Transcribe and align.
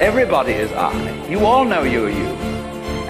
Everybody 0.00 0.52
is 0.52 0.70
I. 0.70 1.26
You 1.26 1.44
all 1.44 1.64
know 1.64 1.82
you're 1.82 2.08
you. 2.08 2.28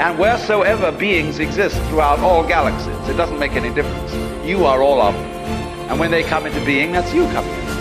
And 0.00 0.18
wheresoever 0.18 0.90
beings 0.90 1.38
exist 1.38 1.76
throughout 1.90 2.18
all 2.20 2.42
galaxies, 2.42 3.08
it 3.10 3.14
doesn't 3.14 3.38
make 3.38 3.52
any 3.52 3.68
difference. 3.74 4.14
You 4.46 4.64
are 4.64 4.80
all 4.80 5.02
of 5.02 5.12
them. 5.12 5.24
And 5.90 6.00
when 6.00 6.10
they 6.10 6.22
come 6.22 6.46
into 6.46 6.64
being, 6.64 6.92
that's 6.92 7.12
you 7.12 7.24
coming 7.26 7.52
into 7.52 7.66
being. 7.66 7.78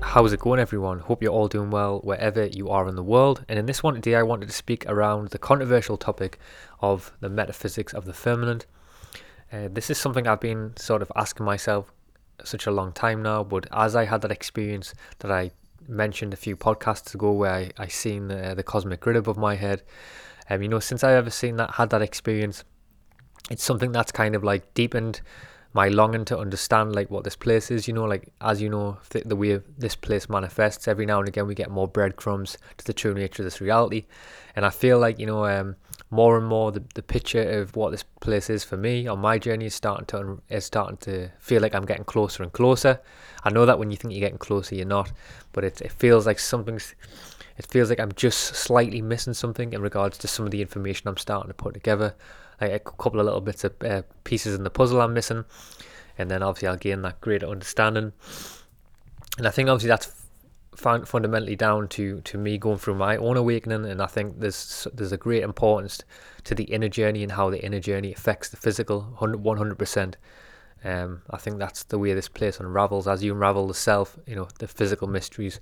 How's 0.00 0.32
it 0.32 0.40
going, 0.40 0.58
everyone? 0.58 1.00
Hope 1.00 1.22
you're 1.22 1.30
all 1.32 1.48
doing 1.48 1.68
well 1.68 2.00
wherever 2.00 2.46
you 2.46 2.70
are 2.70 2.88
in 2.88 2.96
the 2.96 3.02
world. 3.02 3.44
And 3.46 3.58
in 3.58 3.66
this 3.66 3.82
one 3.82 3.94
today, 3.94 4.14
I 4.14 4.22
wanted 4.22 4.46
to 4.46 4.54
speak 4.54 4.86
around 4.86 5.28
the 5.28 5.38
controversial 5.38 5.98
topic 5.98 6.38
of 6.80 7.12
the 7.20 7.28
metaphysics 7.28 7.92
of 7.92 8.06
the 8.06 8.14
firmament. 8.14 8.64
Uh, 9.52 9.68
this 9.70 9.90
is 9.90 9.98
something 9.98 10.26
I've 10.26 10.40
been 10.40 10.76
sort 10.76 11.02
of 11.02 11.10
asking 11.16 11.46
myself 11.46 11.92
such 12.44 12.66
a 12.66 12.70
long 12.70 12.92
time 12.92 13.22
now, 13.22 13.42
but 13.42 13.66
as 13.72 13.96
I 13.96 14.04
had 14.04 14.20
that 14.22 14.30
experience 14.30 14.94
that 15.20 15.30
I 15.30 15.50
mentioned 15.86 16.34
a 16.34 16.36
few 16.36 16.56
podcasts 16.56 17.14
ago 17.14 17.32
where 17.32 17.52
I, 17.52 17.70
I 17.78 17.88
seen 17.88 18.28
the, 18.28 18.54
the 18.54 18.62
cosmic 18.62 19.00
grid 19.00 19.16
above 19.16 19.38
my 19.38 19.54
head, 19.54 19.82
um, 20.50 20.62
you 20.62 20.68
know, 20.68 20.80
since 20.80 21.02
I've 21.02 21.16
ever 21.16 21.30
seen 21.30 21.56
that, 21.56 21.72
had 21.72 21.90
that 21.90 22.02
experience, 22.02 22.64
it's 23.50 23.64
something 23.64 23.92
that's 23.92 24.12
kind 24.12 24.34
of 24.34 24.44
like 24.44 24.74
deepened 24.74 25.22
my 25.72 25.88
longing 25.88 26.24
to 26.24 26.38
understand 26.38 26.94
like 26.94 27.10
what 27.10 27.24
this 27.24 27.36
place 27.36 27.70
is 27.70 27.86
you 27.86 27.92
know 27.92 28.04
like 28.04 28.32
as 28.40 28.60
you 28.60 28.68
know 28.68 28.96
th- 29.10 29.24
the 29.26 29.36
way 29.36 29.60
this 29.76 29.94
place 29.94 30.28
manifests 30.28 30.88
every 30.88 31.04
now 31.04 31.18
and 31.18 31.28
again 31.28 31.46
we 31.46 31.54
get 31.54 31.70
more 31.70 31.86
breadcrumbs 31.86 32.56
to 32.78 32.84
the 32.86 32.92
true 32.92 33.12
nature 33.12 33.42
of 33.42 33.44
this 33.44 33.60
reality. 33.60 34.06
And 34.56 34.64
i 34.64 34.70
feel 34.70 34.98
like 34.98 35.18
you 35.18 35.26
know 35.26 35.44
um, 35.44 35.76
more 36.10 36.38
and 36.38 36.46
more 36.46 36.72
the, 36.72 36.82
the 36.94 37.02
picture 37.02 37.60
of 37.60 37.76
what 37.76 37.90
this 37.90 38.02
place 38.20 38.48
is 38.48 38.64
for 38.64 38.76
me 38.76 39.06
on 39.06 39.18
my 39.18 39.38
journey 39.38 39.66
is 39.66 39.74
starting 39.74 40.06
to 40.06 40.40
is 40.48 40.64
starting 40.64 40.96
to 40.96 41.28
feel 41.38 41.60
like 41.60 41.74
i'm 41.74 41.84
getting 41.84 42.04
closer 42.04 42.42
and 42.42 42.52
closer 42.52 43.00
i 43.44 43.50
know 43.50 43.66
that 43.66 43.78
when 43.78 43.90
you 43.90 43.96
think 43.96 44.12
you're 44.12 44.20
getting 44.20 44.38
closer 44.38 44.74
you're 44.74 44.86
not 44.86 45.12
but 45.52 45.64
it, 45.64 45.80
it 45.82 45.92
feels 45.92 46.24
like 46.26 46.38
something's 46.38 46.94
it 47.58 47.66
feels 47.66 47.90
like 47.90 48.00
i'm 48.00 48.12
just 48.12 48.54
slightly 48.54 49.02
missing 49.02 49.34
something 49.34 49.72
in 49.72 49.82
regards 49.82 50.16
to 50.16 50.26
some 50.26 50.46
of 50.46 50.50
the 50.50 50.62
information 50.62 51.08
i'm 51.08 51.16
starting 51.16 51.48
to 51.48 51.54
put 51.54 51.74
together 51.74 52.14
like 52.60 52.72
a 52.72 52.78
couple 52.78 53.20
of 53.20 53.26
little 53.26 53.40
bits 53.40 53.64
of 53.64 53.74
uh, 53.82 54.02
pieces 54.24 54.54
in 54.54 54.64
the 54.64 54.70
puzzle 54.70 55.00
I'm 55.00 55.14
missing, 55.14 55.44
and 56.16 56.30
then 56.30 56.42
obviously 56.42 56.68
I'll 56.68 56.76
gain 56.76 57.02
that 57.02 57.20
greater 57.20 57.46
understanding. 57.46 58.12
And 59.36 59.46
I 59.46 59.50
think 59.50 59.68
obviously 59.68 59.88
that's 59.88 60.12
fundamentally 60.78 61.56
down 61.56 61.88
to 61.88 62.20
to 62.22 62.38
me 62.38 62.58
going 62.58 62.78
through 62.78 62.94
my 62.94 63.16
own 63.16 63.36
awakening, 63.36 63.84
and 63.84 64.00
I 64.00 64.06
think 64.06 64.40
there's 64.40 64.86
there's 64.94 65.12
a 65.12 65.16
great 65.16 65.42
importance 65.42 66.02
to 66.44 66.54
the 66.54 66.64
inner 66.64 66.88
journey 66.88 67.22
and 67.22 67.32
how 67.32 67.50
the 67.50 67.64
inner 67.64 67.80
journey 67.80 68.12
affects 68.12 68.48
the 68.48 68.56
physical, 68.56 69.02
one 69.18 69.56
hundred 69.56 69.78
percent. 69.78 70.16
Um, 70.84 71.22
I 71.30 71.38
think 71.38 71.58
that's 71.58 71.82
the 71.82 71.98
way 71.98 72.14
this 72.14 72.28
place 72.28 72.60
unravels 72.60 73.08
as 73.08 73.24
you 73.24 73.32
unravel 73.32 73.66
the 73.66 73.74
self. 73.74 74.16
You 74.26 74.36
know 74.36 74.48
the 74.58 74.68
physical 74.68 75.08
mysteries 75.08 75.60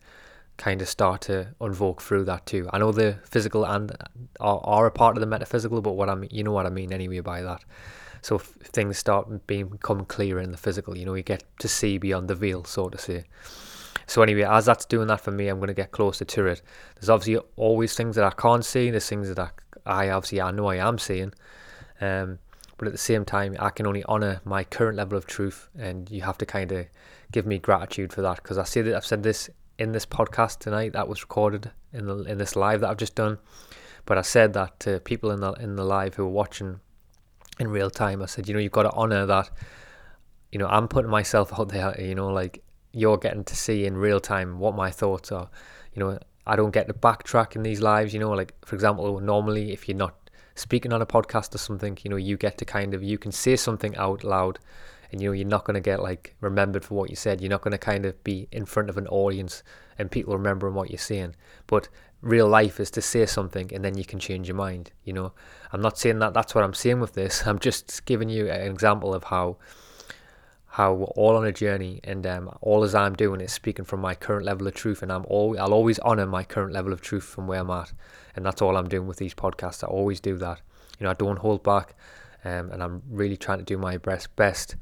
kind 0.59 0.81
of 0.81 0.89
start 0.89 1.21
to 1.23 1.49
unvoke 1.61 2.01
through 2.01 2.25
that 2.25 2.47
too. 2.47 2.69
I 2.73 2.79
know 2.79 2.93
the 2.93 3.19
physical 3.25 3.65
and 3.65 3.93
are, 4.41 4.61
are 4.65 4.87
a 4.87 4.91
part 4.91 5.17
of 5.17 5.21
the 5.21 5.27
metaphysical, 5.27 5.83
but 5.83 5.93
what 5.93 6.09
I 6.09 6.15
mean, 6.15 6.31
you 6.33 6.45
know 6.45 6.53
what 6.53 6.67
I 6.67 6.71
mean 6.71 6.93
anyway 6.93 7.21
by 7.21 7.43
that. 7.43 7.65
So 8.23 8.39
things 8.39 8.99
start 8.99 9.47
being 9.47 9.69
become 9.69 10.05
clearer 10.05 10.41
in 10.41 10.51
the 10.53 10.57
physical, 10.57 10.97
you 10.97 11.05
know, 11.05 11.15
you 11.15 11.23
get 11.23 11.45
to 11.61 11.69
see 11.69 11.99
beyond 11.99 12.29
the 12.29 12.35
veil, 12.35 12.65
so 12.65 12.89
to 12.89 12.99
say. 12.99 13.25
So 14.07 14.23
anyway, 14.23 14.43
as 14.43 14.67
that's 14.67 14.85
doing 14.85 15.09
that 15.09 15.21
for 15.21 15.33
me, 15.33 15.49
I'm 15.49 15.59
going 15.59 15.69
to 15.69 15.75
get 15.75 15.91
closer 15.91 16.25
to 16.25 16.47
it. 16.47 16.63
There's 16.95 17.11
obviously 17.11 17.45
always 17.57 17.95
things 17.95 18.17
that 18.17 18.25
I 18.25 18.31
can't 18.31 18.65
see. 18.65 18.91
There's 18.91 19.09
things 19.09 19.29
that 19.29 19.39
I, 19.39 19.51
I 19.85 20.11
obviously 20.11 20.41
I 20.41 20.53
know 20.53 20.67
I 20.67 20.77
am 20.77 20.99
seeing. 20.99 21.33
Um, 22.01 22.39
but 22.79 22.87
at 22.87 22.93
the 22.93 22.99
same 22.99 23.25
time, 23.25 23.57
I 23.59 23.71
can 23.71 23.87
only 23.87 24.05
honor 24.05 24.41
my 24.45 24.63
current 24.63 24.97
level 24.97 25.17
of 25.17 25.27
truth, 25.27 25.69
and 25.79 26.11
you 26.11 26.23
have 26.23 26.39
to 26.39 26.47
kind 26.47 26.71
of 26.73 26.87
give 27.33 27.47
me 27.47 27.59
gratitude 27.59 28.13
for 28.13 28.23
that 28.23 28.37
because 28.37 28.59
I 28.59 28.65
see 28.65 28.83
that 28.83 28.95
I've 28.95 29.07
said 29.07 29.23
this 29.23 29.49
in 29.79 29.93
this 29.93 30.07
podcast 30.07 30.59
tonight 30.59 30.93
that 30.93 31.09
was 31.09 31.23
recorded 31.23 31.71
in 31.93 32.07
the 32.07 32.23
in 32.25 32.39
this 32.39 32.55
live 32.55 32.81
that 32.83 32.91
I've 32.91 32.97
just 32.99 33.15
done. 33.15 33.39
But 34.05 34.19
I 34.19 34.23
said 34.23 34.53
that 34.53 34.79
to 34.81 35.01
people 35.01 35.31
in 35.31 35.41
the 35.41 35.53
in 35.53 35.77
the 35.77 35.85
live 35.85 36.15
who 36.15 36.25
were 36.25 36.31
watching 36.31 36.81
in 37.59 37.69
real 37.69 37.91
time. 37.91 38.23
I 38.23 38.27
said, 38.27 38.47
you 38.47 38.55
know, 38.55 38.61
you've 38.61 38.73
got 38.73 38.83
to 38.83 38.93
honor 38.93 39.25
that. 39.27 39.51
You 40.53 40.59
know, 40.59 40.69
I'm 40.69 40.87
putting 40.87 41.11
myself 41.11 41.59
out 41.59 41.71
there. 41.71 41.99
You 42.01 42.15
know, 42.15 42.29
like 42.29 42.63
you're 42.97 43.19
getting 43.19 43.45
to 43.45 43.55
see 43.55 43.85
in 43.85 43.97
real 43.97 44.21
time 44.21 44.59
what 44.59 44.75
my 44.75 44.91
thoughts 44.91 45.31
are. 45.31 45.51
You 45.93 46.01
know, 46.01 46.19
I 46.47 46.57
don't 46.57 46.71
get 46.71 46.89
to 46.89 46.95
backtrack 46.95 47.55
in 47.55 47.63
these 47.63 47.81
lives. 47.81 48.15
You 48.15 48.21
know, 48.21 48.31
like 48.31 48.55
for 48.65 48.75
example, 48.75 49.21
normally 49.21 49.73
if 49.73 49.87
you're 49.87 49.97
not 49.97 50.15
speaking 50.55 50.93
on 50.95 51.03
a 51.03 51.07
podcast 51.07 51.55
or 51.55 51.59
something, 51.59 51.99
you 52.03 52.11
know, 52.11 52.17
you 52.17 52.39
get 52.39 52.57
to 52.59 52.65
kind 52.65 52.95
of 52.95 53.03
you 53.03 53.19
can 53.19 53.33
say 53.33 53.55
something 53.55 53.95
out 53.97 54.25
loud 54.25 54.59
and 55.13 55.21
you 55.21 55.29
know 55.29 55.33
you're 55.33 55.47
not 55.47 55.65
going 55.65 55.75
to 55.75 55.81
get 55.81 56.03
like 56.03 56.35
remembered 56.41 56.85
for 56.85 56.95
what 56.95 57.11
you 57.11 57.17
said 57.17 57.41
you're 57.41 57.51
not 57.51 57.63
going 57.63 57.73
to 57.73 57.79
kind 57.79 58.05
of 58.05 58.23
be 58.25 58.49
in 58.53 58.65
front 58.65 58.89
of 58.89 58.97
an 58.97 59.07
audience 59.09 59.63
and 59.99 60.11
people 60.11 60.37
remembering 60.37 60.75
what 60.75 60.91
you're 60.91 60.99
saying 60.99 61.35
but 61.67 61.89
real 62.23 62.49
life 62.49 62.81
is 62.81 62.91
to 62.91 63.01
say 63.01 63.25
something 63.25 63.73
and 63.73 63.85
then 63.85 63.97
you 63.97 64.05
can 64.05 64.19
change 64.19 64.49
your 64.49 64.57
mind 64.57 64.91
you 65.05 65.13
know 65.13 65.33
i'm 65.73 65.81
not 65.81 65.99
saying 65.99 66.19
that 66.19 66.35
that's 66.35 66.55
what 66.55 66.65
i'm 66.65 66.75
saying 66.75 67.01
with 67.01 67.13
this 67.15 67.47
i'm 67.47 67.59
just 67.59 68.05
giving 68.05 68.29
you 68.29 68.51
an 68.51 68.71
example 68.71 69.15
of 69.15 69.25
how 69.25 69.57
how 70.77 70.93
we're 70.93 71.07
all 71.07 71.37
on 71.37 71.47
a 71.47 71.53
journey 71.53 72.01
and 72.05 72.27
um, 72.27 72.51
all 72.61 72.85
as 72.85 72.95
i'm 72.95 73.15
doing 73.15 73.41
is 73.41 73.51
speaking 73.51 73.85
from 73.85 73.99
my 73.99 74.15
current 74.15 74.45
level 74.45 74.67
of 74.67 74.75
truth 74.75 75.03
and 75.03 75.11
i'm 75.11 75.25
all 75.27 75.59
i'll 75.59 75.73
always 75.73 75.99
honor 76.01 76.27
my 76.27 76.45
current 76.45 76.73
level 76.73 76.93
of 76.93 77.01
truth 77.01 77.25
from 77.25 77.47
where 77.47 77.61
i'm 77.61 77.71
at. 77.71 77.93
And 78.35 78.45
that's 78.45 78.61
all 78.61 78.77
i'm 78.77 78.89
doing 78.89 79.07
with 79.07 79.17
these 79.17 79.35
podcasts. 79.35 79.83
I 79.83 79.87
always 79.87 80.21
do 80.21 80.37
that. 80.37 80.61
You 80.99 81.05
know 81.05 81.11
i 81.11 81.15
don't 81.15 81.39
hold 81.39 81.63
back 81.63 81.95
um, 82.47 82.71
and 82.71 82.83
I'm 82.83 83.03
really 83.11 83.37
trying 83.37 83.59
to 83.59 83.65
do 83.65 83.77
my 83.77 83.97
best 83.97 84.35
best 84.37 84.77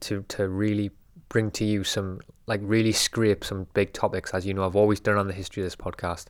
to 0.00 0.24
to 0.28 0.48
really 0.48 0.90
bring 1.28 1.50
to 1.52 1.64
you 1.64 1.84
some 1.84 2.20
like 2.46 2.60
really 2.62 2.92
scrape 2.92 3.44
some 3.44 3.66
big 3.74 3.92
topics 3.92 4.32
as 4.32 4.46
you 4.46 4.54
know 4.54 4.64
I've 4.64 4.76
always 4.76 5.00
done 5.00 5.18
on 5.18 5.26
the 5.26 5.34
history 5.34 5.62
of 5.62 5.66
this 5.66 5.76
podcast 5.76 6.26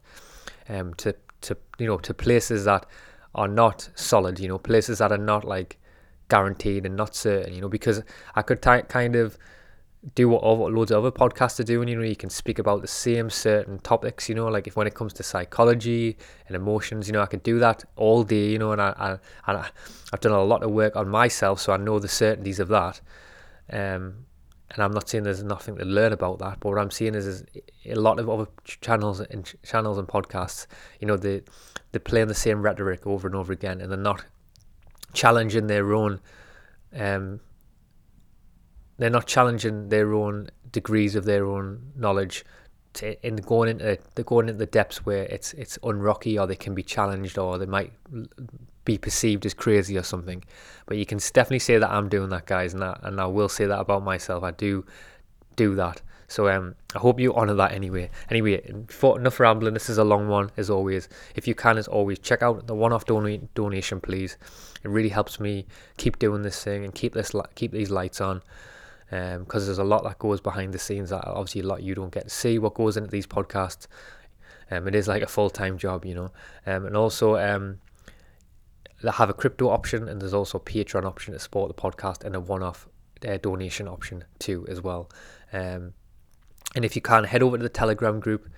um 0.68 0.94
to 0.94 1.14
to 1.42 1.56
you 1.78 1.86
know 1.86 1.98
to 1.98 2.12
places 2.12 2.64
that 2.64 2.86
are 3.34 3.48
not 3.48 3.88
solid 3.94 4.40
you 4.40 4.48
know 4.48 4.58
places 4.58 4.98
that 4.98 5.12
are 5.12 5.24
not 5.32 5.44
like 5.44 5.78
guaranteed 6.30 6.86
and 6.86 6.96
not 6.96 7.14
certain 7.14 7.52
you 7.52 7.60
know 7.60 7.68
because 7.68 8.02
I 8.34 8.42
could 8.42 8.62
t- 8.62 8.82
kind 8.88 9.16
of 9.16 9.36
do 10.14 10.28
what 10.28 10.42
other, 10.42 10.64
loads 10.74 10.90
of 10.90 11.04
other 11.04 11.10
podcasts 11.10 11.60
are 11.60 11.64
doing. 11.64 11.88
You 11.88 11.96
know, 11.96 12.02
you 12.02 12.16
can 12.16 12.30
speak 12.30 12.58
about 12.58 12.80
the 12.80 12.88
same 12.88 13.28
certain 13.28 13.78
topics. 13.80 14.28
You 14.28 14.34
know, 14.34 14.46
like 14.48 14.66
if 14.66 14.76
when 14.76 14.86
it 14.86 14.94
comes 14.94 15.12
to 15.14 15.22
psychology 15.22 16.16
and 16.46 16.56
emotions, 16.56 17.06
you 17.06 17.12
know, 17.12 17.20
I 17.20 17.26
could 17.26 17.42
do 17.42 17.58
that 17.58 17.84
all 17.96 18.24
day. 18.24 18.50
You 18.50 18.58
know, 18.58 18.72
and 18.72 18.80
I, 18.80 19.18
I 19.46 19.52
I, 19.52 19.70
have 20.10 20.20
done 20.20 20.32
a 20.32 20.42
lot 20.42 20.62
of 20.62 20.70
work 20.70 20.96
on 20.96 21.08
myself, 21.08 21.60
so 21.60 21.72
I 21.72 21.76
know 21.76 21.98
the 21.98 22.08
certainties 22.08 22.60
of 22.60 22.68
that. 22.68 23.00
Um, 23.70 24.26
and 24.72 24.84
I'm 24.84 24.92
not 24.92 25.08
saying 25.08 25.24
there's 25.24 25.42
nothing 25.42 25.76
to 25.76 25.84
learn 25.84 26.12
about 26.12 26.38
that, 26.38 26.60
but 26.60 26.68
what 26.68 26.78
I'm 26.78 26.92
seeing 26.92 27.16
is, 27.16 27.26
is 27.26 27.44
a 27.86 27.96
lot 27.96 28.20
of 28.20 28.30
other 28.30 28.46
channels 28.64 29.18
and 29.20 29.44
ch- 29.44 29.56
channels 29.64 29.98
and 29.98 30.06
podcasts. 30.06 30.66
You 31.00 31.08
know, 31.08 31.16
they 31.16 31.42
they're 31.92 32.00
playing 32.00 32.28
the 32.28 32.34
same 32.34 32.62
rhetoric 32.62 33.06
over 33.06 33.26
and 33.26 33.36
over 33.36 33.52
again, 33.52 33.80
and 33.80 33.90
they're 33.90 33.98
not 33.98 34.24
challenging 35.12 35.66
their 35.66 35.92
own. 35.94 36.20
Um, 36.94 37.40
they're 38.98 39.10
not 39.10 39.26
challenging 39.26 39.88
their 39.88 40.12
own 40.12 40.48
degrees 40.70 41.14
of 41.16 41.24
their 41.24 41.46
own 41.46 41.92
knowledge 41.96 42.44
to, 42.94 43.26
in 43.26 43.36
going 43.36 43.70
into 43.70 43.98
they're 44.14 44.24
going 44.24 44.48
into 44.48 44.58
the 44.58 44.66
depths 44.66 45.06
where 45.06 45.24
it's 45.24 45.52
it's 45.54 45.78
unrocky 45.82 46.38
or 46.38 46.46
they 46.46 46.56
can 46.56 46.74
be 46.74 46.82
challenged 46.82 47.38
or 47.38 47.58
they 47.58 47.66
might 47.66 47.92
be 48.84 48.98
perceived 48.98 49.46
as 49.46 49.54
crazy 49.54 49.96
or 49.96 50.02
something. 50.02 50.42
But 50.86 50.96
you 50.96 51.06
can 51.06 51.18
definitely 51.18 51.60
say 51.60 51.78
that 51.78 51.90
I'm 51.90 52.08
doing 52.08 52.30
that, 52.30 52.46
guys, 52.46 52.72
and 52.72 52.82
that, 52.82 53.00
and 53.02 53.20
I 53.20 53.26
will 53.26 53.48
say 53.48 53.66
that 53.66 53.78
about 53.78 54.02
myself. 54.02 54.42
I 54.42 54.50
do 54.50 54.84
do 55.56 55.74
that. 55.76 56.02
So 56.26 56.48
um, 56.48 56.76
I 56.94 56.98
hope 56.98 57.18
you 57.18 57.34
honour 57.34 57.54
that 57.54 57.72
anyway. 57.72 58.08
Anyway, 58.30 58.62
for 58.88 59.18
enough 59.18 59.40
rambling. 59.40 59.74
This 59.74 59.90
is 59.90 59.98
a 59.98 60.04
long 60.04 60.28
one, 60.28 60.50
as 60.56 60.70
always. 60.70 61.08
If 61.34 61.48
you 61.48 61.56
can, 61.56 61.76
as 61.76 61.88
always, 61.88 62.20
check 62.20 62.40
out 62.40 62.68
the 62.68 62.74
one-off 62.74 63.04
don- 63.04 63.48
donation, 63.54 64.00
please. 64.00 64.36
It 64.82 64.88
really 64.88 65.08
helps 65.10 65.38
me 65.38 65.66
keep 65.96 66.18
doing 66.18 66.42
this 66.42 66.62
thing 66.62 66.84
and 66.84 66.94
keep 66.94 67.12
this 67.12 67.32
keep 67.54 67.72
these 67.72 67.90
lights 67.90 68.20
on 68.20 68.42
because 69.10 69.62
um, 69.62 69.66
there's 69.66 69.78
a 69.78 69.84
lot 69.84 70.04
that 70.04 70.18
goes 70.18 70.40
behind 70.40 70.72
the 70.72 70.78
scenes 70.78 71.10
that 71.10 71.26
obviously 71.26 71.62
a 71.62 71.66
lot 71.66 71.82
you 71.82 71.94
don't 71.94 72.12
get 72.12 72.24
to 72.24 72.30
see 72.30 72.58
what 72.58 72.74
goes 72.74 72.96
into 72.96 73.10
these 73.10 73.26
podcasts. 73.26 73.88
Um, 74.70 74.86
it 74.86 74.94
is 74.94 75.08
like 75.08 75.22
a 75.22 75.26
full 75.26 75.50
time 75.50 75.78
job, 75.78 76.04
you 76.04 76.14
know. 76.14 76.30
Um, 76.64 76.86
and 76.86 76.96
also, 76.96 77.36
um, 77.36 77.78
they 79.02 79.10
have 79.10 79.30
a 79.30 79.34
crypto 79.34 79.68
option 79.68 80.08
and 80.08 80.20
there's 80.20 80.34
also 80.34 80.58
a 80.58 80.60
Patreon 80.60 81.04
option 81.04 81.32
to 81.32 81.40
support 81.40 81.74
the 81.74 81.82
podcast 81.82 82.24
and 82.24 82.36
a 82.36 82.40
one 82.40 82.62
off 82.62 82.88
uh, 83.26 83.36
donation 83.38 83.88
option 83.88 84.24
too 84.38 84.66
as 84.68 84.80
well. 84.80 85.10
Um, 85.52 85.94
and 86.76 86.84
if 86.84 86.94
you 86.94 87.02
can, 87.02 87.24
head 87.24 87.42
over 87.42 87.56
to 87.56 87.62
the 87.62 87.68
Telegram 87.68 88.20
group 88.20 88.48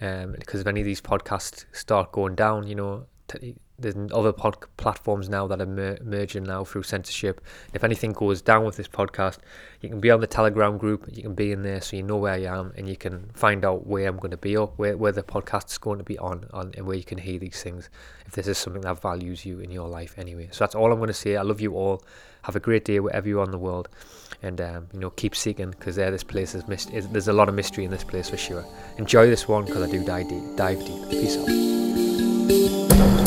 um, 0.00 0.36
because 0.38 0.60
if 0.60 0.66
any 0.66 0.80
of 0.80 0.86
these 0.86 1.00
podcasts 1.00 1.64
start 1.72 2.12
going 2.12 2.34
down, 2.34 2.66
you 2.66 2.74
know, 2.74 3.06
t- 3.26 3.56
there's 3.78 3.94
other 4.12 4.32
pod 4.32 4.56
platforms 4.76 5.28
now 5.28 5.46
that 5.46 5.60
are 5.60 5.66
mer- 5.66 5.98
merging 6.02 6.44
now 6.44 6.64
through 6.64 6.82
censorship. 6.82 7.40
If 7.74 7.84
anything 7.84 8.12
goes 8.12 8.40
down 8.40 8.64
with 8.64 8.76
this 8.76 8.88
podcast, 8.88 9.38
you 9.80 9.88
can 9.88 10.00
be 10.00 10.10
on 10.10 10.20
the 10.20 10.26
Telegram 10.26 10.78
group. 10.78 11.06
You 11.12 11.22
can 11.22 11.34
be 11.34 11.52
in 11.52 11.62
there, 11.62 11.80
so 11.80 11.96
you 11.96 12.02
know 12.02 12.16
where 12.16 12.32
I 12.32 12.44
am, 12.44 12.72
and 12.76 12.88
you 12.88 12.96
can 12.96 13.30
find 13.34 13.64
out 13.64 13.86
where 13.86 14.08
I'm 14.08 14.16
going 14.16 14.30
to 14.30 14.36
be 14.36 14.56
or 14.56 14.68
where 14.76 14.96
where 14.96 15.12
the 15.12 15.22
podcast 15.22 15.70
is 15.70 15.78
going 15.78 15.98
to 15.98 16.04
be 16.04 16.18
on, 16.18 16.46
on, 16.52 16.72
and 16.76 16.86
where 16.86 16.96
you 16.96 17.04
can 17.04 17.18
hear 17.18 17.38
these 17.38 17.62
things. 17.62 17.90
If 18.26 18.32
this 18.32 18.48
is 18.48 18.58
something 18.58 18.82
that 18.82 19.00
values 19.00 19.44
you 19.44 19.60
in 19.60 19.70
your 19.70 19.88
life, 19.88 20.14
anyway. 20.18 20.48
So 20.52 20.64
that's 20.64 20.74
all 20.74 20.90
I'm 20.90 20.98
going 20.98 21.08
to 21.08 21.14
say. 21.14 21.36
I 21.36 21.42
love 21.42 21.60
you 21.60 21.74
all. 21.74 22.02
Have 22.42 22.56
a 22.56 22.60
great 22.60 22.84
day 22.84 23.00
wherever 23.00 23.28
you 23.28 23.40
are 23.40 23.44
in 23.44 23.50
the 23.50 23.58
world, 23.58 23.88
and 24.42 24.60
um, 24.60 24.86
you 24.92 25.00
know 25.00 25.10
keep 25.10 25.34
seeking 25.34 25.70
because 25.70 25.96
there 25.96 26.10
this 26.10 26.22
place 26.22 26.54
is, 26.54 26.66
mist- 26.68 26.92
is 26.92 27.08
there's 27.08 27.28
a 27.28 27.32
lot 27.32 27.48
of 27.48 27.54
mystery 27.54 27.84
in 27.84 27.90
this 27.90 28.04
place 28.04 28.30
for 28.30 28.36
sure. 28.36 28.64
Enjoy 28.98 29.26
this 29.26 29.48
one 29.48 29.64
because 29.64 29.82
I 29.82 29.90
do 29.90 30.04
dive 30.04 30.28
deep. 30.28 30.56
Dive 30.56 30.78
deep. 30.78 31.10
Peace 31.10 31.36
out. 31.36 33.25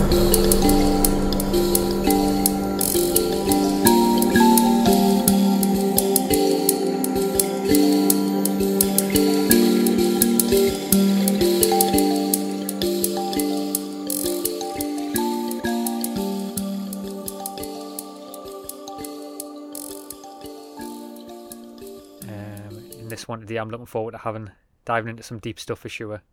One 23.29 23.41
today, 23.41 23.57
I'm 23.57 23.69
looking 23.69 23.85
forward 23.85 24.11
to 24.11 24.17
having 24.17 24.51
diving 24.85 25.11
into 25.11 25.23
some 25.23 25.39
deep 25.39 25.59
stuff 25.59 25.79
for 25.79 25.89
sure. 25.89 26.23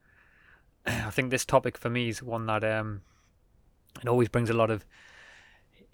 I 0.87 1.11
think 1.11 1.31
this 1.31 1.45
topic 1.45 1.77
for 1.77 1.91
me 1.91 2.09
is 2.09 2.23
one 2.23 2.47
that 2.47 2.65
um, 2.65 3.03
it 4.03 4.09
always 4.09 4.29
brings 4.29 4.51
a 4.51 4.55
lot 4.55 4.71
of 4.71 4.85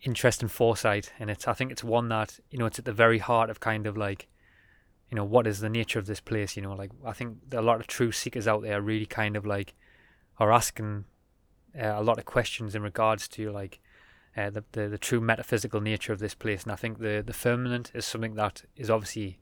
interest 0.03 0.43
and 0.43 0.51
foresight, 0.51 1.13
and 1.19 1.31
it's 1.31 1.47
I 1.47 1.53
think 1.53 1.73
it's 1.73 1.85
one 1.85 2.09
that 2.09 2.39
you 2.51 2.59
know 2.59 2.67
it's 2.67 2.79
at 2.79 2.85
the 2.85 2.93
very 2.93 3.19
heart 3.19 3.51
of 3.51 3.61
kind 3.61 3.87
of 3.87 3.97
like 3.97 4.29
you 5.11 5.17
know 5.17 5.25
what 5.25 5.47
is 5.47 5.61
the 5.61 5.69
nature 5.69 5.99
of 5.99 6.07
this 6.07 6.21
place. 6.21 6.57
You 6.57 6.63
know, 6.63 6.73
like 6.73 6.91
I 7.05 7.13
think 7.13 7.39
a 7.53 7.63
lot 7.63 7.81
of 7.81 7.87
true 7.87 8.13
seekers 8.13 8.49
out 8.49 8.63
there 8.63 8.81
really 8.81 9.07
kind 9.07 9.37
of 9.37 9.45
like 9.45 9.75
are 10.39 10.53
asking 10.53 11.05
uh, 11.79 11.95
a 11.97 12.03
lot 12.03 12.19
of 12.19 12.25
questions 12.25 12.75
in 12.75 12.83
regards 12.83 13.29
to 13.29 13.51
like 13.51 13.81
uh, 14.37 14.51
the, 14.51 14.65
the 14.73 14.89
the 14.89 14.99
true 14.99 15.21
metaphysical 15.21 15.81
nature 15.81 16.13
of 16.13 16.19
this 16.19 16.35
place, 16.35 16.63
and 16.63 16.73
I 16.73 16.77
think 16.77 16.99
the 16.99 17.23
the 17.25 17.33
firmament 17.33 17.93
is 17.95 18.05
something 18.05 18.35
that 18.35 18.63
is 18.77 18.91
obviously 18.91 19.39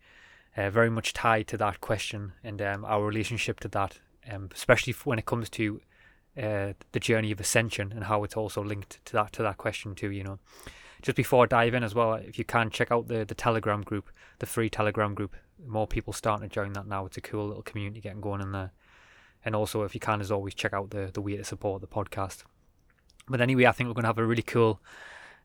uh, 0.56 0.70
very 0.70 0.90
much 0.90 1.12
tied 1.12 1.46
to 1.48 1.56
that 1.56 1.80
question 1.80 2.32
and 2.42 2.60
um, 2.60 2.84
our 2.84 3.04
relationship 3.04 3.60
to 3.60 3.68
that, 3.68 3.98
um, 4.30 4.48
especially 4.54 4.94
when 5.04 5.18
it 5.18 5.26
comes 5.26 5.48
to 5.50 5.80
uh, 6.40 6.72
the 6.92 7.00
journey 7.00 7.32
of 7.32 7.40
ascension 7.40 7.92
and 7.92 8.04
how 8.04 8.24
it's 8.24 8.36
also 8.36 8.62
linked 8.62 9.04
to 9.04 9.12
that 9.12 9.32
to 9.32 9.42
that 9.42 9.58
question 9.58 9.94
too. 9.94 10.10
You 10.10 10.24
know, 10.24 10.38
just 11.02 11.16
before 11.16 11.44
I 11.44 11.46
dive 11.46 11.74
in 11.74 11.84
as 11.84 11.94
well, 11.94 12.14
if 12.14 12.38
you 12.38 12.44
can 12.44 12.70
check 12.70 12.90
out 12.90 13.08
the 13.08 13.24
the 13.24 13.34
Telegram 13.34 13.82
group, 13.82 14.10
the 14.38 14.46
free 14.46 14.70
Telegram 14.70 15.14
group. 15.14 15.36
More 15.66 15.86
people 15.86 16.14
starting 16.14 16.48
to 16.48 16.54
join 16.54 16.72
that 16.72 16.86
now. 16.86 17.04
It's 17.04 17.18
a 17.18 17.20
cool 17.20 17.48
little 17.48 17.62
community 17.62 18.00
getting 18.00 18.22
going 18.22 18.40
in 18.40 18.52
there. 18.52 18.72
And 19.44 19.54
also, 19.54 19.82
if 19.82 19.94
you 19.94 20.00
can, 20.00 20.20
as 20.20 20.30
always, 20.30 20.54
check 20.54 20.72
out 20.72 20.90
the 20.90 21.10
the 21.12 21.20
way 21.20 21.36
to 21.36 21.44
support 21.44 21.80
the 21.80 21.86
podcast. 21.86 22.44
But 23.28 23.40
anyway, 23.40 23.66
I 23.66 23.72
think 23.72 23.88
we're 23.88 23.94
going 23.94 24.04
to 24.04 24.08
have 24.08 24.18
a 24.18 24.26
really 24.26 24.42
cool 24.42 24.80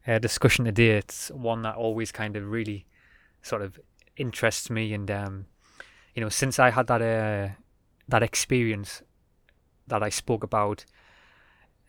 uh, 0.08 0.20
discussion 0.20 0.66
today. 0.66 0.92
It's 0.92 1.30
one 1.32 1.62
that 1.64 1.76
always 1.76 2.12
kind 2.12 2.36
of 2.36 2.50
really 2.50 2.86
sort 3.42 3.62
of 3.62 3.80
interests 4.18 4.70
me 4.70 4.94
and 4.94 5.10
um, 5.12 5.46
you 6.14 6.22
know 6.22 6.30
since 6.30 6.60
I 6.60 6.72
had 6.72 6.88
that 6.88 7.02
uh, 7.02 7.54
that 8.08 8.24
experience 8.24 9.02
that 9.88 10.02
I 10.02 10.10
spoke 10.10 10.44
about 10.44 10.86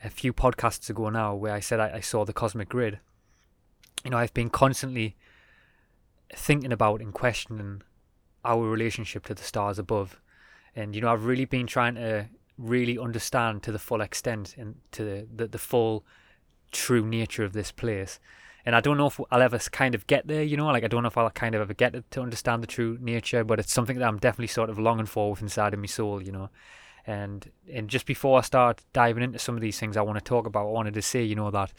a 0.04 0.10
few 0.10 0.32
podcasts 0.32 0.90
ago 0.90 1.08
now 1.08 1.34
where 1.34 1.54
I 1.54 1.60
said 1.60 1.80
I, 1.80 1.96
I 1.96 2.00
saw 2.00 2.24
the 2.24 2.32
cosmic 2.32 2.68
grid 2.68 3.00
you 4.04 4.10
know 4.10 4.18
I've 4.18 4.34
been 4.34 4.50
constantly 4.50 5.16
thinking 6.34 6.72
about 6.72 7.00
and 7.00 7.12
questioning 7.12 7.82
our 8.44 8.62
relationship 8.62 9.26
to 9.26 9.34
the 9.34 9.42
stars 9.42 9.78
above. 9.78 10.20
And 10.74 10.94
you 10.94 11.00
know 11.00 11.08
I've 11.08 11.24
really 11.24 11.44
been 11.44 11.66
trying 11.66 11.96
to 11.96 12.28
really 12.58 12.98
understand 12.98 13.62
to 13.64 13.72
the 13.72 13.78
full 13.78 14.00
extent 14.00 14.54
and 14.56 14.76
to 14.92 15.04
the, 15.04 15.28
the, 15.34 15.48
the 15.48 15.58
full 15.58 16.04
true 16.72 17.04
nature 17.04 17.44
of 17.44 17.52
this 17.52 17.70
place 17.70 18.18
and 18.66 18.74
I 18.74 18.80
don't 18.80 18.98
know 18.98 19.06
if 19.06 19.20
I'll 19.30 19.42
ever 19.42 19.58
kind 19.70 19.94
of 19.94 20.06
get 20.08 20.26
there, 20.26 20.42
you 20.42 20.56
know, 20.56 20.66
like 20.66 20.82
I 20.82 20.88
don't 20.88 21.02
know 21.02 21.06
if 21.06 21.16
I'll 21.16 21.30
kind 21.30 21.54
of 21.54 21.60
ever 21.60 21.72
get 21.72 22.10
to 22.10 22.20
understand 22.20 22.64
the 22.64 22.66
true 22.66 22.98
nature, 23.00 23.44
but 23.44 23.60
it's 23.60 23.72
something 23.72 23.98
that 23.98 24.08
I'm 24.08 24.18
definitely 24.18 24.48
sort 24.48 24.70
of 24.70 24.78
longing 24.78 25.06
for 25.06 25.30
with 25.30 25.40
inside 25.40 25.72
of 25.72 25.78
my 25.78 25.86
soul, 25.86 26.20
you 26.20 26.32
know. 26.32 26.50
And 27.06 27.48
and 27.72 27.88
just 27.88 28.06
before 28.06 28.38
I 28.38 28.42
start 28.42 28.82
diving 28.92 29.22
into 29.22 29.38
some 29.38 29.54
of 29.54 29.60
these 29.60 29.78
things 29.78 29.96
I 29.96 30.02
want 30.02 30.18
to 30.18 30.24
talk 30.24 30.46
about, 30.46 30.66
I 30.66 30.70
wanted 30.70 30.94
to 30.94 31.02
say, 31.02 31.22
you 31.22 31.36
know, 31.36 31.52
that 31.52 31.72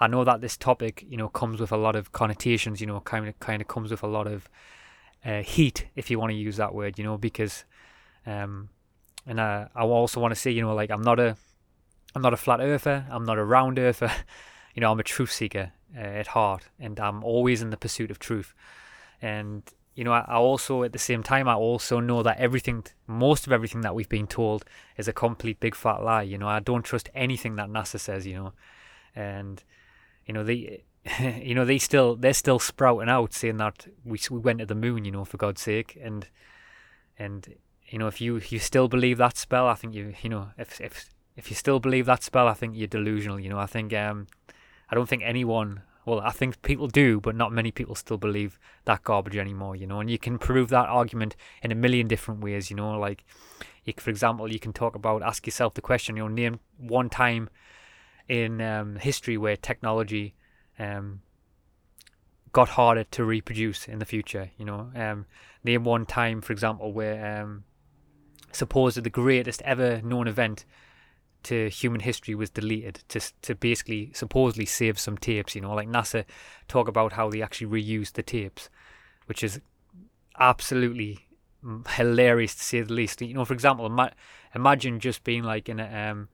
I 0.00 0.08
know 0.08 0.24
that 0.24 0.40
this 0.40 0.56
topic, 0.56 1.06
you 1.08 1.16
know, 1.16 1.28
comes 1.28 1.60
with 1.60 1.70
a 1.70 1.76
lot 1.76 1.94
of 1.94 2.10
connotations, 2.10 2.80
you 2.80 2.88
know, 2.88 2.98
kind 3.00 3.28
of 3.28 3.38
kind 3.38 3.62
of 3.62 3.68
comes 3.68 3.92
with 3.92 4.02
a 4.02 4.08
lot 4.08 4.26
of 4.26 4.48
uh, 5.24 5.42
heat, 5.42 5.86
if 5.94 6.10
you 6.10 6.18
want 6.18 6.30
to 6.30 6.36
use 6.36 6.56
that 6.56 6.74
word, 6.74 6.98
you 6.98 7.04
know, 7.04 7.16
because 7.16 7.64
um, 8.26 8.68
and 9.26 9.40
I 9.40 9.68
I 9.76 9.82
also 9.82 10.20
want 10.20 10.34
to 10.34 10.40
say, 10.40 10.50
you 10.50 10.62
know, 10.62 10.74
like 10.74 10.90
I'm 10.90 11.02
not 11.02 11.20
a 11.20 11.36
I'm 12.16 12.22
not 12.22 12.34
a 12.34 12.36
flat 12.36 12.60
earther, 12.60 13.06
I'm 13.10 13.24
not 13.24 13.38
a 13.38 13.44
round 13.44 13.78
earther, 13.78 14.10
you 14.76 14.82
know, 14.82 14.92
I'm 14.92 15.00
a 15.00 15.04
truth 15.04 15.32
seeker 15.32 15.72
uh, 15.96 16.00
at 16.00 16.28
heart, 16.28 16.68
and 16.78 17.00
I'm 17.00 17.24
always 17.24 17.62
in 17.62 17.70
the 17.70 17.78
pursuit 17.78 18.10
of 18.10 18.18
truth. 18.18 18.54
And 19.22 19.62
you 19.94 20.04
know, 20.04 20.12
I, 20.12 20.24
I 20.28 20.36
also 20.36 20.82
at 20.82 20.92
the 20.92 20.98
same 20.98 21.22
time 21.22 21.48
I 21.48 21.54
also 21.54 21.98
know 21.98 22.22
that 22.22 22.38
everything, 22.38 22.84
most 23.06 23.46
of 23.46 23.52
everything 23.52 23.80
that 23.80 23.94
we've 23.94 24.08
been 24.08 24.26
told, 24.26 24.66
is 24.98 25.08
a 25.08 25.14
complete 25.14 25.58
big 25.58 25.74
fat 25.74 26.04
lie. 26.04 26.22
You 26.22 26.36
know, 26.36 26.46
I 26.46 26.60
don't 26.60 26.84
trust 26.84 27.08
anything 27.14 27.56
that 27.56 27.70
NASA 27.70 27.98
says. 27.98 28.26
You 28.26 28.34
know, 28.34 28.52
and 29.16 29.64
you 30.26 30.34
know 30.34 30.44
they, 30.44 30.84
you 31.42 31.54
know 31.54 31.64
they 31.64 31.78
still 31.78 32.14
they're 32.14 32.34
still 32.34 32.58
sprouting 32.58 33.08
out 33.08 33.32
saying 33.32 33.56
that 33.56 33.86
we 34.04 34.20
we 34.30 34.38
went 34.38 34.58
to 34.58 34.66
the 34.66 34.74
moon. 34.74 35.06
You 35.06 35.12
know, 35.12 35.24
for 35.24 35.38
God's 35.38 35.62
sake, 35.62 35.98
and 36.02 36.28
and 37.18 37.54
you 37.88 37.98
know 37.98 38.08
if 38.08 38.20
you 38.20 38.42
you 38.50 38.58
still 38.58 38.88
believe 38.88 39.16
that 39.16 39.38
spell, 39.38 39.66
I 39.66 39.74
think 39.74 39.94
you 39.94 40.12
you 40.20 40.28
know 40.28 40.50
if 40.58 40.78
if 40.82 41.08
if 41.34 41.48
you 41.48 41.56
still 41.56 41.80
believe 41.80 42.04
that 42.04 42.22
spell, 42.22 42.46
I 42.46 42.52
think 42.52 42.76
you're 42.76 42.86
delusional. 42.86 43.40
You 43.40 43.48
know, 43.48 43.58
I 43.58 43.66
think 43.66 43.94
um 43.94 44.26
I 44.88 44.94
don't 44.94 45.08
think 45.08 45.22
anyone, 45.24 45.82
well, 46.04 46.20
I 46.20 46.30
think 46.30 46.62
people 46.62 46.86
do, 46.88 47.20
but 47.20 47.34
not 47.34 47.52
many 47.52 47.72
people 47.72 47.94
still 47.94 48.18
believe 48.18 48.58
that 48.84 49.02
garbage 49.02 49.36
anymore, 49.36 49.74
you 49.76 49.86
know. 49.86 50.00
And 50.00 50.10
you 50.10 50.18
can 50.18 50.38
prove 50.38 50.68
that 50.70 50.88
argument 50.88 51.34
in 51.62 51.72
a 51.72 51.74
million 51.74 52.06
different 52.06 52.40
ways, 52.40 52.70
you 52.70 52.76
know. 52.76 52.98
Like, 52.98 53.24
you, 53.84 53.94
for 53.98 54.10
example, 54.10 54.50
you 54.52 54.60
can 54.60 54.72
talk 54.72 54.94
about, 54.94 55.22
ask 55.22 55.46
yourself 55.46 55.74
the 55.74 55.80
question, 55.80 56.16
you 56.16 56.22
know, 56.22 56.28
name 56.28 56.60
one 56.78 57.10
time 57.10 57.48
in 58.28 58.60
um, 58.60 58.96
history 58.96 59.36
where 59.36 59.56
technology 59.56 60.34
um, 60.78 61.22
got 62.52 62.70
harder 62.70 63.04
to 63.04 63.24
reproduce 63.24 63.88
in 63.88 63.98
the 63.98 64.04
future, 64.04 64.50
you 64.56 64.64
know. 64.64 64.90
Um, 64.94 65.26
name 65.64 65.84
one 65.84 66.06
time, 66.06 66.40
for 66.40 66.52
example, 66.52 66.92
where 66.92 67.42
um, 67.42 67.64
supposed 68.52 69.02
the 69.02 69.10
greatest 69.10 69.62
ever 69.62 70.00
known 70.02 70.28
event 70.28 70.64
to 71.44 71.68
human 71.68 72.00
history 72.00 72.34
was 72.34 72.50
deleted 72.50 73.00
to 73.08 73.20
to 73.42 73.54
basically 73.54 74.10
supposedly 74.14 74.66
save 74.66 74.98
some 74.98 75.16
tapes. 75.16 75.54
You 75.54 75.62
know, 75.62 75.74
like 75.74 75.88
NASA 75.88 76.24
talk 76.68 76.88
about 76.88 77.12
how 77.12 77.30
they 77.30 77.42
actually 77.42 77.82
reused 77.82 78.14
the 78.14 78.22
tapes, 78.22 78.68
which 79.26 79.42
is 79.42 79.60
absolutely 80.38 81.26
hilarious 81.90 82.54
to 82.54 82.64
say 82.64 82.80
the 82.82 82.92
least. 82.92 83.20
You 83.22 83.34
know, 83.34 83.44
for 83.44 83.54
example, 83.54 83.86
ima- 83.86 84.12
imagine 84.54 85.00
just 85.00 85.24
being 85.24 85.42
like 85.42 85.68
in 85.68 85.80
a 85.80 86.10
um, 86.10 86.28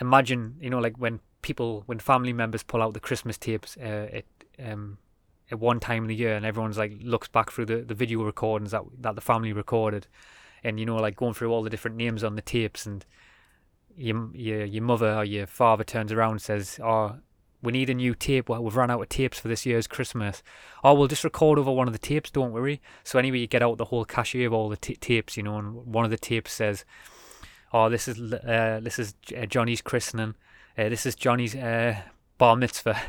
imagine 0.00 0.56
you 0.60 0.70
know 0.70 0.78
like 0.78 0.96
when 0.96 1.20
people 1.42 1.82
when 1.86 1.98
family 1.98 2.32
members 2.32 2.62
pull 2.62 2.82
out 2.82 2.94
the 2.94 3.00
Christmas 3.00 3.38
tapes 3.38 3.76
uh, 3.78 4.08
at 4.12 4.24
um 4.64 4.98
at 5.50 5.58
one 5.58 5.78
time 5.78 6.04
in 6.04 6.08
the 6.08 6.14
year 6.14 6.34
and 6.34 6.44
everyone's 6.44 6.78
like 6.78 6.92
looks 7.00 7.28
back 7.28 7.52
through 7.52 7.66
the, 7.66 7.76
the 7.76 7.94
video 7.94 8.22
recordings 8.22 8.72
that 8.72 8.82
that 8.98 9.14
the 9.14 9.20
family 9.20 9.52
recorded 9.52 10.06
and 10.64 10.80
you 10.80 10.86
know 10.86 10.96
like 10.96 11.16
going 11.16 11.34
through 11.34 11.52
all 11.52 11.62
the 11.62 11.70
different 11.70 11.96
names 11.96 12.24
on 12.24 12.34
the 12.34 12.42
tapes 12.42 12.86
and 12.86 13.04
your 13.96 14.30
your 14.34 14.64
your 14.64 14.82
mother 14.82 15.14
or 15.14 15.24
your 15.24 15.46
father 15.46 15.84
turns 15.84 16.12
around 16.12 16.32
and 16.32 16.42
says, 16.42 16.78
"Oh, 16.82 17.16
we 17.62 17.72
need 17.72 17.90
a 17.90 17.94
new 17.94 18.14
tape. 18.14 18.48
Well, 18.48 18.62
we've 18.62 18.76
run 18.76 18.90
out 18.90 19.00
of 19.00 19.08
tapes 19.08 19.38
for 19.38 19.48
this 19.48 19.66
year's 19.66 19.86
Christmas. 19.86 20.42
Oh, 20.84 20.94
we'll 20.94 21.08
just 21.08 21.24
record 21.24 21.58
over 21.58 21.72
one 21.72 21.86
of 21.86 21.92
the 21.92 21.98
tapes. 21.98 22.30
Don't 22.30 22.52
worry." 22.52 22.80
So 23.04 23.18
anyway, 23.18 23.38
you 23.38 23.46
get 23.46 23.62
out 23.62 23.78
the 23.78 23.86
whole 23.86 24.04
cache 24.04 24.34
of 24.34 24.52
all 24.52 24.68
the 24.68 24.76
t- 24.76 24.96
tapes, 24.96 25.36
you 25.36 25.42
know, 25.42 25.58
and 25.58 25.86
one 25.86 26.04
of 26.04 26.10
the 26.10 26.18
tapes 26.18 26.52
says, 26.52 26.84
"Oh, 27.72 27.88
this 27.88 28.08
is 28.08 28.32
uh, 28.32 28.80
this 28.82 28.98
is 28.98 29.14
uh, 29.36 29.46
Johnny's 29.46 29.82
christening. 29.82 30.34
Uh, 30.76 30.88
this 30.88 31.06
is 31.06 31.14
Johnny's 31.14 31.54
uh, 31.56 31.96
bar 32.38 32.56
mitzvah. 32.56 33.00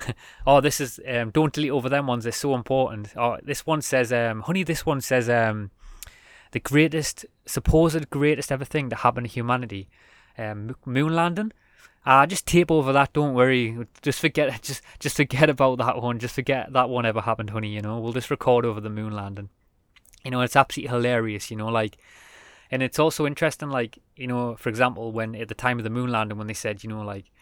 oh, 0.46 0.60
this 0.60 0.80
is 0.80 1.00
um, 1.08 1.30
don't 1.30 1.52
delete 1.52 1.72
over 1.72 1.88
them 1.88 2.06
ones. 2.06 2.24
They're 2.24 2.32
so 2.32 2.54
important. 2.54 3.14
Oh, 3.16 3.38
this 3.42 3.66
one 3.66 3.82
says, 3.82 4.12
um, 4.12 4.42
honey. 4.42 4.62
This 4.62 4.86
one 4.86 5.00
says, 5.00 5.28
um, 5.28 5.70
the 6.52 6.60
greatest, 6.60 7.26
supposed 7.46 8.08
greatest 8.10 8.52
ever 8.52 8.64
thing 8.64 8.88
that 8.90 8.96
happened 8.96 9.26
to 9.26 9.32
humanity." 9.32 9.88
Um, 10.38 10.76
moon 10.84 11.14
landing. 11.14 11.52
Ah, 12.04 12.24
just 12.24 12.46
tape 12.46 12.70
over 12.70 12.92
that. 12.92 13.12
Don't 13.12 13.34
worry. 13.34 13.76
Just 14.02 14.20
forget. 14.20 14.62
Just 14.62 14.82
just 15.00 15.16
forget 15.16 15.50
about 15.50 15.78
that 15.78 16.00
one. 16.00 16.18
Just 16.18 16.34
forget 16.34 16.72
that 16.72 16.88
one 16.88 17.04
ever 17.04 17.20
happened, 17.20 17.50
honey. 17.50 17.74
You 17.74 17.82
know, 17.82 17.98
we'll 17.98 18.12
just 18.12 18.30
record 18.30 18.64
over 18.64 18.80
the 18.80 18.90
moon 18.90 19.12
landing. 19.12 19.48
You 20.24 20.30
know, 20.30 20.40
it's 20.40 20.54
absolutely 20.54 20.94
hilarious. 20.94 21.50
You 21.50 21.56
know, 21.56 21.68
like, 21.68 21.96
and 22.70 22.82
it's 22.82 23.00
also 23.00 23.26
interesting. 23.26 23.70
Like, 23.70 23.98
you 24.14 24.28
know, 24.28 24.54
for 24.56 24.68
example, 24.68 25.10
when 25.10 25.34
at 25.34 25.48
the 25.48 25.54
time 25.54 25.78
of 25.78 25.84
the 25.84 25.90
moon 25.90 26.12
landing, 26.12 26.38
when 26.38 26.46
they 26.46 26.54
said, 26.54 26.84
you 26.84 26.90
know, 26.90 27.02
like, 27.02 27.32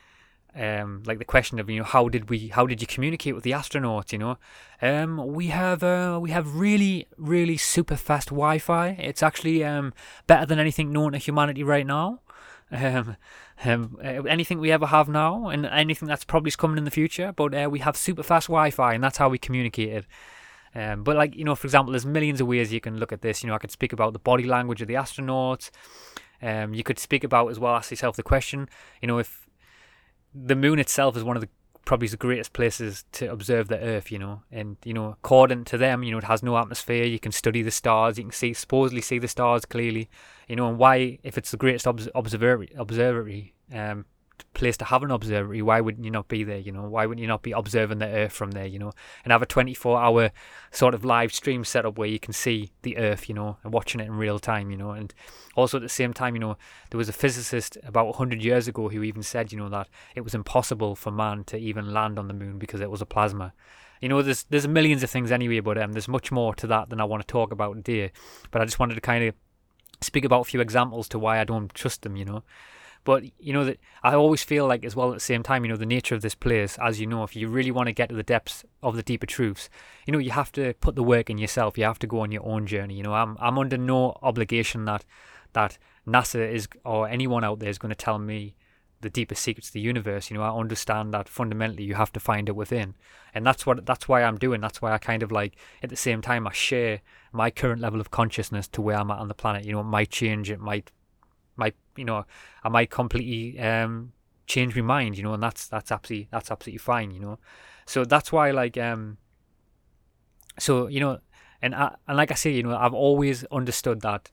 um, 0.56 1.02
like 1.04 1.18
the 1.18 1.24
question 1.24 1.58
of 1.58 1.68
you 1.68 1.78
know 1.78 1.84
how 1.84 2.08
did 2.08 2.30
we 2.30 2.48
how 2.48 2.66
did 2.66 2.80
you 2.80 2.86
communicate 2.86 3.34
with 3.34 3.42
the 3.42 3.50
astronauts 3.50 4.12
you 4.12 4.18
know 4.18 4.38
um, 4.80 5.32
we 5.32 5.48
have 5.48 5.82
uh, 5.82 6.18
we 6.22 6.30
have 6.30 6.54
really 6.54 7.08
really 7.16 7.56
super 7.56 7.96
fast 7.96 8.28
Wi-Fi 8.28 8.90
it's 9.00 9.22
actually 9.22 9.64
um, 9.64 9.92
better 10.26 10.46
than 10.46 10.60
anything 10.60 10.92
known 10.92 11.12
to 11.12 11.18
humanity 11.18 11.64
right 11.64 11.86
now 11.86 12.20
um, 12.74 13.16
um, 13.64 13.98
uh, 14.02 14.22
anything 14.24 14.58
we 14.58 14.72
ever 14.72 14.86
have 14.86 15.08
now 15.08 15.48
and 15.48 15.66
anything 15.66 16.08
that's 16.08 16.24
probably 16.24 16.50
coming 16.50 16.78
in 16.78 16.84
the 16.84 16.90
future 16.90 17.32
but 17.32 17.54
uh, 17.54 17.68
we 17.70 17.78
have 17.78 17.96
super 17.96 18.22
fast 18.22 18.48
Wi-Fi 18.48 18.94
and 18.94 19.02
that's 19.02 19.18
how 19.18 19.28
we 19.28 19.38
communicated 19.38 20.06
um, 20.74 21.04
but 21.04 21.16
like 21.16 21.34
you 21.36 21.44
know 21.44 21.54
for 21.54 21.66
example 21.66 21.92
there's 21.92 22.06
millions 22.06 22.40
of 22.40 22.46
ways 22.46 22.72
you 22.72 22.80
can 22.80 22.98
look 22.98 23.12
at 23.12 23.22
this 23.22 23.42
you 23.42 23.48
know 23.48 23.54
I 23.54 23.58
could 23.58 23.70
speak 23.70 23.92
about 23.92 24.12
the 24.12 24.18
body 24.18 24.44
language 24.44 24.82
of 24.82 24.88
the 24.88 24.94
astronauts 24.94 25.70
um, 26.42 26.74
you 26.74 26.82
could 26.82 26.98
speak 26.98 27.24
about 27.24 27.48
as 27.48 27.58
well 27.58 27.74
ask 27.74 27.90
yourself 27.90 28.16
the 28.16 28.22
question 28.22 28.68
you 29.00 29.08
know 29.08 29.18
if 29.18 29.48
the 30.34 30.56
moon 30.56 30.78
itself 30.78 31.16
is 31.16 31.22
one 31.22 31.36
of 31.36 31.40
the 31.40 31.48
probably 31.84 32.08
the 32.08 32.16
greatest 32.16 32.52
places 32.52 33.04
to 33.12 33.30
observe 33.30 33.68
the 33.68 33.78
Earth, 33.78 34.10
you 34.10 34.18
know. 34.18 34.42
And 34.50 34.76
you 34.84 34.94
know, 34.94 35.10
according 35.10 35.64
to 35.66 35.78
them, 35.78 36.02
you 36.02 36.12
know, 36.12 36.18
it 36.18 36.24
has 36.24 36.42
no 36.42 36.56
atmosphere. 36.56 37.04
You 37.04 37.18
can 37.18 37.32
study 37.32 37.62
the 37.62 37.70
stars. 37.70 38.18
You 38.18 38.24
can 38.24 38.32
see 38.32 38.52
supposedly 38.54 39.00
see 39.00 39.18
the 39.18 39.28
stars 39.28 39.64
clearly, 39.64 40.08
you 40.48 40.56
know. 40.56 40.68
And 40.68 40.78
why, 40.78 41.18
if 41.22 41.38
it's 41.38 41.50
the 41.50 41.56
greatest 41.56 41.86
obs- 41.86 42.08
observatory, 42.14 42.70
observatory, 42.76 43.54
um, 43.72 44.04
place 44.52 44.76
to 44.78 44.84
have 44.84 45.02
an 45.02 45.10
observatory, 45.10 45.62
why 45.62 45.80
wouldn't 45.80 46.04
you 46.04 46.10
not 46.10 46.28
be 46.28 46.44
there? 46.44 46.58
You 46.58 46.72
know, 46.72 46.82
why 46.82 47.06
wouldn't 47.06 47.20
you 47.20 47.28
not 47.28 47.42
be 47.42 47.52
observing 47.52 47.98
the 47.98 48.06
Earth 48.06 48.32
from 48.32 48.52
there? 48.52 48.66
You 48.66 48.78
know, 48.78 48.92
and 49.24 49.32
have 49.32 49.42
a 49.42 49.46
24-hour 49.46 50.30
sort 50.70 50.94
of 50.94 51.04
live 51.04 51.32
stream 51.32 51.64
setup 51.64 51.98
where 51.98 52.08
you 52.08 52.18
can 52.18 52.32
see 52.32 52.70
the 52.82 52.96
Earth, 52.96 53.28
you 53.28 53.34
know, 53.34 53.58
and 53.62 53.72
watching 53.72 54.00
it 54.00 54.06
in 54.06 54.16
real 54.16 54.38
time, 54.38 54.70
you 54.70 54.76
know. 54.76 54.90
And 54.90 55.12
also 55.54 55.78
at 55.78 55.82
the 55.82 55.88
same 55.88 56.12
time, 56.12 56.34
you 56.34 56.40
know, 56.40 56.56
there 56.90 56.98
was 56.98 57.08
a 57.08 57.12
physicist 57.12 57.76
about 57.84 58.06
100 58.06 58.42
years 58.42 58.68
ago 58.68 58.88
who 58.88 59.02
even 59.02 59.22
said, 59.22 59.52
you 59.52 59.58
know, 59.58 59.68
that 59.68 59.88
it 60.14 60.22
was 60.22 60.34
impossible 60.34 60.94
for 60.96 61.10
man 61.10 61.44
to 61.44 61.56
even 61.56 61.92
land 61.92 62.18
on 62.18 62.28
the 62.28 62.34
moon 62.34 62.58
because 62.58 62.80
it 62.80 62.90
was 62.90 63.02
a 63.02 63.06
plasma. 63.06 63.52
You 64.00 64.08
know, 64.08 64.20
there's 64.22 64.44
there's 64.44 64.68
millions 64.68 65.02
of 65.02 65.10
things 65.10 65.32
anyway, 65.32 65.60
but 65.60 65.78
um, 65.78 65.92
there's 65.92 66.08
much 66.08 66.30
more 66.30 66.54
to 66.56 66.66
that 66.66 66.90
than 66.90 67.00
I 67.00 67.04
want 67.04 67.22
to 67.22 67.26
talk 67.26 67.52
about 67.52 67.76
today. 67.76 68.12
But 68.50 68.60
I 68.60 68.64
just 68.64 68.78
wanted 68.78 68.96
to 68.96 69.00
kind 69.00 69.24
of 69.24 69.34
speak 70.04 70.25
about 70.25 70.42
a 70.42 70.44
few 70.44 70.61
examples 70.61 71.08
to 71.08 71.18
why 71.18 71.40
I 71.40 71.44
don't 71.44 71.73
trust 71.75 72.02
them. 72.02 72.16
You 72.16 72.25
know. 72.25 72.42
But 73.04 73.25
you 73.38 73.52
know 73.52 73.64
that 73.66 73.78
I 74.02 74.14
always 74.14 74.42
feel 74.42 74.66
like 74.66 74.82
as 74.82 74.96
well 74.96 75.11
at 75.11 75.14
the 75.14 75.20
same 75.20 75.42
time, 75.42 75.64
you 75.64 75.70
know, 75.70 75.76
the 75.76 75.84
nature 75.84 76.14
of 76.14 76.23
this 76.23 76.34
place, 76.34 76.78
as 76.82 77.00
you 77.00 77.06
know, 77.06 77.23
if 77.23 77.37
you 77.37 77.49
really 77.49 77.70
want 77.70 77.87
to 77.87 77.92
get 77.92 78.08
to 78.08 78.14
the 78.14 78.23
depths 78.23 78.64
of 78.82 78.96
the 78.96 79.02
deeper 79.02 79.26
truths, 79.26 79.68
you 80.06 80.12
know, 80.12 80.18
you 80.18 80.30
have 80.30 80.50
to 80.52 80.73
put 80.80 80.94
the 80.94 81.02
work 81.02 81.28
in 81.28 81.37
yourself. 81.37 81.76
You 81.76 81.84
have 81.84 81.99
to 81.99 82.06
go 82.06 82.20
on 82.20 82.32
your 82.32 82.46
own 82.46 82.66
journey. 82.66 82.94
You 82.94 83.02
know, 83.02 83.12
I'm 83.12 83.37
I'm 83.40 83.58
under 83.58 83.76
no 83.76 84.16
obligation 84.23 84.87
that 84.87 85.04
that 85.52 85.76
NASA 86.08 86.50
is 86.50 86.66
or 86.84 87.06
anyone 87.06 87.44
out 87.44 87.58
there 87.58 87.68
is 87.68 87.78
going 87.78 87.90
to 87.90 87.94
tell 87.94 88.18
me 88.18 88.54
the 89.00 89.10
deepest 89.10 89.42
secrets 89.42 89.68
of 89.68 89.72
the 89.72 89.80
universe. 89.80 90.30
You 90.30 90.36
know, 90.36 90.42
I 90.42 90.58
understand 90.58 91.12
that 91.14 91.28
fundamentally 91.28 91.84
you 91.84 91.94
have 91.94 92.12
to 92.12 92.20
find 92.20 92.48
it 92.48 92.56
within, 92.56 92.94
and 93.34 93.46
that's 93.46 93.66
what 93.66 93.84
that's 93.86 94.08
why 94.08 94.22
I'm 94.22 94.38
doing. 94.38 94.60
That's 94.60 94.80
why 94.80 94.92
I 94.92 94.98
kind 94.98 95.22
of 95.22 95.30
like 95.32 95.56
at 95.82 95.90
the 95.90 95.96
same 95.96 96.22
time 96.22 96.46
I 96.46 96.52
share 96.52 97.00
my 97.32 97.50
current 97.50 97.80
level 97.80 98.00
of 98.00 98.10
consciousness 98.10 98.68
to 98.68 98.82
where 98.82 98.96
I'm 98.96 99.10
at 99.10 99.18
on 99.18 99.28
the 99.28 99.34
planet. 99.34 99.64
You 99.64 99.72
know, 99.72 99.80
it 99.80 99.84
might 99.84 100.10
change, 100.10 100.50
it 100.50 100.60
might 100.60 100.90
might 101.56 101.74
you 101.96 102.04
know 102.04 102.24
I 102.62 102.68
might 102.68 102.90
completely 102.90 103.58
um, 103.60 104.12
change 104.46 104.74
my 104.74 104.82
mind, 104.82 105.16
you 105.16 105.22
know, 105.22 105.34
and 105.34 105.42
that's 105.42 105.68
that's 105.68 105.92
absolutely 105.92 106.28
that's 106.30 106.50
absolutely 106.50 106.78
fine, 106.78 107.10
you 107.10 107.20
know. 107.20 107.38
So 107.86 108.04
that's 108.04 108.32
why 108.32 108.50
like 108.50 108.78
um 108.78 109.18
so 110.58 110.86
you 110.86 111.00
know 111.00 111.18
and 111.64 111.74
I, 111.74 111.96
and 112.06 112.18
like 112.18 112.30
I 112.30 112.34
say, 112.34 112.50
you 112.50 112.62
know, 112.62 112.76
I've 112.76 112.92
always 112.92 113.44
understood 113.44 114.02
that 114.02 114.30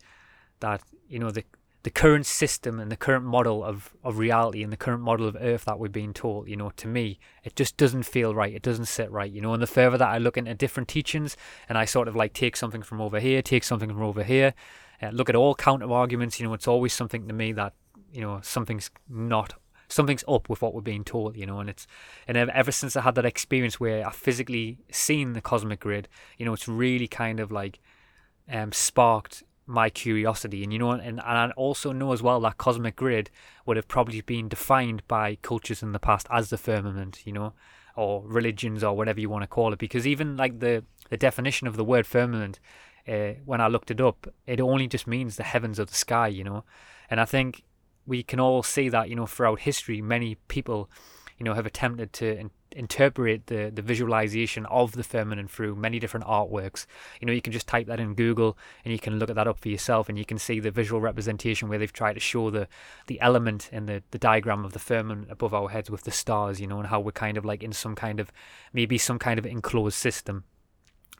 that 0.60 0.82
you 1.08 1.18
know 1.18 1.32
the 1.32 1.46
the 1.84 1.90
current 1.90 2.26
system 2.26 2.80
and 2.80 2.92
the 2.92 2.98
current 2.98 3.26
model 3.26 3.64
of, 3.64 3.94
of 4.04 4.20
reality 4.20 4.62
and 4.62 4.72
the 4.72 4.78
current 4.78 5.02
model 5.02 5.28
of 5.28 5.36
earth 5.40 5.66
that 5.66 5.80
we're 5.80 5.90
being 5.90 6.14
taught, 6.14 6.48
you 6.48 6.56
know, 6.56 6.72
to 6.78 6.88
me, 6.88 7.20
it 7.44 7.56
just 7.56 7.76
doesn't 7.76 8.04
feel 8.04 8.36
right. 8.36 8.54
It 8.54 8.62
doesn't 8.62 8.86
sit 8.86 9.10
right, 9.12 9.32
you 9.32 9.42
know. 9.42 9.54
And 9.54 9.64
the 9.64 9.68
further 9.68 9.98
that 9.98 10.08
I 10.08 10.20
look 10.20 10.38
into 10.38 10.54
different 10.54 10.90
teachings 10.90 11.36
and 11.68 11.78
I 11.78 11.86
sort 11.86 12.08
of 12.08 12.16
like 12.16 12.34
take 12.34 12.56
something 12.56 12.84
from 12.84 13.02
over 13.02 13.20
here, 13.20 13.42
take 13.42 13.64
something 13.64 13.90
from 13.90 14.04
over 14.04 14.24
here, 14.24 14.54
uh, 15.02 15.10
look 15.10 15.30
at 15.30 15.36
all 15.36 15.56
counter 15.56 15.92
arguments. 15.92 16.40
You 16.40 16.48
know, 16.48 16.54
it's 16.54 16.68
always 16.68 16.94
something 16.94 17.28
to 17.28 17.34
me 17.34 17.52
that 17.54 17.74
you 18.14 18.22
know 18.22 18.40
something's 18.44 18.92
not 19.10 19.54
something's 19.88 20.24
up 20.28 20.50
with 20.50 20.62
what 20.62 20.74
we're 20.74 20.82
being 20.82 21.04
told, 21.04 21.36
you 21.36 21.46
know, 21.46 21.60
and 21.60 21.70
it's 21.70 21.88
and 22.28 22.38
ever 22.38 22.72
since 22.72 22.96
I 22.96 23.02
had 23.02 23.16
that 23.16 23.26
experience 23.26 23.80
where 23.80 24.08
I 24.08 24.12
physically 24.12 24.78
seen 24.92 25.34
the 25.34 25.42
cosmic 25.42 25.82
grid, 25.82 26.08
you 26.38 26.46
know, 26.46 26.54
it's 26.54 26.68
really 26.68 27.08
kind 27.08 27.40
of 27.40 27.52
like 27.52 27.80
um, 28.50 28.72
sparked 28.72 29.44
my 29.72 29.90
curiosity, 29.90 30.64
and 30.64 30.74
you 30.74 30.80
know, 30.80 30.92
and, 30.92 31.04
and 31.04 31.22
I 31.22 31.50
also 31.52 31.92
know 31.92 32.12
as 32.12 32.22
well 32.22 32.40
that 32.42 32.58
cosmic 32.58 32.96
grid 32.96 33.30
would 33.66 33.78
have 33.78 33.88
probably 33.88 34.22
been 34.22 34.50
defined 34.50 35.08
by 35.08 35.38
cultures 35.42 35.82
in 35.82 35.94
the 35.94 36.00
past 36.00 36.28
as 36.30 36.50
the 36.50 36.58
firmament, 36.58 37.22
you 37.26 37.32
know, 37.32 37.54
or 37.96 38.24
religions 38.26 38.84
or 38.84 38.96
whatever 38.96 39.20
you 39.20 39.30
want 39.30 39.44
to 39.44 39.48
call 39.48 39.74
it, 39.74 39.80
because 39.80 40.06
even 40.06 40.38
like 40.38 40.60
the 40.60 40.84
the 41.10 41.18
definition 41.18 41.68
of 41.68 41.76
the 41.76 41.84
word 41.84 42.06
firmament 42.06 42.60
uh, 43.08 43.34
when 43.46 43.62
I 43.62 43.68
looked 43.68 43.92
it 43.92 44.02
up, 44.02 44.28
it 44.46 44.62
only 44.62 44.88
just 44.88 45.08
means 45.08 45.36
the 45.36 45.44
heavens 45.44 45.80
of 45.80 45.88
the 45.88 45.96
sky, 45.96 46.28
you 46.28 46.44
know. 46.44 46.64
And 47.10 47.20
I 47.20 47.26
think 47.26 47.64
we 48.06 48.24
can 48.24 48.40
all 48.40 48.64
see 48.64 48.90
that, 48.90 49.10
you 49.10 49.16
know, 49.16 49.26
throughout 49.26 49.62
history, 49.62 50.02
many 50.02 50.36
people, 50.48 50.90
you 51.38 51.44
know, 51.44 51.54
have 51.54 51.66
attempted 51.66 52.14
to 52.14 52.50
interpret 52.74 53.48
the, 53.48 53.72
the 53.74 53.82
visualization 53.82 54.66
of 54.68 54.94
the 54.94 55.04
firmament 55.04 55.50
through 55.50 55.76
many 55.76 56.00
different 56.00 56.26
artworks. 56.26 56.86
You 57.20 57.26
know, 57.26 57.34
you 57.34 57.42
can 57.42 57.54
just 57.54 57.68
type 57.68 57.88
that 57.88 58.00
in 58.00 58.14
Google 58.14 58.58
and 58.84 58.92
you 58.92 59.00
can 59.00 59.20
look 59.20 59.30
at 59.30 59.36
that 59.36 59.48
up 59.48 59.60
for 59.60 59.70
yourself 59.70 60.10
and 60.10 60.18
you 60.18 60.26
can 60.26 60.38
see 60.38 60.60
the 60.60 60.72
visual 60.72 61.02
representation 61.02 61.70
where 61.70 61.78
they've 61.80 61.92
tried 61.92 62.14
to 62.14 62.20
show 62.20 62.50
the, 62.50 62.68
the 63.08 63.20
element 63.22 63.70
and 63.72 63.88
the, 63.88 64.04
the 64.12 64.18
diagram 64.18 64.66
of 64.66 64.74
the 64.74 64.80
firmament 64.80 65.28
above 65.30 65.54
our 65.54 65.70
heads 65.70 65.90
with 65.90 66.04
the 66.04 66.12
stars, 66.12 66.60
you 66.60 66.68
know, 66.68 66.80
and 66.80 66.88
how 66.88 67.00
we're 67.00 67.12
kind 67.12 67.38
of 67.38 67.46
like 67.46 67.64
in 67.64 67.74
some 67.74 67.96
kind 67.96 68.20
of, 68.20 68.32
maybe 68.74 68.98
some 68.98 69.20
kind 69.20 69.40
of 69.40 69.46
enclosed 69.46 69.98
system. 69.98 70.44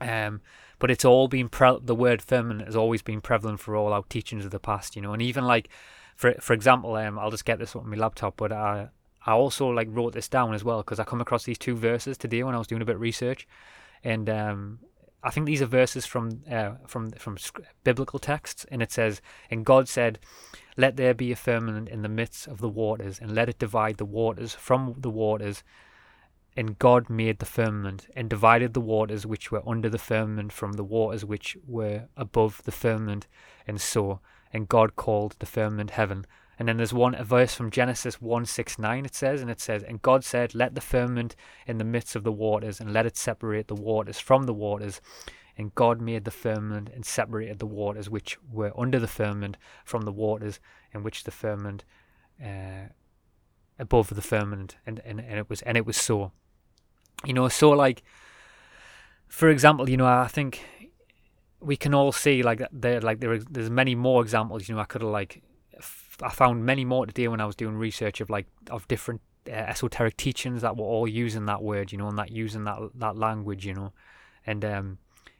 Um, 0.00 0.40
but 0.78 0.90
it's 0.90 1.04
all 1.04 1.28
been 1.28 1.48
pre- 1.48 1.78
the 1.80 1.94
word 1.94 2.22
firmament 2.22 2.66
has 2.66 2.74
always 2.74 3.02
been 3.02 3.20
prevalent 3.20 3.60
for 3.60 3.76
all 3.76 3.92
our 3.92 4.02
teachings 4.08 4.44
of 4.44 4.50
the 4.50 4.58
past, 4.58 4.96
you 4.96 5.02
know, 5.02 5.12
and 5.12 5.22
even 5.22 5.44
like 5.44 5.68
for 6.16 6.34
for 6.40 6.52
example, 6.52 6.94
um, 6.96 7.18
I'll 7.18 7.30
just 7.30 7.44
get 7.44 7.58
this 7.58 7.74
on 7.74 7.88
my 7.88 7.96
laptop, 7.96 8.36
but 8.36 8.52
I 8.52 8.88
I 9.26 9.32
also 9.32 9.68
like 9.68 9.88
wrote 9.90 10.14
this 10.14 10.28
down 10.28 10.54
as 10.54 10.64
well 10.64 10.78
because 10.78 10.98
I 10.98 11.04
come 11.04 11.20
across 11.20 11.44
these 11.44 11.58
two 11.58 11.76
verses 11.76 12.18
today 12.18 12.42
when 12.42 12.54
I 12.54 12.58
was 12.58 12.66
doing 12.66 12.82
a 12.82 12.84
bit 12.84 12.96
of 12.96 13.00
research, 13.00 13.46
and 14.02 14.28
um, 14.28 14.80
I 15.22 15.30
think 15.30 15.46
these 15.46 15.62
are 15.62 15.66
verses 15.66 16.04
from 16.06 16.42
uh, 16.50 16.72
from 16.86 17.12
from 17.12 17.38
biblical 17.84 18.18
texts, 18.18 18.66
and 18.70 18.82
it 18.82 18.90
says, 18.90 19.20
"And 19.50 19.64
God 19.64 19.88
said, 19.88 20.18
Let 20.76 20.96
there 20.96 21.14
be 21.14 21.30
a 21.30 21.36
firmament 21.36 21.88
in 21.88 22.02
the 22.02 22.08
midst 22.08 22.48
of 22.48 22.58
the 22.58 22.68
waters, 22.68 23.20
and 23.20 23.34
let 23.34 23.48
it 23.48 23.58
divide 23.58 23.98
the 23.98 24.04
waters 24.04 24.54
from 24.54 24.94
the 24.98 25.10
waters." 25.10 25.62
And 26.54 26.78
God 26.78 27.08
made 27.08 27.38
the 27.38 27.46
firmament, 27.46 28.08
and 28.14 28.28
divided 28.28 28.74
the 28.74 28.80
waters 28.80 29.24
which 29.24 29.50
were 29.50 29.66
under 29.66 29.88
the 29.88 29.98
firmament 29.98 30.52
from 30.52 30.72
the 30.72 30.84
waters 30.84 31.24
which 31.24 31.56
were 31.66 32.08
above 32.16 32.62
the 32.64 32.72
firmament, 32.72 33.26
and 33.66 33.80
so. 33.80 34.20
And 34.52 34.68
God 34.68 34.96
called 34.96 35.36
the 35.38 35.46
firmament 35.46 35.92
heaven. 35.92 36.26
And 36.58 36.68
then 36.68 36.76
there's 36.76 36.92
one 36.92 37.14
a 37.14 37.24
verse 37.24 37.54
from 37.54 37.70
Genesis 37.70 38.20
one 38.20 38.44
six 38.44 38.78
nine. 38.78 39.04
It 39.04 39.14
says, 39.14 39.40
and 39.40 39.50
it 39.50 39.60
says, 39.60 39.82
and 39.82 40.02
God 40.02 40.24
said, 40.24 40.54
Let 40.54 40.74
the 40.74 40.80
firmament 40.80 41.34
in 41.66 41.78
the 41.78 41.84
midst 41.84 42.14
of 42.14 42.24
the 42.24 42.32
waters, 42.32 42.80
and 42.80 42.92
let 42.92 43.06
it 43.06 43.16
separate 43.16 43.68
the 43.68 43.74
waters 43.74 44.18
from 44.18 44.44
the 44.44 44.54
waters. 44.54 45.00
And 45.56 45.74
God 45.74 46.00
made 46.00 46.24
the 46.24 46.30
firmament 46.30 46.90
and 46.94 47.04
separated 47.04 47.58
the 47.58 47.66
waters 47.66 48.08
which 48.08 48.38
were 48.50 48.72
under 48.76 48.98
the 48.98 49.08
firmament 49.08 49.58
from 49.84 50.02
the 50.02 50.12
waters 50.12 50.60
in 50.94 51.02
which 51.02 51.24
the 51.24 51.30
firmament 51.30 51.84
uh, 52.42 52.88
above 53.78 54.08
the 54.10 54.22
firmament, 54.22 54.76
and, 54.86 55.00
and, 55.04 55.20
and 55.20 55.38
it 55.38 55.50
was 55.50 55.62
and 55.62 55.76
it 55.76 55.86
was 55.86 55.96
so. 55.96 56.32
You 57.24 57.34
know, 57.34 57.48
so 57.48 57.70
like, 57.70 58.02
for 59.28 59.48
example, 59.48 59.88
you 59.88 59.96
know, 59.96 60.06
I 60.06 60.28
think 60.28 60.64
we 61.60 61.76
can 61.76 61.94
all 61.94 62.12
see 62.12 62.42
like 62.42 62.62
there, 62.72 63.00
like 63.00 63.20
there, 63.20 63.38
there's 63.38 63.70
many 63.70 63.94
more 63.94 64.22
examples. 64.22 64.68
You 64.68 64.74
know, 64.74 64.80
I 64.80 64.84
could 64.84 65.02
have 65.02 65.10
like, 65.10 65.42
I 66.22 66.30
found 66.30 66.64
many 66.64 66.84
more 66.84 67.06
today 67.06 67.28
when 67.28 67.40
I 67.40 67.46
was 67.46 67.56
doing 67.56 67.76
research 67.76 68.20
of 68.20 68.30
like 68.30 68.46
of 68.70 68.86
different 68.88 69.20
uh, 69.48 69.52
esoteric 69.52 70.16
teachings 70.16 70.62
that 70.62 70.76
were 70.76 70.84
all 70.84 71.08
using 71.08 71.46
that 71.46 71.62
word, 71.62 71.92
you 71.92 71.98
know, 71.98 72.08
and 72.08 72.18
that 72.18 72.30
using 72.30 72.64
that 72.64 72.78
that 72.94 73.16
language, 73.16 73.66
you 73.66 73.74
know, 73.74 73.92
and 74.46 74.64
um, 74.64 74.98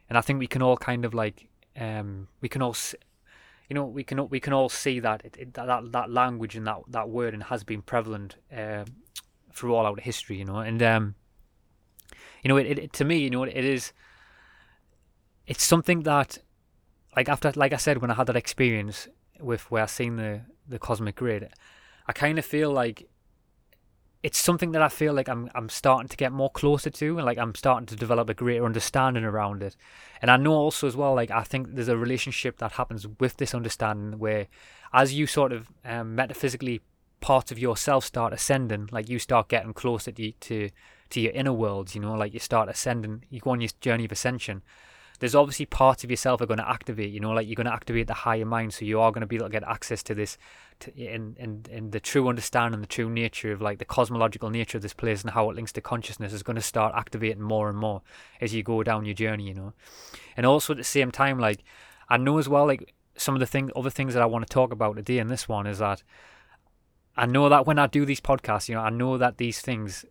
and 0.09 0.17
I 0.17 0.21
think 0.21 0.39
we 0.39 0.47
can 0.47 0.61
all 0.61 0.77
kind 0.77 1.05
of 1.05 1.13
like 1.13 1.47
um, 1.79 2.27
we 2.41 2.49
can 2.49 2.61
all. 2.61 2.75
you 3.69 3.73
know, 3.75 3.85
we 3.85 4.03
can 4.03 4.29
we 4.29 4.39
can 4.39 4.53
all 4.53 4.69
see 4.69 4.99
that 4.99 5.23
it, 5.25 5.37
it, 5.39 5.53
that 5.53 5.91
that 5.91 6.09
language 6.11 6.55
and 6.55 6.67
that 6.67 6.79
that 6.89 7.09
word 7.09 7.33
and 7.33 7.43
has 7.43 7.63
been 7.63 7.81
prevalent 7.81 8.35
uh, 8.55 8.85
through 9.53 9.73
all 9.73 9.85
out 9.85 10.01
history, 10.01 10.37
you 10.37 10.45
know, 10.45 10.57
and 10.57 10.83
um, 10.83 11.15
you 12.43 12.49
know, 12.49 12.57
it, 12.57 12.77
it 12.77 12.93
to 12.93 13.05
me, 13.05 13.17
you 13.17 13.29
know, 13.29 13.43
it 13.43 13.55
is. 13.55 13.93
It's 15.45 15.63
something 15.63 16.03
that, 16.03 16.37
like 17.17 17.27
after, 17.27 17.51
like 17.55 17.73
I 17.73 17.77
said, 17.77 17.97
when 17.97 18.09
I 18.11 18.13
had 18.13 18.27
that 18.27 18.35
experience 18.35 19.09
with 19.39 19.69
where 19.69 19.83
I 19.83 19.87
seen 19.87 20.15
the 20.15 20.41
the 20.67 20.79
cosmic 20.79 21.15
grid, 21.15 21.49
I 22.07 22.13
kind 22.13 22.39
of 22.39 22.45
feel 22.45 22.71
like 22.71 23.07
it's 24.23 24.37
something 24.37 24.71
that 24.71 24.81
I 24.81 24.87
feel 24.87 25.13
like 25.13 25.27
I'm 25.27 25.49
I'm 25.53 25.67
starting 25.67 26.07
to 26.07 26.17
get 26.17 26.31
more 26.31 26.49
closer 26.49 26.89
to, 26.89 27.17
and 27.17 27.25
like 27.25 27.37
I'm 27.37 27.53
starting 27.53 27.85
to 27.87 27.95
develop 27.95 28.29
a 28.29 28.33
greater 28.33 28.65
understanding 28.65 29.25
around 29.25 29.61
it. 29.61 29.75
And 30.21 30.31
I 30.31 30.37
know 30.37 30.53
also 30.53 30.87
as 30.87 30.95
well, 30.95 31.13
like 31.13 31.29
I 31.29 31.43
think 31.43 31.75
there's 31.75 31.89
a 31.89 31.97
relationship 31.97 32.57
that 32.59 32.73
happens 32.73 33.05
with 33.19 33.37
this 33.37 33.53
understanding 33.53 34.17
where, 34.19 34.47
as 34.93 35.13
you 35.13 35.27
sort 35.27 35.51
of 35.51 35.69
um, 35.83 36.15
metaphysically 36.15 36.81
parts 37.19 37.51
of 37.51 37.59
yourself 37.59 38.05
start 38.05 38.33
ascending, 38.33 38.89
like 38.91 39.09
you 39.09 39.19
start 39.19 39.49
getting 39.49 39.73
closer 39.73 40.11
to 40.13 40.31
to 40.31 40.69
to 41.09 41.19
your 41.19 41.33
inner 41.33 41.53
worlds, 41.53 41.93
you 41.93 42.01
know, 42.01 42.13
like 42.13 42.33
you 42.33 42.39
start 42.39 42.69
ascending, 42.69 43.25
you 43.29 43.41
go 43.41 43.51
on 43.51 43.61
your 43.61 43.69
journey 43.81 44.05
of 44.05 44.11
ascension 44.11 44.63
there's 45.23 45.35
obviously 45.35 45.65
parts 45.65 46.03
of 46.03 46.11
yourself 46.11 46.41
are 46.41 46.45
going 46.45 46.57
to 46.57 46.69
activate. 46.69 47.09
You 47.09 47.21
know, 47.21 47.31
like 47.31 47.47
you're 47.47 47.55
going 47.55 47.65
to 47.65 47.73
activate 47.73 48.07
the 48.07 48.13
higher 48.13 48.43
mind, 48.43 48.73
so 48.73 48.83
you 48.83 48.99
are 48.99 49.09
going 49.09 49.21
to 49.21 49.25
be 49.25 49.37
able 49.37 49.45
to 49.45 49.51
get 49.53 49.63
access 49.63 50.03
to 50.03 50.13
this, 50.13 50.37
to, 50.81 50.93
in 50.97 51.37
in 51.39 51.65
in 51.71 51.91
the 51.91 52.01
true 52.01 52.27
understanding, 52.27 52.81
the 52.81 52.87
true 52.87 53.09
nature 53.09 53.53
of 53.53 53.61
like 53.61 53.79
the 53.79 53.85
cosmological 53.85 54.49
nature 54.49 54.77
of 54.77 54.81
this 54.81 54.93
place 54.93 55.21
and 55.21 55.31
how 55.31 55.49
it 55.49 55.55
links 55.55 55.71
to 55.71 55.79
consciousness 55.79 56.33
is 56.33 56.43
going 56.43 56.57
to 56.57 56.61
start 56.61 56.93
activating 56.93 57.41
more 57.41 57.69
and 57.69 57.77
more 57.77 58.01
as 58.41 58.53
you 58.53 58.63
go 58.63 58.83
down 58.83 59.05
your 59.05 59.13
journey. 59.13 59.47
You 59.47 59.53
know, 59.53 59.73
and 60.35 60.45
also 60.45 60.73
at 60.73 60.77
the 60.77 60.83
same 60.83 61.09
time, 61.09 61.39
like 61.39 61.63
I 62.09 62.17
know 62.17 62.37
as 62.37 62.49
well, 62.49 62.67
like 62.67 62.93
some 63.15 63.33
of 63.33 63.39
the 63.39 63.47
thing, 63.47 63.71
other 63.77 63.89
things 63.89 64.15
that 64.15 64.23
I 64.23 64.25
want 64.25 64.45
to 64.45 64.53
talk 64.53 64.73
about 64.73 64.97
today 64.97 65.19
in 65.19 65.29
this 65.29 65.47
one 65.47 65.67
is 65.67 65.77
that 65.79 66.03
I 67.15 67.27
know 67.27 67.47
that 67.47 67.65
when 67.65 67.79
I 67.79 67.87
do 67.87 68.03
these 68.03 68.19
podcasts, 68.19 68.67
you 68.67 68.75
know, 68.75 68.81
I 68.81 68.89
know 68.89 69.17
that 69.17 69.37
these 69.37 69.61
things 69.61 70.03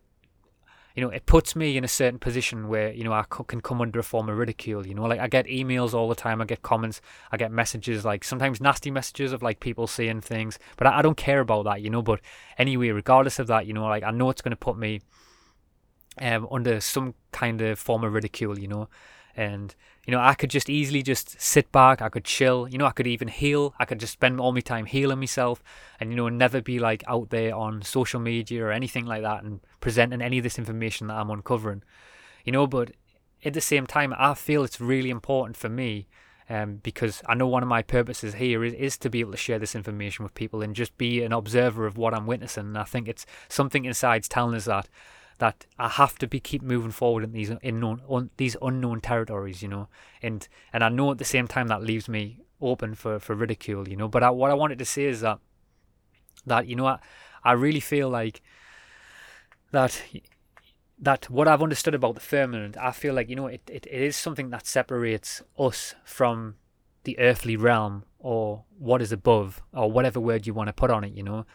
you 0.95 1.01
know, 1.01 1.09
it 1.09 1.25
puts 1.25 1.55
me 1.55 1.75
in 1.75 1.83
a 1.83 1.87
certain 1.87 2.19
position 2.19 2.67
where, 2.67 2.93
you 2.93 3.03
know, 3.03 3.13
I 3.13 3.23
can 3.47 3.61
come 3.61 3.81
under 3.81 3.99
a 3.99 4.03
form 4.03 4.29
of 4.29 4.37
ridicule. 4.37 4.85
You 4.85 4.93
know, 4.93 5.03
like 5.03 5.19
I 5.19 5.27
get 5.27 5.47
emails 5.47 5.93
all 5.93 6.07
the 6.07 6.15
time, 6.15 6.41
I 6.41 6.45
get 6.45 6.61
comments, 6.61 7.01
I 7.31 7.37
get 7.37 7.51
messages, 7.51 8.05
like 8.05 8.23
sometimes 8.23 8.61
nasty 8.61 8.91
messages 8.91 9.33
of 9.33 9.41
like 9.41 9.59
people 9.59 9.87
saying 9.87 10.21
things, 10.21 10.59
but 10.77 10.85
I, 10.85 10.99
I 10.99 11.01
don't 11.01 11.17
care 11.17 11.39
about 11.39 11.63
that, 11.65 11.81
you 11.81 11.89
know. 11.89 12.03
But 12.03 12.21
anyway, 12.57 12.89
regardless 12.89 13.39
of 13.39 13.47
that, 13.47 13.65
you 13.65 13.73
know, 13.73 13.85
like 13.85 14.03
I 14.03 14.11
know 14.11 14.29
it's 14.29 14.41
going 14.41 14.51
to 14.51 14.55
put 14.55 14.77
me 14.77 15.01
um, 16.19 16.47
under 16.51 16.79
some 16.79 17.15
kind 17.31 17.61
of 17.61 17.79
form 17.79 18.03
of 18.03 18.13
ridicule, 18.13 18.59
you 18.59 18.67
know 18.67 18.87
and 19.35 19.75
you 20.05 20.11
know 20.11 20.19
i 20.19 20.33
could 20.33 20.49
just 20.49 20.69
easily 20.69 21.01
just 21.01 21.39
sit 21.39 21.71
back 21.71 22.01
i 22.01 22.09
could 22.09 22.23
chill 22.23 22.67
you 22.69 22.77
know 22.77 22.85
i 22.85 22.91
could 22.91 23.07
even 23.07 23.27
heal 23.27 23.73
i 23.79 23.85
could 23.85 23.99
just 23.99 24.13
spend 24.13 24.39
all 24.39 24.51
my 24.51 24.59
time 24.59 24.85
healing 24.85 25.19
myself 25.19 25.63
and 25.99 26.11
you 26.11 26.15
know 26.15 26.29
never 26.29 26.61
be 26.61 26.79
like 26.79 27.03
out 27.07 27.29
there 27.29 27.55
on 27.55 27.81
social 27.81 28.19
media 28.19 28.63
or 28.63 28.71
anything 28.71 29.05
like 29.05 29.21
that 29.21 29.43
and 29.43 29.59
presenting 29.79 30.21
any 30.21 30.37
of 30.37 30.43
this 30.43 30.59
information 30.59 31.07
that 31.07 31.17
i'm 31.17 31.29
uncovering 31.29 31.83
you 32.45 32.51
know 32.51 32.67
but 32.67 32.91
at 33.43 33.53
the 33.53 33.61
same 33.61 33.87
time 33.87 34.13
i 34.17 34.33
feel 34.33 34.63
it's 34.63 34.81
really 34.81 35.09
important 35.09 35.57
for 35.57 35.69
me 35.69 36.07
um, 36.49 36.81
because 36.83 37.21
I 37.25 37.35
know 37.35 37.47
one 37.47 37.63
of 37.63 37.69
my 37.69 37.81
purposes 37.81 38.35
here 38.35 38.63
is, 38.63 38.73
is 38.73 38.97
to 38.99 39.09
be 39.09 39.21
able 39.21 39.31
to 39.31 39.37
share 39.37 39.59
this 39.59 39.75
information 39.75 40.23
with 40.23 40.33
people 40.33 40.61
and 40.61 40.75
just 40.75 40.97
be 40.97 41.23
an 41.23 41.31
observer 41.31 41.85
of 41.85 41.97
what 41.97 42.13
I'm 42.13 42.27
witnessing. 42.27 42.67
And 42.67 42.77
I 42.77 42.83
think 42.83 43.07
it's 43.07 43.25
something 43.47 43.85
inside's 43.85 44.27
telling 44.27 44.55
us 44.55 44.65
that 44.65 44.89
that 45.39 45.65
I 45.79 45.89
have 45.89 46.17
to 46.19 46.27
be 46.27 46.39
keep 46.39 46.61
moving 46.61 46.91
forward 46.91 47.23
in 47.23 47.31
these 47.31 47.51
unknown 47.63 48.01
un, 48.09 48.29
these 48.37 48.55
unknown 48.61 49.01
territories, 49.01 49.61
you 49.61 49.67
know, 49.67 49.87
and 50.21 50.47
and 50.71 50.83
I 50.83 50.89
know 50.89 51.11
at 51.11 51.17
the 51.17 51.25
same 51.25 51.47
time 51.47 51.67
that 51.67 51.83
leaves 51.83 52.07
me 52.07 52.39
open 52.61 52.95
for 52.95 53.19
for 53.19 53.35
ridicule, 53.35 53.87
you 53.87 53.95
know. 53.95 54.07
But 54.07 54.23
I, 54.23 54.29
what 54.29 54.51
I 54.51 54.53
wanted 54.53 54.79
to 54.79 54.85
say 54.85 55.05
is 55.05 55.21
that 55.21 55.39
that 56.45 56.67
you 56.67 56.75
know 56.75 56.85
I 56.85 56.99
I 57.43 57.53
really 57.53 57.79
feel 57.79 58.09
like 58.09 58.41
that 59.71 60.01
that 60.99 61.29
what 61.29 61.47
I've 61.47 61.63
understood 61.63 61.95
about 61.95 62.15
the 62.15 62.21
firmament, 62.21 62.77
I 62.77 62.91
feel 62.91 63.13
like 63.13 63.29
you 63.29 63.35
know 63.35 63.47
it, 63.47 63.61
it, 63.69 63.85
it 63.89 64.01
is 64.01 64.15
something 64.15 64.49
that 64.51 64.67
separates 64.67 65.41
us 65.57 65.95
from 66.03 66.55
the 67.03 67.19
earthly 67.19 67.57
realm 67.57 68.03
or 68.19 68.63
what 68.77 69.01
is 69.01 69.11
above 69.11 69.61
or 69.73 69.91
whatever 69.91 70.19
word 70.19 70.47
you 70.47 70.53
want 70.53 70.67
to 70.67 70.73
put 70.73 70.89
on 70.89 71.03
it, 71.03 71.13
you 71.13 71.23
know, 71.23 71.45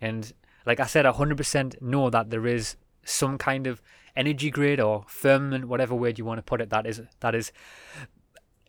and 0.00 0.32
like 0.66 0.80
I 0.80 0.86
said, 0.86 1.06
I 1.06 1.12
100% 1.12 1.80
know 1.80 2.10
that 2.10 2.28
there 2.28 2.46
is 2.46 2.76
some 3.08 3.38
kind 3.38 3.66
of 3.66 3.82
energy 4.16 4.50
grid 4.50 4.80
or 4.80 5.04
firmament, 5.06 5.66
whatever 5.66 5.94
word 5.94 6.18
you 6.18 6.24
want 6.24 6.38
to 6.38 6.42
put 6.42 6.60
it, 6.60 6.70
that 6.70 6.86
is 6.86 7.02
that 7.20 7.34
is 7.34 7.52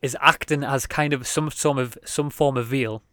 is 0.01 0.15
acting 0.21 0.63
as 0.63 0.85
kind 0.85 1.13
of 1.13 1.27
some 1.27 1.49
form 1.49 1.77
of 1.77 1.97
some 2.05 2.29
form 2.29 2.57
of 2.57 2.67
veil 2.67 3.03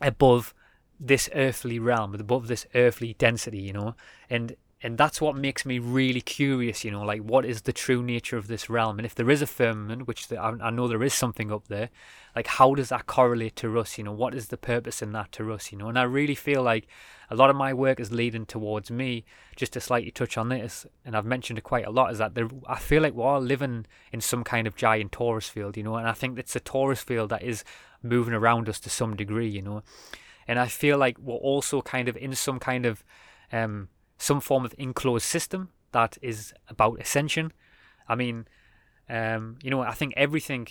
above 0.00 0.54
this 1.00 1.28
earthly 1.34 1.78
realm, 1.78 2.14
above 2.14 2.48
this 2.48 2.66
earthly 2.74 3.14
density, 3.14 3.60
you 3.60 3.72
know, 3.72 3.94
and 4.28 4.56
and 4.82 4.96
that's 4.96 5.20
what 5.20 5.34
makes 5.34 5.66
me 5.66 5.78
really 5.78 6.20
curious, 6.20 6.84
you 6.84 6.90
know, 6.90 7.02
like 7.02 7.20
what 7.20 7.44
is 7.44 7.62
the 7.62 7.72
true 7.72 8.02
nature 8.02 8.36
of 8.36 8.46
this 8.46 8.70
realm, 8.70 8.98
and 8.98 9.06
if 9.06 9.14
there 9.14 9.30
is 9.30 9.42
a 9.42 9.46
firmament, 9.46 10.06
which 10.06 10.28
the, 10.28 10.40
I, 10.40 10.54
I 10.60 10.70
know 10.70 10.86
there 10.86 11.02
is 11.02 11.14
something 11.14 11.50
up 11.50 11.68
there, 11.68 11.90
like 12.36 12.46
how 12.46 12.74
does 12.74 12.90
that 12.90 13.06
correlate 13.06 13.56
to 13.56 13.78
us, 13.78 13.98
you 13.98 14.04
know, 14.04 14.12
what 14.12 14.34
is 14.34 14.48
the 14.48 14.56
purpose 14.56 15.02
in 15.02 15.12
that 15.12 15.32
to 15.32 15.52
us, 15.52 15.72
you 15.72 15.78
know, 15.78 15.88
and 15.88 15.98
I 15.98 16.04
really 16.04 16.36
feel 16.36 16.62
like 16.62 16.86
a 17.30 17.36
lot 17.36 17.50
of 17.50 17.56
my 17.56 17.74
work 17.74 18.00
is 18.00 18.12
leading 18.12 18.46
towards 18.46 18.90
me. 18.90 19.24
Just 19.56 19.72
to 19.72 19.80
slightly 19.80 20.12
touch 20.12 20.38
on 20.38 20.48
this, 20.48 20.86
and 21.04 21.16
I've 21.16 21.26
mentioned 21.26 21.58
it 21.58 21.62
quite 21.62 21.84
a 21.84 21.90
lot, 21.90 22.12
is 22.12 22.18
that 22.18 22.34
there, 22.34 22.48
I 22.66 22.78
feel 22.78 23.02
like 23.02 23.12
we're 23.12 23.26
all 23.26 23.40
living 23.40 23.86
in 24.12 24.20
some 24.20 24.44
kind 24.44 24.66
of 24.68 24.76
giant 24.76 25.10
torus 25.10 25.50
field, 25.50 25.76
you 25.76 25.82
know, 25.82 25.96
and 25.96 26.08
I 26.08 26.12
think 26.12 26.38
it's 26.38 26.54
a 26.54 26.60
torus 26.60 27.02
field 27.02 27.30
that 27.30 27.42
is 27.42 27.64
moving 28.02 28.32
around 28.32 28.68
us 28.68 28.78
to 28.80 28.90
some 28.90 29.16
degree, 29.16 29.48
you 29.48 29.62
know, 29.62 29.82
and 30.46 30.58
I 30.58 30.68
feel 30.68 30.96
like 30.96 31.18
we're 31.18 31.34
also 31.34 31.82
kind 31.82 32.08
of 32.08 32.16
in 32.16 32.34
some 32.34 32.60
kind 32.60 32.86
of 32.86 33.04
um, 33.52 33.88
some 34.18 34.40
form 34.40 34.64
of 34.64 34.74
enclosed 34.78 35.24
system 35.24 35.70
that 35.92 36.18
is 36.20 36.52
about 36.68 37.00
ascension. 37.00 37.52
I 38.08 38.14
mean, 38.14 38.46
um, 39.08 39.58
you 39.62 39.70
know, 39.70 39.80
I 39.80 39.92
think 39.92 40.14
everything 40.16 40.68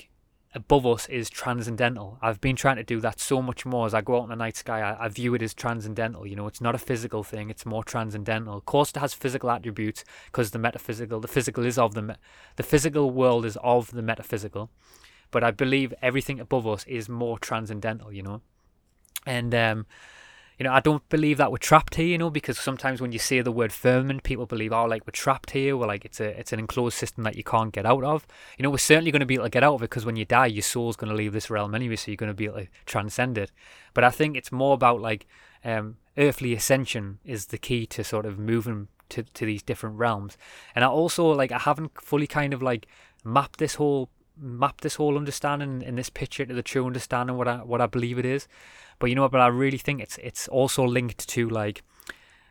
above 0.54 0.86
us 0.86 1.08
is 1.08 1.30
transcendental. 1.30 2.18
I've 2.22 2.42
been 2.42 2.56
trying 2.56 2.78
to 2.78 2.84
do 2.84 3.00
that 3.02 3.20
so 3.20 3.42
much 3.42 3.66
more 3.66 3.86
as 3.86 3.94
I 3.94 4.02
go 4.02 4.18
out 4.18 4.24
in 4.24 4.30
the 4.30 4.36
night 4.36 4.58
sky. 4.58 4.82
I, 4.82 5.06
I, 5.06 5.08
view 5.08 5.34
it 5.36 5.42
as 5.42 5.54
transcendental. 5.54 6.26
You 6.26 6.36
know, 6.36 6.48
it's 6.48 6.62
not 6.62 6.76
a 6.76 6.80
physical 6.80 7.24
thing; 7.24 7.50
it's 7.50 7.66
more 7.66 7.84
transcendental. 7.84 8.58
Of 8.58 8.66
course, 8.66 8.92
it 8.92 8.98
has 8.98 9.14
physical 9.14 9.50
attributes 9.50 10.04
because 10.26 10.52
the 10.52 10.60
metaphysical, 10.60 11.20
the 11.20 11.28
physical 11.28 11.66
is 11.66 11.78
of 11.78 11.94
the 11.94 12.02
me- 12.02 12.16
the 12.56 12.64
physical 12.64 13.12
world 13.12 13.46
is 13.46 13.58
of 13.64 13.92
the 13.92 14.02
metaphysical. 14.02 14.70
But 15.30 15.44
I 15.44 15.52
believe 15.52 15.94
everything 16.02 16.40
above 16.40 16.66
us 16.68 16.86
is 16.88 17.10
more 17.10 17.38
transcendental. 17.38 18.12
You 18.14 18.24
know, 18.24 18.42
and 19.26 19.54
um, 19.54 19.86
you 20.58 20.64
know, 20.64 20.74
I 20.74 20.80
don't 20.80 21.08
believe 21.10 21.38
that 21.38 21.52
we're 21.52 21.60
trapped 21.60 21.96
here, 21.96 22.08
you 22.08 22.18
know, 22.18 22.32
because 22.32 22.58
sometimes 22.58 23.00
when 23.00 23.12
you 23.12 23.20
say 23.20 23.42
the 23.42 23.52
word 23.52 23.72
firmament, 23.72 24.24
people 24.24 24.48
believe, 24.48 24.74
oh, 24.74 24.86
like 24.86 25.06
we're 25.06 25.12
trapped 25.12 25.52
here, 25.52 25.78
we're 25.78 25.86
like 25.88 26.04
it's 26.04 26.20
a 26.20 26.38
it's 26.40 26.52
an 26.52 26.60
enclosed 26.60 26.98
system 26.98 27.24
that 27.26 27.36
you 27.36 27.44
can't 27.44 27.72
get 27.72 27.86
out 27.86 28.04
of. 28.04 28.26
You 28.58 28.64
know, 28.64 28.72
we're 28.72 28.78
certainly 28.78 29.12
going 29.12 29.20
to 29.20 29.26
be 29.28 29.36
able 29.36 29.46
to 29.46 29.52
get 29.52 29.64
out 29.64 29.76
of 29.76 29.82
it 29.82 29.90
because 29.90 30.06
when 30.06 30.16
you 30.16 30.26
die, 30.26 30.48
your 30.48 30.64
soul's 30.64 30.96
going 30.96 31.12
to 31.12 31.16
leave 31.16 31.34
this 31.34 31.52
realm 31.52 31.76
anyway, 31.76 31.96
so 31.96 32.10
you're 32.10 32.18
going 32.18 32.32
to 32.32 32.34
be 32.34 32.46
able 32.46 32.58
to 32.58 32.68
transcend 32.86 33.38
it. 33.38 33.52
But 33.94 34.04
I 34.04 34.10
think 34.10 34.36
it's 34.36 34.52
more 34.52 34.74
about 34.74 35.00
like 35.00 35.28
um, 35.64 35.98
earthly 36.18 36.54
ascension 36.54 37.20
is 37.24 37.48
the 37.48 37.60
key 37.60 37.86
to 37.88 38.04
sort 38.04 38.26
of 38.26 38.40
moving 38.40 38.88
to 39.10 39.24
to 39.24 39.46
these 39.46 39.62
different 39.62 39.98
realms. 39.98 40.38
And 40.76 40.84
I 40.84 40.88
also 40.88 41.28
like 41.28 41.52
I 41.52 41.60
haven't 41.60 42.02
fully 42.02 42.28
kind 42.28 42.54
of 42.54 42.64
like 42.64 42.88
mapped 43.24 43.60
this 43.60 43.76
whole 43.76 44.10
map 44.40 44.82
this 44.82 44.96
whole 44.96 45.18
understanding 45.18 45.82
in 45.82 45.96
this 45.96 46.10
picture 46.10 46.46
to 46.46 46.54
the 46.54 46.64
true 46.64 46.86
understanding 46.86 47.38
what 47.38 47.48
I 47.48 47.58
what 47.58 47.82
I 47.82 47.88
believe 47.88 48.20
it 48.20 48.26
is. 48.26 48.48
But 49.00 49.10
you 49.10 49.16
know 49.16 49.24
what? 49.24 49.32
But 49.32 49.42
I 49.42 49.48
really 49.48 49.78
think 49.78 50.02
it's 50.02 50.18
it's 50.18 50.48
also 50.48 50.86
linked 50.86 51.28
to 51.30 51.50
like 51.50 51.84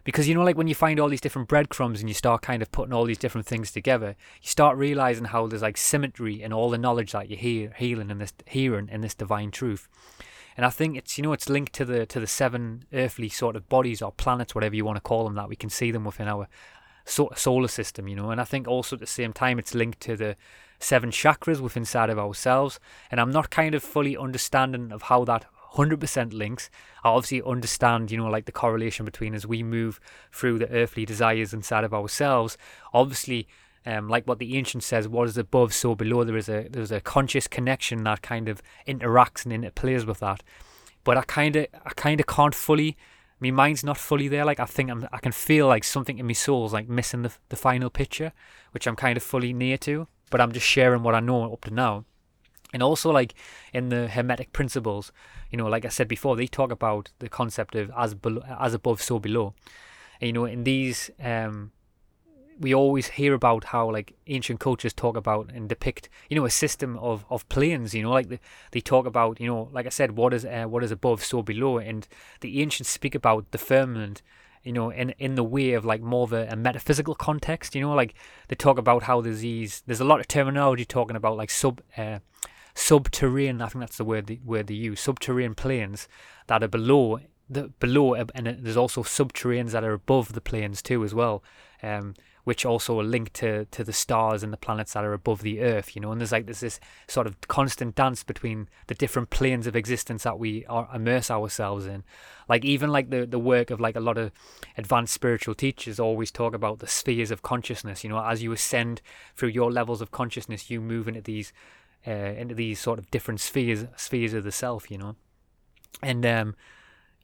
because 0.06 0.28
you 0.28 0.34
know 0.36 0.44
like 0.44 0.56
when 0.56 0.68
you 0.68 0.74
find 0.74 1.00
all 1.00 1.08
these 1.08 1.20
different 1.20 1.48
breadcrumbs 1.48 2.00
and 2.00 2.08
you 2.08 2.14
start 2.14 2.40
kind 2.40 2.62
of 2.62 2.70
putting 2.70 2.94
all 2.94 3.04
these 3.04 3.18
different 3.18 3.46
things 3.46 3.72
together 3.72 4.14
you 4.40 4.48
start 4.48 4.78
realizing 4.78 5.26
how 5.26 5.46
there's 5.46 5.62
like 5.62 5.76
symmetry 5.76 6.40
in 6.40 6.52
all 6.52 6.70
the 6.70 6.78
knowledge 6.78 7.12
that 7.12 7.28
you 7.28 7.36
hear 7.36 7.72
healing 7.76 8.08
in 8.08 8.18
this 8.18 8.32
hearing 8.46 8.88
in 8.90 9.00
this 9.02 9.14
divine 9.14 9.50
truth 9.50 9.88
and 10.56 10.64
i 10.64 10.70
think 10.70 10.96
it's 10.96 11.18
you 11.18 11.22
know 11.22 11.32
it's 11.32 11.48
linked 11.48 11.72
to 11.72 11.84
the 11.84 12.06
to 12.06 12.20
the 12.20 12.26
seven 12.26 12.84
earthly 12.92 13.28
sort 13.28 13.56
of 13.56 13.68
bodies 13.68 14.00
or 14.00 14.12
planets 14.12 14.54
whatever 14.54 14.76
you 14.76 14.84
want 14.84 14.96
to 14.96 15.02
call 15.02 15.24
them 15.24 15.34
that 15.34 15.48
we 15.48 15.56
can 15.56 15.68
see 15.68 15.90
them 15.90 16.04
within 16.04 16.28
our 16.28 16.48
so- 17.04 17.32
solar 17.34 17.68
system 17.68 18.06
you 18.06 18.14
know 18.14 18.30
and 18.30 18.40
i 18.40 18.44
think 18.44 18.68
also 18.68 18.94
at 18.94 19.00
the 19.00 19.06
same 19.06 19.32
time 19.32 19.58
it's 19.58 19.74
linked 19.74 20.00
to 20.00 20.16
the 20.16 20.36
seven 20.78 21.10
chakras 21.10 21.60
within 21.60 21.80
inside 21.80 22.10
of 22.10 22.18
ourselves 22.18 22.78
and 23.10 23.20
i'm 23.20 23.30
not 23.30 23.50
kind 23.50 23.74
of 23.74 23.82
fully 23.82 24.16
understanding 24.16 24.92
of 24.92 25.02
how 25.02 25.24
that 25.24 25.46
100% 25.76 26.32
links. 26.32 26.70
I 27.04 27.08
obviously 27.08 27.42
understand, 27.42 28.10
you 28.10 28.16
know, 28.18 28.28
like 28.28 28.46
the 28.46 28.52
correlation 28.52 29.04
between 29.04 29.34
as 29.34 29.46
we 29.46 29.62
move 29.62 30.00
through 30.32 30.58
the 30.58 30.70
earthly 30.70 31.04
desires 31.04 31.52
inside 31.52 31.84
of 31.84 31.94
ourselves. 31.94 32.56
Obviously, 32.92 33.46
um, 33.86 34.08
like 34.08 34.26
what 34.26 34.38
the 34.38 34.56
ancient 34.56 34.82
says, 34.82 35.06
what 35.06 35.28
is 35.28 35.38
above, 35.38 35.72
so 35.72 35.94
below. 35.94 36.24
There 36.24 36.36
is 36.36 36.48
a 36.48 36.68
there's 36.68 36.90
a 36.90 37.00
conscious 37.00 37.46
connection 37.46 38.02
that 38.04 38.20
kind 38.20 38.48
of 38.48 38.60
interacts 38.86 39.46
and 39.46 39.64
interplays 39.64 40.04
with 40.04 40.18
that. 40.20 40.42
But 41.04 41.16
I 41.16 41.22
kind 41.22 41.54
of 41.54 41.66
I 41.84 41.90
kind 41.90 42.20
of 42.20 42.26
can't 42.26 42.54
fully. 42.54 42.96
My 43.38 43.50
mind's 43.50 43.84
not 43.84 43.98
fully 43.98 44.28
there. 44.28 44.44
Like 44.44 44.58
I 44.58 44.64
think 44.64 44.90
I'm, 44.90 45.06
I 45.12 45.18
can 45.18 45.30
feel 45.30 45.68
like 45.68 45.84
something 45.84 46.18
in 46.18 46.26
my 46.26 46.32
soul's 46.32 46.72
like 46.72 46.88
missing 46.88 47.22
the 47.22 47.32
the 47.48 47.56
final 47.56 47.88
picture, 47.88 48.32
which 48.72 48.88
I'm 48.88 48.96
kind 48.96 49.16
of 49.16 49.22
fully 49.22 49.52
near 49.52 49.78
to. 49.78 50.08
But 50.30 50.40
I'm 50.40 50.50
just 50.50 50.66
sharing 50.66 51.04
what 51.04 51.14
I 51.14 51.20
know 51.20 51.52
up 51.52 51.64
to 51.66 51.70
now. 51.72 52.04
And 52.72 52.82
also, 52.82 53.10
like 53.10 53.34
in 53.72 53.88
the 53.88 54.08
Hermetic 54.08 54.52
principles, 54.52 55.12
you 55.50 55.58
know, 55.58 55.66
like 55.66 55.84
I 55.84 55.88
said 55.88 56.08
before, 56.08 56.36
they 56.36 56.46
talk 56.46 56.72
about 56.72 57.10
the 57.20 57.28
concept 57.28 57.74
of 57.74 57.90
as 57.96 58.14
below, 58.14 58.42
as 58.58 58.74
above, 58.74 59.00
so 59.00 59.18
below. 59.18 59.54
And, 60.20 60.26
you 60.26 60.32
know, 60.32 60.44
in 60.46 60.64
these, 60.64 61.10
um, 61.22 61.72
we 62.58 62.74
always 62.74 63.08
hear 63.08 63.34
about 63.34 63.64
how 63.64 63.90
like 63.90 64.14
ancient 64.26 64.60
cultures 64.60 64.92
talk 64.92 65.16
about 65.16 65.50
and 65.52 65.68
depict, 65.68 66.08
you 66.28 66.36
know, 66.36 66.44
a 66.44 66.50
system 66.50 66.96
of, 66.98 67.24
of 67.30 67.48
planes. 67.48 67.94
You 67.94 68.02
know, 68.02 68.10
like 68.10 68.28
the, 68.28 68.40
they 68.72 68.80
talk 68.80 69.06
about, 69.06 69.40
you 69.40 69.46
know, 69.46 69.68
like 69.72 69.86
I 69.86 69.90
said, 69.90 70.16
what 70.16 70.34
is 70.34 70.44
uh, 70.44 70.64
what 70.64 70.82
is 70.82 70.90
above, 70.90 71.22
so 71.22 71.42
below, 71.42 71.78
and 71.78 72.06
the 72.40 72.60
ancients 72.62 72.90
speak 72.90 73.14
about 73.14 73.50
the 73.52 73.58
firmament 73.58 74.22
you 74.66 74.72
know, 74.72 74.90
in 74.90 75.10
in 75.18 75.36
the 75.36 75.44
way 75.44 75.74
of 75.74 75.84
like 75.84 76.02
more 76.02 76.24
of 76.24 76.32
a, 76.32 76.48
a, 76.48 76.56
metaphysical 76.56 77.14
context. 77.14 77.76
You 77.76 77.82
know, 77.82 77.94
like 77.94 78.14
they 78.48 78.56
talk 78.56 78.78
about 78.78 79.04
how 79.04 79.20
there's 79.20 79.40
these, 79.40 79.84
there's 79.86 80.00
a 80.00 80.04
lot 80.04 80.18
of 80.18 80.26
terminology 80.26 80.84
talking 80.84 81.14
about 81.14 81.36
like 81.36 81.50
sub, 81.50 81.80
uh, 81.96 82.18
subterranean. 82.76 83.60
I 83.60 83.68
think 83.68 83.80
that's 83.80 83.96
the 83.96 84.04
word 84.04 84.26
the 84.26 84.38
word 84.44 84.68
they 84.68 84.74
use. 84.74 85.00
Subterranean 85.00 85.54
planes 85.56 86.06
that 86.46 86.62
are 86.62 86.68
below 86.68 87.20
the 87.48 87.68
below, 87.80 88.14
and 88.14 88.58
there's 88.60 88.76
also 88.76 89.02
subterraneans 89.02 89.70
that 89.70 89.82
are 89.84 89.92
above 89.92 90.34
the 90.34 90.40
planes 90.40 90.82
too 90.82 91.02
as 91.02 91.14
well. 91.14 91.42
Um, 91.82 92.14
which 92.44 92.64
also 92.64 93.00
are 93.00 93.04
linked 93.04 93.34
to 93.34 93.64
to 93.66 93.82
the 93.82 93.92
stars 93.92 94.44
and 94.44 94.52
the 94.52 94.56
planets 94.56 94.92
that 94.92 95.04
are 95.04 95.12
above 95.12 95.42
the 95.42 95.60
earth 95.60 95.96
you 95.96 96.00
know 96.00 96.12
and 96.12 96.20
there's 96.20 96.30
like 96.30 96.46
there's 96.46 96.60
this 96.60 96.78
sort 97.08 97.26
of 97.26 97.40
constant 97.48 97.96
dance 97.96 98.22
between 98.22 98.68
the 98.86 98.94
different 98.94 99.30
planes 99.30 99.66
of 99.66 99.74
existence 99.74 100.22
that 100.22 100.38
we 100.38 100.64
are 100.66 100.88
immerse 100.94 101.28
ourselves 101.28 101.86
in 101.86 102.04
like 102.48 102.64
even 102.64 102.88
like 102.92 103.10
the 103.10 103.26
the 103.26 103.38
work 103.38 103.72
of 103.72 103.80
like 103.80 103.96
a 103.96 104.00
lot 104.00 104.16
of 104.16 104.30
advanced 104.78 105.12
spiritual 105.12 105.56
teachers 105.56 105.98
always 105.98 106.30
talk 106.30 106.54
about 106.54 106.78
the 106.78 106.86
spheres 106.86 107.32
of 107.32 107.42
consciousness 107.42 108.04
you 108.04 108.10
know 108.10 108.24
as 108.24 108.44
you 108.44 108.52
ascend 108.52 109.02
through 109.34 109.48
your 109.48 109.72
levels 109.72 110.00
of 110.00 110.12
consciousness 110.12 110.70
you 110.70 110.80
move 110.80 111.08
into 111.08 111.20
these 111.20 111.52
uh, 112.06 112.10
into 112.10 112.54
these 112.54 112.78
sort 112.78 112.98
of 112.98 113.10
different 113.10 113.40
spheres 113.40 113.86
spheres 113.96 114.32
of 114.32 114.44
the 114.44 114.52
self 114.52 114.90
you 114.90 114.98
know 114.98 115.16
and 116.02 116.24
um 116.26 116.54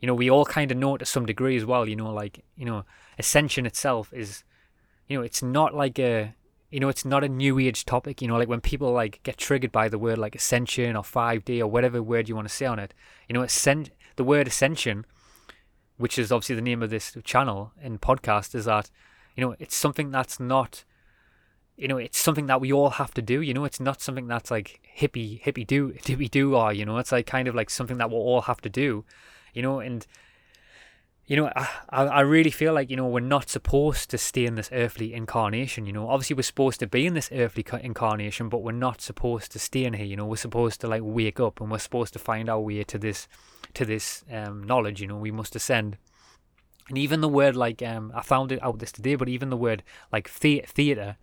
you 0.01 0.07
know 0.07 0.15
we 0.15 0.31
all 0.31 0.45
kind 0.45 0.71
of 0.71 0.77
know 0.77 0.97
to 0.97 1.05
some 1.05 1.27
degree 1.27 1.57
as 1.57 1.65
well 1.65 1.89
you 1.89 1.97
know 1.97 2.13
like 2.13 2.45
you 2.57 2.65
know 2.65 2.85
ascension 3.19 3.67
itself 3.67 4.13
is 4.13 4.45
you 5.13 5.19
know, 5.19 5.23
it's 5.23 5.43
not 5.43 5.75
like 5.75 5.99
a 5.99 6.35
you 6.71 6.81
know, 6.81 6.89
it's 6.89 7.05
not 7.05 7.23
a 7.23 7.29
new 7.29 7.59
age 7.59 7.85
topic. 7.85 8.23
You 8.23 8.29
know, 8.29 8.39
like 8.39 8.49
when 8.49 8.63
people 8.63 8.93
like 8.93 9.23
get 9.25 9.37
triggered 9.37 9.71
by 9.71 9.91
the 9.91 9.99
word 9.99 10.17
like 10.17 10.35
ascension 10.35 10.97
or 10.97 11.03
5D 11.03 11.61
or 11.61 11.67
whatever 11.67 12.03
word 12.03 12.31
you 12.31 12.35
want 12.35 12.49
to 12.49 12.55
say 12.55 12.65
on 12.65 12.79
it. 12.79 12.95
You 13.29 13.35
know, 13.35 13.43
ascend 13.43 13.91
the 14.17 14.25
word 14.25 14.49
ascension, 14.49 15.05
which 15.99 16.19
is 16.19 16.33
obviously 16.33 16.55
the 16.55 16.63
name 16.63 16.83
of 16.83 16.89
this 16.89 17.15
channel 17.25 17.73
and 17.83 18.01
podcast, 18.01 18.55
is 18.55 18.65
that 18.65 18.91
you 19.37 19.45
know 19.45 19.55
it's 19.59 19.77
something 19.77 20.11
that's 20.11 20.41
not. 20.41 20.85
You 21.77 21.89
know, 21.89 21.97
it's 21.97 22.19
something 22.19 22.47
that 22.47 22.61
we 22.61 22.73
all 22.73 22.91
have 22.91 23.15
to 23.15 23.23
do. 23.23 23.41
You 23.41 23.55
know, 23.55 23.65
it's 23.65 23.81
not 23.81 24.01
something 24.01 24.27
that's 24.27 24.51
like 24.51 24.81
hippie 24.99 25.43
hippie 25.43 25.67
do 25.67 25.93
hippie 26.05 26.31
do 26.31 26.55
or 26.55 26.73
you 26.73 26.85
know, 26.85 26.99
it's 26.99 27.13
like 27.13 27.27
kind 27.27 27.49
of 27.49 27.55
like 27.55 27.71
something 27.71 27.99
that 27.99 28.11
we'll 28.11 28.21
all 28.21 28.43
have 28.43 28.61
to 28.63 28.69
do. 28.69 29.05
You 29.55 29.63
know, 29.63 29.81
and 29.81 30.07
you 31.27 31.37
know, 31.37 31.51
I, 31.55 31.69
I 32.05 32.21
really 32.21 32.51
feel 32.51 32.75
like, 32.75 32.91
you 32.91 32.97
know, 32.97 33.07
we're 33.07 33.21
not 33.21 33.49
supposed 33.49 34.11
to 34.11 34.19
stay 34.19 34.45
in 34.45 34.57
this 34.57 34.69
earthly 34.73 35.15
incarnation, 35.15 35.87
you 35.87 35.93
know. 35.93 36.09
Obviously, 36.09 36.35
we're 36.35 36.43
supposed 36.43 36.81
to 36.81 36.87
be 36.87 37.07
in 37.07 37.15
this 37.15 37.31
earthly 37.33 37.65
incarnation, 37.81 38.49
but 38.49 38.63
we're 38.63 38.73
not 38.73 39.01
supposed 39.01 39.53
to 39.53 39.59
stay 39.59 39.85
in 39.85 39.95
here, 39.95 40.05
you 40.05 40.17
know. 40.17 40.27
We're 40.27 40.37
supposed 40.37 40.81
to, 40.81 40.89
like, 40.89 41.03
wake 41.05 41.39
up 41.39 41.61
and 41.61 41.71
we're 41.71 41.79
supposed 41.79 42.13
to 42.15 42.19
find 42.19 42.49
our 42.49 42.61
way 42.61 42.83
to 42.83 42.99
this, 42.99 43.29
to 43.75 43.85
this 43.85 44.25
um, 44.31 44.65
knowledge, 44.65 45.01
you 45.01 45.07
know. 45.07 45.17
We 45.17 45.31
must 45.31 45.55
ascend. 45.55 45.97
And 46.89 46.99
even 46.99 47.21
the 47.21 47.29
word, 47.29 47.55
like, 47.55 47.83
um, 47.83 48.13
I 48.15 48.23
found 48.23 48.51
it 48.51 48.63
out 48.63 48.81
this 48.81 48.93
today, 48.93 49.15
but 49.15 49.29
even 49.29 49.49
the 49.49 49.57
word, 49.57 49.85
like, 50.13 50.31
the- 50.41 50.65
theatre 50.67 51.17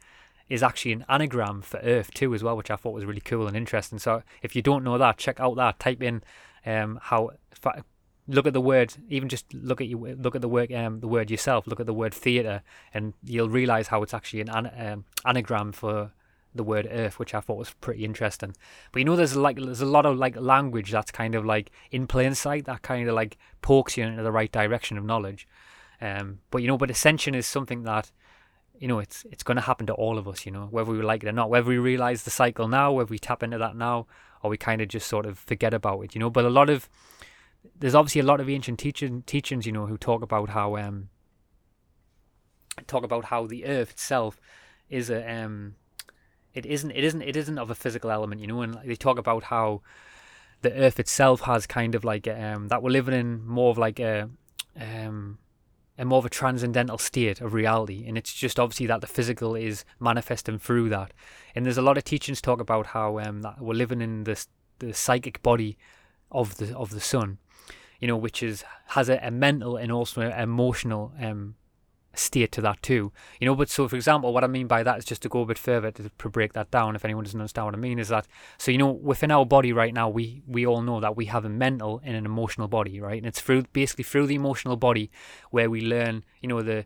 is 0.49 0.63
actually 0.63 0.93
an 0.93 1.05
anagram 1.07 1.61
for 1.61 1.77
earth, 1.77 2.11
too, 2.13 2.33
as 2.33 2.43
well, 2.43 2.57
which 2.57 2.71
I 2.71 2.75
thought 2.75 2.93
was 2.93 3.05
really 3.05 3.21
cool 3.21 3.47
and 3.47 3.55
interesting. 3.55 3.99
So 3.99 4.23
if 4.41 4.55
you 4.55 4.61
don't 4.61 4.83
know 4.83 4.97
that, 4.97 5.17
check 5.17 5.39
out 5.39 5.55
that. 5.57 5.79
Type 5.79 6.01
in 6.01 6.23
um, 6.65 6.99
how 7.01 7.31
look 8.29 8.45
at 8.45 8.53
the 8.53 8.61
word 8.61 8.93
even 9.09 9.27
just 9.27 9.51
look 9.53 9.81
at 9.81 9.87
you 9.87 9.97
look 9.97 10.35
at 10.35 10.41
the 10.41 10.47
word 10.47 10.71
um, 10.71 10.99
the 10.99 11.07
word 11.07 11.31
yourself 11.31 11.65
look 11.65 11.79
at 11.79 11.87
the 11.87 11.93
word 11.93 12.13
theater 12.13 12.61
and 12.93 13.13
you'll 13.23 13.49
realize 13.49 13.87
how 13.87 14.03
it's 14.03 14.13
actually 14.13 14.41
an, 14.41 14.49
um, 14.77 15.03
anagram 15.25 15.71
for 15.71 16.11
the 16.53 16.63
word 16.63 16.87
earth 16.91 17.17
which 17.17 17.33
i 17.33 17.39
thought 17.39 17.57
was 17.57 17.73
pretty 17.81 18.05
interesting 18.05 18.55
but 18.91 18.99
you 18.99 19.05
know 19.05 19.15
there's 19.15 19.35
like 19.35 19.57
there's 19.57 19.81
a 19.81 19.85
lot 19.85 20.05
of 20.05 20.17
like 20.17 20.35
language 20.39 20.91
that's 20.91 21.11
kind 21.11 21.33
of 21.33 21.43
like 21.43 21.71
in 21.91 22.05
plain 22.05 22.35
sight 22.35 22.65
that 22.65 22.81
kind 22.83 23.09
of 23.09 23.15
like 23.15 23.37
pokes 23.61 23.97
you 23.97 24.03
into 24.03 24.21
the 24.21 24.31
right 24.31 24.51
direction 24.51 24.97
of 24.97 25.03
knowledge 25.03 25.47
um, 26.01 26.39
but 26.51 26.61
you 26.61 26.67
know 26.67 26.77
but 26.77 26.91
ascension 26.91 27.33
is 27.33 27.47
something 27.47 27.83
that 27.83 28.11
you 28.79 28.87
know 28.87 28.99
it's 28.99 29.25
it's 29.31 29.43
going 29.43 29.57
to 29.57 29.61
happen 29.61 29.85
to 29.85 29.93
all 29.93 30.17
of 30.17 30.27
us 30.27 30.45
you 30.45 30.51
know 30.51 30.67
whether 30.71 30.91
we 30.91 31.01
like 31.01 31.23
it 31.23 31.29
or 31.29 31.31
not 31.33 31.49
whether 31.49 31.67
we 31.67 31.77
realize 31.77 32.23
the 32.23 32.31
cycle 32.31 32.67
now 32.67 32.91
whether 32.91 33.09
we 33.09 33.19
tap 33.19 33.43
into 33.43 33.57
that 33.57 33.75
now 33.75 34.07
or 34.41 34.49
we 34.49 34.57
kind 34.57 34.81
of 34.81 34.87
just 34.87 35.07
sort 35.07 35.25
of 35.25 35.37
forget 35.37 35.73
about 35.73 36.01
it 36.01 36.15
you 36.15 36.19
know. 36.19 36.29
But 36.29 36.45
a 36.45 36.49
lot 36.49 36.69
of 36.69 36.89
there's 37.77 37.95
obviously 37.95 38.21
a 38.21 38.25
lot 38.25 38.39
of 38.39 38.49
ancient 38.49 38.79
teaching, 38.79 39.23
teachings, 39.23 39.65
you 39.65 39.71
know, 39.71 39.85
who 39.85 39.97
talk 39.97 40.21
about 40.21 40.49
how 40.49 40.77
um, 40.77 41.09
talk 42.87 43.03
about 43.03 43.25
how 43.25 43.45
the 43.45 43.65
earth 43.65 43.91
itself 43.91 44.39
is 44.89 45.09
a 45.09 45.29
um, 45.29 45.75
it 46.53 46.65
isn't 46.65 46.91
it 46.91 47.03
isn't 47.03 47.21
it 47.21 47.35
isn't 47.35 47.57
of 47.57 47.69
a 47.69 47.75
physical 47.75 48.11
element, 48.11 48.41
you 48.41 48.47
know, 48.47 48.61
and 48.61 48.77
they 48.85 48.95
talk 48.95 49.17
about 49.17 49.43
how 49.43 49.81
the 50.61 50.73
earth 50.73 50.99
itself 50.99 51.41
has 51.41 51.65
kind 51.65 51.95
of 51.95 52.03
like 52.03 52.27
um 52.27 52.67
that 52.67 52.83
we're 52.83 52.89
living 52.89 53.17
in 53.17 53.45
more 53.45 53.71
of 53.71 53.77
like 53.77 53.99
a 53.99 54.29
um 54.79 55.37
a 55.99 56.05
more 56.05 56.17
of 56.17 56.25
a 56.25 56.29
transcendental 56.29 56.97
state 56.97 57.41
of 57.41 57.53
reality 57.53 58.05
and 58.07 58.17
it's 58.17 58.33
just 58.33 58.59
obviously 58.59 58.87
that 58.87 59.01
the 59.01 59.07
physical 59.07 59.53
is 59.55 59.85
manifesting 59.99 60.57
through 60.57 60.89
that. 60.89 61.13
And 61.53 61.65
there's 61.65 61.77
a 61.77 61.83
lot 61.83 61.97
of 61.97 62.03
teachings 62.03 62.41
talk 62.41 62.59
about 62.59 62.87
how 62.87 63.19
um 63.19 63.45
we're 63.59 63.73
living 63.75 64.01
in 64.01 64.23
this 64.23 64.47
the 64.79 64.93
psychic 64.93 65.43
body 65.43 65.77
of 66.31 66.55
the 66.57 66.75
of 66.75 66.89
the 66.89 67.01
sun 67.01 67.37
you 67.99 68.07
know, 68.07 68.17
which 68.17 68.41
is 68.41 68.63
has 68.87 69.09
a, 69.09 69.19
a 69.21 69.31
mental 69.31 69.77
and 69.77 69.91
also 69.91 70.21
an 70.21 70.31
emotional 70.31 71.11
um, 71.21 71.55
state 72.13 72.51
to 72.53 72.61
that 72.61 72.81
too. 72.81 73.11
You 73.39 73.45
know, 73.45 73.55
but 73.55 73.69
so 73.69 73.87
for 73.87 73.95
example, 73.95 74.33
what 74.33 74.43
I 74.43 74.47
mean 74.47 74.67
by 74.67 74.83
that 74.83 74.99
is 74.99 75.05
just 75.05 75.21
to 75.23 75.29
go 75.29 75.41
a 75.41 75.45
bit 75.45 75.57
further 75.57 75.91
to, 75.91 76.09
to 76.17 76.29
break 76.29 76.53
that 76.53 76.71
down. 76.71 76.95
If 76.95 77.05
anyone 77.05 77.23
doesn't 77.23 77.39
understand 77.39 77.65
what 77.65 77.75
I 77.75 77.77
mean, 77.77 77.99
is 77.99 78.09
that 78.09 78.27
so 78.57 78.71
you 78.71 78.77
know 78.77 78.91
within 78.91 79.31
our 79.31 79.45
body 79.45 79.73
right 79.73 79.93
now, 79.93 80.09
we 80.09 80.41
we 80.47 80.65
all 80.65 80.81
know 80.81 80.99
that 80.99 81.15
we 81.15 81.25
have 81.25 81.45
a 81.45 81.49
mental 81.49 82.01
and 82.03 82.15
an 82.15 82.25
emotional 82.25 82.67
body, 82.67 82.99
right? 82.99 83.17
And 83.17 83.27
it's 83.27 83.41
through 83.41 83.63
basically 83.73 84.03
through 84.03 84.27
the 84.27 84.35
emotional 84.35 84.75
body 84.75 85.11
where 85.51 85.69
we 85.69 85.81
learn, 85.81 86.23
you 86.41 86.49
know, 86.49 86.61
the 86.61 86.85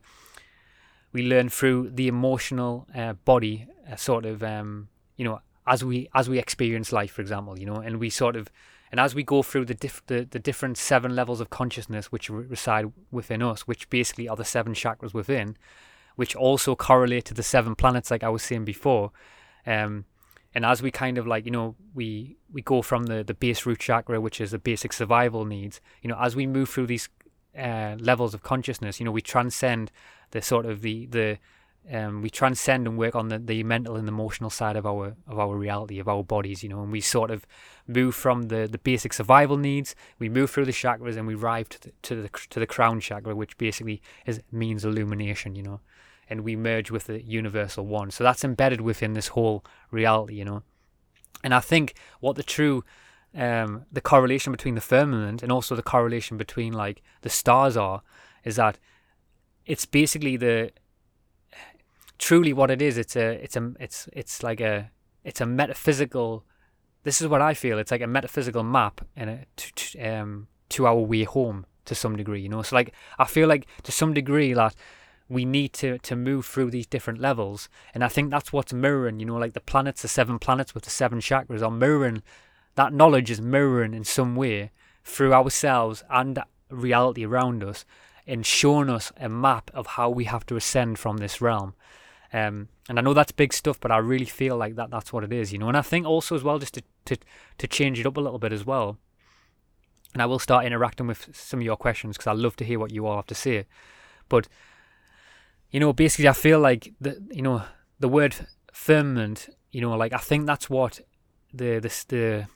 we 1.13 1.23
learn 1.23 1.49
through 1.49 1.91
the 1.91 2.07
emotional 2.07 2.87
uh, 2.95 3.13
body, 3.13 3.67
uh, 3.89 3.95
sort 3.95 4.25
of, 4.25 4.43
um, 4.43 4.89
you 5.15 5.23
know, 5.23 5.39
as 5.65 5.83
we 5.83 6.09
as 6.13 6.27
we 6.27 6.39
experience 6.39 6.91
life, 6.91 7.11
for 7.11 7.21
example, 7.21 7.57
you 7.57 7.65
know, 7.65 7.75
and 7.75 7.99
we 7.99 8.09
sort 8.09 8.35
of 8.35 8.51
and 8.93 8.99
as 8.99 9.15
we 9.15 9.23
go 9.23 9.41
through 9.41 9.65
the, 9.65 9.73
diff- 9.73 10.05
the, 10.05 10.27
the 10.29 10.37
different 10.37 10.77
seven 10.77 11.15
levels 11.15 11.41
of 11.41 11.49
consciousness 11.49 12.11
which 12.11 12.29
reside 12.29 12.91
within 13.09 13.41
us, 13.41 13.61
which 13.61 13.89
basically 13.89 14.29
are 14.29 14.35
the 14.35 14.45
seven 14.45 14.75
chakras 14.75 15.15
within, 15.15 15.57
which 16.15 16.35
also 16.35 16.75
correlate 16.75 17.25
to 17.25 17.33
the 17.33 17.41
seven 17.41 17.73
planets, 17.73 18.11
like 18.11 18.23
I 18.23 18.29
was 18.29 18.43
saying 18.43 18.65
before. 18.65 19.11
Um, 19.65 20.05
and 20.53 20.63
as 20.63 20.83
we 20.83 20.91
kind 20.91 21.17
of 21.17 21.25
like, 21.25 21.43
you 21.43 21.49
know, 21.49 21.75
we 21.95 22.37
we 22.51 22.61
go 22.61 22.83
from 22.83 23.07
the 23.07 23.23
the 23.23 23.33
base 23.33 23.65
root 23.65 23.79
chakra, 23.79 24.21
which 24.21 24.39
is 24.39 24.51
the 24.51 24.59
basic 24.59 24.93
survival 24.93 25.43
needs, 25.43 25.81
you 26.03 26.07
know, 26.07 26.19
as 26.21 26.35
we 26.35 26.45
move 26.45 26.69
through 26.69 26.85
these 26.85 27.09
uh, 27.57 27.95
levels 27.97 28.35
of 28.35 28.43
consciousness, 28.43 28.99
you 28.99 29.05
know, 29.05 29.11
we 29.11 29.23
transcend 29.23 29.91
the 30.29 30.41
sort 30.43 30.67
of 30.67 30.81
the 30.81 31.07
the 31.07 31.39
um, 31.91 32.21
we 32.21 32.29
transcend 32.29 32.87
and 32.87 32.97
work 32.97 33.15
on 33.15 33.27
the, 33.27 33.39
the 33.39 33.63
mental 33.63 33.95
and 33.95 34.07
emotional 34.07 34.49
side 34.49 34.75
of 34.75 34.85
our 34.85 35.15
of 35.27 35.37
our 35.37 35.55
reality 35.55 35.99
of 35.99 36.07
our 36.07 36.23
bodies 36.23 36.63
you 36.63 36.69
know 36.69 36.81
and 36.81 36.91
we 36.91 37.01
sort 37.01 37.29
of 37.29 37.45
move 37.87 38.15
from 38.15 38.43
the, 38.43 38.67
the 38.71 38.77
basic 38.77 39.13
survival 39.13 39.57
needs 39.57 39.93
we 40.17 40.29
move 40.29 40.49
through 40.49 40.65
the 40.65 40.71
chakras 40.71 41.17
and 41.17 41.27
we 41.27 41.35
arrive 41.35 41.67
to 41.67 41.81
the, 41.81 41.91
to 42.01 42.21
the 42.21 42.29
to 42.49 42.59
the 42.59 42.67
crown 42.67 42.99
chakra 42.99 43.35
which 43.35 43.57
basically 43.57 44.01
is 44.25 44.41
means 44.51 44.85
illumination 44.85 45.55
you 45.55 45.63
know 45.63 45.81
and 46.29 46.41
we 46.41 46.55
merge 46.55 46.91
with 46.91 47.05
the 47.05 47.21
universal 47.21 47.85
one. 47.85 48.11
So 48.11 48.23
that's 48.23 48.43
embedded 48.43 48.81
within 48.81 49.13
this 49.13 49.29
whole 49.29 49.63
reality 49.91 50.35
you 50.35 50.45
know. 50.45 50.63
And 51.43 51.53
i 51.53 51.59
think 51.59 51.95
what 52.21 52.35
the 52.35 52.43
true 52.43 52.83
um, 53.35 53.85
the 53.91 54.01
correlation 54.01 54.51
between 54.51 54.75
the 54.75 54.81
firmament 54.81 55.41
and 55.41 55.51
also 55.51 55.75
the 55.75 55.83
correlation 55.83 56.37
between 56.37 56.71
like 56.71 57.01
the 57.21 57.29
stars 57.29 57.75
are 57.75 58.03
is 58.43 58.55
that 58.57 58.77
it's 59.65 59.85
basically 59.85 60.37
the 60.37 60.71
truly 62.23 62.53
what 62.53 62.71
it 62.71 62.81
is. 62.81 62.97
It's 62.97 63.17
a 63.17 63.31
it's 63.43 63.57
a 63.57 63.73
it's 63.81 64.07
it's 64.13 64.43
like 64.43 64.61
a 64.61 64.89
it's 65.25 65.41
a 65.41 65.45
metaphysical. 65.45 66.45
This 67.03 67.19
is 67.19 67.27
what 67.27 67.41
I 67.41 67.53
feel. 67.53 67.77
It's 67.79 67.91
like 67.91 68.01
a 68.01 68.07
metaphysical 68.07 68.63
map 68.63 69.01
and 69.13 69.29
a, 69.29 69.39
to, 69.57 69.73
to, 69.73 69.99
um 70.07 70.47
to 70.69 70.87
our 70.87 71.01
way 71.11 71.25
home 71.25 71.65
to 71.83 71.93
some 71.93 72.15
degree. 72.15 72.41
You 72.41 72.47
know, 72.47 72.61
so 72.61 72.77
like 72.77 72.93
I 73.19 73.25
feel 73.25 73.49
like 73.49 73.67
to 73.83 73.91
some 73.91 74.13
degree 74.13 74.53
that 74.53 74.73
we 75.27 75.43
need 75.43 75.73
to 75.73 75.97
to 75.97 76.15
move 76.15 76.45
through 76.45 76.71
these 76.71 76.87
different 76.87 77.19
levels, 77.19 77.67
and 77.93 78.05
I 78.05 78.07
think 78.07 78.31
that's 78.31 78.53
what's 78.53 78.71
mirroring. 78.71 79.19
You 79.19 79.25
know, 79.25 79.37
like 79.37 79.53
the 79.53 79.59
planets, 79.71 80.01
the 80.01 80.07
seven 80.07 80.39
planets 80.39 80.73
with 80.73 80.85
the 80.85 80.89
seven 81.01 81.19
chakras 81.19 81.61
are 81.61 81.71
mirroring. 81.71 82.23
That 82.75 82.93
knowledge 82.93 83.29
is 83.31 83.41
mirroring 83.41 83.93
in 83.93 84.05
some 84.05 84.35
way 84.37 84.71
through 85.03 85.33
ourselves 85.33 86.05
and 86.09 86.39
reality 86.69 87.25
around 87.25 87.63
us 87.65 87.83
and 88.25 88.45
showing 88.45 88.89
us 88.89 89.11
a 89.17 89.27
map 89.27 89.69
of 89.73 89.85
how 89.85 90.09
we 90.09 90.23
have 90.23 90.45
to 90.45 90.55
ascend 90.55 90.97
from 90.97 91.17
this 91.17 91.41
realm. 91.41 91.75
Um, 92.33 92.69
and 92.89 92.97
I 92.97 93.01
know 93.03 93.13
that's 93.13 93.31
big 93.31 93.53
stuff, 93.53 93.79
but 93.79 93.91
I 93.91 93.97
really 93.97 94.25
feel 94.25 94.57
like 94.57 94.75
that 94.75 94.89
that's 94.89 95.13
what 95.13 95.23
it 95.23 95.31
is, 95.31 95.53
you 95.53 95.59
know. 95.59 95.67
And 95.67 95.77
I 95.77 95.83
think 95.83 96.07
also 96.07 96.35
as 96.35 96.43
well, 96.43 96.57
just 96.57 96.73
to 96.73 96.83
to 97.05 97.17
to 97.59 97.67
change 97.67 97.99
it 97.99 98.07
up 98.07 98.17
a 98.17 98.21
little 98.21 98.39
bit 98.39 98.51
as 98.51 98.65
well. 98.65 98.97
And 100.13 100.21
I 100.21 100.25
will 100.25 100.39
start 100.39 100.65
interacting 100.65 101.07
with 101.07 101.29
some 101.35 101.59
of 101.59 101.65
your 101.65 101.77
questions 101.77 102.17
because 102.17 102.27
I 102.27 102.33
love 102.33 102.55
to 102.57 102.65
hear 102.65 102.79
what 102.79 102.91
you 102.91 103.05
all 103.05 103.15
have 103.15 103.27
to 103.27 103.35
say. 103.35 103.65
But 104.29 104.47
you 105.69 105.79
know, 105.79 105.93
basically, 105.93 106.27
I 106.27 106.33
feel 106.33 106.59
like 106.59 106.93
the 106.99 107.23
you 107.31 107.43
know 107.43 107.63
the 107.99 108.09
word 108.09 108.47
firmament. 108.73 109.49
You 109.71 109.81
know, 109.81 109.95
like 109.95 110.13
I 110.13 110.17
think 110.17 110.47
that's 110.47 110.69
what 110.69 111.01
the 111.53 111.79
this 111.79 112.03
the 112.03 112.47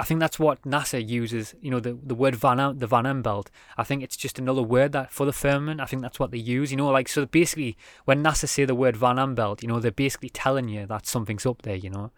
I 0.00 0.04
think 0.04 0.18
that's 0.18 0.38
what 0.38 0.62
NASA 0.62 1.06
uses. 1.06 1.54
You 1.60 1.70
know, 1.70 1.78
the 1.78 1.92
the 1.92 2.14
word 2.14 2.34
Van 2.34 2.78
the 2.78 2.86
Van 2.86 3.04
Allen 3.04 3.20
belt. 3.20 3.50
I 3.76 3.84
think 3.84 4.02
it's 4.02 4.16
just 4.16 4.38
another 4.38 4.62
word 4.62 4.92
that 4.92 5.12
for 5.12 5.26
the 5.26 5.32
firmament. 5.32 5.78
I 5.78 5.84
think 5.84 6.00
that's 6.00 6.18
what 6.18 6.30
they 6.30 6.38
use. 6.38 6.70
You 6.70 6.78
know, 6.78 6.88
like 6.88 7.06
so 7.06 7.26
basically 7.26 7.76
when 8.06 8.24
NASA 8.24 8.48
say 8.48 8.64
the 8.64 8.74
word 8.74 8.96
Van 8.96 9.18
Allen 9.18 9.34
belt, 9.34 9.62
you 9.62 9.68
know, 9.68 9.78
they're 9.78 9.90
basically 9.90 10.30
telling 10.30 10.70
you 10.70 10.86
that 10.86 11.06
something's 11.06 11.44
up 11.44 11.60
there. 11.62 11.76
You 11.76 11.90
know, 11.90 12.12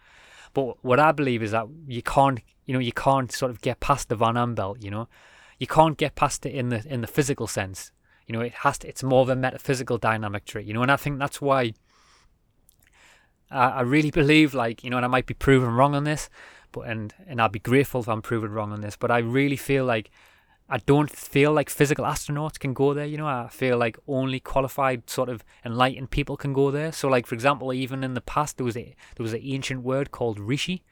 but 0.54 0.76
what 0.84 1.00
I 1.00 1.10
believe 1.10 1.42
is 1.42 1.50
that 1.50 1.66
you 1.88 2.02
can't, 2.02 2.38
you 2.66 2.72
know, 2.72 2.78
you 2.78 2.92
can't 2.92 3.32
sort 3.32 3.50
of 3.50 3.60
get 3.60 3.80
past 3.80 4.08
the 4.08 4.14
Van 4.14 4.36
Allen 4.36 4.54
belt. 4.54 4.78
You 4.80 4.92
know, 4.92 5.08
you 5.58 5.66
can't 5.66 5.96
get 5.98 6.14
past 6.14 6.46
it 6.46 6.54
in 6.54 6.68
the 6.68 6.86
in 6.86 7.00
the 7.00 7.08
physical 7.08 7.48
sense. 7.48 7.90
You 8.28 8.32
know, 8.32 8.42
it 8.42 8.54
has 8.62 8.78
to. 8.78 8.88
It's 8.88 9.02
more 9.02 9.22
of 9.22 9.28
a 9.28 9.34
metaphysical 9.34 9.98
dynamic 9.98 10.44
trait. 10.44 10.66
You 10.66 10.74
know, 10.74 10.82
and 10.82 10.92
I 10.92 10.96
think 10.96 11.18
that's 11.18 11.40
why. 11.40 11.72
I 13.54 13.82
really 13.82 14.10
believe, 14.10 14.54
like 14.54 14.82
you 14.82 14.88
know, 14.88 14.96
and 14.96 15.04
I 15.04 15.08
might 15.08 15.26
be 15.26 15.34
proven 15.34 15.74
wrong 15.74 15.94
on 15.94 16.04
this, 16.04 16.30
but 16.72 16.82
and 16.82 17.14
and 17.26 17.40
I'll 17.40 17.48
be 17.48 17.58
grateful 17.58 18.00
if 18.00 18.08
I'm 18.08 18.22
proven 18.22 18.50
wrong 18.50 18.72
on 18.72 18.80
this. 18.80 18.96
But 18.96 19.10
I 19.10 19.18
really 19.18 19.56
feel 19.56 19.84
like 19.84 20.10
I 20.68 20.78
don't 20.78 21.10
feel 21.10 21.52
like 21.52 21.68
physical 21.68 22.04
astronauts 22.04 22.58
can 22.58 22.72
go 22.72 22.94
there. 22.94 23.04
You 23.04 23.18
know, 23.18 23.26
I 23.26 23.48
feel 23.48 23.76
like 23.76 23.98
only 24.08 24.40
qualified, 24.40 25.10
sort 25.10 25.28
of 25.28 25.44
enlightened 25.66 26.10
people 26.10 26.36
can 26.36 26.54
go 26.54 26.70
there. 26.70 26.92
So, 26.92 27.08
like 27.08 27.26
for 27.26 27.34
example, 27.34 27.74
even 27.74 28.02
in 28.02 28.14
the 28.14 28.22
past, 28.22 28.56
there 28.56 28.64
was 28.64 28.76
a 28.76 28.94
there 29.16 29.22
was 29.22 29.34
an 29.34 29.40
ancient 29.42 29.82
word 29.82 30.12
called 30.12 30.40
rishi, 30.40 30.82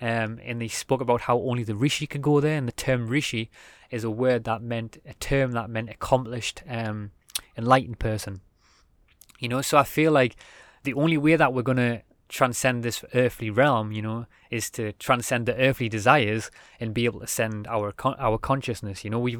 um, 0.00 0.40
and 0.44 0.60
they 0.60 0.66
spoke 0.66 1.00
about 1.00 1.22
how 1.22 1.38
only 1.38 1.62
the 1.62 1.76
rishi 1.76 2.08
could 2.08 2.22
go 2.22 2.40
there. 2.40 2.56
And 2.56 2.66
the 2.66 2.72
term 2.72 3.06
rishi 3.06 3.50
is 3.90 4.02
a 4.02 4.10
word 4.10 4.44
that 4.44 4.62
meant 4.62 4.98
a 5.06 5.14
term 5.14 5.52
that 5.52 5.70
meant 5.70 5.90
accomplished, 5.90 6.64
um, 6.68 7.12
enlightened 7.56 8.00
person. 8.00 8.40
You 9.38 9.48
know, 9.48 9.62
so 9.62 9.78
I 9.78 9.84
feel 9.84 10.10
like 10.10 10.34
the 10.82 10.94
only 10.94 11.16
way 11.16 11.36
that 11.36 11.54
we're 11.54 11.62
gonna 11.62 12.02
transcend 12.30 12.82
this 12.82 13.04
earthly 13.12 13.50
realm, 13.50 13.92
you 13.92 14.00
know, 14.00 14.26
is 14.50 14.70
to 14.70 14.92
transcend 14.94 15.46
the 15.46 15.56
earthly 15.56 15.88
desires 15.88 16.50
and 16.78 16.94
be 16.94 17.04
able 17.04 17.20
to 17.20 17.26
send 17.26 17.66
our 17.66 17.92
con- 17.92 18.16
our 18.18 18.38
consciousness. 18.38 19.04
You 19.04 19.10
know, 19.10 19.18
we 19.18 19.38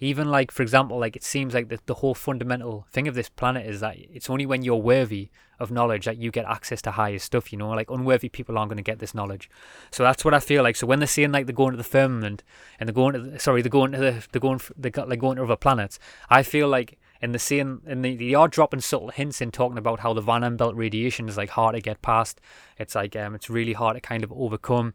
even 0.00 0.28
like 0.28 0.50
for 0.50 0.62
example, 0.62 0.98
like 0.98 1.16
it 1.16 1.22
seems 1.22 1.54
like 1.54 1.68
the, 1.68 1.78
the 1.86 1.94
whole 1.94 2.14
fundamental 2.14 2.86
thing 2.90 3.08
of 3.08 3.14
this 3.14 3.28
planet 3.28 3.66
is 3.66 3.80
that 3.80 3.96
it's 3.96 4.28
only 4.28 4.44
when 4.44 4.62
you're 4.62 4.76
worthy 4.76 5.30
of 5.60 5.70
knowledge 5.70 6.04
that 6.06 6.18
you 6.18 6.32
get 6.32 6.44
access 6.46 6.82
to 6.82 6.90
higher 6.90 7.18
stuff. 7.18 7.52
You 7.52 7.58
know, 7.58 7.70
like 7.70 7.90
unworthy 7.90 8.28
people 8.28 8.58
aren't 8.58 8.70
going 8.70 8.76
to 8.76 8.82
get 8.82 8.98
this 8.98 9.14
knowledge. 9.14 9.48
So 9.90 10.02
that's 10.02 10.24
what 10.24 10.34
I 10.34 10.40
feel 10.40 10.62
like. 10.62 10.76
So 10.76 10.86
when 10.86 10.98
they're 10.98 11.06
saying 11.06 11.32
like 11.32 11.46
they're 11.46 11.54
going 11.54 11.72
to 11.72 11.76
the 11.76 11.84
firmament 11.84 12.42
and 12.78 12.88
they're 12.88 12.94
going 12.94 13.14
to 13.14 13.20
the, 13.20 13.38
sorry 13.38 13.62
they're 13.62 13.70
going 13.70 13.92
to 13.92 13.98
the 13.98 14.26
they're 14.32 14.40
going 14.40 14.60
they 14.76 14.90
got 14.90 15.08
like 15.08 15.20
going 15.20 15.36
to 15.36 15.44
other 15.44 15.56
planets, 15.56 15.98
I 16.28 16.42
feel 16.42 16.68
like 16.68 16.98
and 17.22 17.32
the 17.32 17.38
same 17.38 17.80
and 17.86 18.04
the, 18.04 18.16
they 18.16 18.34
are 18.34 18.48
dropping 18.48 18.80
subtle 18.80 19.10
hints 19.10 19.40
in 19.40 19.52
talking 19.52 19.78
about 19.78 20.00
how 20.00 20.12
the 20.12 20.20
Van 20.20 20.42
Allen 20.42 20.56
belt 20.56 20.74
radiation 20.74 21.28
is 21.28 21.36
like 21.36 21.50
hard 21.50 21.76
to 21.76 21.80
get 21.80 22.02
past. 22.02 22.40
It's 22.76 22.96
like 22.96 23.14
um, 23.14 23.34
it's 23.36 23.48
really 23.48 23.72
hard 23.72 23.94
to 23.96 24.00
kind 24.00 24.24
of 24.24 24.32
overcome. 24.32 24.94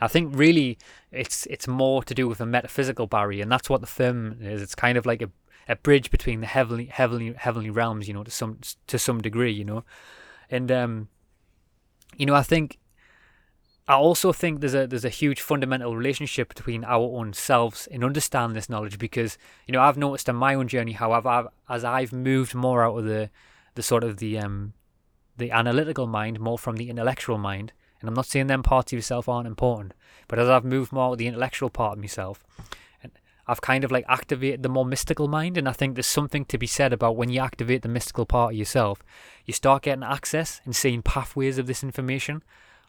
I 0.00 0.08
think 0.08 0.32
really 0.34 0.78
it's 1.12 1.46
it's 1.46 1.68
more 1.68 2.02
to 2.02 2.14
do 2.14 2.26
with 2.26 2.40
a 2.40 2.46
metaphysical 2.46 3.06
barrier, 3.06 3.42
and 3.42 3.52
that's 3.52 3.68
what 3.68 3.82
the 3.82 3.86
film 3.86 4.38
is. 4.40 4.62
It's 4.62 4.74
kind 4.74 4.96
of 4.96 5.04
like 5.04 5.20
a, 5.20 5.30
a 5.68 5.76
bridge 5.76 6.10
between 6.10 6.40
the 6.40 6.46
heavenly 6.46 6.86
heavenly 6.86 7.34
heavenly 7.34 7.70
realms, 7.70 8.08
you 8.08 8.14
know, 8.14 8.24
to 8.24 8.30
some 8.30 8.58
to 8.86 8.98
some 8.98 9.20
degree, 9.20 9.52
you 9.52 9.64
know, 9.64 9.84
and 10.50 10.72
um, 10.72 11.08
you 12.16 12.24
know, 12.24 12.34
I 12.34 12.42
think 12.42 12.78
I 13.88 13.94
also 13.94 14.32
think 14.32 14.60
there's 14.60 14.74
a 14.74 14.86
there's 14.86 15.04
a 15.04 15.10
huge 15.10 15.40
fundamental 15.40 15.96
relationship 15.96 16.48
between 16.48 16.82
our 16.84 17.04
own 17.18 17.32
selves 17.32 17.86
in 17.86 18.02
understanding 18.02 18.54
this 18.54 18.68
knowledge 18.68 18.98
because 18.98 19.38
you 19.66 19.72
know 19.72 19.80
I've 19.80 19.96
noticed 19.96 20.28
in 20.28 20.34
my 20.34 20.54
own 20.54 20.66
journey 20.66 20.92
how 20.92 21.12
I've, 21.12 21.26
I've 21.26 21.46
as 21.68 21.84
I've 21.84 22.12
moved 22.12 22.54
more 22.54 22.84
out 22.84 22.98
of 22.98 23.04
the 23.04 23.30
the 23.76 23.82
sort 23.82 24.02
of 24.02 24.16
the 24.16 24.38
um 24.38 24.72
the 25.36 25.52
analytical 25.52 26.06
mind 26.06 26.40
more 26.40 26.58
from 26.58 26.76
the 26.76 26.90
intellectual 26.90 27.38
mind 27.38 27.72
and 28.00 28.08
I'm 28.08 28.14
not 28.14 28.26
saying 28.26 28.48
them 28.48 28.64
parts 28.64 28.92
of 28.92 28.96
yourself 28.96 29.28
aren't 29.28 29.46
important 29.46 29.94
but 30.26 30.40
as 30.40 30.48
I've 30.48 30.64
moved 30.64 30.92
more 30.92 31.16
the 31.16 31.28
intellectual 31.28 31.70
part 31.70 31.92
of 31.92 32.00
myself 32.00 32.42
and 33.04 33.12
I've 33.46 33.60
kind 33.60 33.84
of 33.84 33.92
like 33.92 34.04
activated 34.08 34.64
the 34.64 34.68
more 34.68 34.84
mystical 34.84 35.28
mind 35.28 35.56
and 35.56 35.68
I 35.68 35.72
think 35.72 35.94
there's 35.94 36.06
something 36.06 36.44
to 36.46 36.58
be 36.58 36.66
said 36.66 36.92
about 36.92 37.16
when 37.16 37.28
you 37.28 37.40
activate 37.40 37.82
the 37.82 37.88
mystical 37.88 38.26
part 38.26 38.54
of 38.54 38.58
yourself 38.58 39.04
you 39.44 39.52
start 39.52 39.84
getting 39.84 40.02
access 40.02 40.60
and 40.64 40.74
seeing 40.74 41.02
pathways 41.02 41.56
of 41.56 41.68
this 41.68 41.84
information 41.84 42.42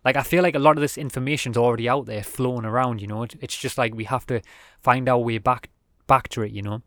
like 0.03 0.15
I 0.15 0.23
feel 0.23 0.43
like 0.43 0.55
a 0.55 0.59
lot 0.59 0.77
of 0.77 0.81
this 0.81 0.97
information's 0.97 1.57
already 1.57 1.87
out 1.89 2.05
there 2.05 2.23
flowing 2.23 2.65
around, 2.65 3.01
you 3.01 3.07
know. 3.07 3.23
It's 3.23 3.57
just 3.57 3.77
like 3.77 3.93
we 3.95 4.05
have 4.05 4.25
to 4.27 4.41
find 4.81 5.07
our 5.09 5.17
way 5.17 5.37
back 5.37 5.69
back 6.07 6.29
to 6.29 6.43
it, 6.43 6.51
you 6.51 6.61
know. 6.61 6.81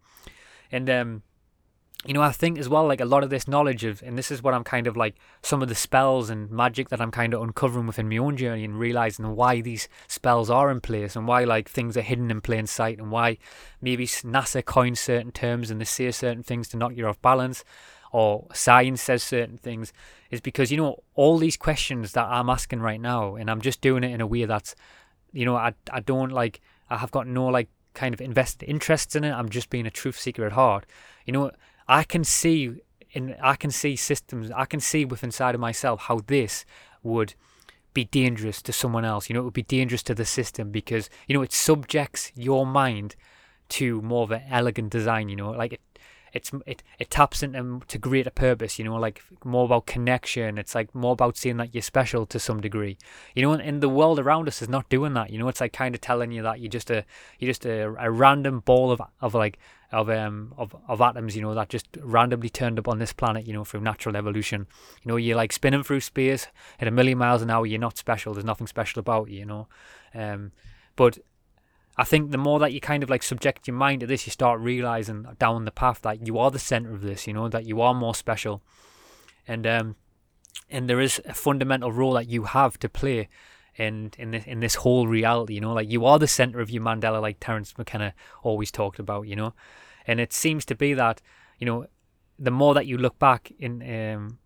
And 0.72 0.88
um 0.88 1.22
you 2.06 2.14
know, 2.14 2.22
I 2.22 2.32
think 2.32 2.58
as 2.58 2.68
well, 2.68 2.86
like 2.86 3.02
a 3.02 3.04
lot 3.04 3.24
of 3.24 3.28
this 3.28 3.46
knowledge 3.46 3.84
of, 3.84 4.02
and 4.02 4.16
this 4.16 4.30
is 4.30 4.42
what 4.42 4.54
I'm 4.54 4.64
kind 4.64 4.86
of 4.86 4.96
like, 4.96 5.16
some 5.42 5.60
of 5.60 5.68
the 5.68 5.74
spells 5.74 6.30
and 6.30 6.50
magic 6.50 6.88
that 6.88 7.00
I'm 7.00 7.10
kind 7.10 7.34
of 7.34 7.42
uncovering 7.42 7.86
within 7.86 8.08
my 8.08 8.16
own 8.16 8.38
journey 8.38 8.64
and 8.64 8.78
realizing 8.78 9.36
why 9.36 9.60
these 9.60 9.86
spells 10.08 10.48
are 10.48 10.70
in 10.70 10.80
place 10.80 11.14
and 11.14 11.28
why 11.28 11.44
like 11.44 11.68
things 11.68 11.98
are 11.98 12.02
hidden 12.02 12.30
in 12.30 12.40
plain 12.40 12.66
sight 12.66 12.98
and 12.98 13.10
why 13.10 13.36
maybe 13.82 14.06
NASA 14.06 14.64
coins 14.64 14.98
certain 14.98 15.30
terms 15.30 15.70
and 15.70 15.78
they 15.78 15.84
say 15.84 16.10
certain 16.10 16.42
things 16.42 16.68
to 16.68 16.78
knock 16.78 16.96
you 16.96 17.06
off 17.06 17.20
balance 17.20 17.64
or 18.12 18.46
science 18.52 19.02
says 19.02 19.22
certain 19.22 19.58
things 19.58 19.92
is 20.30 20.40
because 20.40 20.70
you 20.70 20.76
know 20.76 21.02
all 21.14 21.38
these 21.38 21.56
questions 21.56 22.12
that 22.12 22.26
I'm 22.26 22.50
asking 22.50 22.80
right 22.80 23.00
now 23.00 23.36
and 23.36 23.50
I'm 23.50 23.60
just 23.60 23.80
doing 23.80 24.04
it 24.04 24.12
in 24.12 24.20
a 24.20 24.26
way 24.26 24.44
that's 24.44 24.74
you 25.32 25.44
know 25.44 25.56
I 25.56 25.74
I 25.92 26.00
don't 26.00 26.30
like 26.30 26.60
I 26.88 26.98
have 26.98 27.10
got 27.10 27.26
no 27.26 27.46
like 27.46 27.68
kind 27.94 28.14
of 28.14 28.20
invested 28.20 28.68
interests 28.68 29.16
in 29.16 29.24
it. 29.24 29.32
I'm 29.32 29.48
just 29.48 29.70
being 29.70 29.86
a 29.86 29.90
truth 29.90 30.18
seeker 30.18 30.44
at 30.44 30.52
heart. 30.52 30.86
You 31.26 31.32
know 31.32 31.50
I 31.88 32.04
can 32.04 32.24
see 32.24 32.82
in 33.12 33.36
I 33.42 33.56
can 33.56 33.70
see 33.70 33.96
systems 33.96 34.50
I 34.50 34.64
can 34.64 34.80
see 34.80 35.04
within 35.04 35.28
inside 35.28 35.54
of 35.54 35.60
myself 35.60 36.02
how 36.02 36.20
this 36.26 36.64
would 37.02 37.34
be 37.92 38.04
dangerous 38.04 38.62
to 38.62 38.72
someone 38.72 39.04
else. 39.04 39.28
You 39.28 39.34
know 39.34 39.40
it 39.40 39.44
would 39.44 39.52
be 39.52 39.62
dangerous 39.62 40.02
to 40.04 40.14
the 40.14 40.24
system 40.24 40.70
because 40.70 41.10
you 41.26 41.34
know 41.34 41.42
it 41.42 41.52
subjects 41.52 42.32
your 42.34 42.66
mind 42.66 43.16
to 43.70 44.02
more 44.02 44.24
of 44.24 44.32
an 44.32 44.42
elegant 44.50 44.90
design 44.90 45.28
you 45.28 45.36
know 45.36 45.52
like 45.52 45.74
it 45.74 45.80
it's 46.32 46.52
it 46.66 46.82
it 46.98 47.10
taps 47.10 47.42
into 47.42 47.80
to 47.88 47.98
greater 47.98 48.30
purpose 48.30 48.78
you 48.78 48.84
know 48.84 48.96
like 48.96 49.22
more 49.44 49.64
about 49.64 49.86
connection. 49.86 50.58
It's 50.58 50.74
like 50.74 50.94
more 50.94 51.12
about 51.12 51.36
seeing 51.36 51.56
that 51.58 51.74
you're 51.74 51.82
special 51.82 52.26
to 52.26 52.38
some 52.38 52.60
degree. 52.60 52.96
You 53.34 53.42
know 53.42 53.52
and, 53.52 53.80
the 53.80 53.88
world 53.88 54.18
around 54.18 54.48
us 54.48 54.62
is 54.62 54.68
not 54.68 54.88
doing 54.88 55.14
that 55.14 55.30
you 55.30 55.38
know. 55.38 55.48
It's 55.48 55.60
like 55.60 55.72
kind 55.72 55.94
of 55.94 56.00
telling 56.00 56.32
you 56.32 56.42
that 56.42 56.60
you're 56.60 56.70
just 56.70 56.90
a 56.90 57.04
you're 57.38 57.50
just 57.50 57.66
a, 57.66 57.94
a 57.98 58.10
random 58.10 58.60
ball 58.60 58.90
of 58.92 59.02
of 59.20 59.34
like 59.34 59.58
of 59.92 60.08
um 60.08 60.54
of, 60.56 60.74
of 60.86 61.00
atoms 61.00 61.34
you 61.34 61.42
know 61.42 61.54
that 61.54 61.68
just 61.68 61.88
randomly 62.00 62.48
turned 62.48 62.78
up 62.78 62.86
on 62.86 62.98
this 62.98 63.12
planet 63.12 63.46
you 63.46 63.52
know 63.52 63.64
through 63.64 63.80
natural 63.80 64.16
evolution. 64.16 64.66
You 65.02 65.10
know 65.10 65.16
you're 65.16 65.36
like 65.36 65.52
spinning 65.52 65.82
through 65.82 66.00
space 66.00 66.46
at 66.78 66.88
a 66.88 66.90
million 66.92 67.18
miles 67.18 67.42
an 67.42 67.50
hour 67.50 67.66
you're 67.66 67.80
not 67.80 67.98
special. 67.98 68.34
There's 68.34 68.44
nothing 68.44 68.66
special 68.66 69.00
about 69.00 69.28
you 69.30 69.40
you 69.40 69.46
know? 69.46 69.68
Um 70.14 70.52
but 70.96 71.18
I 72.00 72.04
think 72.04 72.30
the 72.30 72.38
more 72.38 72.58
that 72.60 72.72
you 72.72 72.80
kind 72.80 73.02
of 73.02 73.10
like 73.10 73.22
subject 73.22 73.68
your 73.68 73.76
mind 73.76 74.00
to 74.00 74.06
this, 74.06 74.26
you 74.26 74.30
start 74.30 74.58
realizing 74.58 75.26
down 75.38 75.66
the 75.66 75.70
path 75.70 76.00
that 76.00 76.26
you 76.26 76.38
are 76.38 76.50
the 76.50 76.58
center 76.58 76.94
of 76.94 77.02
this, 77.02 77.26
you 77.26 77.34
know, 77.34 77.46
that 77.50 77.66
you 77.66 77.82
are 77.82 77.92
more 77.92 78.14
special. 78.14 78.62
And 79.46 79.66
um 79.66 79.96
and 80.70 80.88
there 80.88 81.02
is 81.02 81.20
a 81.26 81.34
fundamental 81.34 81.92
role 81.92 82.14
that 82.14 82.26
you 82.26 82.44
have 82.44 82.78
to 82.78 82.88
play 82.88 83.28
in 83.76 84.12
in 84.16 84.30
this, 84.30 84.44
in 84.46 84.60
this 84.60 84.76
whole 84.76 85.08
reality, 85.08 85.52
you 85.56 85.60
know, 85.60 85.74
like 85.74 85.90
you 85.90 86.06
are 86.06 86.18
the 86.18 86.26
center 86.26 86.60
of 86.60 86.70
your 86.70 86.82
mandala 86.82 87.20
like 87.20 87.36
Terence 87.38 87.76
McKenna 87.76 88.14
always 88.42 88.70
talked 88.70 88.98
about, 88.98 89.28
you 89.28 89.36
know. 89.36 89.52
And 90.06 90.20
it 90.20 90.32
seems 90.32 90.64
to 90.66 90.74
be 90.74 90.94
that, 90.94 91.20
you 91.58 91.66
know, 91.66 91.84
the 92.38 92.50
more 92.50 92.72
that 92.72 92.86
you 92.86 92.96
look 92.96 93.18
back 93.18 93.52
in 93.58 93.82
um 93.82 94.38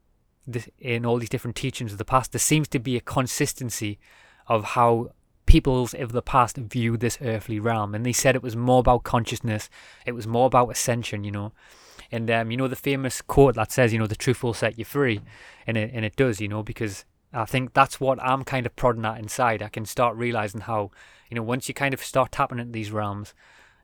this, 0.44 0.68
in 0.80 1.06
all 1.06 1.18
these 1.18 1.28
different 1.28 1.54
teachings 1.56 1.92
of 1.92 1.98
the 1.98 2.04
past, 2.04 2.32
there 2.32 2.40
seems 2.40 2.66
to 2.66 2.80
be 2.80 2.96
a 2.96 3.00
consistency 3.00 4.00
of 4.48 4.64
how 4.64 5.10
peoples 5.54 5.94
of 5.94 6.10
the 6.10 6.20
past 6.20 6.56
viewed 6.56 6.98
this 6.98 7.16
earthly 7.22 7.60
realm, 7.60 7.94
and 7.94 8.04
they 8.04 8.12
said 8.12 8.34
it 8.34 8.42
was 8.42 8.56
more 8.56 8.80
about 8.80 9.04
consciousness, 9.04 9.70
it 10.04 10.10
was 10.10 10.26
more 10.26 10.46
about 10.46 10.68
ascension, 10.68 11.22
you 11.22 11.30
know. 11.30 11.52
And 12.10 12.28
um, 12.28 12.50
you 12.50 12.56
know 12.56 12.66
the 12.66 12.74
famous 12.74 13.22
quote 13.22 13.54
that 13.54 13.70
says, 13.70 13.92
you 13.92 14.00
know, 14.00 14.08
the 14.08 14.16
truth 14.16 14.42
will 14.42 14.52
set 14.52 14.80
you 14.80 14.84
free, 14.84 15.20
and 15.64 15.76
it 15.76 15.92
and 15.94 16.04
it 16.04 16.16
does, 16.16 16.40
you 16.40 16.48
know, 16.48 16.64
because 16.64 17.04
I 17.32 17.44
think 17.44 17.72
that's 17.72 18.00
what 18.00 18.20
I'm 18.20 18.42
kind 18.42 18.66
of 18.66 18.74
prodding 18.74 19.04
at 19.04 19.20
inside. 19.20 19.62
I 19.62 19.68
can 19.68 19.86
start 19.86 20.16
realizing 20.16 20.62
how, 20.62 20.90
you 21.30 21.36
know, 21.36 21.42
once 21.44 21.68
you 21.68 21.74
kind 21.74 21.94
of 21.94 22.02
start 22.02 22.32
tapping 22.32 22.58
into 22.58 22.72
these 22.72 22.90
realms, 22.90 23.32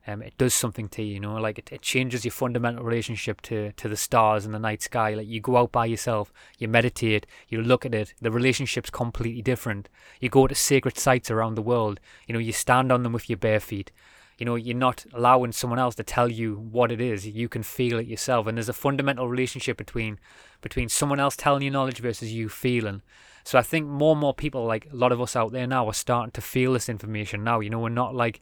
um, 0.07 0.21
it 0.21 0.37
does 0.37 0.53
something 0.53 0.89
to 0.89 1.03
you, 1.03 1.15
you 1.15 1.19
know, 1.19 1.35
like 1.35 1.59
it, 1.59 1.71
it 1.71 1.81
changes 1.81 2.25
your 2.25 2.31
fundamental 2.31 2.83
relationship 2.83 3.39
to, 3.41 3.71
to 3.73 3.87
the 3.87 3.95
stars 3.95 4.45
and 4.45 4.53
the 4.53 4.59
night 4.59 4.81
sky. 4.81 5.13
Like 5.13 5.27
you 5.27 5.39
go 5.39 5.57
out 5.57 5.71
by 5.71 5.85
yourself, 5.85 6.33
you 6.57 6.67
meditate, 6.67 7.27
you 7.47 7.61
look 7.61 7.85
at 7.85 7.93
it, 7.93 8.13
the 8.19 8.31
relationship's 8.31 8.89
completely 8.89 9.43
different. 9.43 9.89
You 10.19 10.29
go 10.29 10.47
to 10.47 10.55
sacred 10.55 10.97
sites 10.97 11.29
around 11.29 11.55
the 11.55 11.61
world, 11.61 11.99
you 12.27 12.33
know, 12.33 12.39
you 12.39 12.51
stand 12.51 12.91
on 12.91 13.03
them 13.03 13.13
with 13.13 13.29
your 13.29 13.37
bare 13.37 13.59
feet. 13.59 13.91
You 14.39 14.45
know, 14.45 14.55
you're 14.55 14.75
not 14.75 15.05
allowing 15.13 15.51
someone 15.51 15.77
else 15.77 15.93
to 15.95 16.03
tell 16.03 16.27
you 16.27 16.55
what 16.55 16.91
it 16.91 16.99
is. 16.99 17.27
You 17.27 17.47
can 17.47 17.61
feel 17.61 17.99
it 17.99 18.07
yourself. 18.07 18.47
And 18.47 18.57
there's 18.57 18.69
a 18.69 18.73
fundamental 18.73 19.27
relationship 19.27 19.77
between 19.77 20.19
between 20.61 20.89
someone 20.89 21.19
else 21.19 21.35
telling 21.35 21.61
you 21.61 21.69
knowledge 21.69 21.99
versus 21.99 22.33
you 22.33 22.49
feeling. 22.49 23.03
So 23.43 23.59
I 23.59 23.61
think 23.61 23.87
more 23.87 24.13
and 24.13 24.21
more 24.21 24.33
people, 24.33 24.65
like 24.65 24.87
a 24.91 24.95
lot 24.95 25.11
of 25.11 25.21
us 25.21 25.35
out 25.35 25.51
there 25.51 25.67
now, 25.67 25.87
are 25.87 25.93
starting 25.93 26.31
to 26.31 26.41
feel 26.41 26.73
this 26.73 26.89
information 26.89 27.43
now. 27.43 27.59
You 27.59 27.69
know, 27.69 27.79
we're 27.79 27.89
not 27.89 28.15
like 28.15 28.41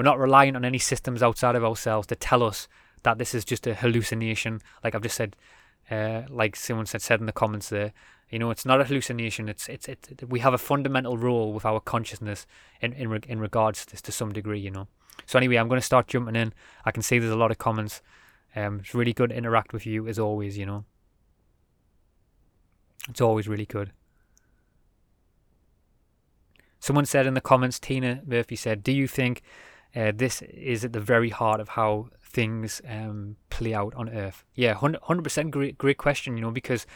we're 0.00 0.04
not 0.04 0.18
relying 0.18 0.56
on 0.56 0.64
any 0.64 0.78
systems 0.78 1.22
outside 1.22 1.54
of 1.54 1.62
ourselves 1.62 2.06
to 2.06 2.16
tell 2.16 2.42
us 2.42 2.68
that 3.02 3.18
this 3.18 3.34
is 3.34 3.44
just 3.44 3.66
a 3.66 3.74
hallucination. 3.74 4.62
Like 4.82 4.94
I've 4.94 5.02
just 5.02 5.14
said, 5.14 5.36
uh, 5.90 6.22
like 6.30 6.56
someone 6.56 6.86
said 6.86 7.02
said 7.02 7.20
in 7.20 7.26
the 7.26 7.32
comments 7.32 7.68
there. 7.68 7.92
You 8.30 8.38
know, 8.38 8.50
it's 8.50 8.64
not 8.64 8.80
a 8.80 8.84
hallucination. 8.84 9.46
It's 9.50 9.68
it's 9.68 9.88
it. 9.88 10.22
We 10.26 10.40
have 10.40 10.54
a 10.54 10.58
fundamental 10.58 11.18
role 11.18 11.52
with 11.52 11.66
our 11.66 11.80
consciousness 11.80 12.46
in 12.80 12.94
in 12.94 13.12
in 13.28 13.40
regards 13.40 13.84
to 13.84 13.90
this 13.90 14.00
to 14.00 14.10
some 14.10 14.32
degree. 14.32 14.58
You 14.58 14.70
know. 14.70 14.88
So 15.26 15.38
anyway, 15.38 15.56
I'm 15.56 15.68
going 15.68 15.82
to 15.82 15.84
start 15.84 16.06
jumping 16.06 16.34
in. 16.34 16.54
I 16.86 16.92
can 16.92 17.02
see 17.02 17.18
there's 17.18 17.30
a 17.30 17.36
lot 17.36 17.50
of 17.50 17.58
comments. 17.58 18.00
Um, 18.56 18.80
it's 18.80 18.94
really 18.94 19.12
good 19.12 19.28
to 19.28 19.36
interact 19.36 19.74
with 19.74 19.84
you 19.84 20.08
as 20.08 20.18
always. 20.18 20.56
You 20.56 20.64
know. 20.64 20.84
It's 23.06 23.20
always 23.20 23.46
really 23.46 23.66
good. 23.66 23.92
Someone 26.78 27.04
said 27.04 27.26
in 27.26 27.34
the 27.34 27.42
comments, 27.42 27.78
Tina 27.78 28.22
Murphy 28.24 28.56
said, 28.56 28.82
"Do 28.82 28.92
you 28.92 29.06
think 29.06 29.42
uh, 29.94 30.12
this 30.14 30.42
is 30.42 30.84
at 30.84 30.92
the 30.92 31.00
very 31.00 31.30
heart 31.30 31.60
of 31.60 31.70
how 31.70 32.08
things 32.22 32.80
um, 32.88 33.36
play 33.50 33.74
out 33.74 33.94
on 33.94 34.08
Earth?" 34.08 34.44
Yeah, 34.54 34.74
hundred 34.74 35.22
percent. 35.22 35.50
Great, 35.50 35.78
great 35.78 35.98
question. 35.98 36.36
You 36.36 36.42
know, 36.42 36.50
because 36.50 36.86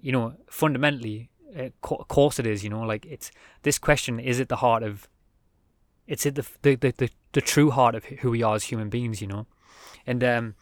you 0.00 0.12
know 0.12 0.34
fundamentally, 0.50 1.30
uh, 1.56 1.70
co- 1.80 1.96
of 1.96 2.08
course 2.08 2.38
it 2.38 2.46
is. 2.46 2.64
You 2.64 2.70
know, 2.70 2.82
like 2.82 3.06
it's 3.06 3.30
this 3.62 3.78
question 3.78 4.20
is 4.20 4.40
at 4.40 4.48
the 4.48 4.56
heart 4.56 4.82
of. 4.82 5.08
It's 6.06 6.24
at 6.24 6.36
the 6.36 6.46
the, 6.62 6.74
the 6.76 6.94
the 6.96 7.10
the 7.32 7.40
true 7.40 7.70
heart 7.70 7.94
of 7.94 8.04
who 8.04 8.30
we 8.30 8.42
are 8.42 8.54
as 8.54 8.64
human 8.64 8.88
beings. 8.88 9.20
You 9.20 9.26
know, 9.26 9.46
and 10.06 10.24
um, 10.24 10.54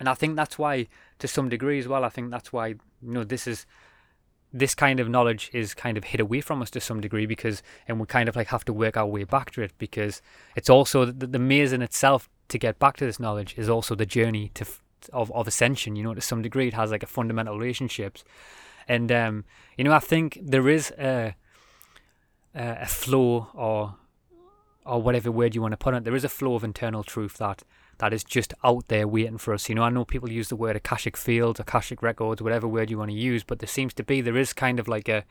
and 0.00 0.08
I 0.08 0.14
think 0.14 0.36
that's 0.36 0.58
why, 0.58 0.86
to 1.18 1.28
some 1.28 1.48
degree 1.48 1.78
as 1.78 1.88
well, 1.88 2.04
I 2.04 2.08
think 2.08 2.30
that's 2.30 2.52
why 2.52 2.68
you 2.68 2.78
know 3.00 3.24
this 3.24 3.46
is 3.46 3.66
this 4.54 4.74
kind 4.74 5.00
of 5.00 5.08
knowledge 5.08 5.50
is 5.52 5.74
kind 5.74 5.98
of 5.98 6.04
hid 6.04 6.20
away 6.20 6.40
from 6.40 6.62
us 6.62 6.70
to 6.70 6.80
some 6.80 7.00
degree 7.00 7.26
because 7.26 7.60
and 7.88 7.98
we 7.98 8.06
kind 8.06 8.28
of 8.28 8.36
like 8.36 8.46
have 8.46 8.64
to 8.64 8.72
work 8.72 8.96
our 8.96 9.06
way 9.06 9.24
back 9.24 9.50
to 9.50 9.60
it 9.60 9.72
because 9.78 10.22
it's 10.54 10.70
also 10.70 11.04
the, 11.04 11.26
the 11.26 11.40
maze 11.40 11.72
in 11.72 11.82
itself 11.82 12.30
to 12.48 12.56
get 12.56 12.78
back 12.78 12.96
to 12.96 13.04
this 13.04 13.18
knowledge 13.18 13.58
is 13.58 13.68
also 13.68 13.96
the 13.96 14.06
journey 14.06 14.52
to 14.54 14.64
of, 15.12 15.30
of 15.32 15.48
ascension 15.48 15.96
you 15.96 16.04
know 16.04 16.14
to 16.14 16.20
some 16.20 16.40
degree 16.40 16.68
it 16.68 16.74
has 16.74 16.92
like 16.92 17.02
a 17.02 17.06
fundamental 17.06 17.58
relationships. 17.58 18.24
And 18.86 19.10
um 19.10 19.44
you 19.76 19.84
know 19.84 19.92
i 19.92 19.98
think 19.98 20.38
there 20.40 20.68
is 20.68 20.92
a 20.92 21.34
a 22.54 22.86
flow 22.86 23.48
or 23.54 23.96
or 24.86 25.02
whatever 25.02 25.32
word 25.32 25.54
you 25.54 25.62
want 25.62 25.72
to 25.72 25.76
put 25.76 25.94
on 25.94 25.98
it 25.98 26.04
there 26.04 26.14
is 26.14 26.24
a 26.24 26.28
flow 26.28 26.54
of 26.54 26.62
internal 26.62 27.02
truth 27.02 27.38
that 27.38 27.64
that 27.98 28.12
is 28.12 28.24
just 28.24 28.54
out 28.62 28.88
there 28.88 29.06
waiting 29.06 29.38
for 29.38 29.54
us. 29.54 29.68
You 29.68 29.74
know, 29.74 29.82
I 29.82 29.90
know 29.90 30.04
people 30.04 30.30
use 30.30 30.48
the 30.48 30.56
word 30.56 30.76
Akashic 30.76 31.16
fields, 31.16 31.60
Akashic 31.60 32.02
records, 32.02 32.42
whatever 32.42 32.68
word 32.68 32.90
you 32.90 32.98
want 32.98 33.10
to 33.10 33.16
use, 33.16 33.44
but 33.44 33.58
there 33.58 33.68
seems 33.68 33.94
to 33.94 34.04
be 34.04 34.20
there 34.20 34.36
is 34.36 34.52
kind 34.52 34.78
of 34.78 34.88
like 34.88 35.08
a 35.08 35.24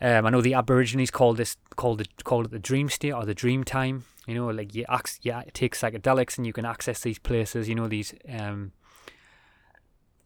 um, 0.00 0.26
I 0.26 0.30
know 0.30 0.40
the 0.40 0.54
Aborigines 0.54 1.10
called 1.10 1.36
this 1.36 1.56
called 1.76 2.00
it 2.00 2.24
called 2.24 2.46
it 2.46 2.50
the 2.50 2.58
dream 2.58 2.88
state 2.88 3.12
or 3.12 3.24
the 3.24 3.34
dream 3.34 3.64
time. 3.64 4.04
You 4.26 4.34
know, 4.34 4.48
like 4.48 4.74
you 4.74 4.84
ac- 4.90 5.20
yeah, 5.22 5.42
take 5.52 5.74
psychedelics 5.74 6.36
and 6.36 6.46
you 6.46 6.52
can 6.52 6.64
access 6.64 7.00
these 7.00 7.18
places. 7.18 7.68
You 7.68 7.74
know, 7.74 7.88
these 7.88 8.14
um, 8.28 8.72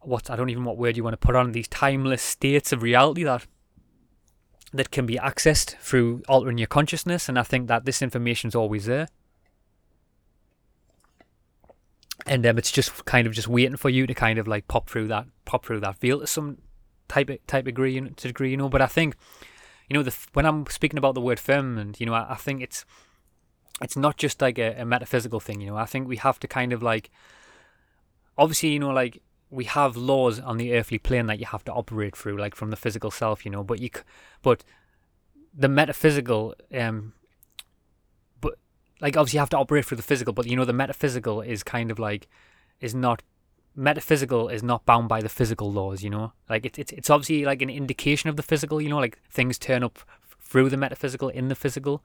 what 0.01 0.29
I 0.29 0.35
don't 0.35 0.49
even 0.49 0.65
what 0.65 0.77
word 0.77 0.97
you 0.97 1.03
want 1.03 1.13
to 1.13 1.25
put 1.25 1.35
on 1.35 1.51
these 1.51 1.67
timeless 1.67 2.21
states 2.21 2.71
of 2.71 2.81
reality 2.81 3.23
that 3.23 3.45
that 4.73 4.91
can 4.91 5.05
be 5.05 5.15
accessed 5.15 5.77
through 5.77 6.23
altering 6.27 6.57
your 6.57 6.67
consciousness. 6.67 7.29
And 7.29 7.37
I 7.37 7.43
think 7.43 7.67
that 7.67 7.85
this 7.85 8.01
information 8.01 8.49
is 8.49 8.55
always 8.55 8.85
there. 8.85 9.07
And 12.29 12.45
um, 12.45 12.57
it's 12.59 12.71
just 12.71 13.05
kind 13.05 13.27
of 13.27 13.33
just 13.33 13.47
waiting 13.47 13.75
for 13.75 13.89
you 13.89 14.05
to 14.05 14.13
kind 14.13 14.37
of 14.37 14.47
like 14.47 14.67
pop 14.67 14.87
through 14.87 15.07
that 15.07 15.25
pop 15.45 15.65
through 15.65 15.79
that 15.79 15.97
veil 15.99 16.19
to 16.19 16.27
some 16.27 16.59
type 17.07 17.29
of 17.29 17.45
type 17.47 17.61
of 17.61 17.65
degree 17.65 17.99
to 17.99 18.27
degree 18.27 18.51
you 18.51 18.57
know? 18.57 18.69
But 18.69 18.81
I 18.81 18.85
think 18.85 19.15
you 19.89 19.95
know 19.95 20.03
the 20.03 20.15
when 20.33 20.45
I'm 20.45 20.65
speaking 20.67 20.99
about 20.99 21.15
the 21.15 21.21
word 21.21 21.39
firmament 21.39 21.99
you 21.99 22.05
know 22.05 22.13
I, 22.13 22.33
I 22.33 22.35
think 22.35 22.61
it's 22.61 22.85
it's 23.81 23.97
not 23.97 24.17
just 24.17 24.41
like 24.41 24.59
a, 24.59 24.75
a 24.79 24.85
metaphysical 24.85 25.39
thing 25.39 25.59
you 25.59 25.67
know? 25.67 25.75
I 25.75 25.85
think 25.85 26.07
we 26.07 26.17
have 26.17 26.39
to 26.39 26.47
kind 26.47 26.71
of 26.71 26.83
like 26.83 27.09
obviously 28.37 28.69
you 28.69 28.79
know 28.79 28.91
like 28.91 29.21
we 29.49 29.65
have 29.65 29.97
laws 29.97 30.39
on 30.39 30.57
the 30.57 30.75
earthly 30.75 30.99
plane 30.99 31.25
that 31.25 31.39
you 31.39 31.47
have 31.47 31.63
to 31.63 31.73
operate 31.73 32.15
through 32.15 32.37
like 32.37 32.53
from 32.53 32.69
the 32.69 32.77
physical 32.77 33.09
self 33.09 33.43
you 33.43 33.51
know? 33.51 33.63
But 33.63 33.79
you 33.79 33.89
but 34.43 34.63
the 35.51 35.67
metaphysical 35.67 36.53
um 36.77 37.13
like 39.01 39.17
obviously 39.17 39.37
you 39.37 39.41
have 39.41 39.49
to 39.49 39.57
operate 39.57 39.85
through 39.85 39.97
the 39.97 40.03
physical, 40.03 40.33
but 40.33 40.47
you 40.47 40.55
know 40.55 40.65
the 40.65 40.73
metaphysical 40.73 41.41
is 41.41 41.63
kind 41.63 41.91
of 41.91 41.99
like 41.99 42.27
is 42.79 42.93
not 42.95 43.21
metaphysical 43.75 44.49
is 44.49 44.61
not 44.61 44.85
bound 44.85 45.07
by 45.07 45.21
the 45.21 45.29
physical 45.29 45.71
laws. 45.71 46.03
You 46.03 46.09
know, 46.09 46.33
like 46.49 46.65
it's 46.65 46.77
it's 46.77 46.91
it's 46.91 47.09
obviously 47.09 47.45
like 47.45 47.61
an 47.61 47.69
indication 47.69 48.29
of 48.29 48.35
the 48.35 48.43
physical. 48.43 48.81
You 48.81 48.89
know, 48.89 48.97
like 48.97 49.19
things 49.29 49.57
turn 49.57 49.83
up 49.83 49.99
through 50.41 50.69
the 50.69 50.77
metaphysical 50.77 51.29
in 51.29 51.47
the 51.47 51.55
physical. 51.55 52.03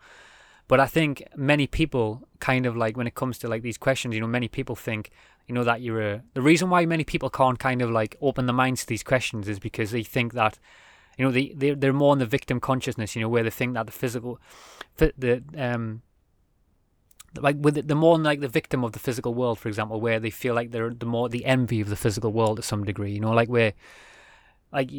But 0.66 0.80
I 0.80 0.86
think 0.86 1.22
many 1.36 1.66
people 1.66 2.26
kind 2.40 2.64
of 2.64 2.76
like 2.76 2.96
when 2.96 3.06
it 3.06 3.14
comes 3.14 3.38
to 3.38 3.48
like 3.48 3.62
these 3.62 3.76
questions, 3.76 4.14
you 4.14 4.20
know, 4.20 4.26
many 4.26 4.48
people 4.48 4.74
think, 4.74 5.10
you 5.46 5.54
know, 5.54 5.64
that 5.64 5.82
you're 5.82 6.00
a, 6.00 6.22
the 6.32 6.40
reason 6.40 6.70
why 6.70 6.86
many 6.86 7.04
people 7.04 7.28
can't 7.28 7.58
kind 7.58 7.82
of 7.82 7.90
like 7.90 8.16
open 8.22 8.46
their 8.46 8.54
minds 8.54 8.80
to 8.82 8.86
these 8.86 9.02
questions 9.02 9.46
is 9.46 9.58
because 9.58 9.90
they 9.90 10.02
think 10.02 10.32
that, 10.32 10.58
you 11.18 11.24
know, 11.24 11.30
they 11.30 11.52
they 11.54 11.72
they're 11.72 11.92
more 11.92 12.14
in 12.14 12.18
the 12.18 12.26
victim 12.26 12.60
consciousness, 12.60 13.14
you 13.14 13.20
know, 13.20 13.28
where 13.28 13.42
they 13.42 13.50
think 13.50 13.74
that 13.74 13.84
the 13.84 13.92
physical, 13.92 14.40
the 14.96 15.42
um 15.56 16.00
like 17.40 17.56
with 17.58 17.78
it, 17.78 17.88
the 17.88 17.94
more 17.94 18.18
like 18.18 18.40
the 18.40 18.48
victim 18.48 18.84
of 18.84 18.92
the 18.92 18.98
physical 18.98 19.34
world, 19.34 19.58
for 19.58 19.68
example, 19.68 20.00
where 20.00 20.20
they 20.20 20.30
feel 20.30 20.54
like 20.54 20.70
they're 20.70 20.92
the 20.92 21.06
more 21.06 21.28
the 21.28 21.44
envy 21.44 21.80
of 21.80 21.88
the 21.88 21.96
physical 21.96 22.32
world 22.32 22.56
to 22.56 22.62
some 22.62 22.84
degree. 22.84 23.12
You 23.12 23.20
know, 23.20 23.32
like 23.32 23.48
where, 23.48 23.72
like 24.72 24.90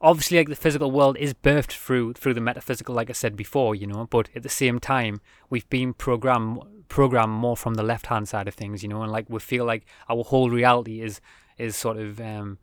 obviously, 0.00 0.38
like 0.38 0.48
the 0.48 0.56
physical 0.56 0.90
world 0.90 1.16
is 1.18 1.34
birthed 1.34 1.72
through 1.72 2.14
through 2.14 2.34
the 2.34 2.40
metaphysical, 2.40 2.94
like 2.94 3.10
I 3.10 3.14
said 3.14 3.36
before. 3.36 3.74
You 3.74 3.86
know, 3.86 4.06
but 4.10 4.28
at 4.34 4.42
the 4.42 4.48
same 4.48 4.78
time, 4.78 5.20
we've 5.50 5.68
been 5.68 5.94
programmed 5.94 6.60
programmed 6.88 7.32
more 7.32 7.56
from 7.56 7.74
the 7.74 7.82
left 7.82 8.06
hand 8.06 8.28
side 8.28 8.48
of 8.48 8.54
things. 8.54 8.82
You 8.82 8.88
know, 8.88 9.02
and 9.02 9.12
like 9.12 9.26
we 9.28 9.38
feel 9.38 9.64
like 9.64 9.84
our 10.08 10.24
whole 10.24 10.50
reality 10.50 11.00
is 11.00 11.20
is 11.58 11.76
sort 11.76 11.96
of 11.96 12.20
um, 12.20 12.58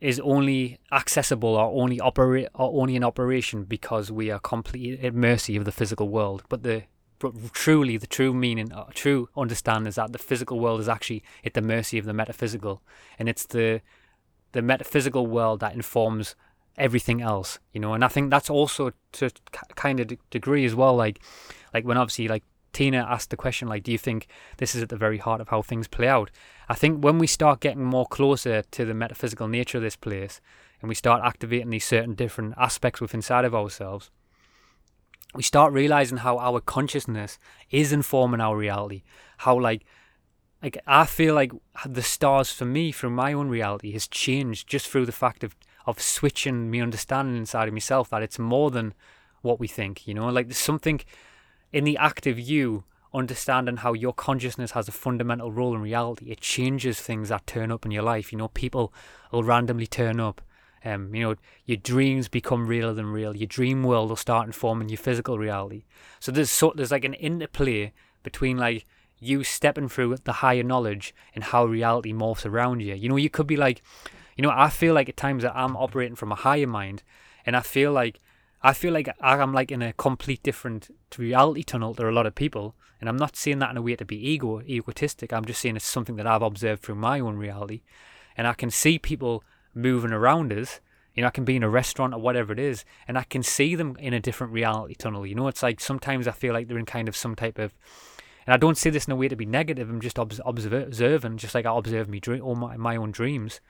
is 0.00 0.20
only 0.20 0.78
accessible 0.92 1.54
or 1.56 1.82
only 1.82 2.00
operate 2.00 2.48
or 2.54 2.80
only 2.80 2.96
in 2.96 3.04
operation 3.04 3.64
because 3.64 4.10
we 4.10 4.30
are 4.30 4.38
completely 4.38 5.06
at 5.06 5.14
mercy 5.14 5.56
of 5.56 5.64
the 5.64 5.72
physical 5.72 6.08
world. 6.08 6.42
But 6.48 6.62
the 6.62 6.84
but 7.18 7.52
truly 7.52 7.96
the 7.96 8.06
true 8.06 8.34
meaning, 8.34 8.72
uh, 8.72 8.84
true 8.94 9.28
understanding 9.36 9.86
is 9.86 9.94
that 9.96 10.12
the 10.12 10.18
physical 10.18 10.60
world 10.60 10.80
is 10.80 10.88
actually 10.88 11.22
at 11.44 11.54
the 11.54 11.62
mercy 11.62 11.98
of 11.98 12.04
the 12.04 12.12
metaphysical, 12.12 12.82
and 13.18 13.28
it's 13.28 13.46
the 13.46 13.80
the 14.52 14.62
metaphysical 14.62 15.26
world 15.26 15.60
that 15.60 15.74
informs 15.74 16.34
everything 16.78 17.20
else, 17.20 17.58
you 17.72 17.80
know. 17.80 17.94
And 17.94 18.04
I 18.04 18.08
think 18.08 18.30
that's 18.30 18.50
also 18.50 18.92
to 19.12 19.30
kind 19.74 20.00
of 20.00 20.12
degree 20.30 20.64
as 20.64 20.74
well, 20.74 20.94
like 20.94 21.20
like 21.72 21.84
when 21.84 21.96
obviously 21.96 22.28
like 22.28 22.44
Tina 22.72 23.06
asked 23.08 23.30
the 23.30 23.36
question, 23.36 23.68
like, 23.68 23.84
do 23.84 23.92
you 23.92 23.96
think 23.96 24.26
this 24.58 24.74
is 24.74 24.82
at 24.82 24.90
the 24.90 24.98
very 24.98 25.16
heart 25.16 25.40
of 25.40 25.48
how 25.48 25.62
things 25.62 25.88
play 25.88 26.08
out? 26.08 26.30
I 26.68 26.74
think 26.74 27.02
when 27.02 27.18
we 27.18 27.26
start 27.26 27.60
getting 27.60 27.82
more 27.82 28.06
closer 28.06 28.60
to 28.62 28.84
the 28.84 28.92
metaphysical 28.92 29.48
nature 29.48 29.78
of 29.78 29.82
this 29.82 29.96
place, 29.96 30.42
and 30.82 30.88
we 30.90 30.94
start 30.94 31.22
activating 31.24 31.70
these 31.70 31.86
certain 31.86 32.14
different 32.14 32.52
aspects 32.58 33.00
within 33.00 33.18
inside 33.18 33.46
of 33.46 33.54
ourselves, 33.54 34.10
we 35.36 35.42
start 35.42 35.72
realizing 35.72 36.18
how 36.18 36.38
our 36.38 36.60
consciousness 36.60 37.38
is 37.70 37.92
informing 37.92 38.40
our 38.40 38.56
reality. 38.56 39.02
How 39.38 39.58
like 39.60 39.84
like 40.62 40.78
I 40.86 41.04
feel 41.04 41.34
like 41.34 41.52
the 41.84 42.02
stars 42.02 42.50
for 42.50 42.64
me 42.64 42.90
from 42.90 43.14
my 43.14 43.32
own 43.32 43.48
reality 43.48 43.92
has 43.92 44.08
changed 44.08 44.66
just 44.66 44.88
through 44.88 45.06
the 45.06 45.12
fact 45.12 45.44
of 45.44 45.54
of 45.84 46.00
switching 46.00 46.70
me 46.70 46.80
understanding 46.80 47.36
inside 47.36 47.68
of 47.68 47.74
myself 47.74 48.10
that 48.10 48.22
it's 48.22 48.38
more 48.38 48.70
than 48.70 48.94
what 49.42 49.60
we 49.60 49.68
think. 49.68 50.06
You 50.06 50.14
know, 50.14 50.28
like 50.28 50.48
there's 50.48 50.58
something 50.58 51.00
in 51.72 51.84
the 51.84 51.98
act 51.98 52.26
of 52.26 52.40
you 52.40 52.84
understanding 53.14 53.78
how 53.78 53.92
your 53.92 54.12
consciousness 54.12 54.72
has 54.72 54.88
a 54.88 54.92
fundamental 54.92 55.52
role 55.52 55.74
in 55.74 55.82
reality. 55.82 56.30
It 56.30 56.40
changes 56.40 57.00
things 57.00 57.28
that 57.28 57.46
turn 57.46 57.70
up 57.70 57.84
in 57.84 57.92
your 57.92 58.02
life. 58.02 58.32
You 58.32 58.38
know, 58.38 58.48
people 58.48 58.92
will 59.30 59.44
randomly 59.44 59.86
turn 59.86 60.18
up 60.18 60.40
um, 60.86 61.12
you 61.12 61.22
know, 61.22 61.34
your 61.64 61.78
dreams 61.78 62.28
become 62.28 62.68
realer 62.68 62.94
than 62.94 63.06
real. 63.06 63.34
Your 63.34 63.48
dream 63.48 63.82
world 63.82 64.08
will 64.08 64.16
start 64.16 64.46
informing 64.46 64.88
your 64.88 64.98
physical 64.98 65.36
reality. 65.36 65.84
So 66.20 66.30
there's 66.30 66.50
so 66.50 66.72
there's 66.76 66.92
like 66.92 67.04
an 67.04 67.14
interplay 67.14 67.92
between 68.22 68.56
like 68.56 68.86
you 69.18 69.42
stepping 69.42 69.88
through 69.88 70.16
the 70.22 70.34
higher 70.34 70.62
knowledge 70.62 71.12
and 71.34 71.42
how 71.42 71.64
reality 71.64 72.12
morphs 72.12 72.46
around 72.46 72.80
you. 72.80 72.94
You 72.94 73.08
know, 73.08 73.16
you 73.16 73.30
could 73.30 73.48
be 73.48 73.56
like, 73.56 73.82
you 74.36 74.42
know, 74.42 74.52
I 74.54 74.68
feel 74.68 74.94
like 74.94 75.08
at 75.08 75.16
times 75.16 75.42
that 75.42 75.56
I'm 75.56 75.76
operating 75.76 76.14
from 76.14 76.30
a 76.30 76.36
higher 76.36 76.68
mind, 76.68 77.02
and 77.44 77.56
I 77.56 77.60
feel 77.60 77.90
like 77.90 78.20
I 78.62 78.72
feel 78.72 78.92
like 78.92 79.08
I'm 79.20 79.52
like 79.52 79.72
in 79.72 79.82
a 79.82 79.92
complete 79.92 80.44
different 80.44 80.94
reality 81.18 81.64
tunnel 81.64 81.94
to 81.96 82.08
a 82.08 82.10
lot 82.10 82.26
of 82.26 82.36
people, 82.36 82.76
and 83.00 83.08
I'm 83.08 83.16
not 83.16 83.34
saying 83.34 83.58
that 83.58 83.70
in 83.70 83.76
a 83.76 83.82
way 83.82 83.96
to 83.96 84.04
be 84.04 84.30
ego 84.30 84.60
egotistic. 84.62 85.32
I'm 85.32 85.46
just 85.46 85.60
saying 85.60 85.74
it's 85.74 85.84
something 85.84 86.14
that 86.14 86.28
I've 86.28 86.42
observed 86.42 86.84
through 86.84 86.94
my 86.94 87.18
own 87.18 87.36
reality, 87.36 87.82
and 88.36 88.46
I 88.46 88.52
can 88.52 88.70
see 88.70 89.00
people 89.00 89.42
moving 89.76 90.12
around 90.12 90.52
us. 90.52 90.80
You 91.14 91.22
know, 91.22 91.28
I 91.28 91.30
can 91.30 91.44
be 91.44 91.56
in 91.56 91.62
a 91.62 91.68
restaurant 91.68 92.14
or 92.14 92.20
whatever 92.20 92.52
it 92.52 92.58
is, 92.58 92.84
and 93.06 93.16
I 93.16 93.22
can 93.22 93.42
see 93.42 93.74
them 93.74 93.96
in 93.98 94.12
a 94.12 94.20
different 94.20 94.52
reality 94.52 94.94
tunnel. 94.94 95.26
You 95.26 95.34
know, 95.34 95.48
it's 95.48 95.62
like 95.62 95.80
sometimes 95.80 96.26
I 96.26 96.32
feel 96.32 96.52
like 96.52 96.68
they're 96.68 96.78
in 96.78 96.84
kind 96.84 97.08
of 97.08 97.16
some 97.16 97.34
type 97.34 97.58
of, 97.58 97.74
and 98.46 98.52
I 98.52 98.58
don't 98.58 98.76
say 98.76 98.90
this 98.90 99.06
in 99.06 99.12
a 99.12 99.16
way 99.16 99.28
to 99.28 99.36
be 99.36 99.46
negative. 99.46 99.88
I'm 99.88 100.00
just 100.00 100.18
obs- 100.18 100.40
observing, 100.44 101.38
just 101.38 101.54
like 101.54 101.64
I 101.64 101.76
observe 101.76 102.08
me 102.08 102.20
dream, 102.20 102.42
all 102.42 102.54
my, 102.54 102.76
my 102.76 102.96
own 102.96 103.12
dreams. 103.12 103.60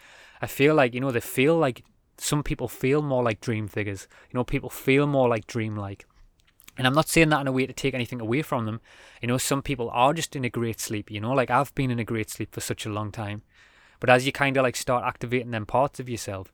I 0.43 0.47
feel 0.47 0.75
like 0.75 0.93
you 0.95 1.01
know 1.01 1.13
they 1.13 1.21
feel 1.21 1.57
like 1.57 1.85
some 2.19 2.43
people 2.43 2.67
feel 2.67 3.01
more 3.03 3.23
like 3.23 3.41
dream 3.41 3.69
figures. 3.69 4.09
You 4.31 4.39
know, 4.39 4.45
people 4.45 4.71
feel 4.71 5.07
more 5.07 5.29
like 5.29 5.47
dreamlike. 5.47 6.07
And 6.79 6.87
I'm 6.87 6.95
not 6.95 7.09
saying 7.09 7.31
that 7.31 7.41
in 7.41 7.47
a 7.47 7.53
way 7.53 7.67
to 7.67 7.73
take 7.73 7.95
anything 7.95 8.21
away 8.21 8.43
from 8.43 8.67
them. 8.67 8.81
You 9.23 9.29
know, 9.29 9.39
some 9.39 9.63
people 9.63 9.89
are 9.91 10.13
just 10.13 10.37
in 10.37 10.45
a 10.45 10.51
great 10.51 10.79
sleep. 10.79 11.11
You 11.11 11.21
know, 11.21 11.33
like 11.33 11.51
I've 11.51 11.75
been 11.75 11.91
in 11.91 11.99
a 11.99 12.05
great 12.05 12.29
sleep 12.29 12.55
for 12.55 12.61
such 12.61 12.85
a 12.85 12.91
long 12.91 13.13
time 13.13 13.43
But 14.01 14.11
as 14.11 14.27
you 14.27 14.33
kind 14.33 14.57
of 14.57 14.63
like 14.63 14.77
start 14.77 15.05
activating 15.05 15.51
them 15.51 15.67
parts 15.67 16.01
of 16.01 16.09
yourself, 16.09 16.53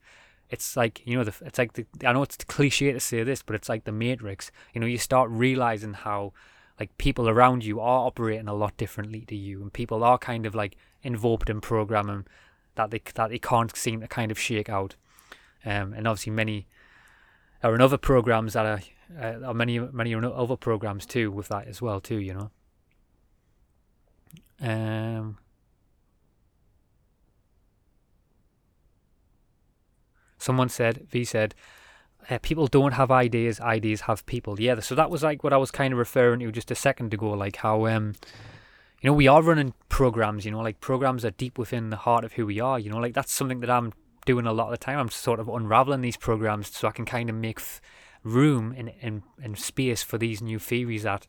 it's 0.50 0.76
like 0.76 1.02
you 1.06 1.16
know, 1.16 1.24
the, 1.24 1.34
it's 1.44 1.58
like 1.58 1.72
the, 1.72 1.86
I 2.04 2.12
know 2.12 2.22
it's 2.22 2.36
cliche 2.36 2.92
to 2.92 3.00
say 3.00 3.22
this, 3.22 3.42
but 3.42 3.56
it's 3.56 3.68
like 3.68 3.84
the 3.84 3.92
Matrix. 3.92 4.52
You 4.74 4.80
know, 4.80 4.86
you 4.86 4.98
start 4.98 5.30
realizing 5.30 5.94
how 5.94 6.32
like 6.78 6.96
people 6.98 7.28
around 7.28 7.64
you 7.64 7.80
are 7.80 8.06
operating 8.06 8.48
a 8.48 8.54
lot 8.54 8.76
differently 8.76 9.22
to 9.22 9.36
you, 9.36 9.62
and 9.62 9.72
people 9.72 10.04
are 10.04 10.18
kind 10.18 10.46
of 10.46 10.54
like 10.54 10.76
invoked 11.02 11.48
in 11.48 11.60
programming 11.60 12.26
that 12.74 12.90
they 12.90 13.00
that 13.14 13.30
they 13.30 13.38
can't 13.38 13.74
seem 13.76 14.00
to 14.00 14.08
kind 14.08 14.30
of 14.30 14.38
shake 14.38 14.68
out. 14.68 14.96
Um, 15.64 15.92
and 15.92 16.06
obviously 16.06 16.32
many 16.32 16.66
are 17.62 17.74
in 17.74 17.80
other 17.80 17.98
programs 17.98 18.54
that 18.54 18.66
are, 18.66 18.80
uh, 19.20 19.46
are 19.46 19.54
many 19.54 19.78
many 19.78 20.14
other 20.14 20.56
programs 20.56 21.06
too 21.06 21.30
with 21.30 21.48
that 21.48 21.66
as 21.68 21.80
well 21.80 22.00
too. 22.00 22.18
You 22.18 22.50
know. 24.60 24.68
Um. 24.68 25.38
Someone 30.42 30.68
said, 30.68 31.06
V 31.08 31.24
said, 31.24 31.54
uh, 32.28 32.38
people 32.42 32.66
don't 32.66 32.92
have 32.92 33.10
ideas, 33.10 33.60
ideas 33.60 34.02
have 34.02 34.24
people. 34.26 34.60
Yeah, 34.60 34.80
so 34.80 34.94
that 34.94 35.10
was 35.10 35.22
like 35.22 35.44
what 35.44 35.52
I 35.52 35.56
was 35.56 35.70
kind 35.70 35.92
of 35.92 35.98
referring 35.98 36.40
to 36.40 36.52
just 36.52 36.70
a 36.70 36.74
second 36.74 37.14
ago, 37.14 37.30
like 37.30 37.56
how 37.56 37.86
um, 37.86 38.14
you 39.00 39.10
know, 39.10 39.14
we 39.14 39.28
are 39.28 39.42
running 39.42 39.74
programs. 39.88 40.44
You 40.44 40.52
know, 40.52 40.60
like 40.60 40.80
programs 40.80 41.24
are 41.24 41.30
deep 41.30 41.58
within 41.58 41.90
the 41.90 41.96
heart 41.96 42.24
of 42.24 42.32
who 42.34 42.46
we 42.46 42.60
are. 42.60 42.78
You 42.78 42.90
know, 42.90 42.98
like 42.98 43.14
that's 43.14 43.32
something 43.32 43.60
that 43.60 43.70
I'm 43.70 43.92
doing 44.26 44.46
a 44.46 44.52
lot 44.52 44.66
of 44.66 44.70
the 44.72 44.84
time. 44.84 44.98
I'm 44.98 45.10
sort 45.10 45.40
of 45.40 45.48
unraveling 45.48 46.00
these 46.00 46.16
programs 46.16 46.76
so 46.76 46.88
I 46.88 46.92
can 46.92 47.04
kind 47.04 47.28
of 47.28 47.36
make 47.36 47.58
f- 47.58 47.80
room 48.22 48.74
and 48.76 48.92
and 49.00 49.22
and 49.42 49.58
space 49.58 50.02
for 50.02 50.18
these 50.18 50.40
new 50.40 50.58
theories 50.58 51.02
that 51.02 51.26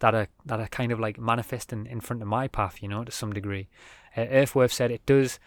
that 0.00 0.14
are 0.14 0.28
that 0.44 0.60
are 0.60 0.68
kind 0.68 0.92
of 0.92 1.00
like 1.00 1.18
manifesting 1.18 1.86
in 1.86 2.00
front 2.00 2.22
of 2.22 2.28
my 2.28 2.48
path. 2.48 2.82
You 2.82 2.88
know, 2.88 3.04
to 3.04 3.12
some 3.12 3.32
degree. 3.32 3.68
Uh, 4.16 4.26
Earthworth 4.30 4.72
said 4.72 4.90
it 4.90 5.04
does. 5.06 5.38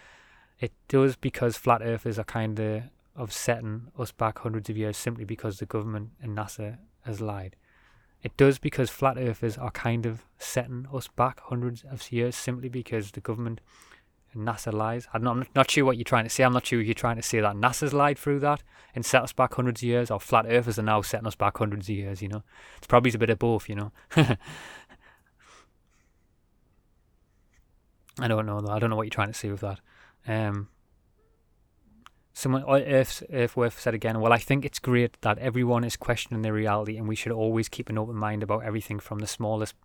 It 0.59 0.73
does 0.89 1.15
because 1.15 1.55
flat 1.55 1.81
earthers 1.81 2.19
are 2.19 2.25
kind 2.25 2.59
of 2.59 2.83
of 3.19 3.33
setting 3.33 3.91
us 3.97 4.11
back 4.11 4.39
hundreds 4.39 4.69
of 4.69 4.77
years 4.77 4.97
simply 4.97 5.25
because 5.25 5.59
the 5.59 5.65
government 5.65 6.11
and 6.21 6.37
NASA 6.37 6.77
has 7.05 7.19
lied. 7.21 7.55
It 8.21 8.35
does 8.37 8.59
because 8.59 8.89
flat 8.89 9.17
earthers 9.17 9.57
are 9.57 9.71
kind 9.71 10.05
of 10.05 10.25
setting 10.37 10.87
us 10.93 11.07
back 11.07 11.39
hundreds 11.41 11.83
of 11.83 12.11
years 12.11 12.35
simply 12.35 12.69
because 12.69 13.11
the 13.11 13.21
government 13.21 13.61
and 14.33 14.47
NASA 14.47 14.71
lies. 14.73 15.07
I'm 15.13 15.23
not, 15.23 15.37
I'm 15.37 15.45
not 15.55 15.71
sure 15.71 15.85
what 15.85 15.97
you're 15.97 16.03
trying 16.03 16.25
to 16.25 16.29
say. 16.29 16.43
I'm 16.43 16.53
not 16.53 16.65
sure 16.65 16.81
you're 16.81 16.93
trying 16.93 17.15
to 17.15 17.21
say 17.21 17.39
that 17.39 17.55
NASA's 17.55 17.93
lied 17.93 18.17
through 18.17 18.39
that 18.39 18.63
and 18.93 19.05
set 19.05 19.23
us 19.23 19.33
back 19.33 19.53
hundreds 19.53 19.81
of 19.81 19.87
years, 19.87 20.11
or 20.11 20.19
flat 20.19 20.45
earthers 20.47 20.77
are 20.77 20.83
now 20.83 21.01
setting 21.01 21.27
us 21.27 21.35
back 21.35 21.57
hundreds 21.57 21.87
of 21.89 21.95
years, 21.95 22.21
you 22.21 22.27
know. 22.27 22.43
It's 22.77 22.87
probably 22.87 23.11
a 23.13 23.17
bit 23.17 23.29
of 23.29 23.39
both, 23.39 23.69
you 23.69 23.75
know. 23.75 23.91
I 28.19 28.27
don't 28.27 28.45
know 28.45 28.59
though. 28.61 28.73
I 28.73 28.79
don't 28.79 28.89
know 28.89 28.95
what 28.95 29.03
you're 29.03 29.11
trying 29.11 29.31
to 29.31 29.33
say 29.33 29.49
with 29.49 29.61
that. 29.61 29.79
Um, 30.27 30.67
Someone, 32.39 32.63
oh, 32.65 32.75
Earth, 32.75 33.21
Earthworth 33.33 33.81
said 33.81 33.93
again, 33.93 34.21
well, 34.21 34.31
I 34.31 34.37
think 34.37 34.63
it's 34.63 34.79
great 34.79 35.21
that 35.23 35.37
everyone 35.39 35.83
is 35.83 35.97
questioning 35.97 36.41
their 36.41 36.53
reality 36.53 36.95
and 36.95 37.05
we 37.05 37.13
should 37.13 37.33
always 37.33 37.67
keep 37.67 37.89
an 37.89 37.97
open 37.97 38.15
mind 38.15 38.43
about 38.43 38.63
everything 38.63 38.97
from 38.97 39.19
the 39.19 39.27
smallest 39.27 39.75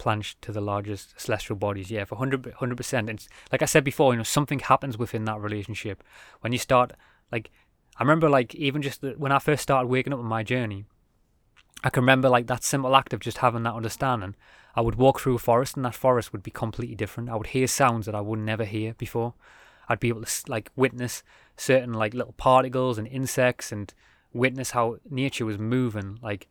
planche 0.00 0.34
to 0.40 0.50
the 0.50 0.60
largest 0.60 1.20
celestial 1.20 1.54
bodies. 1.54 1.92
Yeah, 1.92 2.04
for 2.04 2.16
100, 2.16 2.56
100%. 2.56 3.08
And 3.08 3.24
like 3.52 3.62
I 3.62 3.66
said 3.66 3.84
before, 3.84 4.12
you 4.12 4.16
know, 4.16 4.24
something 4.24 4.58
happens 4.58 4.98
within 4.98 5.26
that 5.26 5.38
relationship. 5.38 6.02
When 6.40 6.52
you 6.52 6.58
start, 6.58 6.92
like, 7.30 7.52
I 7.98 8.02
remember, 8.02 8.28
like, 8.28 8.52
even 8.56 8.82
just 8.82 9.00
the, 9.00 9.10
when 9.10 9.30
I 9.30 9.38
first 9.38 9.62
started 9.62 9.86
waking 9.86 10.12
up 10.12 10.18
on 10.18 10.24
my 10.24 10.42
journey, 10.42 10.86
I 11.84 11.90
can 11.90 12.02
remember, 12.02 12.28
like, 12.28 12.48
that 12.48 12.64
simple 12.64 12.96
act 12.96 13.12
of 13.12 13.20
just 13.20 13.38
having 13.38 13.62
that 13.62 13.74
understanding. 13.74 14.34
I 14.74 14.80
would 14.80 14.96
walk 14.96 15.20
through 15.20 15.36
a 15.36 15.38
forest 15.38 15.76
and 15.76 15.84
that 15.84 15.94
forest 15.94 16.32
would 16.32 16.42
be 16.42 16.50
completely 16.50 16.96
different. 16.96 17.30
I 17.30 17.36
would 17.36 17.48
hear 17.48 17.68
sounds 17.68 18.06
that 18.06 18.16
I 18.16 18.20
would 18.20 18.40
never 18.40 18.64
hear 18.64 18.94
before. 18.94 19.34
I'd 19.88 20.00
be 20.00 20.08
able 20.08 20.22
to 20.22 20.50
like 20.50 20.70
witness 20.76 21.22
certain 21.62 21.94
like 21.94 22.12
little 22.12 22.34
particles 22.34 22.98
and 22.98 23.06
insects 23.06 23.70
and 23.70 23.94
witness 24.32 24.72
how 24.72 24.96
nature 25.08 25.46
was 25.46 25.58
moving 25.58 26.18
like 26.22 26.48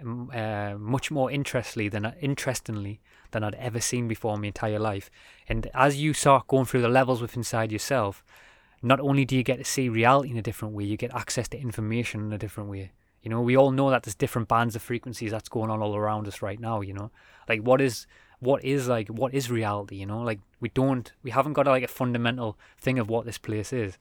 uh, 0.00 0.74
much 0.78 1.10
more 1.10 1.30
interestingly 1.30 1.88
than 1.88 2.12
interestingly 2.20 3.00
than 3.30 3.44
I'd 3.44 3.54
ever 3.54 3.80
seen 3.80 4.08
before 4.08 4.34
in 4.34 4.40
my 4.42 4.48
entire 4.48 4.78
life. 4.78 5.10
And 5.48 5.68
as 5.72 5.96
you 5.96 6.12
start 6.12 6.48
going 6.48 6.66
through 6.66 6.82
the 6.82 6.88
levels 6.88 7.22
within 7.22 7.40
inside 7.40 7.72
yourself, 7.72 8.22
not 8.82 9.00
only 9.00 9.24
do 9.24 9.36
you 9.36 9.42
get 9.42 9.58
to 9.58 9.64
see 9.64 9.88
reality 9.88 10.30
in 10.30 10.36
a 10.36 10.42
different 10.42 10.74
way, 10.74 10.84
you 10.84 10.96
get 10.96 11.14
access 11.14 11.48
to 11.48 11.58
information 11.58 12.20
in 12.26 12.32
a 12.32 12.38
different 12.38 12.68
way. 12.68 12.90
You 13.22 13.30
know, 13.30 13.40
we 13.40 13.56
all 13.56 13.70
know 13.70 13.90
that 13.90 14.02
there's 14.02 14.16
different 14.16 14.48
bands 14.48 14.74
of 14.74 14.82
frequencies 14.82 15.30
that's 15.30 15.48
going 15.48 15.70
on 15.70 15.80
all 15.80 15.96
around 15.96 16.26
us 16.26 16.42
right 16.42 16.58
now. 16.58 16.80
You 16.80 16.94
know, 16.94 17.10
like 17.48 17.60
what 17.60 17.80
is 17.80 18.06
what 18.42 18.64
is 18.64 18.88
like 18.88 19.06
what 19.06 19.32
is 19.32 19.52
reality 19.52 19.94
you 19.94 20.04
know 20.04 20.20
like 20.20 20.40
we 20.58 20.68
don't 20.70 21.12
we 21.22 21.30
haven't 21.30 21.52
got 21.52 21.64
like 21.64 21.84
a 21.84 21.88
fundamental 21.88 22.58
thing 22.76 22.98
of 22.98 23.08
what 23.08 23.24
this 23.24 23.38
place 23.38 23.72
is 23.72 23.96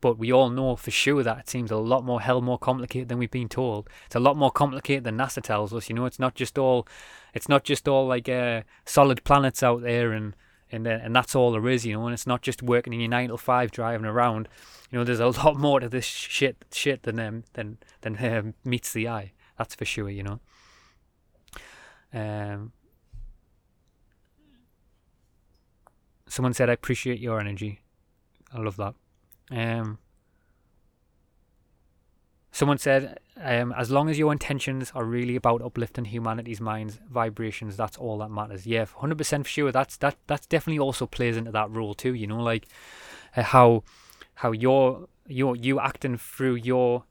but 0.00 0.18
we 0.18 0.32
all 0.32 0.50
know 0.50 0.76
for 0.76 0.90
sure 0.90 1.22
that 1.22 1.38
it 1.38 1.48
seems 1.48 1.70
a 1.70 1.76
lot 1.76 2.04
more 2.04 2.20
hell 2.20 2.40
more 2.40 2.58
complicated 2.58 3.08
than 3.08 3.18
we've 3.18 3.30
been 3.30 3.48
told. 3.48 3.88
It's 4.06 4.16
a 4.16 4.20
lot 4.20 4.36
more 4.36 4.50
complicated 4.50 5.04
than 5.04 5.18
nasa 5.18 5.42
tells 5.42 5.72
us 5.72 5.88
you 5.88 5.94
know? 5.94 6.06
It's 6.06 6.18
not 6.18 6.34
just 6.34 6.58
all 6.58 6.86
it's 7.34 7.48
not 7.48 7.64
just 7.64 7.86
all 7.88 8.06
like 8.06 8.28
uh, 8.28 8.62
solid 8.84 9.24
planets 9.24 9.62
out 9.62 9.82
there 9.82 10.12
and 10.12 10.34
and 10.72 10.86
uh, 10.86 10.98
and 11.02 11.14
that's 11.14 11.34
all 11.34 11.52
there 11.52 11.68
is 11.68 11.84
you 11.84 11.94
know? 11.94 12.06
And 12.06 12.14
it's 12.14 12.26
not 12.26 12.42
just 12.42 12.62
working 12.62 12.92
in 12.92 13.00
your 13.00 13.10
9 13.10 13.28
to 13.28 13.36
5 13.36 13.70
driving 13.70 14.06
around. 14.06 14.48
You 14.90 14.98
know 14.98 15.04
there's 15.04 15.20
a 15.20 15.26
lot 15.44 15.56
more 15.56 15.80
to 15.80 15.88
this 15.88 16.04
shit 16.04 16.64
shit 16.72 17.02
than 17.02 17.18
um, 17.18 17.44
than 17.54 17.78
than 18.00 18.16
uh, 18.16 18.52
meets 18.64 18.92
the 18.92 19.08
eye. 19.08 19.32
That's 19.58 19.74
for 19.74 19.84
sure 19.84 20.08
you 20.08 20.22
know? 20.22 20.40
Um 22.12 22.72
someone 26.30 26.54
said, 26.54 26.70
I 26.70 26.72
appreciate 26.72 27.18
your 27.18 27.40
energy. 27.40 27.80
I 28.54 28.60
love 28.60 28.76
that. 28.76 28.94
Um, 29.50 29.98
someone 32.52 32.78
said, 32.78 33.18
um, 33.36 33.72
as 33.76 33.90
long 33.90 34.08
as 34.08 34.18
your 34.18 34.32
intentions 34.32 34.92
are 34.94 35.04
really 35.04 35.36
about 35.36 35.62
uplifting 35.62 36.06
humanity's 36.06 36.60
minds, 36.60 36.98
vibrations, 37.10 37.76
that's 37.76 37.96
all 37.96 38.18
that 38.18 38.30
matters. 38.30 38.66
Yeah, 38.66 38.84
100% 38.84 39.44
for 39.44 39.48
sure. 39.48 39.72
That's 39.72 39.96
that. 39.98 40.16
That's 40.26 40.46
definitely 40.46 40.78
also 40.78 41.06
plays 41.06 41.36
into 41.36 41.50
that 41.52 41.70
role 41.70 41.94
too. 41.94 42.14
You 42.14 42.26
know, 42.26 42.40
like 42.40 42.66
uh, 43.36 43.42
how 43.42 43.84
how 44.34 44.52
you're 44.52 45.08
you 45.26 45.54
you 45.54 45.80
acting 45.80 46.16
through 46.18 46.56
your 46.56 47.04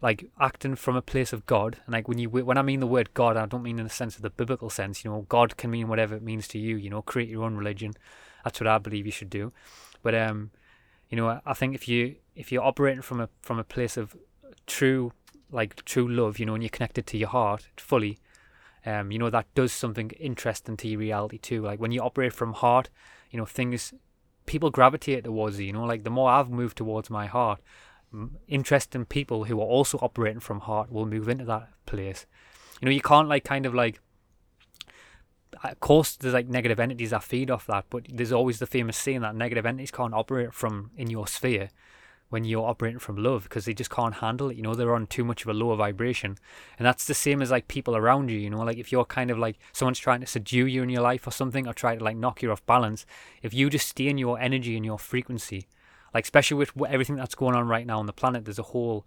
like 0.00 0.30
acting 0.38 0.74
from 0.74 0.96
a 0.96 1.02
place 1.02 1.32
of 1.32 1.46
God. 1.46 1.78
And 1.86 1.92
like 1.94 2.08
when 2.08 2.18
you 2.18 2.28
when 2.28 2.58
I 2.58 2.62
mean 2.62 2.80
the 2.80 2.86
word 2.86 3.14
God, 3.14 3.36
I 3.36 3.46
don't 3.46 3.62
mean 3.62 3.78
in 3.78 3.84
the 3.84 3.90
sense 3.90 4.16
of 4.16 4.22
the 4.22 4.30
biblical 4.30 4.70
sense. 4.70 5.04
You 5.04 5.10
know, 5.10 5.26
God 5.28 5.56
can 5.56 5.70
mean 5.70 5.88
whatever 5.88 6.14
it 6.14 6.22
means 6.22 6.46
to 6.48 6.58
you. 6.58 6.76
You 6.76 6.90
know, 6.90 7.02
create 7.02 7.28
your 7.28 7.44
own 7.44 7.56
religion. 7.56 7.94
That's 8.44 8.60
what 8.60 8.66
I 8.66 8.78
believe 8.78 9.06
you 9.06 9.12
should 9.12 9.30
do. 9.30 9.52
But 10.02 10.14
um, 10.14 10.50
you 11.14 11.20
know, 11.20 11.40
I 11.46 11.54
think 11.54 11.76
if 11.76 11.86
you 11.86 12.16
if 12.34 12.50
you're 12.50 12.64
operating 12.64 13.00
from 13.00 13.20
a 13.20 13.28
from 13.40 13.60
a 13.60 13.64
place 13.64 13.96
of 13.96 14.16
true 14.66 15.12
like 15.52 15.84
true 15.84 16.08
love, 16.08 16.40
you 16.40 16.46
know, 16.46 16.54
and 16.54 16.62
you're 16.64 16.70
connected 16.70 17.06
to 17.06 17.16
your 17.16 17.28
heart 17.28 17.68
fully, 17.76 18.18
um, 18.84 19.12
you 19.12 19.20
know, 19.20 19.30
that 19.30 19.46
does 19.54 19.72
something 19.72 20.10
interesting 20.18 20.76
to 20.78 20.88
your 20.88 20.98
reality 20.98 21.38
too. 21.38 21.62
Like 21.62 21.78
when 21.78 21.92
you 21.92 22.00
operate 22.00 22.32
from 22.32 22.54
heart, 22.54 22.90
you 23.30 23.38
know, 23.38 23.44
things 23.44 23.94
people 24.46 24.70
gravitate 24.70 25.22
towards 25.22 25.60
you. 25.60 25.66
You 25.66 25.72
know, 25.74 25.84
like 25.84 26.02
the 26.02 26.10
more 26.10 26.28
I've 26.28 26.50
moved 26.50 26.78
towards 26.78 27.10
my 27.10 27.26
heart, 27.26 27.60
interesting 28.48 29.04
people 29.04 29.44
who 29.44 29.60
are 29.60 29.72
also 29.76 29.98
operating 29.98 30.40
from 30.40 30.62
heart 30.62 30.90
will 30.90 31.06
move 31.06 31.28
into 31.28 31.44
that 31.44 31.68
place. 31.86 32.26
You 32.80 32.86
know, 32.86 32.92
you 32.92 33.00
can't 33.00 33.28
like 33.28 33.44
kind 33.44 33.66
of 33.66 33.72
like 33.72 34.00
of 35.62 35.80
course 35.80 36.16
there's 36.16 36.34
like 36.34 36.48
negative 36.48 36.80
entities 36.80 37.10
that 37.10 37.22
feed 37.22 37.50
off 37.50 37.66
that 37.66 37.84
but 37.90 38.06
there's 38.08 38.32
always 38.32 38.58
the 38.58 38.66
famous 38.66 38.96
saying 38.96 39.20
that 39.20 39.34
negative 39.34 39.66
entities 39.66 39.90
can't 39.90 40.14
operate 40.14 40.52
from 40.52 40.90
in 40.96 41.10
your 41.10 41.26
sphere 41.26 41.70
when 42.30 42.44
you're 42.44 42.66
operating 42.66 42.98
from 42.98 43.16
love 43.16 43.44
because 43.44 43.64
they 43.64 43.74
just 43.74 43.90
can't 43.90 44.14
handle 44.14 44.50
it 44.50 44.56
you 44.56 44.62
know 44.62 44.74
they're 44.74 44.94
on 44.94 45.06
too 45.06 45.24
much 45.24 45.42
of 45.42 45.48
a 45.48 45.54
lower 45.54 45.76
vibration. 45.76 46.36
And 46.78 46.86
that's 46.86 47.04
the 47.04 47.14
same 47.14 47.40
as 47.42 47.50
like 47.50 47.68
people 47.68 47.96
around 47.96 48.30
you 48.30 48.38
you 48.38 48.50
know 48.50 48.62
like 48.62 48.78
if 48.78 48.90
you're 48.90 49.04
kind 49.04 49.30
of 49.30 49.38
like 49.38 49.58
someone's 49.72 49.98
trying 49.98 50.20
to 50.20 50.26
subdue 50.26 50.66
you 50.66 50.82
in 50.82 50.88
your 50.88 51.02
life 51.02 51.26
or 51.26 51.30
something 51.30 51.66
or 51.66 51.72
try 51.72 51.96
to 51.96 52.02
like 52.02 52.16
knock 52.16 52.42
you 52.42 52.50
off 52.50 52.64
balance 52.66 53.06
if 53.42 53.54
you 53.54 53.70
just 53.70 53.88
stay 53.88 54.08
in 54.08 54.18
your 54.18 54.38
energy 54.40 54.76
and 54.76 54.84
your 54.84 54.98
frequency 54.98 55.66
like 56.12 56.24
especially 56.24 56.56
with 56.56 56.72
everything 56.88 57.16
that's 57.16 57.34
going 57.34 57.54
on 57.54 57.68
right 57.68 57.86
now 57.86 57.98
on 57.98 58.06
the 58.06 58.12
planet 58.12 58.44
there's 58.44 58.58
a 58.58 58.64
whole 58.64 59.04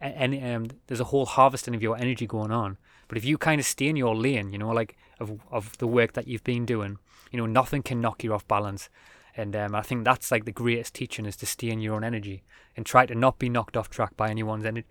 and 0.00 0.34
um, 0.44 0.76
there's 0.86 1.00
a 1.00 1.04
whole 1.04 1.26
harvesting 1.26 1.74
of 1.74 1.82
your 1.82 1.96
energy 1.96 2.26
going 2.26 2.50
on. 2.50 2.76
But 3.08 3.18
if 3.18 3.24
you 3.24 3.38
kind 3.38 3.58
of 3.58 3.66
stay 3.66 3.88
in 3.88 3.96
your 3.96 4.14
lane, 4.14 4.52
you 4.52 4.58
know, 4.58 4.68
like 4.68 4.96
of 5.30 5.40
of 5.50 5.76
the 5.78 5.86
work 5.86 6.12
that 6.12 6.28
you've 6.28 6.44
been 6.44 6.64
doing, 6.64 6.98
you 7.30 7.38
know, 7.38 7.46
nothing 7.46 7.82
can 7.82 8.00
knock 8.00 8.22
you 8.22 8.32
off 8.32 8.46
balance. 8.46 8.88
And 9.36 9.56
um, 9.56 9.74
I 9.74 9.82
think 9.82 10.04
that's 10.04 10.30
like 10.30 10.44
the 10.44 10.52
greatest 10.52 10.94
teaching 10.94 11.26
is 11.26 11.36
to 11.36 11.46
stay 11.46 11.70
in 11.70 11.80
your 11.80 11.96
own 11.96 12.04
energy 12.04 12.44
and 12.76 12.86
try 12.86 13.04
to 13.06 13.14
not 13.14 13.38
be 13.38 13.48
knocked 13.48 13.76
off 13.76 13.90
track 13.90 14.16
by 14.16 14.30
anyone's 14.30 14.64
energy, 14.64 14.86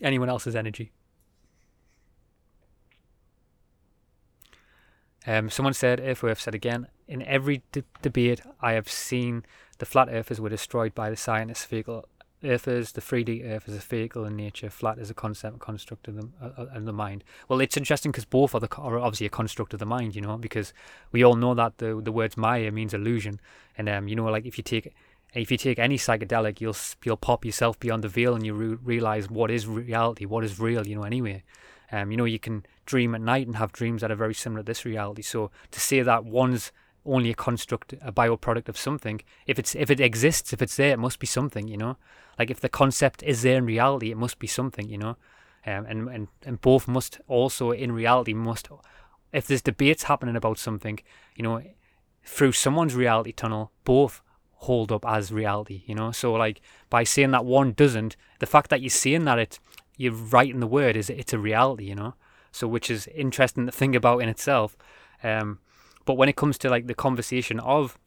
anyone 0.00 0.28
else's 0.28 0.54
energy. 0.54 0.92
Um, 5.26 5.48
someone 5.48 5.72
said, 5.72 6.00
Earthworth 6.00 6.40
said 6.40 6.54
again, 6.54 6.88
in 7.06 7.22
every 7.22 7.62
de- 7.70 7.84
debate 8.02 8.42
I 8.60 8.72
have 8.72 8.90
seen, 8.90 9.44
the 9.78 9.86
flat 9.86 10.08
earthers 10.10 10.40
were 10.40 10.48
destroyed 10.48 10.94
by 10.94 11.10
the 11.10 11.16
scientists' 11.16 11.64
Earth 12.44 12.66
is 12.66 12.92
the 12.92 13.00
3D 13.00 13.44
Earth 13.44 13.68
is 13.68 13.76
a 13.76 13.80
vehicle 13.80 14.24
in 14.24 14.36
nature, 14.36 14.70
flat 14.70 14.98
is 14.98 15.10
a 15.10 15.14
concept, 15.14 15.58
construct 15.58 16.08
of 16.08 16.16
the, 16.16 16.28
uh, 16.40 16.66
uh 16.74 16.80
the 16.80 16.92
mind. 16.92 17.24
Well, 17.48 17.60
it's 17.60 17.76
interesting 17.76 18.12
because 18.12 18.24
both 18.24 18.54
are, 18.54 18.60
the, 18.60 18.68
are 18.76 18.98
obviously 18.98 19.26
a 19.26 19.30
construct 19.30 19.72
of 19.72 19.80
the 19.80 19.86
mind, 19.86 20.14
you 20.14 20.22
know, 20.22 20.36
because 20.36 20.72
we 21.12 21.22
all 21.22 21.36
know 21.36 21.54
that 21.54 21.78
the 21.78 22.00
the 22.02 22.12
words 22.12 22.36
Maya 22.36 22.70
means 22.70 22.94
illusion, 22.94 23.40
and 23.78 23.88
um, 23.88 24.08
you 24.08 24.16
know, 24.16 24.24
like 24.24 24.46
if 24.46 24.58
you 24.58 24.64
take 24.64 24.92
if 25.34 25.50
you 25.50 25.56
take 25.56 25.78
any 25.78 25.96
psychedelic, 25.96 26.60
you'll 26.60 26.76
you'll 27.04 27.16
pop 27.16 27.44
yourself 27.44 27.78
beyond 27.78 28.04
the 28.04 28.08
veil 28.08 28.34
and 28.34 28.44
you 28.44 28.54
re- 28.54 28.78
realize 28.82 29.30
what 29.30 29.50
is 29.50 29.66
reality, 29.66 30.24
what 30.24 30.44
is 30.44 30.58
real. 30.58 30.86
You 30.86 30.96
know, 30.96 31.04
anyway. 31.04 31.42
Um, 31.94 32.10
you 32.10 32.16
know, 32.16 32.24
you 32.24 32.38
can 32.38 32.64
dream 32.86 33.14
at 33.14 33.20
night 33.20 33.46
and 33.46 33.56
have 33.56 33.70
dreams 33.70 34.00
that 34.00 34.10
are 34.10 34.16
very 34.16 34.32
similar 34.32 34.62
to 34.62 34.66
this 34.66 34.86
reality. 34.86 35.20
So 35.20 35.50
to 35.72 35.78
say 35.78 36.00
that 36.00 36.24
one's 36.24 36.72
only 37.04 37.30
a 37.30 37.34
construct, 37.34 37.94
a 38.00 38.12
bioproduct 38.12 38.68
of 38.68 38.76
something, 38.76 39.20
if 39.46 39.58
it's 39.58 39.74
if 39.74 39.90
it 39.90 40.00
exists, 40.00 40.52
if 40.52 40.62
it's 40.62 40.76
there, 40.76 40.92
it 40.92 40.98
must 40.98 41.18
be 41.18 41.26
something. 41.26 41.68
You 41.68 41.76
know, 41.76 41.96
like 42.38 42.50
if 42.50 42.60
the 42.60 42.68
concept 42.68 43.22
is 43.22 43.42
there 43.42 43.58
in 43.58 43.66
reality, 43.66 44.10
it 44.10 44.16
must 44.16 44.38
be 44.38 44.46
something. 44.46 44.88
You 44.88 44.98
know, 44.98 45.16
um, 45.66 45.86
and 45.86 46.08
and 46.08 46.28
and 46.44 46.60
both 46.60 46.88
must 46.88 47.20
also 47.28 47.72
in 47.72 47.92
reality 47.92 48.34
must, 48.34 48.68
if 49.32 49.46
there's 49.46 49.62
debates 49.62 50.04
happening 50.04 50.36
about 50.36 50.58
something, 50.58 51.00
you 51.36 51.42
know, 51.42 51.62
through 52.24 52.52
someone's 52.52 52.94
reality 52.94 53.32
tunnel, 53.32 53.72
both 53.84 54.22
hold 54.54 54.92
up 54.92 55.04
as 55.04 55.32
reality, 55.32 55.82
you 55.86 55.94
know. 55.94 56.12
So 56.12 56.32
like 56.34 56.60
by 56.88 57.04
saying 57.04 57.32
that 57.32 57.44
one 57.44 57.72
doesn't, 57.72 58.16
the 58.38 58.46
fact 58.46 58.70
that 58.70 58.80
you're 58.80 58.90
saying 58.90 59.24
that 59.24 59.38
it 59.38 59.58
you're 59.96 60.12
writing 60.12 60.60
the 60.60 60.66
word 60.66 60.96
is 60.96 61.10
it's 61.10 61.32
a 61.32 61.38
reality, 61.38 61.84
you 61.84 61.94
know. 61.94 62.14
So 62.52 62.68
which 62.68 62.90
is 62.90 63.08
interesting 63.08 63.66
to 63.66 63.72
think 63.72 63.94
about 63.94 64.22
in 64.22 64.28
itself. 64.28 64.76
Um, 65.22 65.58
but 66.04 66.14
when 66.14 66.28
it 66.28 66.36
comes 66.36 66.58
to 66.58 66.70
like 66.70 66.86
the 66.86 66.94
conversation 66.94 67.60
of 67.60 67.98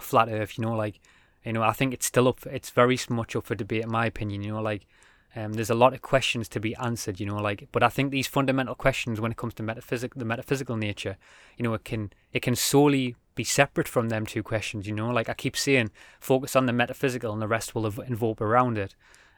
flat 0.00 0.28
Earth, 0.28 0.58
you 0.58 0.64
know, 0.64 0.74
like 0.74 1.00
you 1.44 1.52
know, 1.52 1.62
I 1.62 1.72
think 1.72 1.94
it's 1.94 2.06
still 2.06 2.28
up. 2.28 2.44
It's 2.46 2.70
very 2.70 2.98
much 3.08 3.34
up 3.34 3.44
for 3.44 3.54
debate, 3.54 3.84
in 3.84 3.90
my 3.90 4.06
opinion. 4.06 4.42
You 4.42 4.52
know, 4.52 4.62
like 4.62 4.86
um, 5.34 5.54
there's 5.54 5.70
a 5.70 5.74
lot 5.74 5.94
of 5.94 6.02
questions 6.02 6.48
to 6.50 6.60
be 6.60 6.74
answered. 6.76 7.20
You 7.20 7.26
know, 7.26 7.36
like 7.36 7.68
but 7.72 7.82
I 7.82 7.88
think 7.88 8.10
these 8.10 8.26
fundamental 8.26 8.74
questions 8.74 9.20
when 9.20 9.32
it 9.32 9.38
comes 9.38 9.54
to 9.54 9.62
metaphysical, 9.62 10.18
the 10.18 10.24
metaphysical 10.24 10.76
nature, 10.76 11.16
you 11.56 11.62
know, 11.62 11.74
it 11.74 11.84
can 11.84 12.12
it 12.32 12.42
can 12.42 12.56
solely 12.56 13.16
be 13.34 13.44
separate 13.44 13.88
from 13.88 14.08
them 14.08 14.26
two 14.26 14.42
questions. 14.42 14.86
You 14.86 14.94
know, 14.94 15.10
like 15.10 15.28
I 15.28 15.34
keep 15.34 15.56
saying, 15.56 15.90
focus 16.20 16.56
on 16.56 16.66
the 16.66 16.72
metaphysical, 16.72 17.32
and 17.32 17.40
the 17.40 17.48
rest 17.48 17.74
will 17.74 17.86
evolve 17.86 18.40
around 18.40 18.78
it. 18.78 18.94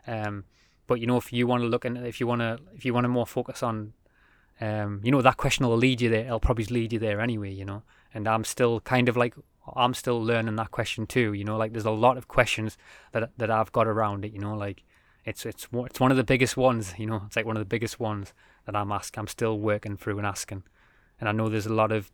Um, 0.07 0.45
but 0.87 1.01
you 1.01 1.07
know, 1.07 1.19
if 1.19 1.33
you 1.33 1.47
want 1.47 1.63
to 1.63 1.69
look 1.69 1.85
and 1.85 1.99
if 1.99 2.19
you 2.19 2.27
want 2.27 2.41
to, 2.41 2.59
if 2.75 2.85
you 2.85 2.95
want 2.95 3.05
to 3.05 3.09
more 3.09 3.27
focus 3.27 3.63
on, 3.63 3.93
um, 4.61 5.01
you 5.03 5.11
know, 5.11 5.23
that 5.23 5.37
question 5.37 5.67
will 5.67 5.77
lead 5.77 6.01
you 6.01 6.11
there. 6.11 6.27
It'll 6.27 6.41
probably 6.41 6.65
lead 6.65 6.93
you 6.93 6.99
there 6.99 7.21
anyway. 7.21 7.53
You 7.53 7.65
know, 7.65 7.83
and 8.15 8.29
I'm 8.29 8.45
still 8.45 8.81
kind 8.81 9.09
of 9.09 9.17
like 9.17 9.35
I'm 9.75 9.95
still 9.95 10.23
learning 10.23 10.57
that 10.57 10.71
question 10.71 11.07
too. 11.07 11.33
You 11.33 11.45
know, 11.45 11.57
like 11.57 11.73
there's 11.73 11.85
a 11.85 11.91
lot 11.91 12.17
of 12.17 12.29
questions 12.29 12.77
that 13.13 13.31
that 13.39 13.51
I've 13.51 13.73
got 13.73 13.87
around 13.87 14.25
it. 14.25 14.33
You 14.33 14.41
know, 14.41 14.55
like 14.55 14.85
it's 15.25 15.47
it's 15.47 15.69
it's 15.73 16.01
one 16.01 16.11
of 16.11 16.17
the 16.17 16.25
biggest 16.25 16.57
ones. 16.57 16.95
You 16.99 17.07
know, 17.07 17.23
it's 17.27 17.37
like 17.37 17.47
one 17.47 17.57
of 17.57 17.61
the 17.61 17.67
biggest 17.67 17.99
ones 18.01 18.33
that 18.67 18.77
I'm 18.77 18.93
asking. 18.93 19.21
I'm 19.21 19.29
still 19.29 19.59
working 19.59 19.97
through 19.97 20.19
and 20.19 20.27
asking, 20.27 20.65
and 21.19 21.29
I 21.29 21.33
know 21.33 21.49
there's 21.49 21.67
a 21.67 21.75
lot 21.75 21.93
of 21.93 22.11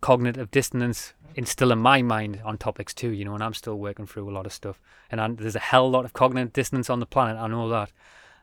cognitive 0.00 0.50
dissonance 0.50 1.14
in 1.34 1.44
still 1.46 1.72
in 1.72 1.78
my 1.78 2.02
mind 2.02 2.40
on 2.44 2.58
topics 2.58 2.94
too, 2.94 3.10
you 3.10 3.24
know, 3.24 3.34
and 3.34 3.42
I'm 3.42 3.54
still 3.54 3.78
working 3.78 4.06
through 4.06 4.28
a 4.30 4.32
lot 4.32 4.46
of 4.46 4.52
stuff. 4.52 4.80
And 5.10 5.20
I'm, 5.20 5.36
there's 5.36 5.56
a 5.56 5.60
hell 5.60 5.90
lot 5.90 6.04
of 6.04 6.12
cognitive 6.12 6.52
dissonance 6.52 6.88
on 6.88 7.00
the 7.00 7.06
planet. 7.06 7.36
I 7.36 7.46
know 7.46 7.68
that. 7.68 7.90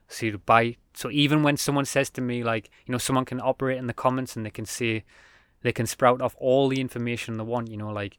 So 0.07 0.37
by 0.45 0.77
so 0.93 1.09
even 1.09 1.43
when 1.43 1.57
someone 1.57 1.85
says 1.85 2.09
to 2.11 2.21
me 2.21 2.43
like, 2.43 2.69
you 2.85 2.91
know, 2.91 2.97
someone 2.97 3.25
can 3.25 3.41
operate 3.41 3.77
in 3.77 3.87
the 3.87 3.93
comments 3.93 4.35
and 4.35 4.45
they 4.45 4.51
can 4.51 4.65
say, 4.65 5.03
they 5.61 5.71
can 5.71 5.87
sprout 5.87 6.21
off 6.21 6.35
all 6.37 6.69
the 6.69 6.79
information 6.79 7.37
they 7.37 7.43
want, 7.43 7.69
you 7.69 7.77
know, 7.77 7.89
like 7.89 8.17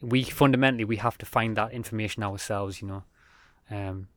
we 0.00 0.22
fundamentally 0.22 0.84
we 0.84 0.96
have 0.96 1.18
to 1.18 1.26
find 1.26 1.56
that 1.56 1.72
information 1.72 2.22
ourselves, 2.22 2.80
you 2.80 2.88
know, 2.88 3.04
um, 3.70 4.08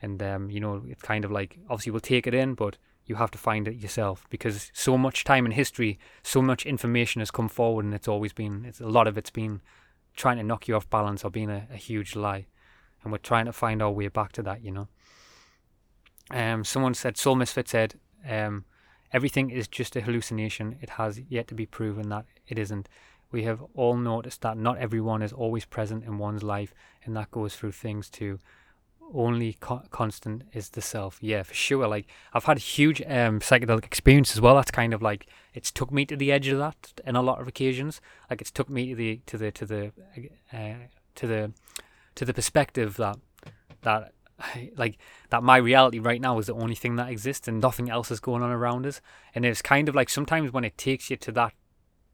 and 0.00 0.22
um, 0.22 0.50
you 0.50 0.60
know, 0.60 0.82
it's 0.88 1.02
kind 1.02 1.24
of 1.24 1.30
like 1.30 1.58
obviously 1.68 1.92
we'll 1.92 2.00
take 2.00 2.26
it 2.26 2.34
in, 2.34 2.54
but 2.54 2.76
you 3.06 3.16
have 3.16 3.30
to 3.30 3.38
find 3.38 3.68
it 3.68 3.76
yourself 3.76 4.26
because 4.30 4.70
so 4.72 4.96
much 4.96 5.24
time 5.24 5.44
in 5.44 5.52
history, 5.52 5.98
so 6.22 6.40
much 6.40 6.64
information 6.64 7.20
has 7.20 7.30
come 7.30 7.48
forward, 7.48 7.84
and 7.84 7.94
it's 7.94 8.08
always 8.08 8.32
been 8.32 8.64
it's 8.64 8.80
a 8.80 8.86
lot 8.86 9.06
of 9.06 9.18
it's 9.18 9.30
been 9.30 9.60
trying 10.14 10.36
to 10.36 10.42
knock 10.42 10.68
you 10.68 10.76
off 10.76 10.88
balance 10.88 11.24
or 11.24 11.30
being 11.30 11.50
a, 11.50 11.66
a 11.72 11.76
huge 11.76 12.14
lie, 12.14 12.46
and 13.02 13.12
we're 13.12 13.18
trying 13.18 13.46
to 13.46 13.52
find 13.52 13.82
our 13.82 13.90
way 13.90 14.08
back 14.08 14.32
to 14.32 14.42
that, 14.42 14.62
you 14.62 14.70
know. 14.70 14.88
Um, 16.30 16.64
someone 16.64 16.94
said, 16.94 17.16
Soul 17.16 17.36
Misfit 17.36 17.68
said, 17.68 17.94
um, 18.28 18.64
everything 19.12 19.50
is 19.50 19.68
just 19.68 19.96
a 19.96 20.00
hallucination. 20.00 20.76
It 20.80 20.90
has 20.90 21.20
yet 21.28 21.48
to 21.48 21.54
be 21.54 21.66
proven 21.66 22.08
that 22.08 22.24
it 22.48 22.58
isn't. 22.58 22.88
We 23.30 23.44
have 23.44 23.62
all 23.74 23.96
noticed 23.96 24.42
that 24.42 24.56
not 24.56 24.78
everyone 24.78 25.22
is 25.22 25.32
always 25.32 25.64
present 25.64 26.04
in 26.04 26.18
one's 26.18 26.42
life, 26.42 26.72
and 27.04 27.16
that 27.16 27.30
goes 27.30 27.56
through 27.56 27.72
things 27.72 28.08
too 28.08 28.38
only 29.12 29.54
co- 29.54 29.82
constant 29.90 30.42
is 30.52 30.70
the 30.70 30.80
self. 30.80 31.18
Yeah, 31.20 31.42
for 31.42 31.54
sure. 31.54 31.86
Like 31.86 32.06
I've 32.32 32.44
had 32.44 32.56
a 32.56 32.60
huge 32.60 33.02
um, 33.02 33.40
psychedelic 33.40 33.84
experience 33.84 34.32
as 34.34 34.40
well. 34.40 34.54
That's 34.54 34.70
kind 34.70 34.94
of 34.94 35.02
like 35.02 35.26
it's 35.52 35.70
took 35.70 35.92
me 35.92 36.06
to 36.06 36.16
the 36.16 36.32
edge 36.32 36.48
of 36.48 36.58
that 36.58 36.92
in 37.04 37.16
a 37.16 37.22
lot 37.22 37.40
of 37.40 37.48
occasions. 37.48 38.00
Like 38.30 38.40
it's 38.40 38.50
took 38.50 38.70
me 38.70 38.90
to 38.90 38.94
the 38.94 39.20
to 39.26 39.38
the 39.38 39.50
to 39.52 39.66
the 39.66 39.92
uh, 40.52 40.86
to 41.16 41.26
the 41.26 41.52
to 42.14 42.24
the 42.24 42.34
perspective 42.34 42.96
that 42.96 43.18
that 43.82 44.12
like 44.76 44.98
that 45.30 45.42
my 45.42 45.56
reality 45.56 45.98
right 45.98 46.20
now 46.20 46.38
is 46.38 46.46
the 46.46 46.54
only 46.54 46.74
thing 46.74 46.96
that 46.96 47.10
exists 47.10 47.48
and 47.48 47.60
nothing 47.60 47.90
else 47.90 48.10
is 48.10 48.20
going 48.20 48.42
on 48.42 48.50
around 48.50 48.86
us. 48.86 49.00
And 49.34 49.44
it's 49.44 49.62
kind 49.62 49.88
of 49.88 49.94
like 49.94 50.08
sometimes 50.08 50.52
when 50.52 50.64
it 50.64 50.76
takes 50.78 51.10
you 51.10 51.16
to 51.16 51.32
that 51.32 51.52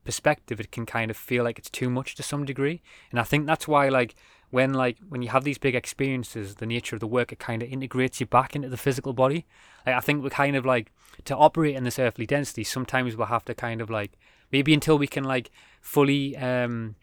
perspective, 0.05 0.61
it 0.61 0.73
can 0.73 0.87
kind 0.87 1.11
of 1.11 1.17
feel 1.17 1.45
like 1.45 1.59
it's 1.59 1.71
too 1.71 1.91
much 1.91 2.15
to 2.17 2.23
some 2.23 2.45
degree. 2.45 2.83
And 3.11 3.21
I 3.21 3.25
think 3.25 3.47
that's 3.47 3.69
why 3.69 3.89
like 3.89 4.15
when 4.51 4.75
like 4.75 4.99
when 5.09 5.23
you 5.23 5.29
have 5.29 5.45
these 5.45 5.59
big 5.59 5.75
experiences, 5.75 6.57
the 6.57 6.67
nature 6.67 6.97
of 6.97 7.01
the 7.01 7.07
work 7.07 7.33
it 7.33 7.39
kind 7.39 7.63
of 7.63 7.69
integrates 7.69 8.21
you 8.21 8.27
back 8.27 8.57
into 8.57 8.69
the 8.69 8.77
physical 8.77 9.13
body. 9.13 9.47
Like, 9.87 9.97
I 9.97 10.01
think 10.01 10.23
we're 10.23 10.31
kind 10.31 10.57
of 10.57 10.67
like 10.67 10.93
to 11.25 11.37
operate 11.37 11.77
in 11.77 11.85
this 11.85 11.99
earthly 11.99 12.27
density. 12.27 12.65
Sometimes 12.65 13.17
we'll 13.17 13.29
have 13.29 13.45
to 13.47 13.55
kind 13.55 13.81
of 13.81 13.91
like 13.91 14.13
maybe 14.53 14.75
until 14.75 14.99
we 14.99 15.07
can 15.07 15.25
like 15.25 15.51
fully 15.81 16.37
um 16.37 16.97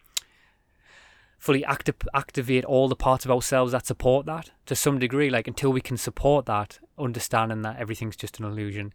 fully 1.38 1.64
acti- 1.64 1.92
activate 2.12 2.64
all 2.64 2.88
the 2.88 2.96
parts 2.96 3.24
of 3.24 3.30
ourselves 3.30 3.72
that 3.72 3.86
support 3.86 4.26
that 4.26 4.50
to 4.66 4.74
some 4.74 4.98
degree. 4.98 5.30
Like 5.30 5.46
until 5.46 5.72
we 5.72 5.80
can 5.80 5.96
support 5.96 6.46
that, 6.46 6.78
understanding 6.98 7.62
that 7.62 7.78
everything's 7.78 8.16
just 8.16 8.38
an 8.38 8.44
illusion, 8.44 8.92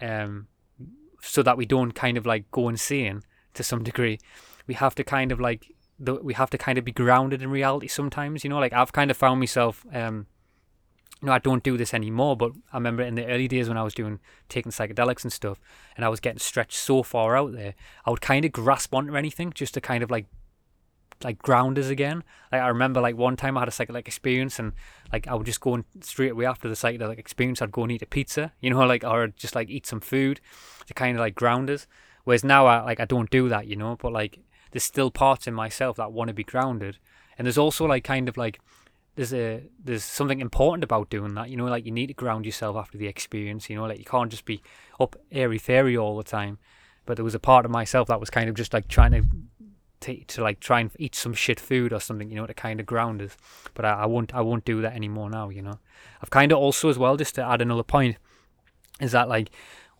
um, 0.00 0.46
so 1.20 1.42
that 1.42 1.56
we 1.56 1.66
don't 1.66 1.92
kind 1.92 2.16
of 2.16 2.24
like 2.24 2.50
go 2.50 2.68
insane 2.68 3.22
to 3.54 3.62
some 3.62 3.82
degree. 3.82 4.18
We 4.66 4.74
have 4.74 4.94
to 4.94 5.04
kind 5.04 5.32
of 5.32 5.40
like 5.40 5.66
the, 5.98 6.14
we 6.14 6.34
have 6.34 6.50
to 6.50 6.58
kind 6.58 6.78
of 6.78 6.84
be 6.84 6.92
grounded 6.92 7.42
in 7.42 7.50
reality 7.50 7.88
sometimes. 7.88 8.44
You 8.44 8.50
know, 8.50 8.58
like 8.58 8.72
I've 8.72 8.92
kind 8.92 9.10
of 9.10 9.16
found 9.16 9.40
myself. 9.40 9.84
Um, 9.92 10.26
you 11.20 11.26
know, 11.26 11.32
I 11.32 11.38
don't 11.38 11.62
do 11.62 11.76
this 11.76 11.92
anymore, 11.92 12.34
but 12.34 12.52
I 12.72 12.78
remember 12.78 13.02
in 13.02 13.14
the 13.14 13.26
early 13.26 13.46
days 13.46 13.68
when 13.68 13.76
I 13.76 13.82
was 13.82 13.92
doing 13.92 14.20
taking 14.48 14.72
psychedelics 14.72 15.22
and 15.22 15.30
stuff, 15.30 15.60
and 15.94 16.02
I 16.02 16.08
was 16.08 16.18
getting 16.18 16.38
stretched 16.38 16.78
so 16.78 17.02
far 17.02 17.36
out 17.36 17.52
there, 17.52 17.74
I 18.06 18.10
would 18.10 18.22
kind 18.22 18.46
of 18.46 18.52
grasp 18.52 18.94
onto 18.94 19.14
anything 19.14 19.52
just 19.52 19.74
to 19.74 19.82
kind 19.82 20.02
of 20.02 20.10
like 20.10 20.24
like 21.22 21.38
grounders 21.38 21.90
again. 21.90 22.22
Like 22.50 22.62
I 22.62 22.68
remember 22.68 23.00
like 23.00 23.16
one 23.16 23.36
time 23.36 23.56
I 23.56 23.60
had 23.60 23.68
a 23.68 23.72
psychedelic 23.72 24.06
experience 24.06 24.58
and 24.58 24.72
like 25.12 25.26
I 25.28 25.34
would 25.34 25.46
just 25.46 25.60
go 25.60 25.74
and 25.74 25.84
straight 26.00 26.32
away 26.32 26.46
after 26.46 26.68
the 26.68 26.74
psychedelic 26.74 27.18
experience 27.18 27.60
I'd 27.60 27.72
go 27.72 27.82
and 27.82 27.92
eat 27.92 28.02
a 28.02 28.06
pizza, 28.06 28.52
you 28.60 28.70
know, 28.70 28.80
like 28.86 29.04
or 29.04 29.28
just 29.28 29.54
like 29.54 29.68
eat 29.68 29.86
some 29.86 30.00
food 30.00 30.40
to 30.86 30.94
kind 30.94 31.16
of 31.16 31.20
like 31.20 31.34
ground 31.34 31.70
us. 31.70 31.86
Whereas 32.24 32.44
now 32.44 32.66
I 32.66 32.82
like 32.82 33.00
I 33.00 33.04
don't 33.04 33.30
do 33.30 33.48
that, 33.48 33.66
you 33.66 33.76
know, 33.76 33.96
but 33.96 34.12
like 34.12 34.38
there's 34.72 34.84
still 34.84 35.10
parts 35.10 35.46
in 35.46 35.54
myself 35.54 35.96
that 35.96 36.12
want 36.12 36.28
to 36.28 36.34
be 36.34 36.44
grounded. 36.44 36.98
And 37.38 37.46
there's 37.46 37.58
also 37.58 37.86
like 37.86 38.04
kind 38.04 38.28
of 38.28 38.36
like 38.36 38.60
there's 39.16 39.34
a 39.34 39.62
there's 39.82 40.04
something 40.04 40.40
important 40.40 40.84
about 40.84 41.10
doing 41.10 41.34
that. 41.34 41.50
You 41.50 41.56
know, 41.56 41.66
like 41.66 41.84
you 41.84 41.92
need 41.92 42.08
to 42.08 42.14
ground 42.14 42.46
yourself 42.46 42.76
after 42.76 42.98
the 42.98 43.06
experience. 43.06 43.68
You 43.68 43.76
know, 43.76 43.84
like 43.84 43.98
you 43.98 44.04
can't 44.04 44.30
just 44.30 44.44
be 44.44 44.62
up 44.98 45.16
airy 45.32 45.58
fairy 45.58 45.96
all 45.96 46.16
the 46.16 46.22
time. 46.24 46.58
But 47.06 47.16
there 47.16 47.24
was 47.24 47.34
a 47.34 47.40
part 47.40 47.64
of 47.64 47.70
myself 47.70 48.08
that 48.08 48.20
was 48.20 48.30
kind 48.30 48.48
of 48.48 48.54
just 48.54 48.72
like 48.72 48.86
trying 48.86 49.12
to 49.12 49.24
to, 50.00 50.24
to 50.24 50.42
like 50.42 50.60
try 50.60 50.80
and 50.80 50.90
eat 50.98 51.14
some 51.14 51.34
shit 51.34 51.60
food 51.60 51.92
or 51.92 52.00
something, 52.00 52.30
you 52.30 52.36
know, 52.36 52.46
to 52.46 52.54
kind 52.54 52.80
of 52.80 52.86
ground 52.86 53.22
us. 53.22 53.36
But 53.74 53.84
I, 53.84 53.90
I 54.02 54.06
won't 54.06 54.34
I 54.34 54.40
won't 54.40 54.64
do 54.64 54.80
that 54.82 54.94
anymore 54.94 55.30
now. 55.30 55.48
You 55.48 55.62
know, 55.62 55.78
I've 56.22 56.30
kind 56.30 56.52
of 56.52 56.58
also 56.58 56.88
as 56.88 56.98
well 56.98 57.16
just 57.16 57.34
to 57.36 57.44
add 57.44 57.60
another 57.60 57.82
point 57.82 58.16
is 59.00 59.12
that 59.12 59.28
like 59.28 59.50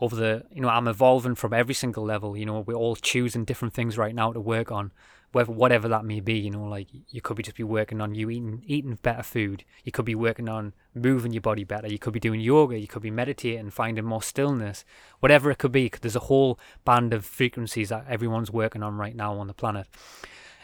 over 0.00 0.16
the 0.16 0.44
you 0.52 0.60
know 0.60 0.68
I'm 0.68 0.88
evolving 0.88 1.34
from 1.34 1.52
every 1.52 1.74
single 1.74 2.04
level. 2.04 2.36
You 2.36 2.46
know, 2.46 2.60
we're 2.60 2.74
all 2.74 2.96
choosing 2.96 3.44
different 3.44 3.74
things 3.74 3.98
right 3.98 4.14
now 4.14 4.32
to 4.32 4.40
work 4.40 4.72
on, 4.72 4.92
whether 5.32 5.52
whatever 5.52 5.88
that 5.88 6.04
may 6.04 6.20
be. 6.20 6.34
You 6.34 6.50
know, 6.50 6.64
like 6.64 6.88
you 7.08 7.20
could 7.20 7.36
be 7.36 7.42
just 7.42 7.56
be 7.56 7.62
working 7.62 8.00
on 8.00 8.14
you 8.14 8.30
eating 8.30 8.62
eating 8.66 8.98
better 9.02 9.22
food. 9.22 9.64
You 9.84 9.92
could 9.92 10.04
be 10.04 10.14
working 10.14 10.48
on 10.48 10.72
moving 10.94 11.32
your 11.32 11.40
body 11.40 11.64
better. 11.64 11.88
You 11.88 11.98
could 11.98 12.12
be 12.12 12.20
doing 12.20 12.40
yoga. 12.40 12.78
You 12.78 12.86
could 12.86 13.02
be 13.02 13.10
meditating, 13.10 13.70
finding 13.70 14.04
more 14.04 14.22
stillness. 14.22 14.84
Whatever 15.20 15.50
it 15.50 15.58
could 15.58 15.72
be, 15.72 15.90
there's 16.00 16.16
a 16.16 16.20
whole 16.20 16.58
band 16.84 17.12
of 17.12 17.24
frequencies 17.24 17.90
that 17.90 18.06
everyone's 18.08 18.50
working 18.50 18.82
on 18.82 18.96
right 18.96 19.14
now 19.14 19.38
on 19.38 19.46
the 19.46 19.54
planet. 19.54 19.86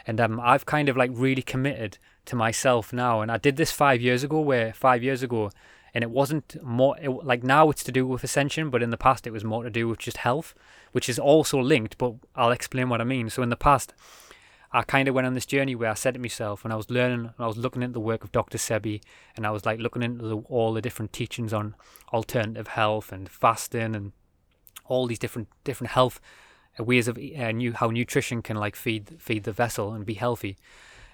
And 0.05 0.21
um, 0.21 0.39
I've 0.39 0.65
kind 0.65 0.87
of 0.87 0.95
like 0.95 1.11
really 1.13 1.41
committed 1.41 1.97
to 2.25 2.35
myself 2.35 2.93
now. 2.93 3.21
And 3.21 3.31
I 3.31 3.37
did 3.37 3.57
this 3.57 3.71
five 3.71 4.01
years 4.01 4.23
ago, 4.23 4.39
where 4.39 4.73
five 4.73 5.03
years 5.03 5.21
ago 5.23 5.51
and 5.93 6.03
it 6.03 6.11
wasn't 6.11 6.55
more 6.61 6.95
it, 7.01 7.09
like 7.09 7.43
now 7.43 7.71
it's 7.71 7.83
to 7.83 7.91
do 7.91 8.05
with 8.05 8.23
ascension 8.23 8.69
but 8.69 8.83
in 8.83 8.91
the 8.91 8.97
past 8.97 9.25
it 9.25 9.31
was 9.31 9.43
more 9.43 9.63
to 9.63 9.69
do 9.71 9.87
with 9.87 9.97
just 9.97 10.17
health 10.17 10.53
which 10.91 11.09
is 11.09 11.17
also 11.17 11.59
linked 11.59 11.97
but 11.97 12.13
i'll 12.35 12.51
explain 12.51 12.87
what 12.87 13.01
i 13.01 13.03
mean 13.03 13.31
so 13.31 13.41
in 13.41 13.49
the 13.49 13.55
past 13.55 13.95
i 14.77 14.83
kind 14.83 15.07
of 15.07 15.15
went 15.15 15.25
on 15.25 15.33
this 15.33 15.45
journey 15.45 15.75
where 15.75 15.89
i 15.89 15.93
said 15.93 16.13
to 16.13 16.19
myself 16.19 16.63
when 16.63 16.71
i 16.71 16.75
was 16.75 16.89
learning 16.89 17.19
and 17.19 17.33
i 17.39 17.47
was 17.47 17.57
looking 17.57 17.81
into 17.81 17.93
the 17.93 17.99
work 17.99 18.23
of 18.23 18.31
dr 18.31 18.57
sebi 18.57 19.01
and 19.35 19.45
i 19.45 19.51
was 19.51 19.65
like 19.65 19.79
looking 19.79 20.03
into 20.03 20.25
the, 20.27 20.37
all 20.37 20.73
the 20.73 20.81
different 20.81 21.11
teachings 21.11 21.51
on 21.51 21.75
alternative 22.13 22.69
health 22.69 23.11
and 23.11 23.29
fasting 23.29 23.95
and 23.95 24.11
all 24.85 25.07
these 25.07 25.19
different 25.19 25.47
different 25.63 25.91
health 25.91 26.19
ways 26.79 27.07
of 27.07 27.17
uh, 27.17 27.51
new 27.51 27.73
how 27.73 27.87
nutrition 27.87 28.41
can 28.41 28.55
like 28.55 28.75
feed 28.75 29.15
feed 29.19 29.43
the 29.43 29.51
vessel 29.51 29.93
and 29.93 30.05
be 30.05 30.13
healthy 30.13 30.57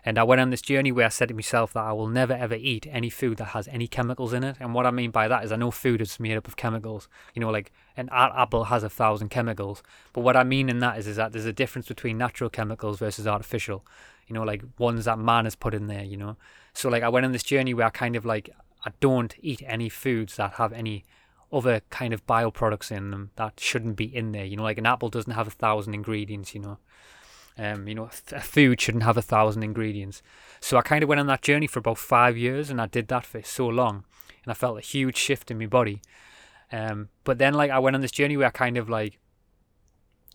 And 0.06 0.18
I 0.18 0.24
went 0.24 0.41
on 0.41 0.49
this 0.49 0.62
journey 0.62 0.91
where 0.91 1.06
I 1.06 1.10
said 1.10 1.30
to 1.30 1.34
myself 1.34 1.74
that 1.74 1.84
I 1.84 1.93
will 1.93 2.08
never 2.08 2.34
ever 2.34 2.56
eat 2.56 2.88
any 2.91 3.10
food 3.10 3.38
that 3.38 3.49
has 3.49 3.68
any 3.70 3.88
chemicals 3.88 4.34
in 4.34 4.43
it. 4.43 4.58
And 4.60 4.74
what 4.74 4.86
I 4.86 4.91
mean 4.91 5.12
by 5.12 5.28
that 5.28 5.45
is 5.45 5.51
I 5.51 5.56
know 5.56 5.72
food 5.72 6.01
is 6.01 6.20
made 6.20 6.36
up 6.36 6.47
of 6.47 6.58
chemicals. 6.58 7.08
You 7.34 7.39
know, 7.39 7.49
like 7.49 7.72
an 7.95 8.10
apple 8.12 8.66
has 8.66 8.84
a 8.84 8.89
thousand 8.89 9.30
chemicals. 9.30 9.82
But 10.12 10.22
what 10.22 10.36
I 10.36 10.43
mean 10.43 10.70
in 10.70 10.80
that 10.80 10.97
is, 10.97 11.08
is 11.08 11.16
that 11.16 11.32
there's 11.32 11.45
a 11.45 11.54
difference 11.54 11.88
between 11.88 12.18
natural 12.18 12.49
chemicals 12.49 12.99
versus 12.99 13.26
artificial. 13.26 13.86
You 14.28 14.34
know, 14.34 14.43
like 14.43 14.64
ones 14.78 15.06
that 15.06 15.20
man 15.20 15.45
has 15.45 15.56
put 15.56 15.74
in 15.74 15.88
there, 15.88 16.04
you 16.04 16.18
know. 16.18 16.38
So 16.74 16.89
like 16.89 17.04
I 17.04 17.10
went 17.10 17.26
on 17.26 17.32
this 17.32 17.43
journey 17.43 17.74
where 17.74 17.88
I 17.88 17.89
kind 17.89 18.16
of 18.16 18.26
like 18.26 18.49
I 18.86 18.91
don't 18.99 19.34
eat 19.41 19.64
any 19.66 19.88
foods 19.89 20.36
that 20.36 20.54
have 20.54 20.74
any 20.74 21.06
other 21.54 21.82
kind 21.91 22.14
of 22.14 22.26
bioproducts 22.26 22.91
in 22.91 23.12
them 23.12 23.30
that 23.36 23.60
shouldn't 23.60 23.95
be 23.95 24.06
in 24.06 24.32
there. 24.32 24.43
You 24.43 24.58
know, 24.58 24.64
like 24.64 24.80
an 24.80 24.86
apple 24.86 25.10
doesn't 25.10 25.32
have 25.32 25.47
a 25.47 25.51
thousand 25.51 25.93
ingredients, 25.93 26.54
you 26.54 26.62
know. 26.62 26.80
Um, 27.58 27.88
you 27.88 27.95
know, 27.95 28.08
food 28.08 28.82
shouldn't 28.82 29.04
have 29.04 29.18
a 29.18 29.22
thousand 29.22 29.64
ingredients. 29.64 30.22
So 30.60 30.78
I 30.78 30.82
kind 30.82 31.04
of 31.04 31.10
went 31.10 31.20
on 31.20 31.28
that 31.28 31.41
journey 31.41 31.68
for 31.68 31.80
about 31.80 31.97
five 31.97 32.38
years, 32.38 32.70
and 32.70 32.82
I 32.82 32.88
did 32.88 33.08
that 33.10 33.26
for 33.26 33.41
so 33.43 33.68
long, 33.68 34.06
and 34.43 34.51
I 34.51 34.54
felt 34.54 34.78
a 34.78 34.82
huge 34.82 35.18
shift 35.18 35.51
in 35.51 35.60
my 35.60 35.68
body. 35.68 36.01
Um, 36.72 37.10
but 37.24 37.38
then 37.38 37.54
like 37.54 37.70
I 37.70 37.80
went 37.80 37.95
on 37.95 38.01
this 38.01 38.12
journey 38.12 38.36
where 38.36 38.47
I 38.47 38.51
kind 38.51 38.78
of 38.78 38.89
like 38.89 39.20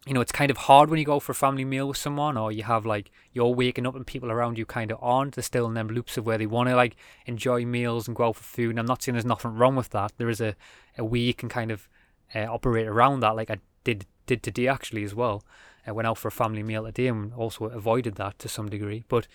you 0.06 0.14
know, 0.14 0.22
it's 0.22 0.32
kind 0.32 0.50
of 0.50 0.56
hard 0.56 0.88
when 0.88 0.98
you 0.98 1.04
go 1.04 1.20
for 1.20 1.32
a 1.32 1.34
family 1.34 1.66
meal 1.66 1.88
with 1.88 1.98
someone 1.98 2.38
or 2.38 2.50
you 2.50 2.62
have 2.62 2.86
like 2.86 3.10
you're 3.32 3.54
waking 3.54 3.86
up 3.86 3.94
and 3.94 4.06
people 4.06 4.30
around 4.30 4.56
you 4.56 4.64
kind 4.64 4.90
of 4.90 4.98
aren't. 5.02 5.34
They're 5.34 5.42
still 5.42 5.66
in 5.66 5.74
them 5.74 5.88
loops 5.88 6.16
of 6.16 6.24
where 6.24 6.38
they 6.38 6.46
want 6.46 6.70
to 6.70 6.76
like 6.76 6.96
enjoy 7.26 7.66
meals 7.66 8.08
and 8.08 8.16
go 8.16 8.28
out 8.28 8.36
for 8.36 8.42
food. 8.42 8.70
And 8.70 8.78
I'm 8.78 8.86
not 8.86 9.02
saying 9.02 9.14
there's 9.14 9.26
nothing 9.26 9.54
wrong 9.54 9.76
with 9.76 9.90
that. 9.90 10.12
There 10.16 10.30
is 10.30 10.40
a, 10.40 10.56
a 10.96 11.04
way 11.04 11.18
you 11.18 11.34
can 11.34 11.50
kind 11.50 11.70
of 11.70 11.90
uh, 12.34 12.46
operate 12.48 12.86
around 12.86 13.20
that, 13.20 13.36
like 13.36 13.50
I 13.50 13.58
did 13.84 14.06
did 14.24 14.42
today 14.42 14.66
actually 14.66 15.04
as 15.04 15.14
well. 15.14 15.44
I 15.88 15.92
went 15.92 16.06
out 16.06 16.18
for 16.18 16.28
a 16.28 16.32
family 16.32 16.62
meal 16.62 16.84
today 16.84 17.06
and 17.06 17.32
also 17.32 17.64
avoided 17.64 18.16
that 18.16 18.38
to 18.40 18.48
some 18.48 18.68
degree. 18.68 19.04
But 19.08 19.26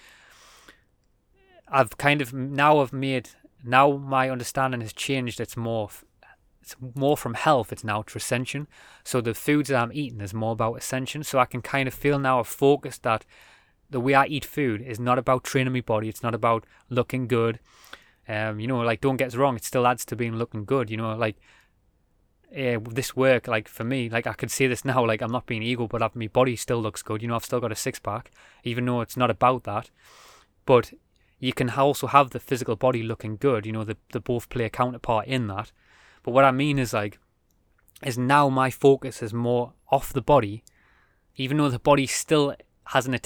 I've 1.68 1.98
kind 1.98 2.22
of 2.22 2.32
now 2.32 2.80
I've 2.80 2.94
made 2.94 3.30
now 3.64 3.98
my 3.98 4.30
understanding 4.30 4.82
has 4.82 4.94
changed. 4.94 5.42
It's 5.42 5.58
more 5.58 5.90
it's 6.62 6.76
more 6.96 7.18
from 7.18 7.34
health, 7.34 7.74
it's 7.74 7.84
now 7.84 8.04
to 8.04 8.18
ascension. 8.18 8.68
So 9.04 9.20
the 9.20 9.34
foods 9.34 9.70
that 9.70 9.82
I'm 9.82 9.92
eating 9.92 10.22
is 10.22 10.34
more 10.34 10.52
about 10.52 10.76
ascension. 10.76 11.24
So 11.24 11.40
I 11.40 11.46
can 11.46 11.62
kind 11.62 11.88
of 11.88 11.94
feel 11.94 12.20
now 12.20 12.40
a 12.40 12.44
focus 12.44 13.00
that 13.00 13.26
the 13.90 14.00
way 14.00 14.14
I 14.14 14.28
eat 14.28 14.46
food 14.46 14.82
is 14.82 15.00
not 15.00 15.18
about 15.18 15.44
training 15.44 15.74
my 15.74 15.82
body, 15.82 16.08
it's 16.08 16.24
not 16.24 16.36
about 16.36 16.66
looking 16.90 17.28
good. 17.28 17.60
Um, 18.28 18.60
you 18.60 18.68
know, 18.68 18.80
like 18.80 19.02
don't 19.02 19.18
get 19.18 19.30
us 19.30 19.36
wrong, 19.36 19.56
it 19.56 19.66
still 19.66 19.88
adds 19.88 20.06
to 20.06 20.16
being 20.16 20.36
looking 20.36 20.66
good. 20.66 20.92
You 20.92 20.98
know, 20.98 21.16
like 21.16 21.38
uh, 22.56 22.80
this 22.90 23.16
work, 23.16 23.48
like 23.48 23.68
for 23.68 23.84
me, 23.84 24.10
like 24.10 24.28
I 24.28 24.34
could 24.34 24.52
see 24.52 24.68
this 24.68 24.86
now, 24.86 25.06
like 25.06 25.22
I'm 25.22 25.32
not 25.32 25.46
being 25.46 25.64
ego, 25.64 25.88
but 25.88 26.02
I've, 26.02 26.16
my 26.16 26.28
body 26.28 26.56
still 26.56 26.82
looks 26.82 27.02
good. 27.02 27.22
You 27.22 27.28
know, 27.28 27.36
I've 27.36 27.46
still 27.46 27.60
got 27.60 27.72
a 27.72 27.76
six 27.76 28.00
pack, 28.00 28.32
even 28.64 28.86
though 28.86 29.02
it's 29.02 29.18
not 29.18 29.32
about 29.32 29.64
that. 29.64 29.90
But 30.66 30.94
you 31.40 31.54
can 31.54 31.70
also 31.72 32.08
have 32.08 32.30
the 32.30 32.40
physical 32.40 32.76
body 32.76 33.04
looking 33.04 33.38
good. 33.38 33.66
You 33.66 33.72
know, 33.72 33.84
the, 33.84 33.98
the 34.12 34.20
both 34.20 34.50
play 34.50 34.66
a 34.66 34.70
counterpart 34.70 35.28
in 35.28 35.48
that. 35.48 35.72
But 36.22 36.32
what 36.32 36.46
I 36.46 36.52
mean 36.52 36.80
is 36.80 36.94
like, 36.94 37.20
is 38.04 38.18
now 38.18 38.50
my 38.50 38.70
focus 38.70 39.22
is 39.22 39.34
more 39.34 39.74
off 39.92 40.14
the 40.14 40.22
body, 40.22 40.64
even 41.36 41.58
though 41.58 41.70
the 41.70 41.80
body 41.80 42.06
still 42.06 42.56
has 42.88 43.08
an 43.08 43.18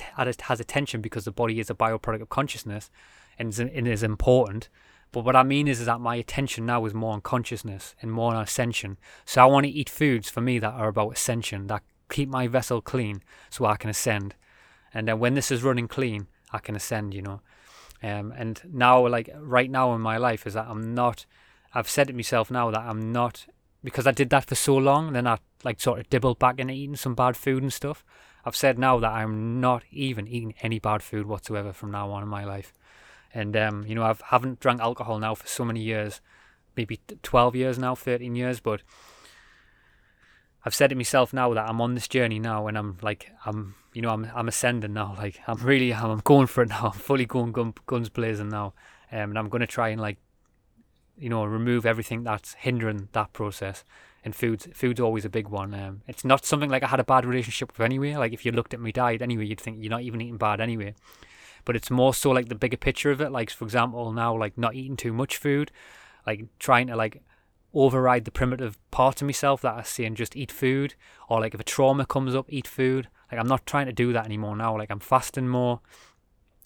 has 0.43 0.59
attention 0.59 1.01
because 1.01 1.25
the 1.25 1.31
body 1.31 1.59
is 1.59 1.69
a 1.69 1.73
byproduct 1.73 2.21
of 2.21 2.29
consciousness, 2.29 2.89
and 3.37 3.49
is, 3.49 3.59
and 3.59 3.87
is 3.87 4.03
important. 4.03 4.69
But 5.11 5.23
what 5.23 5.35
I 5.35 5.43
mean 5.43 5.67
is, 5.67 5.79
is 5.79 5.85
that 5.85 6.01
my 6.01 6.15
attention 6.15 6.65
now 6.65 6.85
is 6.85 6.93
more 6.93 7.13
on 7.13 7.21
consciousness 7.21 7.95
and 8.01 8.11
more 8.11 8.33
on 8.33 8.41
ascension. 8.41 8.97
So 9.25 9.41
I 9.41 9.45
want 9.45 9.65
to 9.65 9.71
eat 9.71 9.89
foods 9.89 10.29
for 10.29 10.41
me 10.41 10.59
that 10.59 10.73
are 10.73 10.89
about 10.89 11.13
ascension, 11.13 11.67
that 11.67 11.83
keep 12.09 12.29
my 12.29 12.47
vessel 12.47 12.81
clean 12.81 13.23
so 13.49 13.65
I 13.65 13.77
can 13.77 13.89
ascend. 13.89 14.35
And 14.93 15.07
then 15.07 15.19
when 15.19 15.33
this 15.33 15.51
is 15.51 15.63
running 15.63 15.87
clean, 15.87 16.27
I 16.51 16.59
can 16.59 16.75
ascend, 16.75 17.13
you 17.13 17.21
know. 17.21 17.41
Um, 18.03 18.31
and 18.37 18.61
now, 18.71 19.07
like 19.07 19.29
right 19.39 19.71
now 19.71 19.93
in 19.95 20.01
my 20.01 20.17
life, 20.17 20.45
is 20.45 20.53
that 20.53 20.67
I'm 20.69 20.93
not 20.93 21.25
I've 21.73 21.89
said 21.89 22.07
to 22.07 22.13
myself 22.13 22.49
now 22.49 22.71
that 22.71 22.81
I'm 22.81 23.11
not 23.11 23.45
because 23.83 24.07
I 24.07 24.11
did 24.11 24.29
that 24.31 24.45
for 24.45 24.55
so 24.55 24.75
long, 24.75 25.13
then 25.13 25.27
I 25.27 25.37
like 25.63 25.79
sort 25.79 25.99
of 25.99 26.09
dibbled 26.09 26.39
back 26.39 26.59
into 26.59 26.73
eating 26.73 26.95
some 26.95 27.15
bad 27.15 27.37
food 27.37 27.61
and 27.61 27.71
stuff. 27.71 28.03
I've 28.43 28.55
said 28.55 28.79
now 28.79 28.99
that 28.99 29.11
I'm 29.11 29.61
not 29.61 29.83
even 29.91 30.27
eating 30.27 30.55
any 30.61 30.79
bad 30.79 31.03
food 31.03 31.27
whatsoever 31.27 31.73
from 31.73 31.91
now 31.91 32.09
on 32.11 32.23
in 32.23 32.29
my 32.29 32.43
life. 32.43 32.73
And 33.37 33.55
um, 33.55 33.85
you 33.85 33.95
know, 33.95 34.03
I've 34.03 34.21
haven't 34.21 34.59
drank 34.59 34.81
alcohol 34.81 35.19
now 35.19 35.35
for 35.35 35.47
so 35.47 35.63
many 35.63 35.81
years, 35.81 36.21
maybe 36.75 36.99
12 37.21 37.55
years 37.55 37.77
now, 37.77 37.93
13 37.93 38.35
years, 38.35 38.59
but 38.59 38.81
I've 40.65 40.75
said 40.75 40.89
to 40.89 40.95
myself 40.95 41.33
now 41.33 41.53
that 41.53 41.69
I'm 41.69 41.79
on 41.79 41.93
this 41.93 42.07
journey 42.07 42.39
now 42.39 42.67
and 42.67 42.77
I'm 42.77 42.97
like 43.01 43.31
I'm 43.45 43.75
you 43.93 44.01
know 44.01 44.09
I'm 44.09 44.29
I'm 44.35 44.47
ascending 44.47 44.93
now 44.93 45.15
like 45.17 45.39
I'm 45.47 45.57
really 45.57 45.93
I'm 45.93 46.19
going 46.19 46.47
for 46.47 46.63
it 46.63 46.69
now 46.69 46.85
I'm 46.93 46.99
fully 46.99 47.25
going 47.25 47.51
gun, 47.51 47.73
guns 47.85 48.09
blazing 48.09 48.49
now 48.49 48.73
um, 49.11 49.29
and 49.29 49.37
I'm 49.37 49.49
to 49.49 49.67
try 49.67 49.89
and 49.89 50.01
like 50.01 50.17
you 51.17 51.29
know, 51.29 51.43
remove 51.43 51.85
everything 51.85 52.23
that's 52.23 52.53
hindering 52.53 53.09
that 53.13 53.33
process. 53.33 53.83
And 54.23 54.35
food's 54.35 54.67
food's 54.73 54.99
always 54.99 55.25
a 55.25 55.29
big 55.29 55.47
one. 55.47 55.73
Um, 55.73 56.01
it's 56.07 56.25
not 56.25 56.45
something 56.45 56.69
like 56.69 56.83
I 56.83 56.87
had 56.87 56.99
a 56.99 57.05
bad 57.05 57.25
relationship 57.25 57.71
with 57.71 57.81
anyway. 57.81 58.15
Like 58.15 58.33
if 58.33 58.45
you 58.45 58.51
looked 58.51 58.73
at 58.73 58.79
my 58.79 58.91
diet 58.91 59.21
anyway, 59.21 59.45
you'd 59.45 59.61
think 59.61 59.77
you're 59.79 59.89
not 59.89 60.01
even 60.01 60.21
eating 60.21 60.37
bad 60.37 60.59
anyway. 60.59 60.95
But 61.67 61.75
it's 61.75 61.91
more 61.91 62.13
so 62.13 62.31
like 62.31 62.47
the 62.47 62.55
bigger 62.55 62.77
picture 62.77 63.11
of 63.11 63.19
it. 63.19 63.29
Like 63.29 63.49
for 63.49 63.65
example, 63.65 64.13
now 64.13 64.33
like 64.33 64.57
not 64.57 64.73
eating 64.73 64.95
too 64.95 65.11
much 65.11 65.35
food, 65.35 65.69
like 66.25 66.45
trying 66.59 66.87
to 66.87 66.95
like 66.95 67.21
override 67.73 68.23
the 68.23 68.31
primitive 68.31 68.77
part 68.89 69.21
of 69.21 69.25
myself 69.25 69.63
that 69.63 69.75
I 69.75 69.83
see 69.83 70.05
and 70.05 70.15
just 70.15 70.37
eat 70.37 70.49
food. 70.49 70.95
Or 71.27 71.41
like 71.41 71.53
if 71.53 71.59
a 71.59 71.65
trauma 71.65 72.05
comes 72.05 72.35
up, 72.35 72.45
eat 72.47 72.67
food. 72.67 73.09
Like 73.29 73.41
I'm 73.41 73.49
not 73.49 73.65
trying 73.65 73.87
to 73.87 73.91
do 73.91 74.13
that 74.13 74.23
anymore 74.23 74.55
now. 74.55 74.77
Like 74.77 74.89
I'm 74.89 75.01
fasting 75.01 75.49
more. 75.49 75.81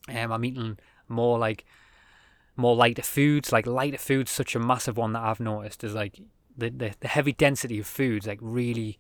Um, 0.07 0.31
I'm 0.31 0.45
eating 0.45 0.77
more 1.07 1.39
like 1.39 1.65
more 2.55 2.75
lighter 2.75 3.01
foods. 3.01 3.51
Like 3.51 3.65
lighter 3.65 3.97
foods, 3.97 4.29
such 4.29 4.55
a 4.55 4.59
massive 4.59 4.97
one 4.97 5.13
that 5.13 5.23
I've 5.23 5.39
noticed 5.39 5.83
is 5.83 5.95
like 5.95 6.21
the 6.55 6.69
the, 6.69 6.93
the 6.99 7.07
heavy 7.07 7.33
density 7.33 7.79
of 7.79 7.87
foods 7.87 8.27
like 8.27 8.37
really 8.39 8.99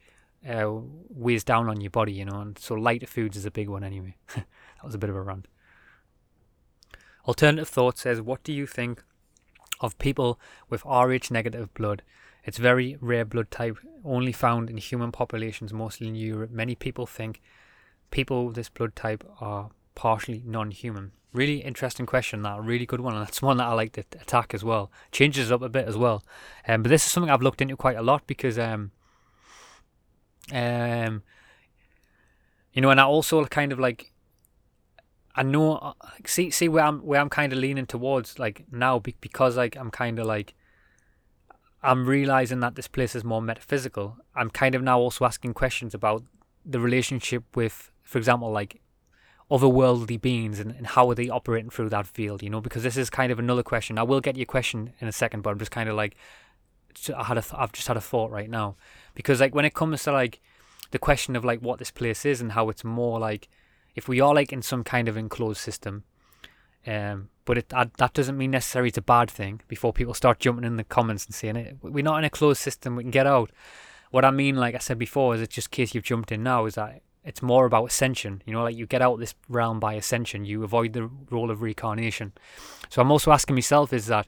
uh, 0.49 0.65
weighs 1.09 1.43
down 1.43 1.69
on 1.69 1.79
your 1.79 1.91
body, 1.91 2.13
you 2.13 2.25
know. 2.25 2.41
And 2.41 2.57
so 2.57 2.73
lighter 2.73 3.05
foods 3.05 3.37
is 3.37 3.45
a 3.45 3.51
big 3.51 3.69
one 3.69 3.83
anyway. 3.83 4.15
that 4.35 4.47
was 4.83 4.95
a 4.95 4.97
bit 4.97 5.11
of 5.11 5.15
a 5.15 5.21
rant. 5.21 5.45
Alternative 7.27 7.67
thought 7.67 7.97
says, 7.97 8.21
what 8.21 8.43
do 8.43 8.53
you 8.53 8.65
think 8.65 9.03
of 9.79 9.97
people 9.97 10.39
with 10.69 10.83
Rh 10.85 11.31
negative 11.31 11.73
blood? 11.73 12.03
It's 12.43 12.57
very 12.57 12.97
rare 12.99 13.25
blood 13.25 13.51
type, 13.51 13.77
only 14.03 14.31
found 14.31 14.69
in 14.69 14.77
human 14.77 15.11
populations, 15.11 15.71
mostly 15.71 16.07
in 16.07 16.15
Europe. 16.15 16.51
Many 16.51 16.75
people 16.75 17.05
think 17.05 17.41
people 18.09 18.47
with 18.47 18.55
this 18.55 18.69
blood 18.69 18.95
type 18.95 19.23
are 19.39 19.69
partially 19.93 20.41
non-human. 20.45 21.11
Really 21.33 21.57
interesting 21.57 22.05
question. 22.05 22.41
That 22.41 22.61
really 22.61 22.85
good 22.85 22.99
one, 22.99 23.13
and 23.13 23.25
that's 23.25 23.41
one 23.41 23.57
that 23.57 23.67
I 23.67 23.73
like 23.73 23.93
to 23.93 24.01
attack 24.19 24.53
as 24.53 24.63
well. 24.63 24.91
Changes 25.11 25.51
up 25.51 25.61
a 25.61 25.69
bit 25.69 25.87
as 25.87 25.95
well. 25.95 26.23
Um, 26.67 26.83
but 26.83 26.89
this 26.89 27.05
is 27.05 27.11
something 27.11 27.29
I've 27.29 27.41
looked 27.41 27.61
into 27.61 27.77
quite 27.77 27.95
a 27.95 28.01
lot 28.01 28.27
because 28.27 28.59
um, 28.59 28.91
um, 30.51 31.23
you 32.73 32.81
know, 32.81 32.89
and 32.89 32.99
I 32.99 33.05
also 33.05 33.45
kind 33.45 33.71
of 33.71 33.79
like 33.79 34.11
I 35.35 35.43
know 35.43 35.75
uh, 35.77 35.93
see 36.25 36.49
see 36.49 36.67
where 36.67 36.83
I'm 36.83 36.99
where 36.99 37.21
I'm 37.21 37.29
kind 37.29 37.53
of 37.53 37.59
leaning 37.59 37.85
towards 37.85 38.37
like 38.37 38.65
now 38.71 38.99
because 38.99 39.57
like 39.57 39.75
I'm 39.77 39.91
kind 39.91 40.19
of 40.19 40.25
like 40.25 40.53
I'm 41.83 42.05
realizing 42.05 42.59
that 42.59 42.75
this 42.75 42.87
place 42.87 43.15
is 43.15 43.23
more 43.23 43.41
metaphysical. 43.41 44.17
I'm 44.35 44.49
kind 44.49 44.75
of 44.75 44.83
now 44.83 44.99
also 44.99 45.25
asking 45.25 45.53
questions 45.55 45.93
about 45.93 46.23
the 46.63 46.79
relationship 46.79 47.43
with, 47.55 47.91
for 48.03 48.19
example, 48.19 48.51
like 48.51 48.81
otherworldly 49.49 50.21
beings 50.21 50.59
and, 50.59 50.71
and 50.71 50.87
how 50.87 51.09
are 51.09 51.15
they 51.15 51.27
operating 51.27 51.71
through 51.71 51.89
that 51.89 52.05
field, 52.05 52.43
you 52.43 52.49
know? 52.49 52.61
Because 52.61 52.83
this 52.83 52.97
is 52.97 53.09
kind 53.09 53.31
of 53.31 53.39
another 53.39 53.63
question. 53.63 53.97
I 53.97 54.03
will 54.03 54.21
get 54.21 54.37
your 54.37 54.45
question 54.45 54.93
in 54.99 55.07
a 55.07 55.11
second, 55.11 55.41
but 55.41 55.49
I'm 55.49 55.59
just 55.59 55.71
kind 55.71 55.89
of 55.89 55.95
like, 55.95 56.15
I 57.17 57.23
had 57.23 57.37
a, 57.37 57.43
I've 57.53 57.71
just 57.71 57.87
had 57.87 57.97
a 57.97 58.01
thought 58.01 58.31
right 58.31 58.49
now, 58.49 58.75
because 59.15 59.41
like 59.41 59.55
when 59.55 59.65
it 59.65 59.73
comes 59.73 60.03
to 60.03 60.11
like 60.11 60.39
the 60.91 60.99
question 60.99 61.35
of 61.35 61.43
like 61.43 61.61
what 61.61 61.79
this 61.79 61.91
place 61.91 62.25
is 62.25 62.41
and 62.41 62.51
how 62.51 62.69
it's 62.69 62.83
more 62.83 63.19
like, 63.19 63.49
if 63.95 64.07
we 64.07 64.21
are 64.21 64.33
like 64.33 64.53
in 64.53 64.61
some 64.61 64.83
kind 64.83 65.07
of 65.07 65.17
enclosed 65.17 65.59
system, 65.59 66.03
um, 66.87 67.29
but 67.45 67.57
it 67.57 67.69
that 67.69 68.13
doesn't 68.13 68.37
mean 68.37 68.51
necessarily 68.51 68.89
it's 68.89 68.97
a 68.97 69.01
bad 69.01 69.29
thing. 69.29 69.61
Before 69.67 69.93
people 69.93 70.13
start 70.13 70.39
jumping 70.39 70.65
in 70.65 70.77
the 70.77 70.83
comments 70.83 71.25
and 71.25 71.35
saying 71.35 71.55
it, 71.55 71.77
we're 71.81 72.03
not 72.03 72.17
in 72.19 72.25
a 72.25 72.29
closed 72.29 72.61
system. 72.61 72.95
We 72.95 73.03
can 73.03 73.11
get 73.11 73.27
out. 73.27 73.51
What 74.11 74.25
I 74.25 74.31
mean, 74.31 74.55
like 74.55 74.75
I 74.75 74.79
said 74.79 74.97
before, 74.97 75.35
is 75.35 75.41
it's 75.41 75.55
just 75.55 75.71
case 75.71 75.95
you've 75.95 76.03
jumped 76.03 76.31
in 76.31 76.43
now, 76.43 76.65
is 76.65 76.75
that 76.75 77.01
it's 77.23 77.41
more 77.41 77.65
about 77.65 77.85
ascension. 77.85 78.41
You 78.45 78.53
know, 78.53 78.63
like 78.63 78.75
you 78.75 78.85
get 78.85 79.01
out 79.01 79.19
this 79.19 79.35
realm 79.47 79.79
by 79.79 79.93
ascension. 79.93 80.45
You 80.45 80.63
avoid 80.63 80.93
the 80.93 81.09
role 81.29 81.51
of 81.51 81.61
reincarnation. 81.61 82.33
So 82.89 83.01
I'm 83.01 83.11
also 83.11 83.31
asking 83.31 83.55
myself 83.55 83.93
is 83.93 84.07
that 84.07 84.27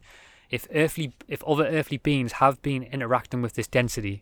if 0.50 0.68
earthly, 0.74 1.14
if 1.28 1.44
other 1.44 1.66
earthly 1.66 1.98
beings 1.98 2.34
have 2.34 2.62
been 2.62 2.84
interacting 2.84 3.42
with 3.42 3.54
this 3.54 3.68
density, 3.68 4.22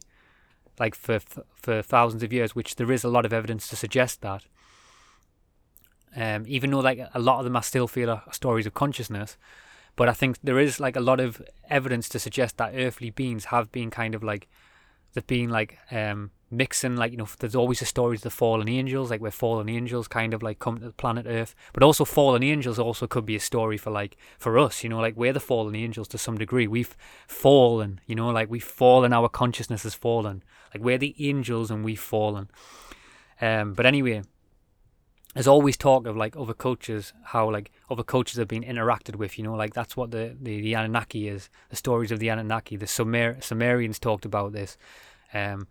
like 0.80 0.96
for 0.96 1.20
for 1.56 1.82
thousands 1.82 2.24
of 2.24 2.32
years, 2.32 2.56
which 2.56 2.78
there 2.78 2.92
is 2.92 3.04
a 3.04 3.10
lot 3.10 3.26
of 3.26 3.34
evidence 3.34 3.68
to 3.68 3.76
suggest 3.76 4.22
that. 4.22 4.46
Um, 6.16 6.43
even 6.47 6.72
though 6.72 6.80
like 6.80 6.99
a 7.14 7.20
lot 7.20 7.39
of 7.39 7.45
them 7.45 7.55
I 7.55 7.62
still 7.62 7.88
feel 7.88 8.09
are 8.09 8.24
stories 8.32 8.66
of 8.66 8.74
consciousness, 8.74 9.38
but 9.95 10.09
I 10.09 10.14
think 10.14 10.38
there 10.43 10.59
is 10.59 10.80
like 10.80 10.95
a 10.95 11.01
lot 11.01 11.20
of 11.20 11.41
evidence 11.70 12.09
to 12.09 12.20
suggest 12.20 12.57
that 12.57 12.74
earthly 12.76 13.09
beings 13.09 13.45
have 13.45 13.72
been 13.72 13.89
kind 13.89 14.16
of 14.16 14.24
like 14.24 14.49
they've 15.14 15.28
been 15.28 15.49
like 15.49 15.78
um 15.91 16.32
mixing 16.53 16.97
like 16.97 17.12
you 17.12 17.18
know 17.18 17.28
there's 17.39 17.55
always 17.55 17.80
the 17.80 17.86
stories 17.86 18.20
of 18.20 18.24
the 18.24 18.30
fallen 18.30 18.68
angels 18.68 19.09
like 19.09 19.22
where 19.22 19.32
fallen 19.32 19.70
angels 19.70 20.07
kind 20.09 20.34
of 20.34 20.43
like 20.43 20.59
come 20.59 20.78
to 20.78 20.86
the 20.86 20.91
planet 20.91 21.26
earth. 21.28 21.55
But 21.74 21.84
also 21.84 22.03
fallen 22.03 22.43
angels 22.43 22.78
also 22.78 23.07
could 23.07 23.26
be 23.26 23.38
a 23.38 23.39
story 23.39 23.78
for 23.78 23.89
like 23.89 24.18
for 24.38 24.59
us 24.59 24.84
you 24.84 24.89
know 24.89 24.99
like 24.99 25.16
we're 25.16 25.34
the 25.34 25.39
fallen 25.39 25.76
angels 25.76 26.07
to 26.09 26.18
some 26.18 26.38
degree. 26.38 26.68
We've 26.68 26.95
fallen 27.28 28.01
you 28.05 28.16
know 28.16 28.30
like 28.30 28.49
we've 28.49 28.64
fallen 28.64 29.14
our 29.14 29.30
consciousness 29.30 29.84
has 29.84 29.93
fallen. 29.93 30.43
Like 30.74 30.84
we're 30.84 30.97
the 30.97 31.16
angels 31.20 31.72
and 31.72 31.86
we've 31.86 31.99
fallen. 31.99 32.49
Um 33.39 33.74
but 33.74 33.86
anyway 33.86 34.24
there's 35.34 35.48
always 35.48 35.78
talk 35.78 36.06
of 36.08 36.18
like 36.18 36.36
other 36.36 36.54
cultures, 36.54 37.14
how 37.24 37.50
like 37.50 37.72
other 37.90 38.04
cultures 38.04 38.38
have 38.38 38.48
been 38.48 38.64
interacted 38.64 39.16
with. 39.16 39.38
You 39.38 39.46
know, 39.46 39.56
like 39.56 39.74
that's 39.74 39.96
what 39.96 40.12
the 40.12 40.36
the, 40.40 40.62
the 40.62 40.74
Anunnaki 40.74 41.28
is. 41.28 41.50
The 41.70 41.76
stories 41.76 42.12
of 42.12 42.20
the 42.20 42.30
Anunnaki. 42.30 42.76
The 42.76 42.88
Sumer 42.88 43.40
Sumerians 43.42 44.00
talked 44.00 44.26
about 44.26 44.52
this. 44.52 44.78
Um, 45.34 45.68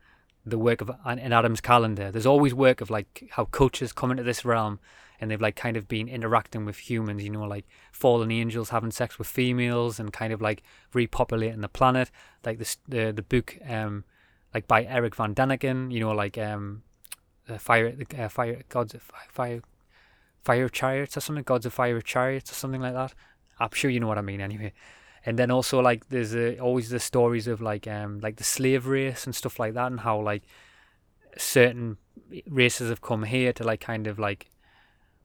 the 0.47 0.59
work 0.59 0.81
of 0.81 0.91
in 1.07 1.33
Adam's 1.33 1.61
calendar. 1.61 2.11
There's 2.11 2.27
always 2.27 2.55
work 2.55 2.81
of 2.81 2.91
like 2.91 3.29
how 3.33 3.45
cultures 3.45 3.93
come 3.93 4.11
into 4.11 4.23
this 4.23 4.45
realm 4.45 4.81
and 5.21 5.31
they've 5.31 5.41
like 5.41 5.57
kind 5.57 5.77
of 5.77 5.87
been 5.87 6.09
interacting 6.09 6.65
with 6.65 6.79
humans. 6.79 7.23
You 7.23 7.31
know, 7.31 7.45
like 7.45 7.67
fallen 7.93 8.31
angels 8.31 8.71
having 8.71 8.91
sex 8.91 9.19
with 9.19 9.29
females 9.29 10.01
and 10.01 10.13
kind 10.13 10.33
of 10.33 10.41
like 10.41 10.63
repopulating 10.95 11.61
the 11.61 11.69
planet. 11.69 12.11
Like 12.45 12.59
this 12.59 12.79
the 12.89 13.13
the 13.13 13.23
book 13.23 13.59
um 13.69 14.05
like 14.55 14.67
by 14.67 14.85
Eric 14.85 15.15
Van 15.17 15.35
Daniken. 15.35 15.93
You 15.93 16.01
know, 16.01 16.13
like 16.13 16.39
um 16.39 16.83
fire 17.59 17.95
uh, 18.19 18.29
fire 18.29 18.63
gods 18.69 18.95
of 18.95 19.03
fire 19.29 19.63
fire 20.43 20.69
chariots 20.69 21.17
or 21.17 21.21
something 21.21 21.45
gods 21.45 21.67
of 21.67 21.73
fire 21.73 22.01
chariots 22.01 22.51
or 22.51 22.55
something 22.55 22.81
like 22.81 22.95
that. 22.95 23.15
I'm 23.59 23.71
sure 23.73 23.91
you 23.91 24.01
know 24.01 24.07
what 24.07 24.19
i 24.19 24.23
mean 24.23 24.41
anyway. 24.41 24.73
And 25.27 25.39
then 25.39 25.51
also 25.51 25.81
like 25.81 26.09
there's 26.09 26.35
always 26.59 26.89
the 26.89 27.01
stories 27.01 27.47
of 27.47 27.61
like 27.61 27.87
um 27.87 28.21
like 28.21 28.37
the 28.37 28.45
slave 28.45 28.87
race 28.87 29.27
and 29.27 29.35
stuff 29.35 29.59
like 29.59 29.75
that 29.75 29.89
and 29.89 30.01
how 30.01 30.21
like 30.21 30.43
certain 31.37 31.99
races 32.49 32.89
have 32.89 33.01
come 33.01 33.25
here 33.25 33.53
to 33.53 33.65
like 33.65 33.81
kind 33.81 34.07
of 34.07 34.19
like 34.19 34.51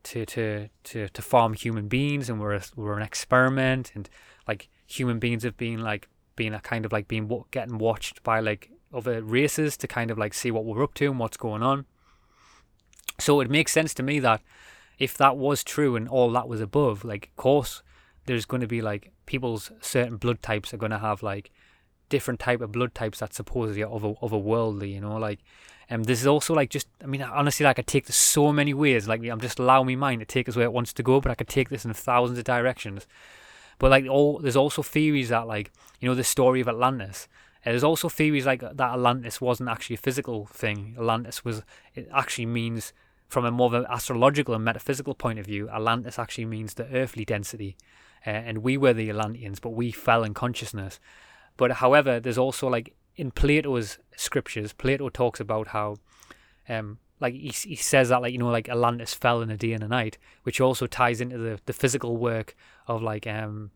to 0.04 0.26
to 0.26 0.70
to 0.84 1.08
to 1.10 1.22
farm 1.22 1.54
human 1.54 1.88
beings 1.88 2.30
and 2.30 2.40
we're 2.40 2.54
a, 2.54 2.62
we're 2.76 2.98
an 2.98 3.02
experiment 3.02 3.92
and 3.96 4.10
like 4.48 4.70
human 4.86 5.18
beings 5.18 5.44
have 5.44 5.58
been 5.58 5.82
like 5.82 6.08
being 6.36 6.54
a 6.54 6.60
kind 6.60 6.86
of 6.86 6.92
like 6.92 7.08
being 7.08 7.44
getting 7.52 7.78
watched 7.78 8.22
by 8.24 8.40
like 8.40 8.70
other 8.94 9.22
races 9.24 9.78
to 9.78 9.88
kind 9.88 10.12
of 10.12 10.18
like 10.18 10.34
see 10.34 10.52
what 10.52 10.66
we're 10.66 10.84
up 10.84 10.94
to 10.94 11.06
and 11.06 11.20
what's 11.20 11.38
going 11.38 11.64
on 11.64 11.86
so 13.20 13.39
it 13.39 13.49
makes 13.49 13.72
sense 13.72 13.93
to 13.95 14.03
me 14.03 14.20
that 14.20 14.41
if 14.97 15.18
that 15.18 15.38
was 15.38 15.63
true 15.63 15.95
and 15.95 16.07
all 16.07 16.32
that 16.32 16.47
was 16.47 16.61
above, 16.61 17.03
like, 17.03 17.28
of 17.28 17.36
course, 17.36 17.82
there's 18.26 18.45
going 18.45 18.61
to 18.61 18.68
be 18.68 18.82
like 18.82 19.11
people's 19.26 19.72
certain 19.82 20.18
blood 20.18 20.41
types 20.41 20.74
are 20.74 20.78
going 20.78 20.91
to 20.91 20.99
have 20.99 21.22
like 21.24 21.51
different 22.09 22.39
type 22.39 22.61
of 22.61 22.72
blood 22.72 22.93
types 22.93 23.20
that 23.20 23.34
supposedly 23.34 23.84
are 23.84 23.93
other 23.93 24.13
otherworldly, 24.22 24.93
you 24.93 25.01
know, 25.01 25.18
like. 25.18 25.39
And 25.88 25.99
um, 25.99 26.03
this 26.05 26.20
is 26.20 26.26
also 26.26 26.55
like 26.55 26.72
just, 26.72 26.88
I 27.03 27.05
mean, 27.05 27.22
honestly, 27.22 27.63
like 27.63 27.78
I 27.78 27.84
take 27.84 28.07
this 28.07 28.16
so 28.16 28.51
many 28.51 28.74
ways. 28.74 29.07
Like 29.07 29.24
I'm 29.24 29.39
just 29.39 29.59
allowing 29.59 29.86
my 29.86 29.95
mind 29.95 30.22
to 30.22 30.26
take 30.26 30.49
us 30.49 30.55
where 30.55 30.66
it 30.66 30.74
wants 30.74 30.93
to 30.93 31.03
go, 31.03 31.22
but 31.22 31.32
I 31.32 31.36
could 31.36 31.47
take 31.47 31.70
this 31.70 31.86
in 31.86 31.93
thousands 31.93 32.39
of 32.39 32.43
directions. 32.43 33.05
But 33.78 33.91
like, 33.91 34.07
all 34.07 34.39
there's 34.39 34.55
also 34.55 34.82
theories 34.82 35.30
that 35.30 35.45
like, 35.45 35.72
you 35.99 36.09
know, 36.09 36.16
the 36.16 36.24
story 36.24 36.59
of 36.59 36.68
Atlantis. 36.68 37.28
And 37.63 37.74
there's 37.74 37.84
also 37.84 38.09
theories 38.09 38.47
like 38.47 38.61
that 38.61 38.80
Atlantis 38.80 39.39
wasn't 39.39 39.70
actually 39.70 39.95
a 39.95 39.99
physical 39.99 40.47
thing. 40.47 40.95
Atlantis 40.97 41.45
was, 41.45 41.61
it 41.93 42.09
actually 42.11 42.47
means 42.47 42.93
from 43.28 43.46
a 43.46 43.52
more 43.52 43.68
of 43.68 43.74
an 43.74 43.86
astrological 43.90 44.54
and 44.54 44.64
metaphysical 44.64 45.16
point 45.16 45.40
of 45.40 45.46
view, 45.46 45.70
Atlantis 45.70 46.20
actually 46.20 46.46
means 46.46 46.74
the 46.74 46.88
earthly 46.94 47.26
density. 47.26 47.76
Uh, 48.26 48.32
and 48.32 48.60
we 48.60 48.78
were 48.78 48.94
the 48.94 49.10
Atlanteans, 49.10 49.60
but 49.60 49.72
we 49.72 49.92
fell 49.92 50.24
in 50.24 50.34
consciousness. 50.34 51.00
But 51.58 51.74
however, 51.74 52.20
there's 52.20 52.38
also 52.38 52.68
like 52.68 52.96
in 53.16 53.32
Plato's 53.32 54.00
scriptures, 54.16 54.74
Plato 54.74 55.10
talks 55.10 55.40
about 55.40 55.70
how, 55.70 55.98
um, 56.68 56.98
like 57.20 57.34
he, 57.34 57.50
he 57.50 57.76
says 57.76 58.10
that 58.10 58.22
like 58.22 58.34
you 58.34 58.40
know 58.40 58.50
like 58.50 58.68
Atlantis 58.68 59.14
fell 59.14 59.42
in 59.42 59.50
a 59.50 59.58
day 59.58 59.74
and 59.74 59.84
a 59.84 59.88
night, 59.88 60.18
which 60.44 60.60
also 60.60 60.88
ties 60.88 61.22
into 61.22 61.38
the, 61.38 61.60
the 61.66 61.74
physical 61.74 62.18
work 62.18 62.56
of 62.88 63.02
like 63.02 63.26
um 63.26 63.72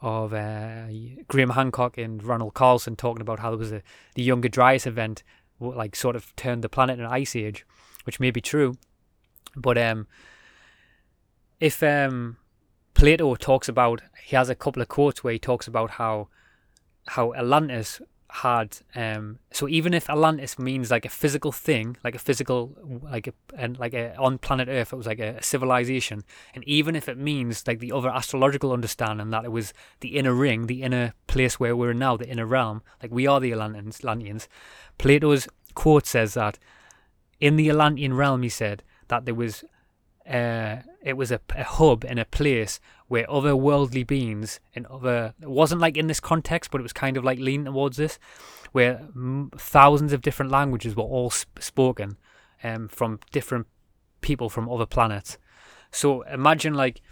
of 0.00 0.34
uh, 0.34 0.86
Graham 1.28 1.50
Hancock 1.50 1.96
and 1.96 2.22
Randall 2.22 2.50
Carlson 2.50 2.96
talking 2.96 3.22
about 3.22 3.40
how 3.40 3.50
there 3.50 3.58
was 3.58 3.72
a 3.72 3.82
the 4.14 4.22
Younger 4.22 4.48
Dryas 4.48 4.86
event, 4.86 5.22
like 5.60 5.94
sort 5.94 6.16
of 6.16 6.34
turned 6.36 6.62
the 6.62 6.68
planet 6.68 6.98
in 6.98 7.04
an 7.04 7.12
ice 7.12 7.36
age, 7.36 7.64
which 8.04 8.20
may 8.20 8.30
be 8.30 8.40
true. 8.40 8.76
But 9.56 9.76
um, 9.78 10.06
if 11.60 11.82
um, 11.82 12.36
Plato 12.94 13.34
talks 13.34 13.68
about, 13.68 14.02
he 14.22 14.36
has 14.36 14.48
a 14.48 14.54
couple 14.54 14.82
of 14.82 14.88
quotes 14.88 15.22
where 15.22 15.32
he 15.32 15.38
talks 15.38 15.66
about 15.66 15.92
how 15.92 16.28
how 17.06 17.34
Atlantis 17.34 18.00
had 18.34 18.78
um 18.96 19.38
so 19.52 19.68
even 19.68 19.94
if 19.94 20.10
Atlantis 20.10 20.58
means 20.58 20.90
like 20.90 21.04
a 21.04 21.08
physical 21.08 21.52
thing 21.52 21.96
like 22.02 22.16
a 22.16 22.18
physical 22.18 22.76
like 23.00 23.28
a 23.28 23.32
and 23.56 23.78
like 23.78 23.94
a 23.94 24.16
on 24.16 24.38
planet 24.38 24.66
earth 24.68 24.92
it 24.92 24.96
was 24.96 25.06
like 25.06 25.20
a, 25.20 25.36
a, 25.36 25.42
civilization 25.42 26.24
and 26.52 26.64
even 26.64 26.96
if 26.96 27.08
it 27.08 27.16
means 27.16 27.64
like 27.68 27.78
the 27.78 27.92
other 27.92 28.08
astrological 28.08 28.72
understanding 28.72 29.30
that 29.30 29.44
it 29.44 29.52
was 29.52 29.72
the 30.00 30.16
inner 30.16 30.34
ring 30.34 30.66
the 30.66 30.82
inner 30.82 31.14
place 31.28 31.60
where 31.60 31.76
we're 31.76 31.92
now 31.92 32.16
the 32.16 32.28
inner 32.28 32.44
realm 32.44 32.82
like 33.00 33.12
we 33.12 33.24
are 33.24 33.38
the 33.38 33.52
Atlanteans 33.52 34.48
Plato's 34.98 35.46
quote 35.74 36.04
says 36.04 36.34
that 36.34 36.58
in 37.40 37.56
the 37.56 37.68
Atlantean 37.68 38.14
realm, 38.14 38.42
he 38.42 38.48
said 38.48 38.82
that 39.08 39.24
there 39.24 39.34
was 39.34 39.64
uh, 40.28 40.76
it 41.02 41.18
was 41.18 41.30
a, 41.30 41.40
a, 41.54 41.64
hub 41.64 42.02
and 42.04 42.18
a 42.18 42.24
place 42.24 42.80
where 43.08 43.30
other 43.30 43.54
worldly 43.54 44.04
beings 44.04 44.58
and 44.74 44.86
other 44.86 45.34
it 45.40 45.50
wasn't 45.50 45.80
like 45.80 45.96
in 45.96 46.06
this 46.06 46.20
context, 46.20 46.70
but 46.70 46.80
it 46.80 46.82
was 46.82 46.94
kind 46.94 47.16
of 47.16 47.24
like 47.24 47.38
leaning 47.38 47.66
towards 47.66 47.98
this, 47.98 48.18
where 48.72 49.06
m- 49.14 49.50
thousands 49.56 50.12
of 50.14 50.22
different 50.22 50.50
languages 50.50 50.96
were 50.96 51.02
all 51.02 51.28
sp- 51.28 51.60
spoken 51.60 52.16
um, 52.62 52.88
from 52.88 53.20
different 53.32 53.66
people 54.22 54.48
from 54.48 54.68
other 54.70 54.86
planets. 54.86 55.36
So 55.90 56.22
imagine 56.22 56.72
like 56.72 57.02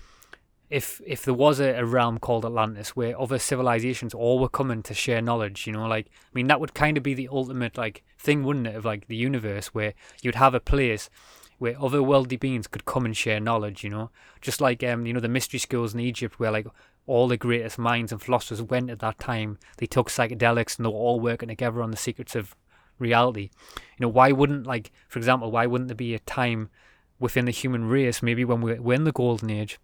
if 0.72 1.02
if 1.06 1.24
there 1.24 1.34
was 1.34 1.60
a, 1.60 1.74
a, 1.74 1.84
realm 1.84 2.18
called 2.18 2.46
Atlantis 2.46 2.96
where 2.96 3.20
other 3.20 3.38
civilizations 3.38 4.14
all 4.14 4.38
were 4.38 4.48
coming 4.48 4.82
to 4.84 4.94
share 4.94 5.20
knowledge, 5.20 5.66
you 5.66 5.72
know, 5.72 5.86
like 5.86 6.06
I 6.06 6.30
mean 6.32 6.46
that 6.46 6.60
would 6.60 6.74
kind 6.74 6.96
of 6.96 7.02
be 7.02 7.12
the 7.12 7.28
ultimate 7.30 7.76
like 7.76 8.02
thing, 8.18 8.42
wouldn't 8.42 8.66
it, 8.66 8.74
of 8.74 8.84
like 8.84 9.06
the 9.06 9.16
universe 9.16 9.68
where 9.68 9.92
you'd 10.22 10.36
have 10.36 10.54
a 10.54 10.60
place 10.60 11.10
where 11.58 11.80
other 11.80 12.02
worldly 12.02 12.36
beings 12.36 12.66
could 12.66 12.86
come 12.86 13.04
and 13.04 13.16
share 13.16 13.38
knowledge, 13.38 13.84
you 13.84 13.90
know, 13.90 14.10
just 14.40 14.60
like 14.60 14.82
um 14.82 15.04
you 15.04 15.12
know 15.12 15.20
the 15.20 15.28
mystery 15.28 15.60
schools 15.60 15.92
in 15.92 16.00
Egypt 16.00 16.40
where 16.40 16.50
like 16.50 16.66
all 17.06 17.28
the 17.28 17.36
greatest 17.36 17.78
minds 17.78 18.10
and 18.10 18.22
philosophers 18.22 18.62
went 18.62 18.88
at 18.88 19.00
that 19.00 19.18
time. 19.18 19.58
They 19.76 19.86
took 19.86 20.08
psychedelics 20.08 20.78
and 20.78 20.86
they 20.86 20.90
were 20.90 20.94
all 20.94 21.20
working 21.20 21.50
together 21.50 21.82
on 21.82 21.90
the 21.90 21.96
secrets 21.98 22.34
of 22.34 22.56
reality. 22.98 23.50
You 23.98 24.06
know, 24.06 24.08
why 24.08 24.32
wouldn't 24.32 24.66
like 24.66 24.90
for 25.08 25.18
example, 25.18 25.50
why 25.50 25.66
wouldn't 25.66 25.88
there 25.88 25.94
be 25.94 26.14
a 26.14 26.20
time 26.20 26.70
within 27.18 27.44
the 27.44 27.52
human 27.52 27.84
race, 27.84 28.22
maybe 28.22 28.44
when 28.44 28.60
we're, 28.60 28.80
we're 28.80 28.94
in 28.94 29.04
the 29.04 29.12
golden 29.12 29.48
age, 29.48 29.78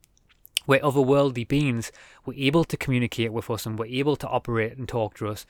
where 0.68 0.80
otherworldly 0.80 1.48
beings 1.48 1.90
were 2.26 2.34
able 2.36 2.62
to 2.62 2.76
communicate 2.76 3.32
with 3.32 3.48
us 3.48 3.64
and 3.64 3.78
were 3.78 3.86
able 3.86 4.16
to 4.16 4.28
operate 4.28 4.76
and 4.76 4.86
talk 4.86 5.14
to 5.14 5.26
us, 5.26 5.46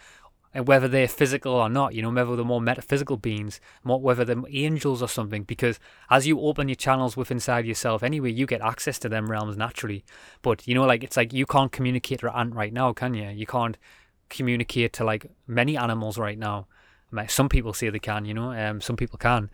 and 0.55 0.69
whether 0.69 0.87
they're 0.87 1.09
physical 1.09 1.55
or 1.55 1.69
not, 1.69 1.93
you 1.93 2.01
know, 2.01 2.11
whether 2.11 2.37
they're 2.37 2.45
more 2.45 2.61
metaphysical 2.61 3.17
beings, 3.17 3.61
whether 3.83 4.25
they're 4.25 4.41
angels 4.49 5.03
or 5.03 5.09
something, 5.09 5.43
because 5.43 5.81
as 6.09 6.29
you 6.29 6.39
open 6.41 6.69
your 6.69 6.77
channels 6.77 7.17
within 7.17 7.39
inside 7.39 7.67
yourself 7.67 8.05
anyway, 8.05 8.31
you 8.31 8.47
get 8.47 8.61
access 8.61 8.97
to 9.01 9.09
them 9.09 9.29
realms 9.29 9.57
naturally. 9.57 10.05
But, 10.41 10.69
you 10.69 10.75
know, 10.77 10.85
like, 10.85 11.03
it's 11.03 11.17
like 11.17 11.33
you 11.33 11.47
can't 11.47 11.73
communicate 11.73 12.21
to 12.21 12.29
an 12.29 12.39
ant 12.39 12.55
right 12.55 12.73
now, 12.73 12.93
can 12.93 13.15
you? 13.15 13.29
You 13.29 13.47
can't 13.47 13.77
communicate 14.31 14.93
to, 14.95 15.05
like, 15.05 15.27
many 15.49 15.77
animals 15.77 16.17
right 16.17 16.39
now. 16.39 16.69
Some 17.27 17.49
people 17.49 17.73
say 17.73 17.91
they 17.91 17.99
can, 17.99 18.25
you 18.25 18.35
know, 18.35 18.53
um, 18.53 18.81
some 18.81 18.97
people 18.97 19.19
can 19.19 19.51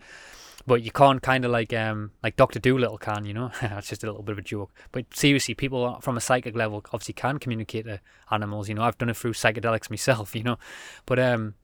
but 0.67 0.81
you 0.81 0.91
can't 0.91 1.21
kind 1.21 1.45
of 1.45 1.51
like 1.51 1.73
um 1.73 2.11
like 2.23 2.35
Doctor 2.35 2.59
Dolittle 2.59 2.97
can, 2.97 3.25
you 3.25 3.33
know. 3.33 3.51
That's 3.61 3.89
just 3.89 4.03
a 4.03 4.07
little 4.07 4.23
bit 4.23 4.33
of 4.33 4.39
a 4.39 4.41
joke. 4.41 4.71
But 4.91 5.05
seriously, 5.13 5.53
people 5.53 5.99
from 6.01 6.17
a 6.17 6.21
psychic 6.21 6.55
level 6.55 6.83
obviously 6.91 7.13
can 7.13 7.39
communicate 7.39 7.85
to 7.85 7.99
animals. 8.31 8.69
You 8.69 8.75
know, 8.75 8.83
I've 8.83 8.97
done 8.97 9.09
it 9.09 9.17
through 9.17 9.33
psychedelics 9.33 9.89
myself. 9.89 10.35
You 10.35 10.43
know, 10.43 10.57
but 11.05 11.19
um, 11.19 11.55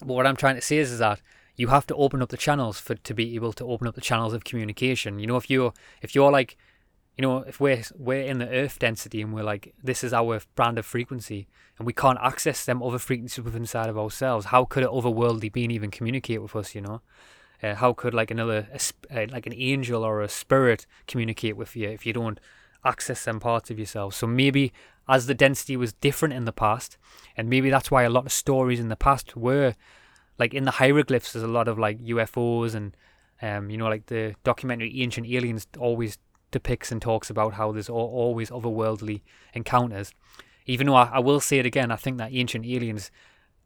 but 0.00 0.08
what 0.08 0.26
I'm 0.26 0.36
trying 0.36 0.56
to 0.56 0.62
say 0.62 0.78
is, 0.78 0.92
is 0.92 0.98
that 0.98 1.20
you 1.56 1.68
have 1.68 1.86
to 1.88 1.94
open 1.96 2.22
up 2.22 2.28
the 2.28 2.36
channels 2.36 2.78
for 2.78 2.94
to 2.94 3.14
be 3.14 3.34
able 3.34 3.52
to 3.54 3.64
open 3.64 3.88
up 3.88 3.94
the 3.94 4.00
channels 4.00 4.32
of 4.32 4.44
communication. 4.44 5.18
You 5.18 5.26
know, 5.26 5.36
if 5.36 5.50
you're 5.50 5.72
if 6.02 6.14
you're 6.14 6.30
like 6.30 6.56
you 7.18 7.22
know, 7.22 7.38
if 7.38 7.58
we're 7.58 7.82
we're 7.96 8.22
in 8.22 8.38
the 8.38 8.48
earth 8.48 8.78
density 8.78 9.20
and 9.20 9.34
we're 9.34 9.42
like, 9.42 9.74
this 9.82 10.04
is 10.04 10.12
our 10.12 10.40
brand 10.54 10.78
of 10.78 10.86
frequency, 10.86 11.48
and 11.76 11.84
we 11.84 11.92
can't 11.92 12.18
access 12.22 12.64
them 12.64 12.80
other 12.80 12.98
frequencies 12.98 13.44
within 13.44 13.62
inside 13.62 13.88
of 13.88 13.98
ourselves, 13.98 14.46
how 14.46 14.64
could 14.64 14.84
an 14.84 14.88
otherworldly 14.90 15.52
being 15.52 15.72
even 15.72 15.90
communicate 15.90 16.40
with 16.40 16.54
us? 16.54 16.76
You 16.76 16.82
know, 16.82 17.00
uh, 17.62 17.74
how 17.74 17.92
could 17.92 18.14
like 18.14 18.30
another 18.30 18.68
uh, 18.72 19.26
like 19.30 19.46
an 19.46 19.54
angel 19.56 20.04
or 20.04 20.22
a 20.22 20.28
spirit 20.28 20.86
communicate 21.06 21.56
with 21.56 21.74
you 21.74 21.88
if 21.88 22.06
you 22.06 22.12
don't 22.12 22.38
access 22.84 23.24
them 23.24 23.40
parts 23.40 23.70
of 23.70 23.78
yourself? 23.78 24.14
So 24.14 24.26
maybe 24.26 24.72
as 25.08 25.26
the 25.26 25.34
density 25.34 25.76
was 25.76 25.92
different 25.92 26.34
in 26.34 26.44
the 26.44 26.52
past, 26.52 26.98
and 27.36 27.48
maybe 27.48 27.70
that's 27.70 27.90
why 27.90 28.02
a 28.02 28.10
lot 28.10 28.26
of 28.26 28.32
stories 28.32 28.78
in 28.78 28.88
the 28.88 28.96
past 28.96 29.36
were 29.36 29.74
like 30.38 30.54
in 30.54 30.64
the 30.64 30.72
hieroglyphs. 30.72 31.32
There's 31.32 31.42
a 31.42 31.48
lot 31.48 31.68
of 31.68 31.78
like 31.78 31.98
UFOs 32.00 32.74
and 32.74 32.96
um, 33.42 33.70
you 33.70 33.76
know 33.76 33.88
like 33.88 34.06
the 34.06 34.34
documentary 34.44 35.02
Ancient 35.02 35.26
Aliens 35.26 35.66
always 35.78 36.18
depicts 36.50 36.92
and 36.92 37.02
talks 37.02 37.28
about 37.28 37.54
how 37.54 37.72
there's 37.72 37.88
always 37.88 38.50
otherworldly 38.50 39.22
encounters. 39.52 40.12
Even 40.66 40.86
though 40.86 40.94
I, 40.94 41.10
I 41.14 41.18
will 41.18 41.40
say 41.40 41.58
it 41.58 41.66
again, 41.66 41.90
I 41.90 41.96
think 41.96 42.18
that 42.18 42.32
Ancient 42.32 42.64
Aliens 42.64 43.10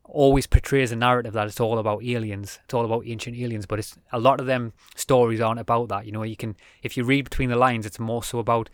always 0.05 0.47
portrays 0.47 0.93
a 0.93 0.97
narrative 0.97 1.33
that 1.33 1.47
it's 1.47 1.61
all 1.61 1.79
about 1.79 2.03
aliens, 2.03 2.59
it's 2.65 2.75
all 2.75 2.85
about 2.85 3.07
ancient 3.07 3.37
aliens, 3.37 3.67
but 3.67 3.79
it's 3.79 3.97
a 4.13 4.19
lot 4.19 4.41
of 4.41 4.47
them 4.47 4.73
stories 4.95 5.41
aren't 5.41 5.61
about 5.61 5.89
that. 5.89 6.07
You 6.07 6.13
know, 6.13 6.23
you 6.23 6.37
can 6.37 6.57
if 6.83 6.97
you 6.97 7.05
read 7.05 7.25
between 7.25 7.51
the 7.51 7.57
lines, 7.57 7.87
it's 7.87 7.99
more 7.99 8.23
so 8.23 8.39
about 8.39 8.69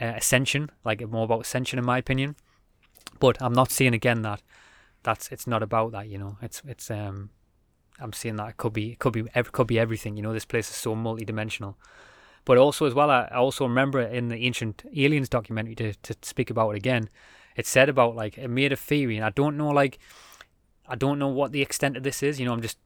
uh, 0.00 0.06
ascension, 0.16 0.70
like 0.84 1.06
more 1.08 1.24
about 1.24 1.42
ascension 1.42 1.78
in 1.78 1.84
my 1.84 1.98
opinion. 1.98 2.36
But 3.18 3.36
I'm 3.40 3.52
not 3.52 3.70
seeing 3.70 3.94
again 3.94 4.22
that 4.22 4.42
that's 5.02 5.30
it's 5.32 5.46
not 5.46 5.62
about 5.62 5.92
that. 5.92 6.08
You 6.08 6.18
know, 6.18 6.38
it's 6.40 6.62
it's 6.66 6.90
um 6.90 7.30
I'm 8.00 8.12
seeing 8.12 8.36
that 8.36 8.50
it 8.50 8.56
could 8.56 8.72
be 8.72 8.92
it 8.92 8.98
could 8.98 9.12
be 9.12 9.24
could 9.24 9.66
be 9.66 9.78
everything. 9.78 10.16
You 10.16 10.22
know, 10.22 10.32
this 10.32 10.44
place 10.44 10.70
is 10.70 10.76
so 10.76 10.94
multi-dimensional. 10.94 11.78
But 12.44 12.58
also 12.58 12.86
as 12.86 12.94
well, 12.94 13.08
I 13.10 13.28
also 13.28 13.66
remember 13.66 14.00
in 14.00 14.28
the 14.28 14.36
Ancient 14.36 14.84
Aliens 14.96 15.28
documentary 15.28 15.74
to 15.76 15.94
to 15.94 16.14
speak 16.22 16.50
about 16.50 16.70
it 16.70 16.76
again. 16.76 17.08
It 17.54 17.66
said 17.66 17.88
about 17.88 18.16
like 18.16 18.38
it 18.38 18.48
made 18.48 18.72
a 18.72 18.76
theory, 18.76 19.16
and 19.16 19.24
I 19.24 19.30
don't 19.30 19.56
know 19.56 19.68
like 19.68 19.98
I 20.92 20.94
don't 20.94 21.18
know 21.18 21.28
what 21.28 21.52
the 21.52 21.62
extent 21.62 21.96
of 21.96 22.02
this 22.02 22.22
is. 22.22 22.38
You 22.38 22.44
know, 22.44 22.52
I'm 22.52 22.60
just 22.60 22.76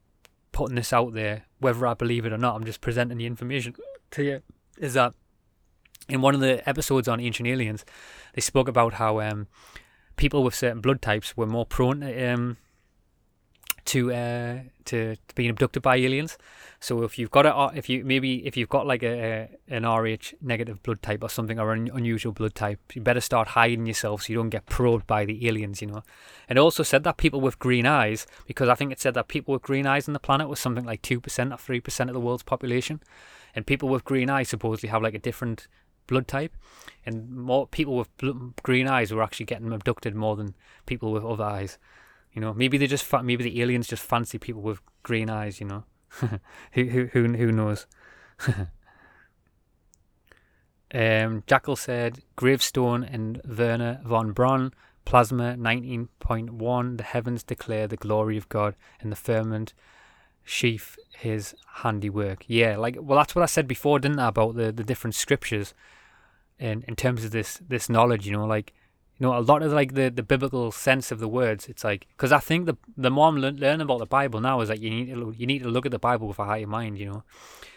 putting 0.53 0.77
this 0.77 0.93
out 0.93 1.13
there, 1.13 1.45
whether 1.59 1.85
I 1.87 1.95
believe 1.95 2.25
it 2.25 2.33
or 2.33 2.39
not. 2.39 2.55
I'm 2.55 2.65
just 2.65 2.81
presenting 2.81 3.19
the 3.19 3.27
information 3.27 3.75
to 4.13 4.23
you. 4.23 4.43
Is 4.79 4.95
that 4.95 5.13
in 6.09 6.21
one 6.21 6.33
of 6.37 6.41
the 6.41 6.67
episodes 6.69 7.09
on 7.09 7.19
Ancient 7.19 7.49
Aliens, 7.49 7.85
they 8.35 8.41
spoke 8.41 8.69
about 8.69 8.95
how 8.95 9.21
um, 9.21 9.49
people 10.15 10.45
with 10.45 10.55
certain 10.55 10.81
blood 10.81 11.03
types 11.03 11.37
were 11.37 11.47
more 11.47 11.67
prone 11.67 12.01
to 12.01 12.33
um, 12.33 12.59
to, 13.87 14.13
uh, 14.13 14.59
to 14.85 15.17
to 15.17 15.35
being 15.35 15.51
abducted 15.51 15.83
by 15.83 15.97
aliens. 15.97 16.39
So 16.79 17.03
if 17.03 17.19
you've 17.19 17.31
got 17.31 17.47
a 17.47 17.77
if 17.77 17.89
you 17.89 18.05
maybe 18.05 18.47
if 18.47 18.57
you've 18.57 18.69
got 18.69 18.87
like 18.87 19.03
a, 19.03 19.49
a 19.71 19.77
an 19.77 19.85
Rh 19.87 20.35
negative 20.41 20.83
blood 20.83 21.03
type 21.03 21.23
or 21.23 21.31
something 21.31 21.59
or 21.59 21.73
an 21.73 21.91
unusual 21.95 22.33
blood 22.33 22.55
type, 22.55 22.79
you 22.95 23.01
better 23.01 23.21
start 23.21 23.49
hiding 23.49 23.87
yourself 23.87 24.23
so 24.23 24.33
you 24.33 24.39
don't 24.39 24.51
get 24.51 24.67
probed 24.67 25.07
by 25.07 25.25
the 25.25 25.49
aliens. 25.49 25.81
You 25.81 25.89
know. 25.89 26.03
And 26.49 26.59
it 26.59 26.61
also 26.61 26.83
said 26.83 27.03
that 27.05 27.17
people 27.17 27.41
with 27.41 27.59
green 27.59 27.87
eyes, 27.87 28.27
because 28.47 28.69
I 28.69 28.75
think 28.75 28.93
it 28.93 29.01
said 29.01 29.15
that 29.15 29.29
people 29.29 29.53
with 29.55 29.63
green 29.63 29.87
eyes 29.87 30.07
on 30.09 30.13
the 30.13 30.21
planet 30.21 30.49
was 30.49 30.61
something 30.61 30.85
like 30.85 31.03
two 31.03 31.21
percent 31.21 31.53
or 31.53 31.59
three 31.59 31.81
percent 31.81 32.11
of 32.11 32.15
the 32.15 32.21
world's 32.21 32.43
population, 32.43 33.01
and 33.55 33.67
people 33.67 33.89
with 33.89 34.05
green 34.05 34.29
eyes 34.29 34.51
supposedly 34.51 34.91
have 34.91 35.03
like 35.03 35.15
a 35.15 35.19
different 35.19 35.69
blood 36.07 36.29
type, 36.29 36.55
and 37.05 37.31
more 37.31 37.67
people 37.67 37.97
with 37.97 38.17
bl- 38.19 38.51
green 38.63 38.87
eyes 38.87 39.13
were 39.13 39.23
actually 39.23 39.47
getting 39.47 39.73
abducted 39.73 40.15
more 40.15 40.37
than 40.37 40.55
people 40.85 41.11
with 41.11 41.25
other 41.25 41.45
eyes. 41.45 41.79
You 42.37 42.43
know, 42.43 42.53
maybe 42.53 42.77
they 42.77 42.87
just 42.87 43.05
fa- 43.05 43.23
maybe 43.23 43.45
the 43.45 43.63
aliens 43.63 43.89
just 43.89 44.03
fancy 44.03 44.39
people 44.39 44.61
with 44.61 44.81
green 45.03 45.31
eyes. 45.31 45.59
You 45.59 45.67
know, 45.67 45.85
who 46.73 46.85
who 46.85 47.07
who 47.07 47.33
who 47.33 47.51
knows? 47.51 47.87
um, 50.95 51.43
Jackal 51.47 51.77
said 51.77 52.21
gravestone 52.37 53.03
and 53.03 53.41
Werner 53.45 54.03
von 54.05 54.33
Braun. 54.33 54.75
Psalms 55.09 55.31
19.1 55.31 56.99
The 56.99 57.05
heavens 57.05 57.43
declare 57.43 57.89
the 57.89 57.97
glory 57.97 58.37
of 58.37 58.51
God, 58.51 58.77
and 59.01 59.11
the 59.11 59.17
firmament 59.17 59.73
sheath 60.45 60.99
his 61.17 61.55
handiwork. 61.77 62.45
Yeah, 62.49 62.77
like 62.77 62.99
well 63.01 63.19
that's 63.19 63.35
what 63.35 63.43
I 63.43 63.47
said 63.47 63.67
before, 63.67 63.99
didn't 63.99 64.19
I, 64.19 64.29
about 64.29 64.57
the, 64.57 64.73
the 64.73 64.85
different 64.85 65.15
scriptures 65.15 65.73
in 66.59 66.85
in 66.87 66.97
terms 66.97 67.25
of 67.25 67.31
this 67.31 67.63
this 67.67 67.89
knowledge, 67.89 68.27
you 68.27 68.33
know, 68.33 68.45
like 68.45 68.75
you 69.19 69.27
know, 69.27 69.37
a 69.37 69.41
lot 69.41 69.63
of 69.63 69.73
like 69.73 69.95
the, 69.95 70.11
the 70.11 70.23
biblical 70.23 70.71
sense 70.71 71.11
of 71.11 71.21
the 71.21 71.29
words. 71.29 71.69
It's 71.69 71.85
like 71.85 72.07
because 72.09 72.33
I 72.33 72.39
think 72.39 72.67
the 72.67 72.77
the 72.97 73.11
more 73.11 73.29
I'm 73.29 73.39
learning 73.39 73.81
about 73.81 73.99
the 73.99 74.07
Bible 74.07 74.41
now 74.41 74.61
is 74.61 74.69
that 74.69 74.81
you 74.81 74.91
need 74.91 75.07
to 75.07 75.35
you 75.37 75.47
need 75.47 75.63
to 75.63 75.69
look 75.69 75.87
at 75.87 75.93
the 75.93 75.99
Bible 75.99 76.29
with 76.29 76.39
a 76.39 76.45
higher 76.45 76.67
mind. 76.67 76.99
You 76.99 77.07
know, 77.07 77.23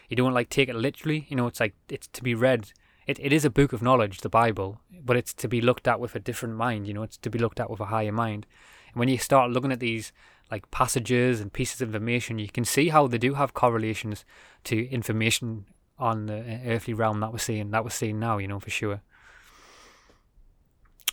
you 0.10 0.18
don't 0.18 0.34
like 0.34 0.50
take 0.50 0.68
it 0.70 0.76
literally. 0.76 1.26
You 1.30 1.38
know, 1.38 1.48
it's 1.48 1.60
like 1.60 1.76
it's 1.88 2.08
to 2.08 2.24
be 2.24 2.36
read. 2.36 2.74
It 3.08 3.20
it 3.20 3.32
is 3.32 3.46
a 3.46 3.50
book 3.50 3.72
of 3.72 3.82
knowledge, 3.82 4.20
the 4.20 4.30
Bible, 4.30 4.82
but 5.04 5.16
it's 5.16 5.34
to 5.36 5.48
be 5.48 5.62
looked 5.62 5.88
at 5.88 6.00
with 6.00 6.14
a 6.14 6.20
different 6.20 6.56
mind. 6.56 6.88
You 6.88 6.94
know, 6.94 7.04
it's 7.04 7.18
to 7.18 7.30
be 7.30 7.40
looked 7.40 7.60
at 7.60 7.70
with 7.70 7.80
a 7.80 7.86
higher 7.86 8.12
mind. 8.12 8.46
And 8.94 9.00
when 9.00 9.08
you 9.08 9.18
start 9.18 9.52
looking 9.52 9.72
at 9.72 9.80
these 9.80 10.12
like 10.52 10.70
passages 10.72 11.40
and 11.40 11.54
pieces 11.54 11.80
of 11.80 11.90
information, 11.90 12.40
you 12.40 12.50
can 12.50 12.66
see 12.66 12.90
how 12.90 13.08
they 13.08 13.18
do 13.18 13.36
have 13.36 13.54
correlations 13.54 14.26
to 14.66 14.90
information 14.90 15.66
on 15.98 16.26
the 16.26 16.40
uh, 16.40 16.60
earthly 16.66 16.94
realm 16.94 17.20
that 17.20 17.32
we're 17.32 17.38
seeing 17.38 17.72
that 17.72 17.86
we're 17.86 17.92
seeing 17.92 18.20
now. 18.20 18.40
You 18.40 18.50
know, 18.50 18.60
for 18.60 18.70
sure. 18.70 19.02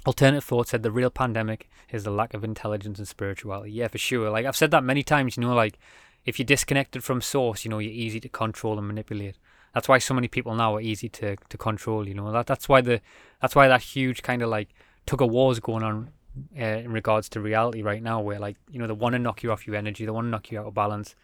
Alternate 0.07 0.45
thought 0.45 0.69
said 0.69 0.85
the 0.85 0.93
real 0.93 1.11
pandemic 1.11 1.69
is 1.91 2.05
the 2.05 2.11
lack 2.11 2.33
of 2.33 2.45
intelligence 2.45 2.99
and 2.99 3.09
spirituality. 3.09 3.73
Yeah, 3.73 3.89
for 3.89 3.99
sure. 3.99 4.31
Like 4.31 4.47
I've 4.47 4.57
said 4.57 4.71
that 4.71 4.85
many 4.85 5.03
times. 5.03 5.37
You 5.37 5.43
know, 5.43 5.55
like 5.55 5.79
if 6.25 6.39
you're 6.39 6.47
disconnected 6.47 7.03
from 7.03 7.21
source, 7.21 7.65
you 7.65 7.71
know, 7.71 7.81
you're 7.81 7.93
easy 7.93 8.21
to 8.21 8.29
control 8.29 8.79
and 8.79 8.87
manipulate. 8.87 9.37
That's 9.75 9.89
why 9.89 9.99
so 9.99 10.15
many 10.15 10.29
people 10.29 10.55
now 10.55 10.77
are 10.77 10.81
easy 10.81 11.09
to, 11.11 11.37
to 11.37 11.59
control. 11.59 12.07
You 12.07 12.15
know, 12.15 12.31
that 12.31 12.47
that's 12.47 12.69
why 12.69 12.81
the 12.81 13.01
that's 13.43 13.57
why 13.57 13.67
that 13.67 13.83
huge 13.83 14.23
kind 14.23 14.43
of 14.43 14.49
like 14.49 14.69
tug 15.07 15.23
of 15.23 15.31
war 15.31 15.51
is 15.51 15.59
going 15.59 15.83
on 15.83 16.11
uh, 16.59 16.65
in 16.65 16.93
regards 16.93 17.29
to 17.31 17.41
reality 17.41 17.83
right 17.83 18.03
now, 18.03 18.21
where 18.21 18.39
like 18.39 18.57
you 18.71 18.79
know 18.79 18.87
they 18.87 18.93
want 18.93 19.15
to 19.15 19.19
knock 19.19 19.43
you 19.43 19.51
off 19.51 19.67
your 19.67 19.75
energy, 19.75 20.05
they 20.05 20.13
want 20.13 20.27
to 20.27 20.31
knock 20.31 20.53
you 20.53 20.61
out 20.61 20.67
of 20.67 20.75
balance, 20.75 21.17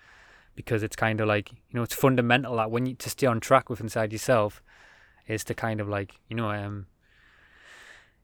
because 0.56 0.82
it's 0.82 0.96
kind 0.96 1.20
of 1.20 1.28
like 1.28 1.52
you 1.52 1.58
know 1.74 1.82
it's 1.82 1.94
fundamental 1.94 2.56
that 2.56 2.70
when 2.70 2.86
you 2.86 2.94
to 2.94 3.08
stay 3.08 3.28
on 3.28 3.38
track 3.38 3.70
with 3.70 3.80
inside 3.80 4.12
yourself 4.12 4.60
is 5.28 5.44
to 5.44 5.54
kind 5.54 5.80
of 5.80 5.88
like 5.88 6.16
you 6.28 6.34
know 6.34 6.50
um 6.50 6.86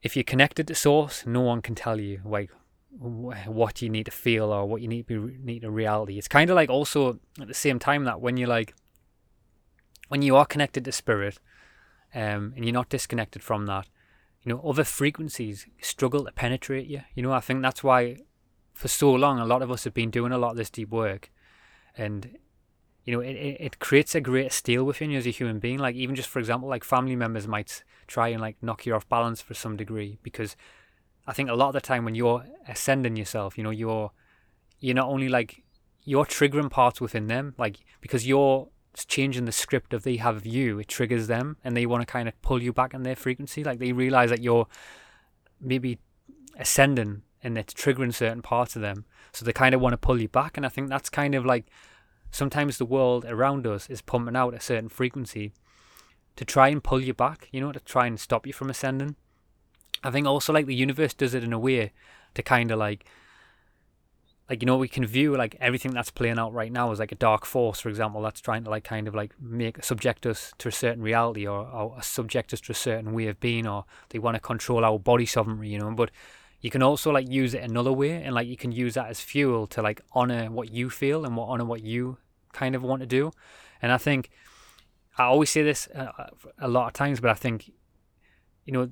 if 0.01 0.15
you're 0.15 0.23
connected 0.23 0.67
to 0.67 0.75
source, 0.75 1.25
no 1.25 1.41
one 1.41 1.61
can 1.61 1.75
tell 1.75 1.99
you 1.99 2.21
like 2.25 2.49
what 2.91 3.81
you 3.81 3.89
need 3.89 4.05
to 4.05 4.11
feel 4.11 4.51
or 4.51 4.65
what 4.65 4.81
you 4.81 4.87
need 4.87 5.07
to 5.07 5.27
be 5.27 5.37
need 5.37 5.61
to 5.61 5.71
reality. 5.71 6.17
It's 6.17 6.27
kind 6.27 6.49
of 6.49 6.55
like 6.55 6.69
also 6.69 7.19
at 7.39 7.47
the 7.47 7.53
same 7.53 7.79
time 7.79 8.05
that 8.05 8.21
when 8.21 8.37
you're 8.37 8.47
like 8.47 8.73
when 10.07 10.21
you 10.21 10.35
are 10.35 10.45
connected 10.45 10.83
to 10.85 10.91
spirit, 10.91 11.39
um, 12.15 12.53
and 12.55 12.65
you're 12.65 12.73
not 12.73 12.89
disconnected 12.89 13.43
from 13.43 13.67
that, 13.67 13.87
you 14.41 14.51
know, 14.51 14.59
other 14.61 14.83
frequencies 14.83 15.67
struggle 15.81 16.25
to 16.25 16.31
penetrate 16.31 16.87
you. 16.87 17.01
You 17.13 17.21
know, 17.21 17.31
I 17.31 17.39
think 17.39 17.61
that's 17.61 17.83
why 17.83 18.17
for 18.73 18.87
so 18.87 19.13
long 19.13 19.39
a 19.39 19.45
lot 19.45 19.61
of 19.61 19.69
us 19.69 19.83
have 19.83 19.93
been 19.93 20.09
doing 20.09 20.31
a 20.31 20.37
lot 20.37 20.51
of 20.51 20.57
this 20.57 20.69
deep 20.69 20.89
work, 20.89 21.31
and 21.95 22.37
you 23.09 23.15
know, 23.15 23.21
it, 23.21 23.57
it, 23.59 23.79
creates 23.79 24.13
a 24.13 24.21
great 24.21 24.51
steel 24.51 24.83
within 24.83 25.09
you 25.09 25.17
as 25.17 25.25
a 25.25 25.31
human 25.31 25.57
being. 25.57 25.79
Like 25.79 25.95
even 25.95 26.13
just 26.13 26.29
for 26.29 26.37
example, 26.37 26.69
like 26.69 26.83
family 26.83 27.15
members 27.15 27.47
might 27.47 27.83
try 28.05 28.27
and 28.27 28.39
like 28.39 28.57
knock 28.61 28.85
you 28.85 28.93
off 28.93 29.09
balance 29.09 29.41
for 29.41 29.55
some 29.55 29.75
degree 29.75 30.19
because 30.21 30.55
I 31.25 31.33
think 31.33 31.49
a 31.49 31.55
lot 31.55 31.69
of 31.69 31.73
the 31.73 31.81
time 31.81 32.05
when 32.05 32.13
you're 32.13 32.45
ascending 32.67 33.15
yourself, 33.15 33.57
you 33.57 33.63
know, 33.63 33.71
you're 33.71 34.11
you're 34.79 34.93
not 34.93 35.07
only 35.07 35.27
like 35.27 35.63
you're 36.03 36.25
triggering 36.25 36.69
parts 36.69 37.01
within 37.01 37.25
them, 37.25 37.55
like 37.57 37.77
because 37.99 38.27
you're 38.27 38.67
changing 39.07 39.45
the 39.45 39.51
script 39.51 39.91
of 39.91 40.03
they 40.03 40.17
have 40.17 40.35
of 40.35 40.45
you, 40.45 40.77
it 40.77 40.87
triggers 40.87 41.25
them 41.25 41.57
and 41.63 41.75
they 41.75 41.87
want 41.87 42.03
to 42.03 42.05
kind 42.05 42.27
of 42.27 42.39
pull 42.43 42.61
you 42.61 42.71
back 42.71 42.93
in 42.93 43.01
their 43.01 43.15
frequency. 43.15 43.63
Like 43.63 43.79
they 43.79 43.91
realize 43.91 44.29
that 44.29 44.43
you're 44.43 44.67
maybe 45.59 45.97
ascending 46.59 47.23
and 47.41 47.57
it's 47.57 47.73
triggering 47.73 48.13
certain 48.13 48.43
parts 48.43 48.75
of 48.75 48.83
them. 48.83 49.05
So 49.31 49.45
they 49.45 49.53
kind 49.53 49.73
of 49.73 49.81
want 49.81 49.93
to 49.93 49.97
pull 49.97 50.21
you 50.21 50.27
back. 50.27 50.57
And 50.57 50.65
I 50.65 50.69
think 50.69 50.89
that's 50.89 51.09
kind 51.09 51.33
of 51.33 51.43
like 51.43 51.65
sometimes 52.31 52.77
the 52.77 52.85
world 52.85 53.25
around 53.25 53.65
us 53.65 53.89
is 53.89 54.01
pumping 54.01 54.35
out 54.35 54.53
a 54.53 54.59
certain 54.59 54.89
frequency 54.89 55.53
to 56.35 56.45
try 56.45 56.69
and 56.69 56.83
pull 56.83 57.01
you 57.01 57.13
back, 57.13 57.49
you 57.51 57.59
know, 57.59 57.71
to 57.71 57.79
try 57.79 58.07
and 58.07 58.19
stop 58.19 58.47
you 58.47 58.53
from 58.53 58.69
ascending. 58.69 59.15
I 60.03 60.11
think 60.11 60.25
also 60.25 60.53
like 60.53 60.65
the 60.65 60.75
universe 60.75 61.13
does 61.13 61.33
it 61.33 61.43
in 61.43 61.53
a 61.53 61.59
way 61.59 61.91
to 62.35 62.43
kind 62.43 62.71
of 62.71 62.79
like 62.79 63.05
like 64.49 64.61
you 64.61 64.65
know 64.65 64.77
we 64.77 64.87
can 64.87 65.05
view 65.05 65.35
like 65.35 65.55
everything 65.59 65.91
that's 65.91 66.09
playing 66.09 66.39
out 66.39 66.53
right 66.53 66.71
now 66.71 66.91
as 66.91 66.99
like 66.99 67.11
a 67.11 67.15
dark 67.15 67.45
force 67.45 67.79
for 67.79 67.89
example 67.89 68.21
that's 68.21 68.41
trying 68.41 68.63
to 68.63 68.69
like 68.69 68.83
kind 68.83 69.07
of 69.07 69.13
like 69.13 69.33
make 69.39 69.83
subject 69.83 70.25
us 70.25 70.53
to 70.57 70.67
a 70.67 70.71
certain 70.71 71.03
reality 71.03 71.45
or, 71.45 71.67
or 71.67 72.01
subject 72.01 72.53
us 72.53 72.61
to 72.61 72.71
a 72.71 72.75
certain 72.75 73.13
way 73.13 73.27
of 73.27 73.39
being 73.39 73.67
or 73.67 73.85
they 74.09 74.19
want 74.19 74.35
to 74.35 74.39
control 74.39 74.83
our 74.83 74.97
body 74.97 75.25
sovereignty 75.25 75.69
you 75.69 75.77
know 75.77 75.91
but 75.91 76.09
you 76.61 76.69
can 76.69 76.83
also 76.83 77.11
like 77.11 77.29
use 77.29 77.53
it 77.53 77.63
another 77.63 77.91
way 77.91 78.11
and 78.23 78.35
like 78.35 78.47
you 78.47 78.57
can 78.57 78.71
use 78.71 78.93
that 78.95 79.07
as 79.07 79.19
fuel 79.21 79.67
to 79.67 79.81
like 79.81 80.01
honor 80.13 80.51
what 80.51 80.71
you 80.71 80.89
feel 80.89 81.25
and 81.25 81.35
what 81.35 81.47
honor 81.47 81.65
what 81.65 81.83
you 81.83 82.17
kind 82.53 82.75
of 82.75 82.83
want 82.83 83.01
to 83.01 83.05
do. 83.05 83.31
And 83.81 83.91
i 83.91 83.97
think 83.97 84.29
i 85.17 85.23
always 85.23 85.49
say 85.49 85.63
this 85.63 85.87
a, 85.95 86.13
uh, 86.21 86.29
a 86.59 86.67
lot 86.67 86.87
of 86.87 86.93
times 86.93 87.19
but 87.19 87.29
i 87.29 87.33
think 87.33 87.71
you 88.65 88.73
know 88.73 88.89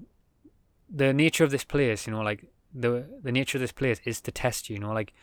the 0.89 1.13
nature 1.13 1.43
of 1.43 1.51
this 1.51 1.65
place 1.65 2.07
you 2.07 2.13
know 2.13 2.21
like 2.21 2.45
the 2.73 3.05
the 3.21 3.31
nature 3.31 3.57
of 3.57 3.61
this 3.61 3.73
place 3.73 3.99
is 4.05 4.21
to 4.21 4.31
test 4.31 4.69
you 4.69 4.75
you 4.75 4.79
know 4.79 4.93
like 4.93 5.13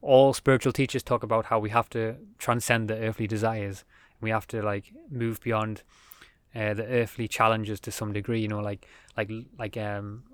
all 0.00 0.32
spiritual 0.32 0.72
teachers 0.72 1.02
talk 1.02 1.22
about 1.22 1.46
how 1.46 1.58
we 1.58 1.70
have 1.70 1.88
to 1.90 2.16
transcend 2.38 2.88
the 2.88 2.96
earthly 2.96 3.26
desires. 3.26 3.84
We 4.20 4.30
have 4.30 4.46
to 4.48 4.62
like 4.62 4.92
move 5.10 5.40
beyond 5.40 5.82
uh, 6.54 6.74
the 6.74 6.86
earthly 6.86 7.28
challenges 7.28 7.80
to 7.80 7.90
some 7.90 8.12
degree 8.12 8.40
you 8.40 8.48
know 8.48 8.60
like 8.60 8.86
like 9.16 9.30
like 9.58 9.76
um 9.76 10.24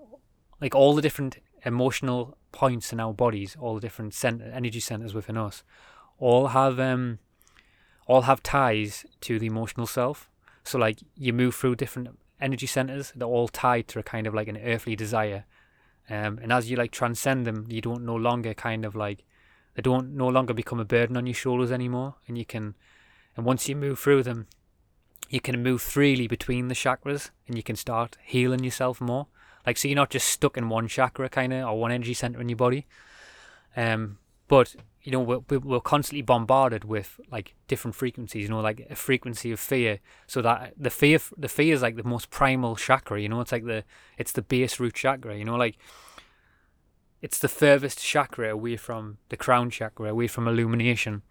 like 0.61 0.75
all 0.75 0.95
the 0.95 1.03
different 1.03 1.39
emotional 1.65 2.37
points 2.53 2.93
in 2.93 3.01
our 3.01 3.13
bodies, 3.13 3.57
all 3.61 3.75
the 3.75 3.81
different 3.81 4.15
cent- 4.15 4.43
energy 4.43 4.81
centers 4.81 5.15
within 5.15 5.37
us, 5.37 5.63
all 6.19 6.49
have 6.49 6.81
um, 6.81 7.19
all 8.07 8.23
have 8.23 8.43
ties 8.43 9.05
to 9.21 9.39
the 9.39 9.47
emotional 9.47 9.87
self. 9.87 10.29
So 10.65 10.79
like 10.79 11.01
you 11.17 11.33
move 11.33 11.55
through 11.55 11.77
different 11.77 12.19
energy 12.41 12.67
centers, 12.67 13.13
they're 13.15 13.29
all 13.29 13.49
tied 13.49 13.89
to 13.89 13.99
a 13.99 14.03
kind 14.03 14.27
of 14.27 14.35
like 14.35 14.49
an 14.49 14.59
earthly 14.59 14.97
desire. 14.97 15.45
Um, 16.11 16.39
and 16.43 16.53
as 16.53 16.71
you 16.71 16.77
like 16.77 16.91
transcend 16.91 17.47
them, 17.47 17.67
you 17.69 17.81
don't 17.81 18.05
no 18.05 18.17
longer 18.17 18.55
kind 18.55 18.85
of 18.85 18.95
like 18.95 19.25
they 19.75 19.83
don't 19.83 20.17
no 20.17 20.27
longer 20.27 20.55
become 20.55 20.81
a 20.81 20.85
burden 20.85 21.17
on 21.17 21.27
your 21.27 21.35
shoulders 21.35 21.71
anymore, 21.71 22.17
and 22.27 22.37
you 22.37 22.45
can, 22.45 22.75
and 23.37 23.47
once 23.47 23.69
you 23.69 23.77
move 23.77 24.01
through 24.01 24.25
them, 24.25 24.49
you 25.29 25.41
can 25.41 25.63
move 25.63 25.81
freely 25.81 26.27
between 26.27 26.67
the 26.67 26.75
chakras, 26.75 27.31
and 27.47 27.57
you 27.57 27.63
can 27.63 27.77
start 27.77 28.17
healing 28.25 28.65
yourself 28.65 29.01
more. 29.01 29.29
Like, 29.67 29.77
so 29.77 29.89
you're 29.89 29.97
not 29.97 30.11
just 30.11 30.29
stuck 30.29 30.57
in 30.57 30.69
one 30.69 30.89
chakra 30.89 31.29
kind 31.29 31.53
of 31.53 31.69
or 31.69 31.81
one 31.81 31.93
energy 31.93 32.15
center 32.15 32.41
in 32.41 32.49
your 32.49 32.57
body. 32.57 32.87
Um, 33.77 34.19
but 34.49 34.75
you 35.03 35.13
know 35.13 35.21
we're, 35.21 35.59
we're 35.59 35.81
constantly 35.81 36.23
bombarded 36.23 36.85
with 36.85 37.21
like 37.31 37.55
different 37.67 37.95
frequencies 37.95 38.43
you 38.43 38.49
know 38.49 38.61
like 38.61 38.87
a 38.91 38.97
frequency 38.97 39.53
of 39.53 39.61
fear. 39.61 40.01
So 40.27 40.43
that 40.43 40.75
the 40.77 40.91
fear 40.91 41.19
the 41.37 41.49
fear 41.49 41.75
is 41.75 41.83
like 41.83 41.97
the 41.97 42.03
most 42.03 42.31
primal 42.31 42.77
chakra 42.77 43.21
you 43.21 43.29
know 43.29 43.41
it's 43.41 43.53
like 43.53 43.65
the 43.65 43.85
it's 44.17 44.33
the 44.33 44.43
base 44.43 44.81
root 44.81 44.95
chakra 44.95 45.37
you 45.37 45.45
know 45.45 45.57
like 45.57 45.79
it's 47.21 47.39
the 47.39 47.49
furthest 47.49 47.99
chakra 47.99 48.51
away 48.51 48.77
from 48.77 49.19
the 49.29 49.37
crown 49.37 49.71
chakra 49.71 50.11
away 50.11 50.27
from 50.27 50.49
illumination. 50.49 51.23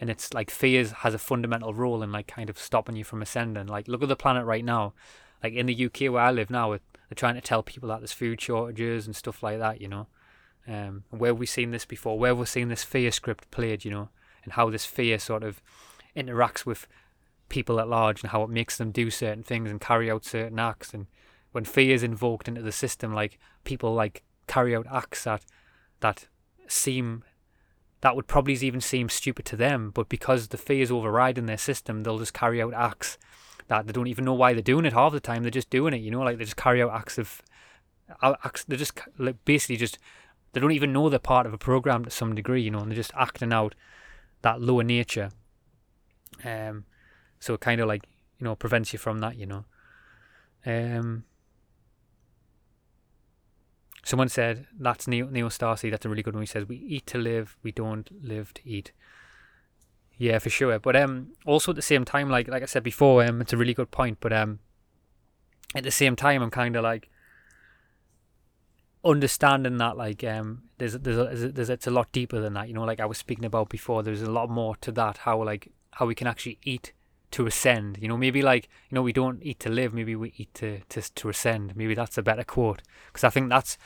And 0.00 0.10
it's 0.10 0.34
like 0.34 0.50
fear 0.50 0.84
has 0.84 1.14
a 1.14 1.18
fundamental 1.18 1.72
role 1.72 2.02
in 2.02 2.10
like 2.10 2.26
kind 2.26 2.50
of 2.50 2.58
stopping 2.58 2.96
you 2.96 3.04
from 3.04 3.22
ascending. 3.22 3.68
Like 3.68 3.86
look 3.86 4.02
at 4.02 4.08
the 4.08 4.16
planet 4.16 4.44
right 4.44 4.64
now. 4.64 4.92
Like 5.42 5.54
in 5.54 5.66
the 5.66 5.86
uk 5.86 6.00
where 6.00 6.22
i 6.22 6.30
live 6.30 6.50
now 6.50 6.72
they're 7.08 7.16
trying 7.16 7.34
to 7.34 7.40
tell 7.40 7.62
people 7.62 7.88
that 7.88 8.00
there's 8.00 8.12
food 8.12 8.40
shortages 8.40 9.06
and 9.06 9.14
stuff 9.14 9.42
like 9.42 9.58
that 9.58 9.80
you 9.80 9.88
know 9.88 10.06
um, 10.66 11.04
where 11.10 11.34
we've 11.34 11.48
seen 11.48 11.70
this 11.70 11.84
before, 11.84 12.18
where 12.18 12.30
have 12.30 12.38
we've 12.38 12.48
seen 12.48 12.68
this 12.68 12.84
fear 12.84 13.10
script 13.10 13.50
played, 13.50 13.84
you 13.84 13.90
know, 13.90 14.08
and 14.44 14.54
how 14.54 14.70
this 14.70 14.86
fear 14.86 15.18
sort 15.18 15.42
of 15.44 15.62
interacts 16.16 16.64
with 16.64 16.86
people 17.48 17.78
at 17.78 17.88
large 17.88 18.22
and 18.22 18.30
how 18.30 18.42
it 18.42 18.50
makes 18.50 18.78
them 18.78 18.90
do 18.90 19.10
certain 19.10 19.42
things 19.42 19.70
and 19.70 19.80
carry 19.80 20.10
out 20.10 20.24
certain 20.24 20.58
acts. 20.58 20.94
And 20.94 21.06
when 21.52 21.64
fear 21.64 21.94
is 21.94 22.02
invoked 22.02 22.48
into 22.48 22.62
the 22.62 22.72
system, 22.72 23.14
like 23.14 23.38
people 23.64 23.94
like 23.94 24.22
carry 24.46 24.74
out 24.74 24.86
acts 24.90 25.24
that 25.24 25.44
that 26.00 26.26
seem 26.66 27.24
that 28.00 28.14
would 28.14 28.26
probably 28.26 28.54
even 28.54 28.80
seem 28.82 29.08
stupid 29.08 29.46
to 29.46 29.56
them, 29.56 29.90
but 29.90 30.10
because 30.10 30.48
the 30.48 30.58
fear 30.58 30.82
is 30.82 30.90
overriding 30.90 31.46
their 31.46 31.56
system, 31.56 32.02
they'll 32.02 32.18
just 32.18 32.34
carry 32.34 32.60
out 32.60 32.74
acts 32.74 33.16
that 33.68 33.86
they 33.86 33.92
don't 33.92 34.06
even 34.06 34.24
know 34.24 34.34
why 34.34 34.52
they're 34.52 34.62
doing 34.62 34.84
it 34.84 34.92
half 34.92 35.12
the 35.12 35.20
time. 35.20 35.42
They're 35.42 35.50
just 35.50 35.70
doing 35.70 35.94
it, 35.94 35.98
you 35.98 36.10
know, 36.10 36.20
like 36.20 36.38
they 36.38 36.44
just 36.44 36.56
carry 36.56 36.82
out 36.82 36.92
acts 36.92 37.18
of 37.18 37.42
acts. 38.22 38.64
They're 38.64 38.78
just 38.78 38.98
like 39.18 39.36
basically 39.44 39.76
just 39.76 39.98
they 40.52 40.60
don't 40.60 40.72
even 40.72 40.92
know 40.92 41.08
they're 41.08 41.18
part 41.18 41.46
of 41.46 41.54
a 41.54 41.58
program 41.58 42.04
to 42.04 42.10
some 42.10 42.34
degree, 42.34 42.62
you 42.62 42.70
know, 42.70 42.80
and 42.80 42.90
they're 42.90 42.96
just 42.96 43.14
acting 43.14 43.52
out 43.52 43.74
that 44.42 44.60
lower 44.60 44.84
nature. 44.84 45.30
Um, 46.44 46.84
so 47.40 47.54
it 47.54 47.60
kind 47.60 47.80
of 47.80 47.88
like 47.88 48.04
you 48.38 48.44
know 48.44 48.54
prevents 48.54 48.92
you 48.92 48.98
from 48.98 49.20
that, 49.20 49.36
you 49.36 49.46
know. 49.46 49.64
Um, 50.66 51.24
someone 54.04 54.28
said 54.28 54.66
that's 54.78 55.08
Neo 55.08 55.28
Neo 55.28 55.48
Starcy. 55.48 55.90
That's 55.90 56.04
a 56.04 56.08
really 56.08 56.22
good 56.22 56.34
one. 56.34 56.42
He 56.42 56.46
says 56.46 56.68
we 56.68 56.76
eat 56.76 57.06
to 57.08 57.18
live, 57.18 57.56
we 57.62 57.72
don't 57.72 58.10
live 58.22 58.52
to 58.54 58.68
eat. 58.68 58.92
Yeah, 60.16 60.38
for 60.38 60.50
sure. 60.50 60.78
But 60.78 60.96
um, 60.96 61.32
also 61.44 61.72
at 61.72 61.76
the 61.76 61.82
same 61.82 62.04
time, 62.04 62.30
like 62.30 62.48
like 62.48 62.62
I 62.62 62.66
said 62.66 62.82
before, 62.82 63.24
um, 63.24 63.40
it's 63.40 63.52
a 63.52 63.56
really 63.56 63.74
good 63.74 63.90
point. 63.90 64.18
But 64.20 64.32
um, 64.32 64.60
at 65.74 65.82
the 65.82 65.90
same 65.90 66.16
time, 66.16 66.42
I'm 66.42 66.50
kind 66.50 66.76
of 66.76 66.84
like 66.84 67.10
understanding 69.04 69.76
that 69.76 69.96
like 69.96 70.24
um 70.24 70.62
there's 70.78 70.94
there's, 70.94 71.42
a, 71.42 71.48
there's 71.50 71.68
it's 71.68 71.86
a 71.86 71.90
lot 71.90 72.10
deeper 72.10 72.40
than 72.40 72.54
that 72.54 72.68
you 72.68 72.74
know 72.74 72.84
like 72.84 73.00
I 73.00 73.04
was 73.04 73.18
speaking 73.18 73.44
about 73.44 73.68
before 73.68 74.02
there's 74.02 74.22
a 74.22 74.30
lot 74.30 74.48
more 74.48 74.76
to 74.76 74.90
that 74.92 75.18
how 75.18 75.42
like 75.44 75.70
how 75.92 76.06
we 76.06 76.14
can 76.14 76.26
actually 76.26 76.58
eat 76.64 76.94
to 77.32 77.46
ascend 77.46 77.98
you 78.00 78.08
know 78.08 78.16
maybe 78.16 78.40
like 78.40 78.68
you 78.88 78.94
know 78.94 79.02
we 79.02 79.12
don't 79.12 79.42
eat 79.42 79.60
to 79.60 79.68
live 79.68 79.92
maybe 79.92 80.16
we 80.16 80.32
eat 80.38 80.54
to 80.54 80.80
to, 80.88 81.02
to 81.14 81.28
ascend 81.28 81.76
maybe 81.76 81.94
that's 81.94 82.16
a 82.16 82.22
better 82.22 82.44
quote 82.44 82.80
because 83.08 83.24
I 83.24 83.30
think 83.30 83.50
that's 83.50 83.76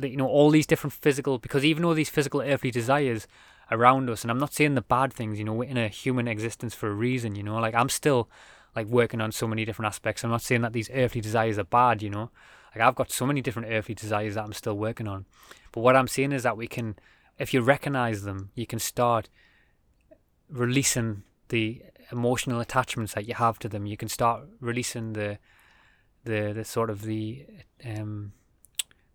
you 0.00 0.16
know 0.16 0.26
all 0.26 0.50
these 0.50 0.66
different 0.66 0.92
physical 0.94 1.38
because 1.38 1.64
even 1.64 1.84
though 1.84 1.94
these 1.94 2.10
physical 2.10 2.40
earthly 2.40 2.72
desires 2.72 3.28
around 3.72 4.08
us 4.10 4.22
and 4.22 4.30
I'm 4.30 4.38
not 4.38 4.52
saying 4.52 4.74
the 4.74 4.82
bad 4.82 5.12
things 5.12 5.38
you 5.38 5.44
know 5.44 5.52
we're 5.52 5.68
in 5.68 5.76
a 5.76 5.88
human 5.88 6.28
existence 6.28 6.74
for 6.74 6.88
a 6.88 6.94
reason 6.94 7.34
you 7.34 7.42
know 7.42 7.56
like 7.58 7.74
I'm 7.74 7.88
still 7.88 8.28
like 8.76 8.86
working 8.86 9.20
on 9.20 9.32
so 9.32 9.46
many 9.46 9.64
different 9.64 9.88
aspects 9.88 10.22
I'm 10.22 10.30
not 10.30 10.42
saying 10.42 10.62
that 10.62 10.72
these 10.72 10.90
earthly 10.92 11.20
desires 11.20 11.58
are 11.58 11.64
bad 11.64 12.02
you 12.02 12.10
know 12.10 12.30
like 12.74 12.82
I've 12.82 12.94
got 12.94 13.10
so 13.10 13.26
many 13.26 13.40
different 13.40 13.68
earthly 13.70 13.94
desires 13.94 14.34
that 14.34 14.44
I'm 14.44 14.52
still 14.52 14.76
working 14.76 15.06
on. 15.06 15.26
But 15.72 15.80
what 15.80 15.96
I'm 15.96 16.08
saying 16.08 16.32
is 16.32 16.42
that 16.42 16.56
we 16.56 16.66
can, 16.66 16.96
if 17.38 17.52
you 17.52 17.60
recognize 17.60 18.22
them, 18.22 18.50
you 18.54 18.66
can 18.66 18.78
start 18.78 19.28
releasing 20.48 21.22
the 21.48 21.82
emotional 22.10 22.60
attachments 22.60 23.14
that 23.14 23.28
you 23.28 23.34
have 23.34 23.58
to 23.60 23.68
them. 23.68 23.86
You 23.86 23.96
can 23.96 24.08
start 24.08 24.42
releasing 24.60 25.12
the, 25.12 25.38
the, 26.24 26.52
the 26.54 26.64
sort 26.64 26.88
of 26.88 27.02
the, 27.02 27.46
um, 27.84 28.32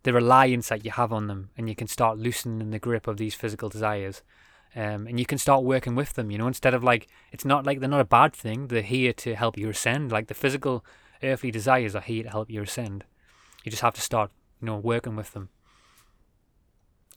the 0.03 0.13
reliance 0.13 0.69
that 0.69 0.85
you 0.85 0.91
have 0.91 1.11
on 1.11 1.27
them, 1.27 1.49
and 1.57 1.67
you 1.67 1.75
can 1.75 1.87
start 1.87 2.17
loosening 2.17 2.69
the 2.69 2.79
grip 2.79 3.07
of 3.07 3.17
these 3.17 3.33
physical 3.33 3.69
desires. 3.69 4.21
Um, 4.75 5.07
and 5.07 5.19
you 5.19 5.25
can 5.25 5.37
start 5.37 5.63
working 5.63 5.95
with 5.95 6.13
them, 6.13 6.29
you 6.29 6.37
know, 6.37 6.47
instead 6.47 6.73
of 6.73 6.83
like, 6.83 7.07
it's 7.31 7.45
not 7.45 7.65
like 7.65 7.79
they're 7.79 7.89
not 7.89 8.01
a 8.01 8.05
bad 8.05 8.33
thing. 8.33 8.67
They're 8.67 8.81
here 8.81 9.13
to 9.13 9.35
help 9.35 9.57
you 9.57 9.69
ascend. 9.69 10.11
Like 10.11 10.27
the 10.27 10.33
physical 10.33 10.85
earthly 11.23 11.51
desires 11.51 11.95
are 11.95 12.01
here 12.01 12.23
to 12.23 12.29
help 12.29 12.49
you 12.49 12.61
ascend. 12.61 13.03
You 13.63 13.71
just 13.71 13.81
have 13.81 13.95
to 13.95 14.01
start, 14.01 14.31
you 14.61 14.67
know, 14.67 14.77
working 14.77 15.15
with 15.15 15.33
them. 15.33 15.49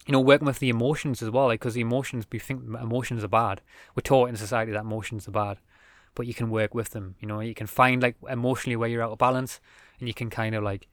You 0.07 0.13
know, 0.13 0.21
working 0.21 0.47
with 0.47 0.59
the 0.59 0.71
emotions 0.71 1.23
as 1.23 1.31
well, 1.31 1.47
like 1.47 1.61
because 1.61 1.75
the 1.75 1.83
emotions 1.83 2.25
we 2.33 2.39
think 2.39 2.63
emotions 2.65 3.23
are 3.23 3.29
bad. 3.29 3.61
We're 3.95 4.01
taught 4.01 4.31
in 4.31 4.37
society 4.37 4.73
that 4.73 4.81
emotions 4.81 5.29
are 5.29 5.33
bad, 5.33 5.59
but 6.15 6.27
you 6.27 6.35
can 6.35 6.51
work 6.51 6.75
with 6.75 6.91
them. 6.91 7.17
You 7.21 7.29
know, 7.29 7.41
you 7.41 7.55
can 7.55 7.67
find 7.67 8.03
like 8.03 8.17
emotionally 8.29 8.77
where 8.77 8.89
you're 8.89 9.03
out 9.03 9.13
of 9.13 9.19
balance, 9.19 9.61
and 9.99 10.09
you 10.09 10.15
can 10.15 10.31
kind 10.31 10.55
of 10.55 10.65
like 10.65 10.89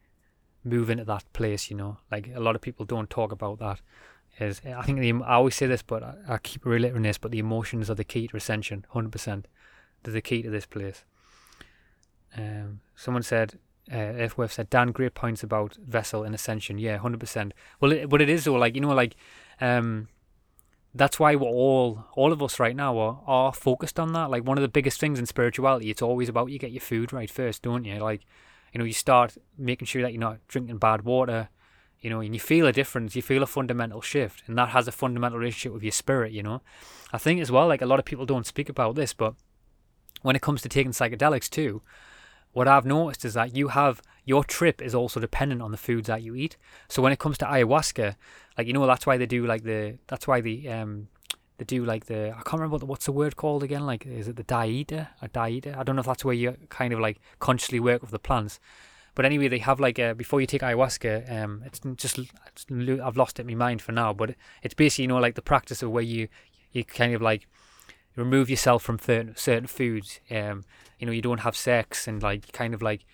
move 0.64 0.90
into 0.90 1.06
that 1.06 1.24
place. 1.32 1.72
You 1.72 1.78
know, 1.78 1.98
like 2.12 2.30
a 2.36 2.42
lot 2.42 2.56
of 2.56 2.62
people 2.62 2.86
don't 2.86 3.10
talk 3.10 3.32
about 3.32 3.60
that. 3.60 3.82
Is 4.40 4.62
I 4.66 4.84
think 4.84 5.00
the, 5.00 5.14
I 5.26 5.36
always 5.36 5.56
say 5.56 5.66
this, 5.66 5.82
but 5.82 6.04
I, 6.04 6.16
I 6.28 6.38
keep 6.38 6.66
reiterating 6.66 7.02
this. 7.02 7.18
But 7.18 7.32
the 7.32 7.40
emotions 7.40 7.90
are 7.90 7.96
the 7.96 8.04
key 8.04 8.28
to 8.28 8.38
ascension, 8.38 8.86
hundred 8.90 9.12
percent. 9.12 9.48
They're 10.04 10.14
the 10.14 10.22
key 10.22 10.44
to 10.44 10.50
this 10.50 10.66
place. 10.66 11.04
Um, 12.38 12.82
someone 12.96 13.24
said 13.24 13.58
uh, 13.92 14.28
Worth 14.36 14.54
said, 14.54 14.70
Dan, 14.70 14.92
great 14.92 15.14
points 15.14 15.44
about 15.44 15.76
vessel 15.76 16.24
and 16.24 16.36
ascension. 16.36 16.78
Yeah, 16.78 16.98
hundred 16.98 17.20
percent. 17.20 17.54
Well, 17.80 17.92
it, 17.92 18.10
but 18.10 18.22
it 18.22 18.30
is 18.30 18.44
though, 18.44 18.54
like 18.54 18.76
you 18.76 18.82
know, 18.82 18.94
like 18.94 19.16
um, 19.62 20.08
that's 20.94 21.20
why 21.20 21.36
we're 21.36 21.48
all, 21.48 22.06
all 22.16 22.34
of 22.34 22.42
us 22.44 22.60
right 22.60 22.76
now 22.76 22.98
are, 22.98 23.22
are 23.26 23.54
focused 23.54 24.00
on 24.00 24.14
that. 24.14 24.30
Like 24.30 24.46
one 24.46 24.58
of 24.58 24.62
the 24.62 24.68
biggest 24.68 25.00
things 25.00 25.20
in 25.20 25.26
spirituality, 25.26 25.90
it's 25.90 26.02
always 26.02 26.30
about 26.30 26.52
you 26.52 26.60
get 26.60 26.72
your 26.72 26.82
food 26.82 27.14
right 27.14 27.30
first, 27.30 27.62
don't 27.62 27.86
you? 27.86 28.00
Like, 28.00 28.22
you 28.74 28.80
know, 28.80 28.86
you 28.86 28.94
start 28.94 29.38
making 29.58 29.86
sure 29.86 30.02
that 30.02 30.12
you're 30.12 30.20
not 30.20 30.40
drinking 30.48 30.78
bad 30.78 31.04
water. 31.04 31.50
You 32.02 32.12
know, 32.12 32.20
and 32.20 32.34
you 32.34 32.40
feel 32.40 32.68
a 32.68 32.72
difference. 32.72 33.16
You 33.16 33.22
feel 33.22 33.44
a 33.44 33.48
fundamental 33.48 34.02
shift, 34.02 34.44
and 34.48 34.58
that 34.58 34.70
has 34.70 34.88
a 34.88 34.92
fundamental 34.92 35.40
relationship 35.40 35.74
with 35.74 35.84
your 35.84 35.92
spirit. 35.92 36.32
You 36.32 36.44
know, 36.44 36.62
I 37.12 37.18
think 37.18 37.42
as 37.42 37.52
well. 37.52 37.68
Like 37.68 37.82
a 37.82 37.88
lot 37.88 38.00
of 38.00 38.06
people 38.06 38.26
don't 38.26 38.46
speak 38.46 38.70
about 38.70 38.96
this, 38.96 39.14
but 39.14 39.34
when 40.22 40.36
it 40.36 40.42
comes 40.42 40.62
to 40.62 40.70
taking 40.70 40.92
psychedelics 40.92 41.50
too, 41.50 41.82
what 42.52 42.68
I've 42.68 42.86
noticed 42.86 43.26
is 43.26 43.34
that 43.36 43.56
you 43.56 43.70
have 43.70 44.02
your 44.26 44.44
trip 44.44 44.82
is 44.82 44.94
also 44.94 45.20
dependent 45.20 45.62
on 45.62 45.72
the 45.72 45.78
foods 45.78 46.08
that 46.08 46.22
you 46.22 46.36
eat. 46.36 46.58
So 46.88 47.02
when 47.02 47.14
it 47.14 47.20
comes 47.20 47.38
to 47.40 47.46
ayahuasca, 47.46 48.16
like 48.58 48.68
you 48.68 48.74
know 48.74 48.86
that's 48.86 49.06
why 49.06 49.18
they 49.18 49.26
do 49.26 49.46
like 49.46 49.64
the 49.64 49.98
that's 50.08 50.28
why 50.28 50.42
the 50.42 50.70
um 50.70 51.08
they 51.58 51.66
do 51.66 51.86
like 51.86 52.06
the 52.06 52.30
I 52.30 52.42
can't 52.42 52.54
remember 52.54 52.74
what 52.74 52.80
the, 52.82 52.86
what's 52.86 53.06
the 53.06 53.12
word 53.12 53.36
called 53.36 53.64
again 53.64 53.86
like 53.86 54.06
is 54.06 54.28
it 54.28 54.36
the 54.36 54.44
dieta 54.44 55.10
a 55.22 55.30
dieta 55.30 55.78
I 55.78 55.84
don't 55.84 55.96
know 55.96 56.02
if 56.02 56.06
that's 56.06 56.26
where 56.26 56.34
you 56.34 56.56
kind 56.70 56.94
of 56.94 57.00
like 57.00 57.20
consciously 57.40 57.80
work 57.80 58.02
with 58.02 58.12
the 58.12 58.20
plants 58.20 58.60
but 59.18 59.26
anyway 59.26 59.48
they 59.48 59.58
have 59.58 59.80
like 59.80 59.98
a, 59.98 60.14
before 60.14 60.40
you 60.40 60.46
take 60.46 60.62
ayahuasca 60.62 61.30
um 61.42 61.64
it's 61.66 61.82
just 61.96 62.20
it's, 62.20 62.66
I've 63.04 63.18
lost 63.18 63.40
it 63.40 63.42
in 63.42 63.48
my 63.48 63.66
mind 63.66 63.82
for 63.82 63.92
now 63.92 64.14
but 64.14 64.36
it's 64.62 64.76
basically 64.76 65.06
you 65.06 65.08
know 65.08 65.18
like 65.18 65.34
the 65.34 65.42
practice 65.42 65.82
of 65.82 65.90
where 65.90 66.04
you 66.04 66.28
you 66.72 66.86
kind 66.86 67.16
of 67.16 67.22
like 67.22 67.48
remove 68.16 68.48
yourself 68.48 68.84
from 68.84 69.00
certain 69.00 69.36
certain 69.36 69.66
foods 69.66 70.20
um 70.30 70.64
you 71.00 71.08
know 71.08 71.12
you 71.12 71.24
don't 71.24 71.40
have 71.40 71.58
sex 71.58 72.08
and 72.08 72.22
like 72.22 72.52
kind 72.52 72.76
of 72.76 72.84
like 72.84 73.06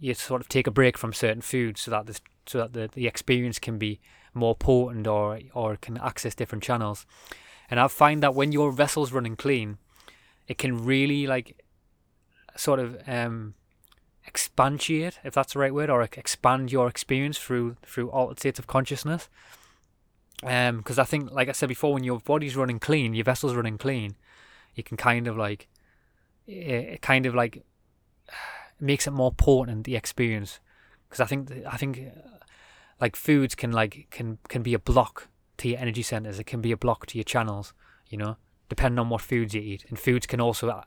you 0.00 0.12
sort 0.12 0.40
of 0.40 0.48
take 0.48 0.66
a 0.66 0.72
break 0.72 0.98
from 0.98 1.12
certain 1.12 1.40
foods 1.40 1.82
so 1.82 1.92
that 1.92 2.06
this 2.06 2.20
so 2.46 2.58
that 2.58 2.72
the, 2.72 2.90
the 2.94 3.06
experience 3.06 3.60
can 3.60 3.78
be 3.78 4.00
more 4.34 4.56
potent 4.56 5.06
or 5.06 5.38
or 5.54 5.76
can 5.76 5.98
access 5.98 6.34
different 6.34 6.64
channels. 6.64 7.06
And 7.70 7.78
i 7.78 7.86
find 7.86 8.22
that 8.22 8.34
when 8.34 8.50
your 8.50 8.72
vessel's 8.72 9.12
running 9.12 9.36
clean 9.36 9.78
it 10.46 10.58
can 10.58 10.84
really 10.84 11.26
like 11.26 11.62
sort 12.56 12.80
of 12.80 12.98
um 13.06 13.54
expatiate 14.28 15.18
if 15.24 15.34
that's 15.34 15.54
the 15.54 15.58
right 15.58 15.74
word 15.74 15.90
or 15.90 16.02
expand 16.02 16.70
your 16.70 16.86
experience 16.86 17.38
through 17.38 17.76
through 17.82 18.10
altered 18.10 18.38
states 18.38 18.58
of 18.58 18.66
consciousness 18.66 19.28
um 20.44 20.78
because 20.78 20.98
i 20.98 21.04
think 21.04 21.30
like 21.32 21.48
i 21.48 21.52
said 21.52 21.68
before 21.68 21.94
when 21.94 22.04
your 22.04 22.20
body's 22.20 22.56
running 22.56 22.78
clean 22.78 23.14
your 23.14 23.24
vessel's 23.24 23.54
running 23.54 23.78
clean 23.78 24.14
you 24.74 24.82
can 24.82 24.96
kind 24.96 25.26
of 25.26 25.36
like 25.36 25.66
it 26.46 27.02
kind 27.02 27.26
of 27.26 27.34
like 27.34 27.64
makes 28.80 29.06
it 29.06 29.12
more 29.12 29.32
potent 29.32 29.84
the 29.84 29.96
experience 29.96 30.60
because 31.08 31.20
I 31.20 31.26
think 31.26 31.50
I 31.66 31.76
think 31.76 31.98
uh, 31.98 32.44
like 33.00 33.16
foods 33.16 33.54
can 33.54 33.72
like 33.72 34.08
can 34.10 34.38
can 34.48 34.62
be 34.62 34.74
a 34.74 34.78
block 34.78 35.28
to 35.58 35.68
your 35.68 35.78
energy 35.78 36.02
centers. 36.02 36.38
It 36.38 36.44
can 36.44 36.60
be 36.60 36.72
a 36.72 36.76
block 36.76 37.06
to 37.06 37.18
your 37.18 37.24
channels. 37.24 37.72
You 38.08 38.18
know, 38.18 38.36
depending 38.68 38.98
on 38.98 39.08
what 39.08 39.20
foods 39.20 39.54
you 39.54 39.60
eat, 39.60 39.84
and 39.88 39.98
foods 39.98 40.26
can 40.26 40.40
also 40.40 40.68
uh, 40.68 40.82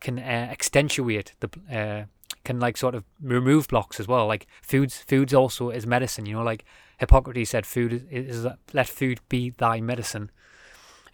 can 0.00 0.18
uh, 0.18 0.22
accentuate 0.22 1.34
the 1.40 1.50
uh, 1.70 2.04
can 2.44 2.60
like 2.60 2.76
sort 2.76 2.94
of 2.94 3.04
remove 3.20 3.68
blocks 3.68 4.00
as 4.00 4.08
well. 4.08 4.26
Like 4.26 4.46
foods, 4.62 4.98
foods 4.98 5.32
also 5.32 5.70
is 5.70 5.86
medicine. 5.86 6.26
You 6.26 6.34
know, 6.34 6.42
like 6.42 6.64
Hippocrates 6.98 7.50
said, 7.50 7.66
food 7.66 8.06
is, 8.10 8.44
is 8.44 8.46
let 8.72 8.88
food 8.88 9.20
be 9.28 9.50
thy 9.50 9.80
medicine 9.80 10.30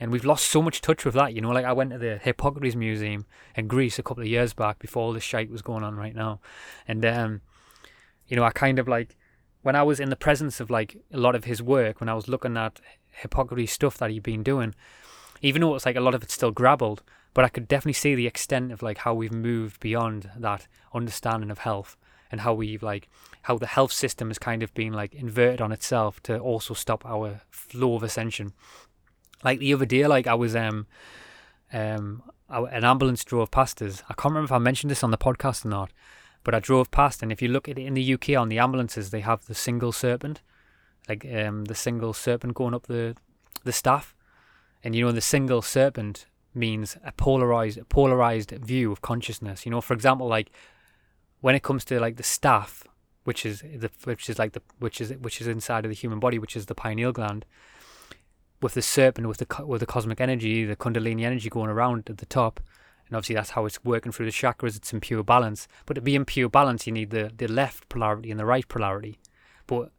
and 0.01 0.13
we've 0.13 0.25
lost 0.25 0.47
so 0.47 0.63
much 0.63 0.81
touch 0.81 1.05
with 1.05 1.15
that. 1.15 1.35
You 1.35 1.41
know, 1.41 1.51
like 1.51 1.65
I 1.65 1.73
went 1.73 1.91
to 1.91 1.99
the 1.99 2.19
Hippocrates 2.19 2.77
Museum 2.77 3.27
in 3.55 3.67
Greece 3.67 3.99
a 3.99 4.03
couple 4.03 4.23
of 4.23 4.29
years 4.29 4.55
back 4.55 4.79
before 4.79 5.03
all 5.03 5.13
this 5.13 5.25
shite 5.25 5.51
was 5.51 5.63
going 5.63 5.83
on 5.83 5.97
right 5.97 6.15
now, 6.15 6.41
and 6.87 7.05
um, 7.05 7.41
you 8.27 8.37
know, 8.37 8.45
I 8.45 8.51
kind 8.51 8.79
of 8.79 8.87
like 8.87 9.17
when 9.63 9.75
I 9.75 9.83
was 9.83 10.01
in 10.01 10.11
the 10.11 10.17
presence 10.17 10.61
of 10.61 10.71
like 10.71 10.97
a 11.13 11.19
lot 11.19 11.35
of 11.35 11.45
his 11.45 11.63
work, 11.63 12.01
when 12.01 12.09
I 12.09 12.15
was 12.15 12.29
looking 12.29 12.57
at 12.57 12.81
Hippocrates 13.11 13.73
stuff 13.73 13.99
that 13.99 14.11
he'd 14.11 14.23
been 14.23 14.43
doing, 14.43 14.75
even 15.43 15.63
though 15.63 15.75
it's 15.75 15.87
like 15.87 15.97
a 15.97 16.01
lot 16.01 16.15
of 16.15 16.23
it's 16.23 16.35
still 16.35 16.53
grabbled, 16.53 17.03
but 17.35 17.45
I 17.45 17.49
could 17.49 17.69
definitely 17.69 17.93
see 17.95 18.15
the 18.15 18.27
extent 18.27 18.73
of 18.73 18.83
like 18.83 18.99
how 18.99 19.15
we've 19.15 19.33
moved 19.33 19.81
beyond 19.81 20.31
that 20.37 20.67
understanding 20.93 21.51
of 21.51 21.59
health 21.59 21.97
and 22.31 22.41
how 22.41 22.55
we've 22.55 22.83
like 22.83 23.09
how 23.43 23.57
the 23.57 23.67
health 23.67 23.93
system 23.93 24.29
has 24.29 24.39
kind 24.39 24.63
of 24.63 24.75
been 24.75 24.93
like 24.93 25.15
inverted 25.15 25.61
on 25.61 25.73
itself 25.73 26.23
to 26.25 26.39
also 26.39 26.75
stop 26.75 27.05
our 27.07 27.41
flow 27.51 27.95
of 27.95 28.03
ascension. 28.03 28.53
Like 29.43 29.59
the 29.59 29.73
other 29.73 29.87
day, 29.87 30.07
like 30.07 30.27
I 30.27 30.35
was 30.35 30.57
um 30.57 30.87
um 31.73 32.23
an 32.49 32.85
ambulance 32.85 33.25
drove 33.25 33.51
past 33.51 33.81
us. 33.83 34.03
I 34.09 34.15
can't 34.15 34.33
remember 34.33 34.47
if 34.47 34.53
I 34.53 34.59
mentioned 34.59 34.91
this 34.91 35.05
on 35.05 35.11
the 35.11 35.19
podcast 35.19 35.65
or 35.65 35.69
not, 35.69 35.93
but 36.45 36.55
I 36.55 36.61
drove 36.61 36.91
past, 36.91 37.23
and 37.23 37.31
if 37.31 37.43
you 37.43 37.49
look 37.49 37.69
at 37.69 37.79
it 37.79 37.87
in 37.87 37.95
the 37.95 38.15
UK 38.15 38.31
on 38.31 38.49
the 38.49 38.59
ambulances, 38.59 39.11
they 39.11 39.21
have 39.21 39.47
the 39.47 39.55
single 39.55 39.93
serpent, 39.93 40.41
like 41.09 41.27
um 41.33 41.67
the 41.67 41.75
single 41.75 42.13
serpent 42.13 42.55
going 42.55 42.75
up 42.75 42.87
the 42.87 43.17
the 43.65 43.73
staff, 43.73 44.15
and 44.83 44.95
you 44.95 45.05
know 45.05 45.13
the 45.13 45.21
single 45.21 45.63
serpent 45.63 46.27
means 46.59 46.97
a 47.05 47.13
polarized 47.13 47.79
a 47.79 47.85
polarized 47.85 48.51
view 48.51 48.93
of 48.93 49.01
consciousness. 49.01 49.65
You 49.65 49.71
know, 49.71 49.81
for 49.81 49.95
example, 49.95 50.27
like 50.27 50.51
when 51.41 51.55
it 51.55 51.63
comes 51.63 51.85
to 51.87 52.01
like 52.01 52.17
the 52.17 52.23
staff, 52.23 52.85
which 53.25 53.47
is 53.47 53.61
the 53.61 53.91
which 54.05 54.29
is 54.29 54.39
like 54.39 54.53
the 54.53 54.63
which 54.79 55.01
is 55.01 55.13
which 55.15 55.41
is 55.41 55.47
inside 55.47 55.85
of 55.85 55.91
the 55.91 55.95
human 55.95 56.21
body, 56.21 56.39
which 56.39 56.57
is 56.57 56.67
the 56.67 56.75
pineal 56.75 57.13
gland, 57.13 57.45
with 58.61 58.75
the 58.75 58.83
serpent, 58.83 59.29
with 59.29 59.39
the 59.39 59.67
with 59.67 59.81
the 59.81 59.87
cosmic 59.87 60.21
energy, 60.21 60.65
the 60.65 60.77
kundalini 60.77 61.23
energy 61.23 61.49
going 61.49 61.71
around 61.71 62.11
at 62.11 62.19
the 62.19 62.27
top, 62.27 62.61
and 63.07 63.17
obviously 63.17 63.35
that's 63.35 63.51
how 63.51 63.65
it's 63.67 63.85
working 63.85 64.13
through 64.13 64.27
the 64.27 64.33
chakras. 64.33 64.77
It's 64.77 64.93
in 64.93 65.01
pure 65.01 65.23
balance. 65.23 65.69
But 65.87 65.95
to 65.95 66.01
be 66.01 66.15
in 66.15 66.25
pure 66.25 66.49
balance, 66.49 66.87
you 66.87 66.93
need 66.93 67.11
the 67.11 67.31
the 67.37 67.49
left 67.49 67.89
polarity 67.89 68.31
and 68.31 68.41
the 68.41 68.47
right 68.47 68.67
polarity. 68.67 69.19
But 69.67 69.93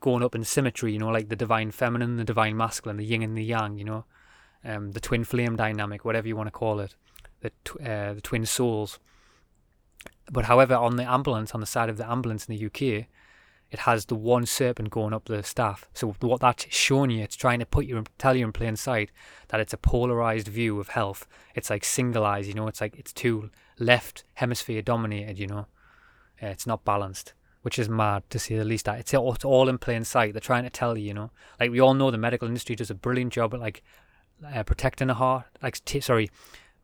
going 0.00 0.22
up 0.22 0.34
in 0.34 0.44
symmetry, 0.44 0.92
you 0.92 0.98
know, 0.98 1.08
like 1.08 1.28
the 1.28 1.36
divine 1.36 1.70
feminine, 1.70 2.16
the 2.16 2.24
divine 2.24 2.56
masculine, 2.56 2.98
the 2.98 3.06
yin 3.06 3.22
and 3.22 3.36
the 3.36 3.44
yang, 3.44 3.78
you 3.78 3.84
know, 3.84 4.04
um, 4.64 4.92
the 4.92 5.00
twin 5.00 5.24
flame 5.24 5.56
dynamic, 5.56 6.04
whatever 6.04 6.28
you 6.28 6.36
want 6.36 6.46
to 6.46 6.52
call 6.52 6.80
it, 6.80 6.94
the 7.40 7.50
tw- 7.64 7.80
uh, 7.80 8.14
the 8.14 8.20
twin 8.20 8.46
souls. 8.46 8.98
But 10.30 10.46
however, 10.46 10.74
on 10.74 10.96
the 10.96 11.10
ambulance, 11.10 11.52
on 11.52 11.60
the 11.60 11.66
side 11.66 11.88
of 11.88 11.96
the 11.96 12.10
ambulance 12.10 12.46
in 12.46 12.56
the 12.56 12.66
UK, 12.66 13.06
it 13.70 13.80
has 13.80 14.06
the 14.06 14.14
one 14.14 14.46
serpent 14.46 14.90
going 14.90 15.12
up 15.12 15.24
the 15.24 15.42
staff. 15.42 15.88
So 15.94 16.14
what 16.20 16.40
that's 16.40 16.66
showing 16.72 17.10
you, 17.10 17.24
it's 17.24 17.36
trying 17.36 17.58
to 17.58 17.66
put 17.66 17.86
you, 17.86 18.04
tell 18.18 18.36
you 18.36 18.44
in 18.44 18.52
plain 18.52 18.76
sight 18.76 19.10
that 19.48 19.60
it's 19.60 19.72
a 19.72 19.76
polarized 19.76 20.48
view 20.48 20.78
of 20.78 20.90
health. 20.90 21.26
It's 21.54 21.70
like 21.70 21.84
single 21.84 22.24
eyes, 22.24 22.46
you 22.46 22.54
know. 22.54 22.68
It's 22.68 22.80
like 22.80 22.96
it's 22.96 23.12
too 23.12 23.50
left 23.78 24.22
hemisphere 24.34 24.80
dominated, 24.80 25.38
you 25.38 25.48
know. 25.48 25.66
Uh, 26.42 26.46
it's 26.46 26.66
not 26.66 26.84
balanced, 26.84 27.34
which 27.62 27.78
is 27.78 27.88
mad 27.88 28.22
to 28.30 28.38
say 28.38 28.56
the 28.56 28.64
least. 28.64 28.84
That 28.84 29.00
it's 29.00 29.12
all, 29.12 29.34
it's 29.34 29.44
all 29.44 29.68
in 29.68 29.78
plain 29.78 30.04
sight. 30.04 30.34
They're 30.34 30.40
trying 30.40 30.64
to 30.64 30.70
tell 30.70 30.96
you, 30.96 31.08
you 31.08 31.14
know. 31.14 31.30
Like 31.58 31.72
we 31.72 31.80
all 31.80 31.94
know, 31.94 32.12
the 32.12 32.18
medical 32.18 32.46
industry 32.46 32.76
does 32.76 32.90
a 32.90 32.94
brilliant 32.94 33.32
job 33.32 33.54
at 33.54 33.60
like 33.60 33.82
uh, 34.52 34.62
protecting 34.62 35.10
a 35.10 35.14
heart, 35.14 35.46
like 35.62 35.84
t- 35.84 36.00
sorry, 36.00 36.30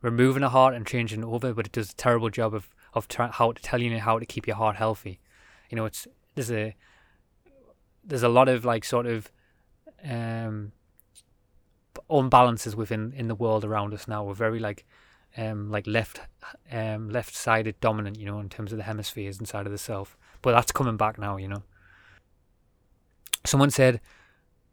removing 0.01 0.43
a 0.43 0.49
heart 0.49 0.73
and 0.73 0.85
changing 0.85 1.21
it 1.21 1.25
over, 1.25 1.53
but 1.53 1.65
it 1.65 1.71
does 1.71 1.91
a 1.91 1.95
terrible 1.95 2.29
job 2.29 2.53
of 2.53 2.69
of 2.93 3.07
try- 3.07 3.31
how 3.31 3.51
to 3.51 3.61
tell 3.61 3.81
you 3.81 3.97
how 3.99 4.19
to 4.19 4.25
keep 4.25 4.47
your 4.47 4.57
heart 4.57 4.75
healthy. 4.75 5.19
You 5.69 5.77
know, 5.77 5.85
it's 5.85 6.07
there's 6.35 6.51
a 6.51 6.75
there's 8.03 8.23
a 8.23 8.29
lot 8.29 8.49
of 8.49 8.65
like 8.65 8.83
sort 8.83 9.05
of 9.05 9.31
um 10.03 10.71
unbalances 12.09 12.75
within 12.75 13.13
in 13.15 13.27
the 13.27 13.35
world 13.35 13.63
around 13.63 13.93
us 13.93 14.07
now. 14.07 14.23
We're 14.23 14.33
very 14.33 14.59
like 14.59 14.85
um 15.37 15.69
like 15.69 15.87
left 15.87 16.21
um 16.71 17.09
left 17.09 17.35
sided 17.35 17.79
dominant, 17.79 18.19
you 18.19 18.25
know, 18.25 18.39
in 18.39 18.49
terms 18.49 18.71
of 18.71 18.77
the 18.77 18.83
hemispheres 18.83 19.39
inside 19.39 19.65
of 19.65 19.71
the 19.71 19.77
self. 19.77 20.17
But 20.41 20.51
that's 20.53 20.71
coming 20.71 20.97
back 20.97 21.17
now, 21.17 21.37
you 21.37 21.47
know. 21.47 21.63
Someone 23.45 23.71
said, 23.71 24.01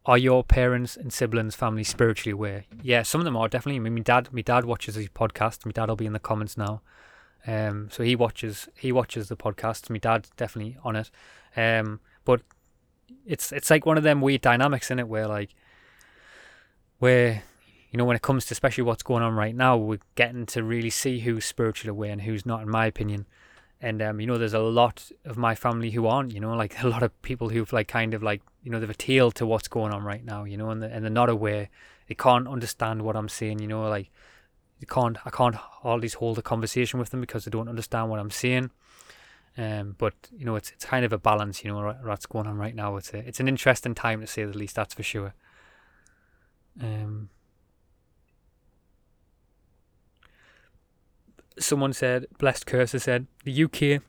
Are 0.08 0.16
your 0.16 0.42
parents 0.42 0.96
and 0.96 1.12
siblings 1.12 1.54
family 1.54 1.84
spiritually 1.84 2.32
aware? 2.32 2.64
Yeah, 2.82 3.02
some 3.02 3.20
of 3.20 3.26
them 3.26 3.36
are 3.36 3.46
definitely. 3.46 3.76
I 3.76 3.80
mean 3.80 3.92
my 3.92 4.00
dad 4.00 4.30
my 4.32 4.40
dad 4.40 4.64
watches 4.64 4.94
his 4.94 5.10
podcast, 5.10 5.66
my 5.66 5.72
dad 5.72 5.90
will 5.90 5.96
be 5.96 6.06
in 6.06 6.14
the 6.14 6.18
comments 6.18 6.56
now. 6.56 6.80
Um, 7.46 7.90
so 7.92 8.02
he 8.02 8.16
watches 8.16 8.70
he 8.74 8.90
watches 8.90 9.28
the 9.28 9.36
podcast. 9.36 9.90
My 9.90 9.98
dad's 9.98 10.30
definitely 10.38 10.78
on 10.82 10.96
it. 10.96 11.10
Um, 11.54 12.00
but 12.24 12.40
it's 13.26 13.52
it's 13.52 13.68
like 13.68 13.84
one 13.84 13.98
of 13.98 14.02
them 14.02 14.22
weird 14.22 14.40
dynamics 14.40 14.90
in 14.90 14.98
it 14.98 15.08
where 15.08 15.28
like 15.28 15.50
where 17.00 17.42
you 17.90 17.98
know 17.98 18.06
when 18.06 18.16
it 18.16 18.22
comes 18.22 18.46
to 18.46 18.52
especially 18.52 18.84
what's 18.84 19.02
going 19.02 19.22
on 19.22 19.34
right 19.34 19.54
now, 19.54 19.76
we're 19.76 20.00
getting 20.14 20.46
to 20.46 20.62
really 20.62 20.88
see 20.88 21.20
who's 21.20 21.44
spiritually 21.44 21.90
aware 21.90 22.12
and 22.12 22.22
who's 22.22 22.46
not, 22.46 22.62
in 22.62 22.70
my 22.70 22.86
opinion. 22.86 23.26
And 23.80 24.02
um, 24.02 24.20
you 24.20 24.26
know, 24.26 24.38
there's 24.38 24.54
a 24.54 24.58
lot 24.58 25.10
of 25.24 25.36
my 25.36 25.54
family 25.54 25.90
who 25.90 26.06
aren't. 26.06 26.32
You 26.32 26.40
know, 26.40 26.54
like 26.54 26.82
a 26.82 26.88
lot 26.88 27.02
of 27.02 27.20
people 27.22 27.48
who've 27.48 27.72
like 27.72 27.88
kind 27.88 28.14
of 28.14 28.22
like 28.22 28.42
you 28.62 28.70
know 28.70 28.80
they've 28.80 28.90
a 28.90 28.94
tail 28.94 29.30
to 29.32 29.46
what's 29.46 29.68
going 29.68 29.92
on 29.92 30.02
right 30.02 30.24
now. 30.24 30.44
You 30.44 30.56
know, 30.56 30.70
and, 30.70 30.82
and 30.82 31.04
they're 31.04 31.10
not 31.10 31.28
aware. 31.28 31.68
They 32.08 32.14
can't 32.14 32.48
understand 32.48 33.02
what 33.02 33.16
I'm 33.16 33.28
saying. 33.28 33.60
You 33.60 33.68
know, 33.68 33.88
like 33.88 34.10
you 34.80 34.86
can't 34.86 35.16
I 35.24 35.30
can't 35.30 35.56
always 35.82 36.14
hold 36.14 36.38
a 36.38 36.42
conversation 36.42 36.98
with 36.98 37.10
them 37.10 37.20
because 37.20 37.44
they 37.44 37.50
don't 37.50 37.68
understand 37.68 38.10
what 38.10 38.20
I'm 38.20 38.30
saying. 38.30 38.70
Um, 39.56 39.96
but 39.98 40.14
you 40.36 40.44
know, 40.44 40.56
it's 40.56 40.70
it's 40.70 40.84
kind 40.84 41.04
of 41.04 41.12
a 41.12 41.18
balance, 41.18 41.64
you 41.64 41.72
know, 41.72 41.96
what's 42.02 42.26
going 42.26 42.46
on 42.46 42.56
right 42.56 42.74
now. 42.74 42.96
It's 42.96 43.12
a, 43.12 43.18
it's 43.18 43.40
an 43.40 43.48
interesting 43.48 43.94
time 43.94 44.20
to 44.20 44.26
say 44.26 44.44
the 44.44 44.56
least. 44.56 44.76
That's 44.76 44.94
for 44.94 45.02
sure. 45.02 45.34
Um, 46.80 47.30
someone 51.60 51.92
said, 51.92 52.26
blessed 52.38 52.66
cursor 52.66 52.98
said, 52.98 53.26
the 53.44 53.64
UK 53.64 54.02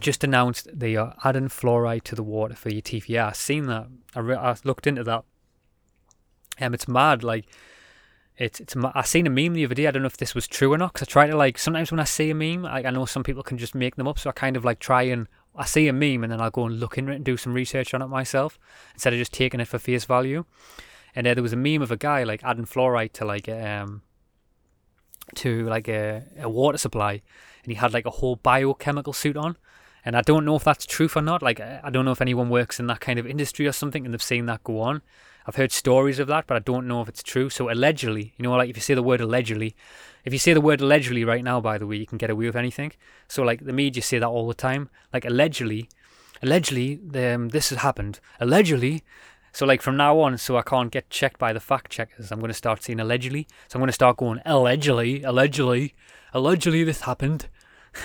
just 0.00 0.22
announced 0.22 0.68
they 0.72 0.96
are 0.96 1.14
adding 1.24 1.48
fluoride 1.48 2.04
to 2.04 2.14
the 2.14 2.22
water 2.22 2.54
for 2.54 2.70
your 2.70 2.82
teeth. 2.82 3.08
Yeah, 3.08 3.28
I've 3.28 3.36
seen 3.36 3.66
that. 3.66 3.86
I, 4.14 4.20
re- 4.20 4.36
I 4.36 4.56
looked 4.64 4.86
into 4.86 5.04
that. 5.04 5.24
Um, 6.60 6.74
it's 6.74 6.88
mad. 6.88 7.22
Like 7.22 7.46
it's 8.36 8.60
it's 8.60 8.76
I 8.76 9.02
seen 9.02 9.26
a 9.26 9.30
meme 9.30 9.54
the 9.54 9.64
other 9.64 9.74
day. 9.74 9.86
I 9.86 9.90
don't 9.90 10.02
know 10.02 10.06
if 10.06 10.16
this 10.16 10.34
was 10.34 10.46
true 10.46 10.72
or 10.72 10.78
not. 10.78 10.92
Cause 10.92 11.02
I 11.02 11.06
try 11.06 11.26
to 11.26 11.36
like 11.36 11.58
sometimes 11.58 11.90
when 11.90 12.00
I 12.00 12.04
see 12.04 12.30
a 12.30 12.34
meme, 12.34 12.64
I, 12.64 12.84
I 12.84 12.90
know 12.90 13.04
some 13.06 13.24
people 13.24 13.42
can 13.42 13.58
just 13.58 13.74
make 13.74 13.96
them 13.96 14.08
up. 14.08 14.18
So 14.18 14.30
I 14.30 14.32
kind 14.32 14.56
of 14.56 14.64
like 14.64 14.78
try 14.78 15.02
and 15.02 15.28
I 15.56 15.64
see 15.64 15.88
a 15.88 15.92
meme 15.92 16.22
and 16.22 16.32
then 16.32 16.40
I'll 16.40 16.50
go 16.50 16.66
and 16.66 16.78
look 16.78 16.98
into 16.98 17.12
it 17.12 17.16
and 17.16 17.24
do 17.24 17.36
some 17.36 17.52
research 17.52 17.94
on 17.94 18.02
it 18.02 18.06
myself 18.06 18.58
instead 18.94 19.12
of 19.12 19.18
just 19.18 19.32
taking 19.32 19.60
it 19.60 19.68
for 19.68 19.78
face 19.78 20.04
value. 20.04 20.44
And 21.14 21.26
uh, 21.26 21.34
there 21.34 21.42
was 21.42 21.52
a 21.52 21.56
meme 21.56 21.82
of 21.82 21.90
a 21.90 21.96
guy 21.96 22.22
like 22.22 22.44
adding 22.44 22.66
fluoride 22.66 23.12
to 23.14 23.24
like 23.24 23.48
um 23.48 24.02
to 25.36 25.66
like 25.68 25.88
a, 25.88 26.24
a 26.38 26.48
water 26.48 26.78
supply, 26.78 27.22
and 27.62 27.72
he 27.72 27.74
had 27.74 27.92
like 27.92 28.06
a 28.06 28.10
whole 28.10 28.36
biochemical 28.36 29.12
suit 29.12 29.36
on. 29.36 29.56
And 30.04 30.16
I 30.16 30.22
don't 30.22 30.44
know 30.44 30.56
if 30.56 30.64
that's 30.64 30.86
truth 30.86 31.16
or 31.16 31.22
not. 31.22 31.42
Like 31.42 31.60
I 31.60 31.90
don't 31.90 32.04
know 32.04 32.12
if 32.12 32.22
anyone 32.22 32.48
works 32.48 32.80
in 32.80 32.86
that 32.86 33.00
kind 33.00 33.18
of 33.18 33.26
industry 33.26 33.66
or 33.66 33.72
something 33.72 34.04
and 34.04 34.14
they've 34.14 34.22
seen 34.22 34.46
that 34.46 34.64
go 34.64 34.80
on. 34.80 35.02
I've 35.46 35.56
heard 35.56 35.72
stories 35.72 36.18
of 36.18 36.28
that, 36.28 36.46
but 36.46 36.56
I 36.56 36.60
don't 36.60 36.86
know 36.86 37.00
if 37.00 37.08
it's 37.08 37.22
true. 37.22 37.48
So 37.48 37.70
allegedly, 37.70 38.34
you 38.36 38.42
know, 38.42 38.52
like 38.52 38.68
if 38.68 38.76
you 38.76 38.82
say 38.82 38.94
the 38.94 39.02
word 39.02 39.20
allegedly, 39.20 39.74
if 40.24 40.32
you 40.32 40.38
say 40.38 40.52
the 40.52 40.60
word 40.60 40.80
allegedly 40.80 41.24
right 41.24 41.42
now, 41.42 41.60
by 41.60 41.78
the 41.78 41.86
way, 41.86 41.96
you 41.96 42.06
can 42.06 42.18
get 42.18 42.30
away 42.30 42.46
with 42.46 42.56
anything. 42.56 42.92
So 43.28 43.42
like 43.42 43.64
the 43.64 43.72
media 43.72 44.02
say 44.02 44.18
that 44.18 44.26
all 44.26 44.46
the 44.46 44.54
time. 44.54 44.90
Like 45.12 45.24
allegedly, 45.24 45.88
allegedly, 46.42 47.00
um, 47.14 47.48
this 47.48 47.70
has 47.70 47.78
happened. 47.78 48.20
Allegedly. 48.40 49.04
So 49.52 49.66
like 49.66 49.82
from 49.82 49.96
now 49.96 50.20
on, 50.20 50.38
so 50.38 50.56
I 50.56 50.62
can't 50.62 50.90
get 50.90 51.10
checked 51.10 51.38
by 51.38 51.52
the 51.52 51.60
fact 51.60 51.90
checkers, 51.90 52.30
I'm 52.30 52.38
going 52.38 52.48
to 52.50 52.54
start 52.54 52.82
saying 52.82 53.00
allegedly. 53.00 53.46
So 53.68 53.76
I'm 53.76 53.80
going 53.80 53.88
to 53.88 53.92
start 53.92 54.16
going 54.18 54.40
allegedly, 54.44 55.22
allegedly, 55.22 55.94
allegedly 56.32 56.84
this 56.84 57.02
happened. 57.02 57.48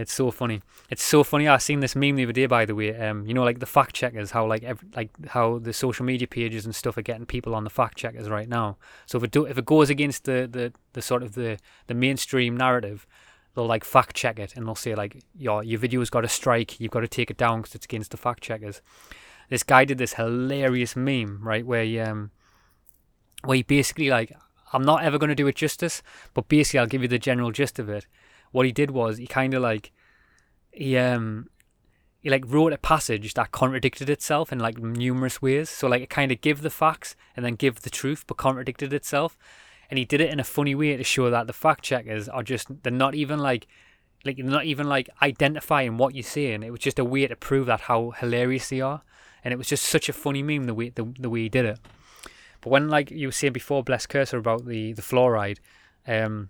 It's 0.00 0.12
so 0.12 0.32
funny. 0.32 0.60
It's 0.90 1.04
so 1.04 1.22
funny. 1.22 1.46
I 1.46 1.58
seen 1.58 1.78
this 1.78 1.94
meme 1.94 2.16
the 2.16 2.24
other 2.24 2.32
day, 2.32 2.46
by 2.46 2.64
the 2.64 2.74
way. 2.74 2.96
Um, 2.96 3.26
you 3.26 3.32
know, 3.32 3.44
like 3.44 3.60
the 3.60 3.66
fact 3.66 3.94
checkers, 3.94 4.32
how 4.32 4.44
like 4.44 4.64
every, 4.64 4.88
like 4.96 5.10
how 5.28 5.58
the 5.58 5.72
social 5.72 6.04
media 6.04 6.26
pages 6.26 6.64
and 6.64 6.74
stuff 6.74 6.96
are 6.96 7.02
getting 7.02 7.26
people 7.26 7.54
on 7.54 7.62
the 7.62 7.70
fact 7.70 7.96
checkers 7.96 8.28
right 8.28 8.48
now. 8.48 8.76
So 9.06 9.18
if 9.18 9.24
it 9.24 9.30
do, 9.30 9.44
if 9.44 9.56
it 9.56 9.64
goes 9.64 9.90
against 9.90 10.24
the, 10.24 10.48
the, 10.50 10.72
the 10.94 11.02
sort 11.02 11.22
of 11.22 11.34
the, 11.34 11.58
the 11.86 11.94
mainstream 11.94 12.56
narrative, 12.56 13.06
they'll 13.54 13.66
like 13.66 13.84
fact 13.84 14.16
check 14.16 14.40
it 14.40 14.56
and 14.56 14.66
they'll 14.66 14.74
say 14.74 14.96
like, 14.96 15.22
your 15.36 15.62
your 15.62 15.78
video's 15.78 16.10
got 16.10 16.24
a 16.24 16.28
strike. 16.28 16.80
You've 16.80 16.90
got 16.90 17.00
to 17.00 17.08
take 17.08 17.30
it 17.30 17.36
down 17.36 17.60
because 17.60 17.76
it's 17.76 17.86
against 17.86 18.10
the 18.10 18.16
fact 18.16 18.42
checkers. 18.42 18.82
This 19.50 19.62
guy 19.62 19.84
did 19.84 19.98
this 19.98 20.14
hilarious 20.14 20.96
meme, 20.96 21.40
right, 21.42 21.66
where 21.66 21.84
he, 21.84 22.00
um, 22.00 22.30
where 23.44 23.56
he 23.56 23.62
basically 23.62 24.10
like, 24.10 24.32
I'm 24.72 24.82
not 24.82 25.04
ever 25.04 25.18
going 25.18 25.28
to 25.28 25.34
do 25.34 25.46
it 25.46 25.56
justice, 25.56 26.02
but 26.32 26.48
basically 26.48 26.80
I'll 26.80 26.86
give 26.86 27.02
you 27.02 27.08
the 27.08 27.18
general 27.18 27.52
gist 27.52 27.78
of 27.78 27.88
it 27.88 28.06
what 28.54 28.64
he 28.64 28.70
did 28.70 28.92
was 28.92 29.18
he 29.18 29.26
kind 29.26 29.52
of 29.52 29.60
like 29.60 29.90
he 30.70 30.96
um 30.96 31.48
he 32.20 32.30
like 32.30 32.44
wrote 32.46 32.72
a 32.72 32.78
passage 32.78 33.34
that 33.34 33.50
contradicted 33.50 34.08
itself 34.08 34.52
in 34.52 34.60
like 34.60 34.78
numerous 34.78 35.42
ways. 35.42 35.68
So 35.68 35.88
like 35.88 36.02
it 36.02 36.08
kind 36.08 36.30
of 36.30 36.40
give 36.40 36.62
the 36.62 36.70
facts 36.70 37.16
and 37.36 37.44
then 37.44 37.56
give 37.56 37.80
the 37.80 37.90
truth, 37.90 38.24
but 38.26 38.36
contradicted 38.36 38.92
itself. 38.92 39.36
And 39.90 39.98
he 39.98 40.04
did 40.04 40.20
it 40.20 40.30
in 40.30 40.38
a 40.38 40.44
funny 40.44 40.74
way 40.74 40.96
to 40.96 41.02
show 41.02 41.30
that 41.30 41.48
the 41.48 41.52
fact 41.52 41.82
checkers 41.82 42.28
are 42.28 42.44
just 42.44 42.68
they're 42.84 42.92
not 42.92 43.16
even 43.16 43.40
like 43.40 43.66
like 44.24 44.36
they're 44.36 44.46
not 44.46 44.66
even 44.66 44.88
like 44.88 45.10
identifying 45.20 45.96
what 45.96 46.14
you're 46.14 46.22
saying. 46.22 46.62
It 46.62 46.70
was 46.70 46.80
just 46.80 47.00
a 47.00 47.04
way 47.04 47.26
to 47.26 47.34
prove 47.34 47.66
that 47.66 47.80
how 47.80 48.12
hilarious 48.12 48.68
they 48.68 48.80
are. 48.80 49.02
And 49.44 49.52
it 49.52 49.58
was 49.58 49.68
just 49.68 49.84
such 49.84 50.08
a 50.08 50.12
funny 50.12 50.42
meme 50.42 50.64
the 50.64 50.74
way 50.74 50.88
the, 50.88 51.12
the 51.18 51.30
way 51.30 51.42
he 51.42 51.48
did 51.48 51.66
it. 51.66 51.78
But 52.60 52.70
when 52.70 52.88
like 52.88 53.10
you 53.10 53.28
were 53.28 53.32
saying 53.32 53.52
before, 53.52 53.84
bless 53.84 54.06
cursor 54.06 54.38
about 54.38 54.66
the 54.66 54.94
the 54.94 55.02
fluoride, 55.02 55.58
um, 56.06 56.48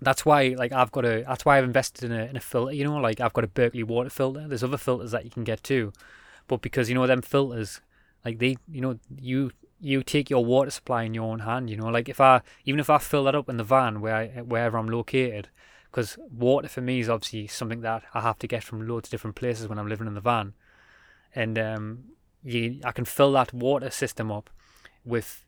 that's 0.00 0.24
why 0.24 0.54
like 0.56 0.72
I've 0.72 0.92
got 0.92 1.04
a 1.04 1.24
that's 1.26 1.44
why 1.44 1.58
I've 1.58 1.64
invested 1.64 2.04
in 2.04 2.12
a 2.12 2.24
in 2.26 2.36
a 2.36 2.40
filter. 2.40 2.72
You 2.72 2.84
know, 2.84 2.96
like 2.96 3.20
I've 3.20 3.32
got 3.32 3.44
a 3.44 3.48
Berkey 3.48 3.84
water 3.84 4.10
filter. 4.10 4.46
There's 4.46 4.62
other 4.62 4.76
filters 4.76 5.10
that 5.12 5.24
you 5.24 5.30
can 5.30 5.44
get 5.44 5.62
too, 5.62 5.92
but 6.46 6.60
because 6.60 6.88
you 6.88 6.94
know 6.94 7.06
them 7.06 7.22
filters, 7.22 7.80
like 8.24 8.38
they, 8.38 8.56
you 8.70 8.80
know, 8.80 8.98
you 9.18 9.52
you 9.80 10.02
take 10.02 10.28
your 10.28 10.44
water 10.44 10.70
supply 10.70 11.04
in 11.04 11.14
your 11.14 11.24
own 11.24 11.40
hand. 11.40 11.70
You 11.70 11.76
know, 11.76 11.88
like 11.88 12.08
if 12.08 12.20
I 12.20 12.42
even 12.64 12.80
if 12.80 12.90
I 12.90 12.98
fill 12.98 13.24
that 13.24 13.34
up 13.34 13.48
in 13.48 13.56
the 13.56 13.64
van 13.64 14.00
where 14.00 14.14
I, 14.14 14.26
wherever 14.42 14.78
I'm 14.78 14.88
located, 14.88 15.48
because 15.90 16.18
water 16.30 16.68
for 16.68 16.80
me 16.80 17.00
is 17.00 17.08
obviously 17.08 17.46
something 17.46 17.80
that 17.80 18.02
I 18.14 18.20
have 18.20 18.38
to 18.40 18.46
get 18.46 18.64
from 18.64 18.86
loads 18.86 19.08
of 19.08 19.10
different 19.10 19.36
places 19.36 19.68
when 19.68 19.78
I'm 19.78 19.88
living 19.88 20.06
in 20.06 20.14
the 20.14 20.20
van, 20.20 20.54
and 21.34 21.58
um, 21.58 22.04
you 22.42 22.80
I 22.84 22.92
can 22.92 23.04
fill 23.04 23.32
that 23.32 23.52
water 23.52 23.90
system 23.90 24.30
up 24.30 24.50
with 25.04 25.44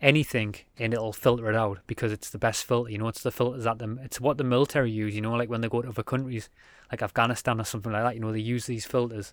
anything 0.00 0.56
and 0.78 0.92
it'll 0.92 1.12
filter 1.12 1.48
it 1.48 1.54
out 1.54 1.78
because 1.86 2.12
it's 2.12 2.28
the 2.28 2.38
best 2.38 2.64
filter. 2.64 2.90
You 2.90 2.98
know, 2.98 3.08
it's 3.08 3.22
the 3.22 3.30
filters 3.30 3.64
that 3.64 3.78
them. 3.78 4.00
It's 4.02 4.20
what 4.20 4.36
the 4.36 4.44
military 4.44 4.90
use. 4.90 5.14
You 5.14 5.20
know, 5.20 5.32
like 5.32 5.48
when 5.48 5.60
they 5.60 5.68
go 5.68 5.82
to 5.82 5.88
other 5.88 6.02
countries, 6.02 6.50
like 6.90 7.02
Afghanistan 7.02 7.60
or 7.60 7.64
something 7.64 7.92
like 7.92 8.02
that. 8.02 8.14
You 8.14 8.20
know, 8.20 8.32
they 8.32 8.40
use 8.40 8.66
these 8.66 8.84
filters, 8.84 9.32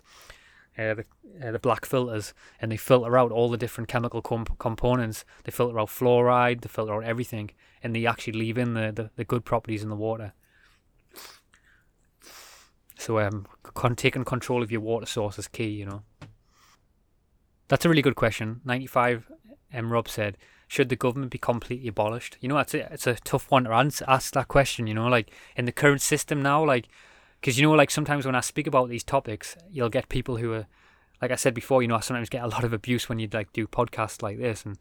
uh, 0.78 0.94
the 0.94 1.04
uh, 1.44 1.50
the 1.50 1.58
black 1.58 1.84
filters, 1.84 2.32
and 2.60 2.72
they 2.72 2.76
filter 2.76 3.18
out 3.18 3.32
all 3.32 3.50
the 3.50 3.58
different 3.58 3.88
chemical 3.88 4.22
comp- 4.22 4.58
components. 4.58 5.24
They 5.44 5.52
filter 5.52 5.78
out 5.78 5.88
fluoride. 5.88 6.62
They 6.62 6.68
filter 6.68 6.94
out 6.94 7.04
everything, 7.04 7.50
and 7.82 7.94
they 7.94 8.06
actually 8.06 8.38
leave 8.38 8.56
in 8.56 8.74
the 8.74 8.92
the, 8.92 9.10
the 9.16 9.24
good 9.24 9.44
properties 9.44 9.82
in 9.82 9.90
the 9.90 9.96
water. 9.96 10.32
So 13.00 13.18
um, 13.18 13.46
con- 13.62 13.96
taking 13.96 14.24
control 14.24 14.62
of 14.62 14.70
your 14.70 14.82
water 14.82 15.06
source 15.06 15.38
is 15.38 15.48
key. 15.48 15.68
You 15.68 15.86
know. 15.86 16.02
That's 17.68 17.84
a 17.84 17.88
really 17.88 18.02
good 18.02 18.16
question. 18.16 18.60
95 18.64 19.30
M. 19.72 19.92
Rob 19.92 20.08
said, 20.08 20.36
should 20.66 20.88
the 20.88 20.96
government 20.96 21.32
be 21.32 21.38
completely 21.38 21.88
abolished? 21.88 22.36
You 22.40 22.48
know, 22.48 22.58
it's 22.58 22.74
a, 22.74 22.92
it's 22.92 23.06
a 23.06 23.14
tough 23.14 23.50
one 23.50 23.64
to 23.64 23.72
answer, 23.72 24.04
ask 24.06 24.34
that 24.34 24.48
question, 24.48 24.86
you 24.86 24.94
know, 24.94 25.08
like 25.08 25.30
in 25.56 25.64
the 25.64 25.72
current 25.72 26.00
system 26.00 26.42
now, 26.42 26.64
like, 26.64 26.88
because, 27.40 27.58
you 27.58 27.66
know, 27.66 27.72
like 27.72 27.90
sometimes 27.90 28.26
when 28.26 28.34
I 28.34 28.40
speak 28.40 28.66
about 28.66 28.88
these 28.88 29.02
topics, 29.02 29.56
you'll 29.70 29.88
get 29.88 30.08
people 30.08 30.36
who 30.36 30.52
are, 30.52 30.66
like 31.22 31.30
I 31.30 31.36
said 31.36 31.54
before, 31.54 31.82
you 31.82 31.88
know, 31.88 31.96
I 31.96 32.00
sometimes 32.00 32.28
get 32.28 32.44
a 32.44 32.48
lot 32.48 32.64
of 32.64 32.72
abuse 32.72 33.08
when 33.08 33.18
you 33.18 33.28
like 33.32 33.52
do 33.52 33.66
podcasts 33.66 34.22
like 34.22 34.38
this. 34.38 34.64
And 34.64 34.78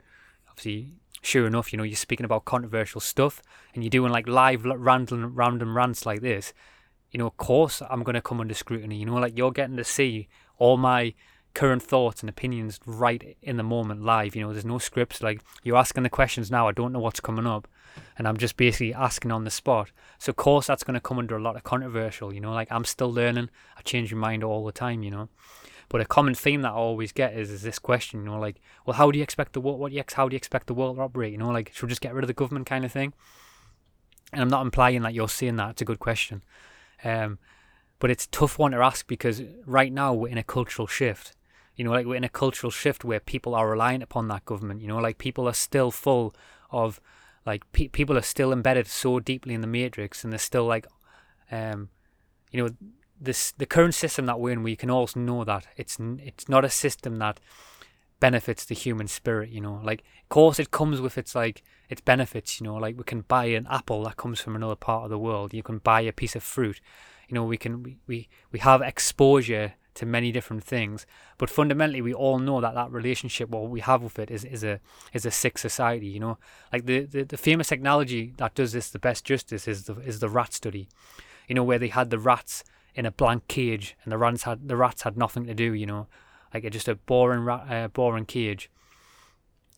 obviously, 0.49 0.93
sure 1.21 1.47
enough, 1.47 1.71
you 1.71 1.77
know, 1.77 1.83
you're 1.83 1.95
speaking 1.95 2.25
about 2.25 2.45
controversial 2.45 3.01
stuff 3.01 3.41
and 3.73 3.83
you're 3.83 3.89
doing 3.89 4.11
like 4.11 4.27
live 4.27 4.65
random, 4.65 5.33
random 5.35 5.75
rants 5.75 6.05
like 6.05 6.21
this. 6.21 6.53
You 7.11 7.17
know, 7.17 7.27
of 7.27 7.37
course, 7.37 7.81
I'm 7.89 8.03
going 8.03 8.15
to 8.15 8.21
come 8.21 8.39
under 8.39 8.53
scrutiny. 8.53 8.97
You 8.97 9.05
know, 9.05 9.15
like 9.15 9.37
you're 9.37 9.51
getting 9.51 9.77
to 9.77 9.83
see 9.83 10.27
all 10.57 10.77
my 10.77 11.13
current 11.53 11.81
thoughts 11.81 12.21
and 12.21 12.29
opinions 12.29 12.79
right 12.85 13.35
in 13.41 13.57
the 13.57 13.63
moment 13.63 14.03
live 14.03 14.35
you 14.35 14.41
know 14.41 14.53
there's 14.53 14.65
no 14.65 14.77
scripts 14.77 15.21
like 15.21 15.41
you're 15.63 15.75
asking 15.75 16.03
the 16.03 16.09
questions 16.09 16.51
now 16.51 16.67
i 16.67 16.71
don't 16.71 16.93
know 16.93 16.99
what's 16.99 17.19
coming 17.19 17.47
up 17.47 17.67
and 18.17 18.27
i'm 18.27 18.37
just 18.37 18.55
basically 18.55 18.93
asking 18.93 19.31
on 19.31 19.43
the 19.43 19.49
spot. 19.49 19.91
So 20.19 20.29
of 20.29 20.35
course 20.35 20.67
that's 20.67 20.83
going 20.83 20.93
to 20.93 20.99
come 20.99 21.17
under 21.17 21.35
a 21.35 21.41
lot 21.41 21.55
of 21.55 21.63
controversial 21.63 22.33
you 22.33 22.39
know 22.39 22.53
like 22.53 22.71
i'm 22.71 22.85
still 22.85 23.11
learning 23.11 23.49
i 23.77 23.81
change 23.81 24.13
my 24.13 24.29
mind 24.29 24.43
all 24.43 24.65
the 24.65 24.71
time 24.71 25.03
you 25.03 25.11
know. 25.11 25.29
But 25.89 26.01
a 26.01 26.05
common 26.05 26.35
theme 26.35 26.61
that 26.61 26.69
i 26.69 26.75
always 26.75 27.11
get 27.11 27.33
is, 27.33 27.49
is 27.49 27.63
this 27.63 27.79
question 27.79 28.19
you 28.19 28.25
know 28.27 28.39
like 28.39 28.61
well 28.85 28.95
how 28.95 29.09
do 29.09 29.17
you 29.17 29.23
expect 29.23 29.53
the 29.53 29.61
world 29.61 29.79
what 29.79 29.91
how 30.13 30.29
do 30.29 30.35
you 30.35 30.37
expect 30.37 30.67
the 30.67 30.75
world 30.75 30.97
to 30.97 31.01
operate? 31.01 31.31
You 31.31 31.39
know 31.39 31.49
like 31.49 31.71
should 31.73 31.87
we 31.87 31.89
just 31.89 32.01
get 32.01 32.13
rid 32.13 32.23
of 32.23 32.27
the 32.27 32.33
government 32.33 32.67
kind 32.67 32.85
of 32.85 32.91
thing? 32.91 33.13
And 34.31 34.41
i'm 34.41 34.49
not 34.49 34.61
implying 34.61 35.01
that 35.01 35.15
you're 35.15 35.27
saying 35.27 35.55
that 35.55 35.71
it's 35.71 35.81
a 35.81 35.85
good 35.85 35.99
question 35.99 36.43
um, 37.03 37.39
but 37.99 38.09
it's 38.09 38.25
a 38.25 38.29
tough 38.29 38.57
one 38.57 38.71
to 38.71 38.77
ask 38.77 39.07
because 39.07 39.41
right 39.65 39.91
now 39.91 40.13
we're 40.13 40.29
in 40.29 40.37
a 40.37 40.43
cultural 40.43 40.87
shift 40.87 41.35
you 41.79 41.85
know, 41.85 41.91
like 41.91 42.05
we're 42.05 42.15
in 42.15 42.25
a 42.25 42.29
cultural 42.29 42.71
shift 42.71 43.05
where 43.05 43.21
people 43.21 43.55
are 43.55 43.69
reliant 43.69 44.03
upon 44.03 44.27
that 44.27 44.43
government. 44.43 44.81
You 44.81 44.89
know, 44.89 44.97
like 44.97 45.17
people 45.17 45.47
are 45.47 45.53
still 45.53 45.91
full 45.91 46.35
of, 46.71 46.99
like 47.45 47.63
pe- 47.71 47.87
people 47.87 48.17
are 48.17 48.21
still 48.21 48.51
embedded 48.51 48.85
so 48.85 49.21
deeply 49.21 49.53
in 49.53 49.61
the 49.61 49.67
matrix, 49.67 50.25
and 50.25 50.33
they're 50.33 50.39
still 50.39 50.65
like, 50.65 50.85
um, 51.49 51.87
you 52.51 52.61
know, 52.61 52.75
this 53.21 53.53
the 53.53 53.65
current 53.65 53.93
system 53.93 54.25
that 54.25 54.41
we're 54.41 54.51
in. 54.51 54.61
We 54.61 54.75
can 54.75 54.89
also 54.89 55.21
know 55.21 55.45
that 55.45 55.67
it's 55.77 55.97
it's 56.01 56.49
not 56.49 56.65
a 56.65 56.69
system 56.69 57.15
that 57.19 57.39
benefits 58.19 58.65
the 58.65 58.75
human 58.75 59.07
spirit. 59.07 59.49
You 59.49 59.61
know, 59.61 59.79
like 59.83 60.03
of 60.23 60.29
course 60.29 60.59
it 60.59 60.71
comes 60.71 61.01
with 61.01 61.17
its 61.17 61.35
like 61.35 61.63
its 61.89 62.01
benefits. 62.01 62.59
You 62.59 62.65
know, 62.65 62.75
like 62.75 62.97
we 62.97 63.03
can 63.03 63.21
buy 63.21 63.45
an 63.45 63.67
apple 63.69 64.03
that 64.03 64.17
comes 64.17 64.39
from 64.39 64.55
another 64.55 64.75
part 64.75 65.05
of 65.05 65.09
the 65.09 65.19
world. 65.19 65.53
You 65.53 65.63
can 65.63 65.79
buy 65.79 66.01
a 66.01 66.13
piece 66.13 66.35
of 66.35 66.43
fruit. 66.43 66.81
You 67.27 67.35
know, 67.35 67.43
we 67.43 67.57
can 67.57 67.83
we 67.83 67.97
we, 68.07 68.29
we 68.51 68.59
have 68.59 68.81
exposure 68.81 69.73
to 69.99 70.05
many 70.05 70.31
different 70.31 70.63
things. 70.63 71.05
But 71.37 71.49
fundamentally, 71.49 72.01
we 72.01 72.13
all 72.13 72.39
know 72.39 72.61
that 72.61 72.73
that 72.73 72.91
relationship, 72.91 73.49
what 73.49 73.69
we 73.69 73.81
have 73.81 74.01
with 74.01 74.17
it, 74.17 74.31
is, 74.31 74.45
is 74.45 74.63
a 74.63 74.79
is 75.13 75.25
a 75.25 75.31
sick 75.31 75.57
society. 75.57 76.07
You 76.07 76.21
know, 76.21 76.37
like 76.71 76.85
the, 76.85 77.01
the, 77.05 77.23
the 77.23 77.37
famous 77.37 77.67
technology 77.67 78.33
that 78.37 78.55
does 78.55 78.71
this 78.71 78.89
the 78.89 78.99
best 78.99 79.25
justice 79.25 79.67
is 79.67 79.85
the 79.85 79.95
is 79.99 80.19
the 80.19 80.29
rat 80.29 80.53
study. 80.53 80.87
You 81.47 81.55
know, 81.55 81.63
where 81.63 81.79
they 81.79 81.89
had 81.89 82.09
the 82.09 82.19
rats 82.19 82.63
in 82.95 83.05
a 83.05 83.11
blank 83.11 83.47
cage 83.47 83.95
and 84.03 84.11
the 84.11 84.17
rats 84.17 84.43
had 84.43 84.67
the 84.67 84.77
rats 84.77 85.03
had 85.03 85.17
nothing 85.17 85.45
to 85.45 85.53
do. 85.53 85.73
You 85.73 85.85
know, 85.85 86.07
like 86.53 86.69
just 86.71 86.87
a 86.87 86.95
boring 86.95 87.41
rat, 87.41 87.65
uh, 87.69 87.87
boring 87.87 88.25
cage. 88.25 88.69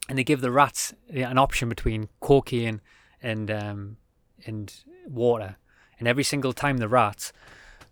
And 0.09 0.17
they 0.17 0.23
give 0.23 0.41
the 0.41 0.51
rats 0.51 0.93
an 1.13 1.37
option 1.37 1.69
between 1.69 2.09
cocaine 2.19 2.81
and 3.21 3.49
um, 3.51 3.97
and 4.45 4.73
water. 5.07 5.57
And 5.99 6.07
every 6.07 6.23
single 6.23 6.53
time 6.53 6.77
the 6.77 6.87
rats 6.87 7.31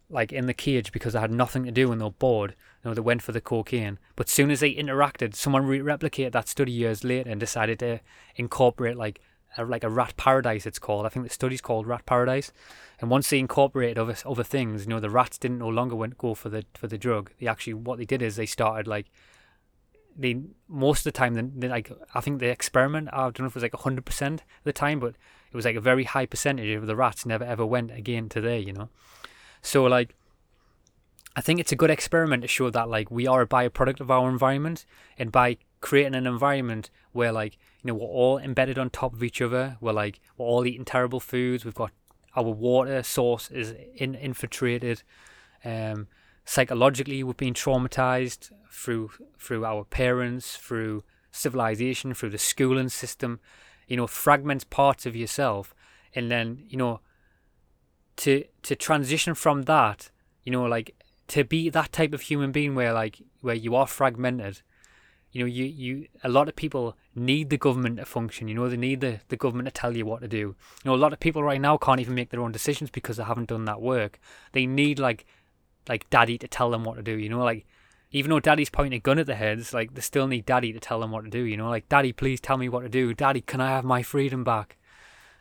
like 0.09 0.33
in 0.33 0.47
the 0.47 0.53
cage 0.53 0.91
because 0.91 1.13
they 1.13 1.19
had 1.19 1.31
nothing 1.31 1.65
to 1.65 1.71
do 1.71 1.91
and 1.91 2.01
they 2.01 2.05
were 2.05 2.11
bored. 2.11 2.55
You 2.83 2.89
know, 2.89 2.95
they 2.95 3.01
went 3.01 3.21
for 3.21 3.31
the 3.31 3.41
cocaine. 3.41 3.99
But 4.15 4.27
soon 4.27 4.49
as 4.49 4.59
they 4.59 4.73
interacted, 4.73 5.35
someone 5.35 5.65
re- 5.65 5.79
replicated 5.79 6.31
that 6.31 6.47
study 6.47 6.71
years 6.71 7.03
later 7.03 7.29
and 7.29 7.39
decided 7.39 7.79
to 7.79 7.99
incorporate 8.35 8.97
like 8.97 9.21
a, 9.59 9.65
like 9.65 9.83
a 9.83 9.89
rat 9.89 10.15
paradise. 10.17 10.65
It's 10.65 10.79
called. 10.79 11.05
I 11.05 11.09
think 11.09 11.25
the 11.25 11.33
study's 11.33 11.61
called 11.61 11.87
rat 11.87 12.05
paradise. 12.05 12.51
And 12.99 13.09
once 13.09 13.29
they 13.29 13.39
incorporated 13.39 13.97
other 13.97 14.15
other 14.25 14.43
things, 14.43 14.83
you 14.83 14.89
know, 14.89 14.99
the 14.99 15.09
rats 15.09 15.37
didn't 15.37 15.59
no 15.59 15.69
longer 15.69 15.95
went 15.95 16.17
go 16.17 16.33
for 16.33 16.49
the 16.49 16.65
for 16.73 16.87
the 16.87 16.97
drug. 16.97 17.31
They 17.39 17.47
actually 17.47 17.75
what 17.75 17.97
they 17.97 18.05
did 18.05 18.21
is 18.21 18.35
they 18.35 18.45
started 18.45 18.87
like 18.87 19.07
they 20.17 20.41
most 20.67 20.99
of 20.99 21.03
the 21.05 21.11
time 21.11 21.59
they 21.59 21.67
like 21.67 21.91
I 22.13 22.21
think 22.21 22.39
the 22.39 22.49
experiment 22.49 23.09
I 23.13 23.23
don't 23.23 23.39
know 23.39 23.45
if 23.45 23.51
it 23.51 23.55
was 23.55 23.63
like 23.63 23.75
hundred 23.75 24.05
percent 24.05 24.41
of 24.41 24.63
the 24.63 24.73
time, 24.73 24.99
but 24.99 25.15
it 25.51 25.55
was 25.55 25.65
like 25.65 25.75
a 25.75 25.81
very 25.81 26.03
high 26.03 26.25
percentage 26.25 26.75
of 26.75 26.87
the 26.87 26.95
rats 26.95 27.25
never 27.25 27.43
ever 27.43 27.65
went 27.65 27.91
again 27.91 28.29
to 28.29 28.41
there. 28.41 28.59
You 28.59 28.73
know. 28.73 28.89
So 29.61 29.83
like 29.85 30.15
I 31.35 31.41
think 31.41 31.59
it's 31.59 31.71
a 31.71 31.77
good 31.77 31.89
experiment 31.89 32.41
to 32.41 32.47
show 32.47 32.69
that 32.69 32.89
like 32.89 33.09
we 33.09 33.27
are 33.27 33.41
a 33.41 33.47
byproduct 33.47 34.01
of 34.01 34.11
our 34.11 34.29
environment 34.29 34.85
and 35.17 35.31
by 35.31 35.57
creating 35.79 36.15
an 36.15 36.27
environment 36.27 36.89
where 37.13 37.31
like 37.31 37.57
you 37.81 37.87
know 37.87 37.93
we're 37.93 38.07
all 38.07 38.37
embedded 38.37 38.77
on 38.77 38.89
top 38.89 39.13
of 39.13 39.23
each 39.23 39.41
other. 39.41 39.77
We're 39.81 39.93
like 39.93 40.19
we're 40.37 40.45
all 40.45 40.65
eating 40.65 40.85
terrible 40.85 41.19
foods. 41.19 41.65
We've 41.65 41.73
got 41.73 41.91
our 42.35 42.43
water 42.43 43.03
source 43.03 43.49
is 43.51 43.73
in, 43.95 44.15
infiltrated. 44.15 45.03
Um, 45.63 46.07
psychologically 46.45 47.23
we've 47.23 47.37
been 47.37 47.53
traumatized 47.53 48.51
through 48.71 49.11
through 49.37 49.65
our 49.65 49.83
parents 49.83 50.55
through 50.55 51.03
civilization 51.31 52.13
through 52.13 52.29
the 52.31 52.37
schooling 52.37 52.89
system. 52.89 53.39
You 53.87 53.97
know 53.97 54.07
fragments 54.07 54.63
parts 54.63 55.05
of 55.05 55.15
yourself. 55.15 55.73
And 56.15 56.31
then 56.31 56.63
you 56.67 56.77
know 56.77 57.01
to 58.19 58.43
to 58.63 58.75
transition 58.75 59.33
from 59.33 59.63
that, 59.63 60.11
you 60.43 60.51
know, 60.51 60.63
like 60.63 60.95
to 61.29 61.43
be 61.43 61.69
that 61.69 61.91
type 61.91 62.13
of 62.13 62.21
human 62.21 62.51
being 62.51 62.75
where 62.75 62.93
like 62.93 63.21
where 63.41 63.55
you 63.55 63.75
are 63.75 63.87
fragmented. 63.87 64.61
You 65.31 65.43
know, 65.43 65.47
you, 65.47 65.65
you 65.65 66.07
a 66.23 66.29
lot 66.29 66.49
of 66.49 66.55
people 66.55 66.97
need 67.13 67.49
the 67.49 67.57
government 67.57 67.97
to 67.97 68.05
function. 68.05 68.47
You 68.47 68.55
know, 68.55 68.69
they 68.69 68.77
need 68.77 69.01
the, 69.01 69.19
the 69.29 69.37
government 69.37 69.67
to 69.67 69.71
tell 69.71 69.95
you 69.95 70.05
what 70.05 70.21
to 70.21 70.27
do. 70.27 70.37
You 70.37 70.55
know, 70.85 70.95
a 70.95 70.97
lot 70.97 71.13
of 71.13 71.19
people 71.19 71.43
right 71.43 71.61
now 71.61 71.77
can't 71.77 71.99
even 71.99 72.15
make 72.15 72.29
their 72.29 72.41
own 72.41 72.51
decisions 72.51 72.89
because 72.89 73.17
they 73.17 73.23
haven't 73.23 73.49
done 73.49 73.65
that 73.65 73.81
work. 73.81 74.19
They 74.53 74.65
need 74.65 74.97
like 74.97 75.25
like 75.87 76.09
daddy 76.09 76.37
to 76.39 76.47
tell 76.47 76.71
them 76.71 76.83
what 76.83 76.95
to 76.95 77.03
do. 77.03 77.17
You 77.17 77.29
know, 77.29 77.43
like 77.43 77.65
even 78.11 78.29
though 78.29 78.39
daddy's 78.39 78.71
pointing 78.71 78.97
a 78.97 79.01
gun 79.01 79.19
at 79.19 79.27
their 79.27 79.35
heads, 79.35 79.73
like 79.73 79.93
they 79.93 80.01
still 80.01 80.27
need 80.27 80.45
daddy 80.45 80.73
to 80.73 80.79
tell 80.79 80.99
them 80.99 81.11
what 81.11 81.23
to 81.25 81.29
do. 81.29 81.43
You 81.43 81.57
know, 81.57 81.69
like 81.69 81.87
daddy, 81.89 82.11
please 82.11 82.41
tell 82.41 82.57
me 82.57 82.69
what 82.69 82.81
to 82.81 82.89
do. 82.89 83.13
Daddy, 83.13 83.41
can 83.41 83.61
I 83.61 83.69
have 83.69 83.85
my 83.85 84.01
freedom 84.01 84.43
back? 84.43 84.77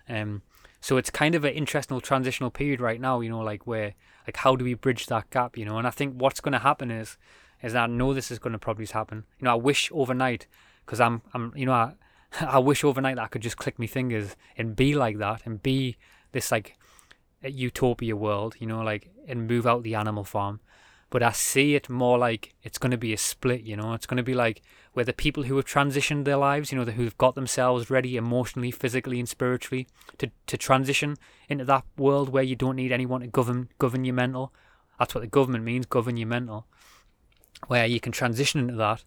Um, 0.08 0.42
so 0.80 0.96
it's 0.96 1.10
kind 1.10 1.34
of 1.34 1.44
an 1.44 1.54
interesting 1.54 2.00
transitional 2.00 2.50
period 2.50 2.80
right 2.80 3.00
now, 3.00 3.20
you 3.20 3.30
know, 3.30 3.40
like 3.40 3.66
where 3.66 3.94
like 4.26 4.36
how 4.36 4.54
do 4.56 4.64
we 4.64 4.74
bridge 4.74 5.06
that 5.06 5.30
gap, 5.30 5.56
you 5.56 5.64
know? 5.64 5.78
And 5.78 5.86
I 5.86 5.90
think 5.90 6.14
what's 6.14 6.40
going 6.40 6.52
to 6.52 6.58
happen 6.58 6.90
is 6.90 7.16
is 7.62 7.72
that 7.72 7.84
I 7.84 7.86
know 7.86 8.14
this 8.14 8.30
is 8.30 8.38
going 8.38 8.52
to 8.52 8.58
probably 8.58 8.86
happen. 8.86 9.24
You 9.38 9.46
know, 9.46 9.52
I 9.52 9.56
wish 9.56 9.90
overnight 9.92 10.46
because 10.84 11.00
I'm 11.00 11.22
I'm 11.34 11.52
you 11.56 11.66
know 11.66 11.72
I 11.72 11.94
I 12.40 12.58
wish 12.58 12.84
overnight 12.84 13.16
that 13.16 13.24
I 13.24 13.28
could 13.28 13.42
just 13.42 13.56
click 13.56 13.78
my 13.78 13.86
fingers 13.86 14.36
and 14.56 14.76
be 14.76 14.94
like 14.94 15.18
that 15.18 15.42
and 15.44 15.62
be 15.62 15.96
this 16.32 16.52
like 16.52 16.76
utopia 17.42 18.16
world, 18.16 18.56
you 18.58 18.66
know, 18.66 18.82
like 18.82 19.10
and 19.26 19.46
move 19.46 19.66
out 19.66 19.82
the 19.82 19.94
animal 19.94 20.24
farm 20.24 20.60
but 21.10 21.22
I 21.22 21.32
see 21.32 21.74
it 21.74 21.88
more 21.88 22.18
like 22.18 22.54
it's 22.62 22.78
going 22.78 22.90
to 22.90 22.98
be 22.98 23.12
a 23.12 23.18
split, 23.18 23.62
you 23.62 23.76
know. 23.76 23.94
It's 23.94 24.06
going 24.06 24.18
to 24.18 24.22
be 24.22 24.34
like 24.34 24.62
where 24.92 25.04
the 25.04 25.12
people 25.12 25.44
who 25.44 25.56
have 25.56 25.64
transitioned 25.64 26.24
their 26.24 26.36
lives, 26.36 26.70
you 26.70 26.78
know, 26.78 26.84
the, 26.84 26.92
who've 26.92 27.16
got 27.16 27.34
themselves 27.34 27.90
ready 27.90 28.16
emotionally, 28.16 28.70
physically, 28.70 29.18
and 29.18 29.28
spiritually 29.28 29.86
to, 30.18 30.30
to 30.46 30.56
transition 30.58 31.16
into 31.48 31.64
that 31.64 31.84
world 31.96 32.28
where 32.28 32.42
you 32.42 32.56
don't 32.56 32.76
need 32.76 32.92
anyone 32.92 33.22
to 33.22 33.26
govern 33.26 33.68
govern 33.78 34.04
your 34.04 34.14
mental. 34.14 34.52
That's 34.98 35.14
what 35.14 35.22
the 35.22 35.28
government 35.28 35.64
means, 35.64 35.86
govern 35.86 36.16
your 36.16 36.28
mental. 36.28 36.66
Where 37.66 37.86
you 37.86 38.00
can 38.00 38.12
transition 38.12 38.60
into 38.60 38.76
that, 38.76 39.04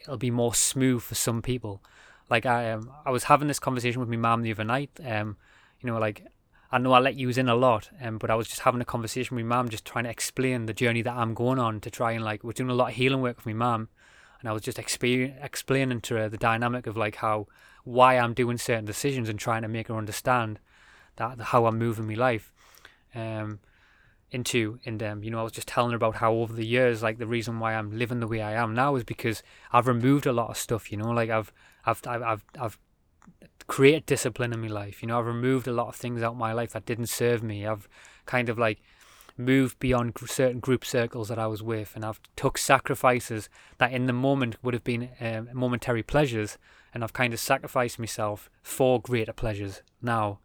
it'll 0.00 0.16
be 0.16 0.30
more 0.30 0.54
smooth 0.54 1.02
for 1.02 1.14
some 1.14 1.42
people. 1.42 1.82
Like 2.30 2.46
I 2.46 2.72
um, 2.72 2.90
I 3.04 3.10
was 3.10 3.24
having 3.24 3.48
this 3.48 3.58
conversation 3.58 4.00
with 4.00 4.08
my 4.08 4.16
mum 4.16 4.42
the 4.42 4.52
other 4.52 4.64
night. 4.64 4.90
Um, 5.04 5.36
you 5.80 5.90
know, 5.90 5.98
like 5.98 6.26
I 6.70 6.78
know 6.78 6.92
I 6.92 7.00
let 7.00 7.16
you 7.16 7.28
in 7.28 7.48
a 7.48 7.54
lot, 7.54 7.90
um, 8.00 8.16
but 8.16 8.30
I 8.30 8.34
was 8.34 8.48
just 8.48 8.60
having 8.60 8.80
a 8.80 8.86
conversation 8.86 9.36
with 9.36 9.44
my 9.44 9.56
mum, 9.56 9.68
just 9.68 9.84
trying 9.84 10.04
to 10.04 10.10
explain 10.10 10.64
the 10.64 10.72
journey 10.72 11.02
that 11.02 11.14
I'm 11.14 11.34
going 11.34 11.58
on 11.58 11.80
to 11.80 11.90
try 11.90 12.12
and 12.12 12.24
like 12.24 12.42
we're 12.42 12.52
doing 12.52 12.70
a 12.70 12.74
lot 12.74 12.90
of 12.90 12.94
healing 12.94 13.20
work 13.20 13.36
with 13.36 13.46
my 13.46 13.52
mum, 13.52 13.90
and 14.40 14.48
I 14.48 14.52
was 14.52 14.62
just 14.62 14.78
exper- 14.78 15.34
explaining 15.44 16.00
to 16.02 16.14
her 16.14 16.28
the 16.30 16.38
dynamic 16.38 16.86
of 16.86 16.96
like 16.96 17.16
how 17.16 17.46
why 17.84 18.16
I'm 18.16 18.32
doing 18.32 18.56
certain 18.56 18.86
decisions 18.86 19.28
and 19.28 19.38
trying 19.38 19.62
to 19.62 19.68
make 19.68 19.88
her 19.88 19.96
understand 19.96 20.58
that 21.16 21.38
how 21.40 21.66
I'm 21.66 21.78
moving 21.78 22.06
my 22.06 22.14
life. 22.14 22.52
Um, 23.14 23.60
into 24.32 24.78
and 24.84 25.02
um, 25.02 25.22
you 25.22 25.30
know 25.30 25.38
I 25.38 25.42
was 25.42 25.52
just 25.52 25.68
telling 25.68 25.90
her 25.90 25.96
about 25.96 26.16
how 26.16 26.32
over 26.32 26.52
the 26.52 26.66
years 26.66 27.02
like 27.02 27.18
the 27.18 27.26
reason 27.26 27.60
why 27.60 27.74
I'm 27.74 27.96
living 27.96 28.20
the 28.20 28.26
way 28.26 28.40
I 28.40 28.52
am 28.52 28.74
now 28.74 28.96
is 28.96 29.04
because 29.04 29.42
I've 29.72 29.86
removed 29.86 30.26
a 30.26 30.32
lot 30.32 30.50
of 30.50 30.56
stuff 30.56 30.90
you 30.90 30.98
know 30.98 31.10
like 31.10 31.30
I've 31.30 31.52
I've 31.84 32.00
I've 32.06 32.22
I've, 32.22 32.44
I've 32.58 32.78
created 33.66 34.06
discipline 34.06 34.52
in 34.52 34.60
my 34.60 34.68
life 34.68 35.02
you 35.02 35.08
know 35.08 35.18
I've 35.18 35.26
removed 35.26 35.68
a 35.68 35.72
lot 35.72 35.88
of 35.88 35.96
things 35.96 36.22
out 36.22 36.32
of 36.32 36.38
my 36.38 36.52
life 36.52 36.72
that 36.72 36.86
didn't 36.86 37.06
serve 37.06 37.42
me. 37.42 37.66
I've 37.66 37.88
kind 38.26 38.48
of 38.48 38.58
like 38.58 38.82
moved 39.36 39.78
beyond 39.78 40.16
certain 40.26 40.60
group 40.60 40.84
circles 40.84 41.28
that 41.28 41.38
I 41.38 41.46
was 41.46 41.62
with 41.62 41.94
and 41.94 42.04
I've 42.04 42.20
took 42.36 42.58
sacrifices 42.58 43.48
that 43.78 43.92
in 43.92 44.06
the 44.06 44.12
moment 44.12 44.56
would 44.62 44.74
have 44.74 44.84
been 44.84 45.10
um, 45.20 45.48
momentary 45.52 46.02
pleasures 46.02 46.58
and 46.94 47.02
I've 47.02 47.12
kind 47.12 47.32
of 47.32 47.40
sacrificed 47.40 47.98
myself 47.98 48.50
for 48.62 49.00
greater 49.00 49.32
pleasures 49.32 49.82
now 50.00 50.40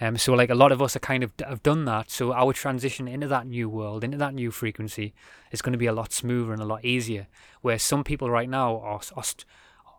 um, 0.00 0.16
so 0.16 0.32
like 0.32 0.48
a 0.48 0.54
lot 0.54 0.72
of 0.72 0.80
us 0.80 0.96
are 0.96 1.00
kind 1.00 1.22
of 1.22 1.32
have 1.46 1.62
done 1.62 1.84
that. 1.84 2.10
So 2.10 2.32
our 2.32 2.54
transition 2.54 3.06
into 3.06 3.28
that 3.28 3.46
new 3.46 3.68
world, 3.68 4.02
into 4.02 4.16
that 4.16 4.34
new 4.34 4.50
frequency, 4.50 5.12
is 5.52 5.60
going 5.60 5.72
to 5.72 5.78
be 5.78 5.86
a 5.86 5.92
lot 5.92 6.12
smoother 6.12 6.52
and 6.52 6.62
a 6.62 6.66
lot 6.66 6.84
easier. 6.84 7.26
Where 7.60 7.78
some 7.78 8.02
people 8.02 8.30
right 8.30 8.48
now 8.48 8.78
are 8.80 9.00
are, 9.14 9.24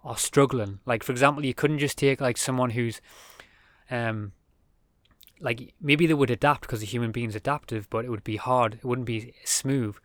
are 0.03 0.17
struggling. 0.17 0.79
Like 0.87 1.03
for 1.03 1.11
example, 1.11 1.45
you 1.45 1.53
couldn't 1.53 1.79
just 1.79 1.99
take 1.99 2.19
like 2.19 2.37
someone 2.37 2.71
who's, 2.71 2.99
um, 3.91 4.31
like 5.39 5.73
maybe 5.79 6.07
they 6.07 6.15
would 6.15 6.31
adapt 6.31 6.61
because 6.61 6.79
the 6.79 6.87
human 6.87 7.11
being's 7.11 7.35
adaptive, 7.35 7.87
but 7.89 8.03
it 8.03 8.09
would 8.09 8.23
be 8.23 8.37
hard. 8.37 8.75
It 8.75 8.85
wouldn't 8.85 9.07
be 9.07 9.35
smooth. 9.45 9.97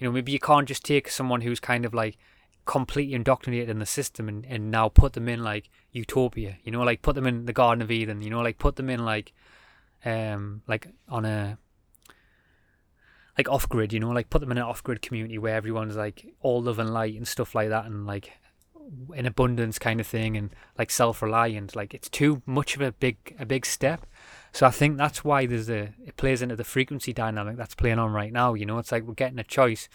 You 0.00 0.08
know, 0.08 0.12
maybe 0.12 0.32
you 0.32 0.40
can't 0.40 0.66
just 0.66 0.84
take 0.84 1.08
someone 1.08 1.42
who's 1.42 1.60
kind 1.60 1.84
of 1.84 1.94
like 1.94 2.18
completely 2.66 3.14
indoctrinated 3.14 3.70
in 3.70 3.78
the 3.78 3.86
system 3.86 4.28
and, 4.28 4.44
and 4.46 4.70
now 4.70 4.88
put 4.88 5.12
them 5.12 5.28
in 5.28 5.42
like 5.42 5.70
utopia 5.92 6.58
you 6.64 6.72
know 6.72 6.82
like 6.82 7.00
put 7.00 7.14
them 7.14 7.26
in 7.26 7.46
the 7.46 7.52
garden 7.52 7.80
of 7.80 7.90
eden 7.90 8.20
you 8.20 8.28
know 8.28 8.42
like 8.42 8.58
put 8.58 8.76
them 8.76 8.90
in 8.90 9.04
like 9.04 9.32
um 10.04 10.62
like 10.66 10.88
on 11.08 11.24
a 11.24 11.56
like 13.38 13.48
off 13.48 13.68
grid 13.68 13.92
you 13.92 14.00
know 14.00 14.10
like 14.10 14.28
put 14.30 14.40
them 14.40 14.50
in 14.50 14.58
an 14.58 14.64
off 14.64 14.82
grid 14.82 15.00
community 15.00 15.38
where 15.38 15.54
everyone's 15.54 15.96
like 15.96 16.26
all 16.40 16.60
love 16.60 16.78
and 16.78 16.92
light 16.92 17.14
and 17.14 17.28
stuff 17.28 17.54
like 17.54 17.68
that 17.68 17.86
and 17.86 18.06
like 18.06 18.32
in 19.14 19.26
abundance 19.26 19.78
kind 19.78 20.00
of 20.00 20.06
thing 20.06 20.36
and 20.36 20.50
like 20.78 20.90
self-reliant 20.90 21.74
like 21.74 21.92
it's 21.94 22.08
too 22.08 22.42
much 22.46 22.76
of 22.76 22.82
a 22.82 22.92
big 22.92 23.16
a 23.38 23.46
big 23.46 23.66
step. 23.66 24.06
So 24.52 24.66
i 24.66 24.70
think 24.70 24.96
that's 24.96 25.24
why 25.24 25.46
there's 25.46 25.68
a 25.68 25.92
it 26.04 26.16
plays 26.16 26.40
into 26.40 26.56
the 26.56 26.64
frequency 26.64 27.12
dynamic 27.12 27.56
that's 27.56 27.74
playing 27.74 27.98
on 27.98 28.12
right 28.12 28.32
now 28.32 28.54
you 28.54 28.64
know 28.64 28.78
it's 28.78 28.92
like 28.92 29.04
we're 29.04 29.14
getting 29.14 29.38
a 29.38 29.44
choice 29.44 29.88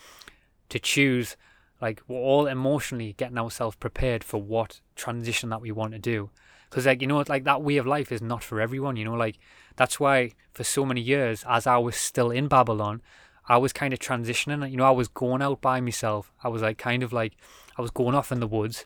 to 0.70 0.80
choose 0.80 1.36
like 1.82 2.02
we're 2.08 2.18
all 2.18 2.48
emotionally 2.48 3.14
getting 3.14 3.38
ourselves 3.38 3.76
prepared 3.76 4.24
for 4.24 4.42
what 4.42 4.82
transition 4.96 5.50
that 5.50 5.62
we 5.62 5.72
want 5.72 5.94
to 5.94 6.00
do 6.00 6.30
because 6.70 6.86
like 6.86 7.02
you 7.02 7.08
know 7.08 7.24
like 7.28 7.44
that 7.44 7.62
way 7.62 7.78
of 7.78 7.88
life 7.88 8.12
is 8.12 8.22
not 8.22 8.44
for 8.44 8.62
everyone 8.62 8.96
you 8.96 9.06
know 9.06 9.14
like 9.14 9.38
that's 9.76 10.00
why 10.00 10.32
for 10.54 10.64
so 10.64 10.86
many 10.86 11.02
years 11.02 11.44
as 11.50 11.66
i 11.66 11.78
was 11.78 11.96
still 11.96 12.32
in 12.32 12.48
babylon 12.48 13.02
i 13.48 13.58
was 13.58 13.74
kind 13.74 13.94
of 13.94 14.00
transitioning 14.00 14.70
you 14.70 14.78
know 14.78 14.86
i 14.86 14.92
was 14.92 15.08
going 15.08 15.42
out 15.42 15.62
by 15.62 15.82
myself 15.82 16.32
i 16.44 16.48
was 16.48 16.62
like 16.62 16.78
kind 16.78 17.04
of 17.04 17.12
like 17.12 17.34
i 17.78 17.82
was 17.82 17.92
going 17.92 18.16
off 18.16 18.32
in 18.32 18.40
the 18.40 18.48
woods 18.48 18.86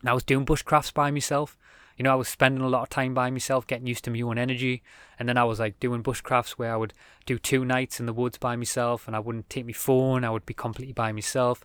and 0.00 0.08
i 0.08 0.12
was 0.12 0.24
doing 0.24 0.46
bushcrafts 0.46 0.92
by 0.92 1.10
myself 1.10 1.56
you 1.96 2.02
know, 2.02 2.12
I 2.12 2.16
was 2.16 2.28
spending 2.28 2.64
a 2.64 2.68
lot 2.68 2.82
of 2.82 2.88
time 2.88 3.14
by 3.14 3.30
myself, 3.30 3.66
getting 3.66 3.86
used 3.86 4.04
to 4.04 4.10
my 4.10 4.20
own 4.20 4.36
energy. 4.36 4.82
And 5.18 5.28
then 5.28 5.36
I 5.36 5.44
was 5.44 5.60
like 5.60 5.78
doing 5.78 6.02
bushcrafts 6.02 6.52
where 6.52 6.72
I 6.72 6.76
would 6.76 6.92
do 7.24 7.38
two 7.38 7.64
nights 7.64 8.00
in 8.00 8.06
the 8.06 8.12
woods 8.12 8.36
by 8.36 8.56
myself 8.56 9.06
and 9.06 9.14
I 9.14 9.20
wouldn't 9.20 9.48
take 9.48 9.66
my 9.66 9.72
phone. 9.72 10.24
I 10.24 10.30
would 10.30 10.46
be 10.46 10.54
completely 10.54 10.92
by 10.92 11.12
myself. 11.12 11.64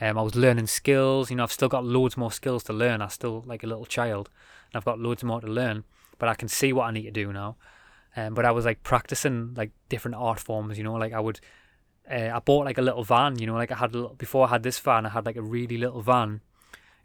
Um, 0.00 0.18
I 0.18 0.22
was 0.22 0.34
learning 0.34 0.66
skills. 0.66 1.30
You 1.30 1.36
know, 1.36 1.44
I've 1.44 1.52
still 1.52 1.68
got 1.68 1.84
loads 1.84 2.16
more 2.16 2.32
skills 2.32 2.64
to 2.64 2.72
learn. 2.72 3.00
I'm 3.00 3.10
still 3.10 3.44
like 3.46 3.62
a 3.62 3.66
little 3.66 3.86
child, 3.86 4.28
and 4.72 4.78
I've 4.78 4.84
got 4.84 4.98
loads 4.98 5.22
more 5.22 5.40
to 5.40 5.46
learn. 5.46 5.84
But 6.18 6.28
I 6.28 6.34
can 6.34 6.48
see 6.48 6.72
what 6.72 6.84
I 6.84 6.90
need 6.90 7.02
to 7.02 7.10
do 7.10 7.32
now. 7.32 7.56
Um, 8.16 8.34
but 8.34 8.44
I 8.44 8.52
was 8.52 8.64
like 8.64 8.82
practicing 8.82 9.54
like 9.54 9.70
different 9.88 10.16
art 10.16 10.40
forms. 10.40 10.78
You 10.78 10.84
know, 10.84 10.94
like 10.94 11.12
I 11.12 11.20
would. 11.20 11.40
Uh, 12.10 12.30
I 12.34 12.38
bought 12.40 12.66
like 12.66 12.78
a 12.78 12.82
little 12.82 13.04
van. 13.04 13.38
You 13.38 13.46
know, 13.46 13.54
like 13.54 13.72
I 13.72 13.76
had 13.76 13.94
little, 13.94 14.14
before 14.14 14.46
I 14.46 14.50
had 14.50 14.62
this 14.62 14.78
van. 14.78 15.06
I 15.06 15.10
had 15.10 15.26
like 15.26 15.36
a 15.36 15.42
really 15.42 15.78
little 15.78 16.02
van, 16.02 16.40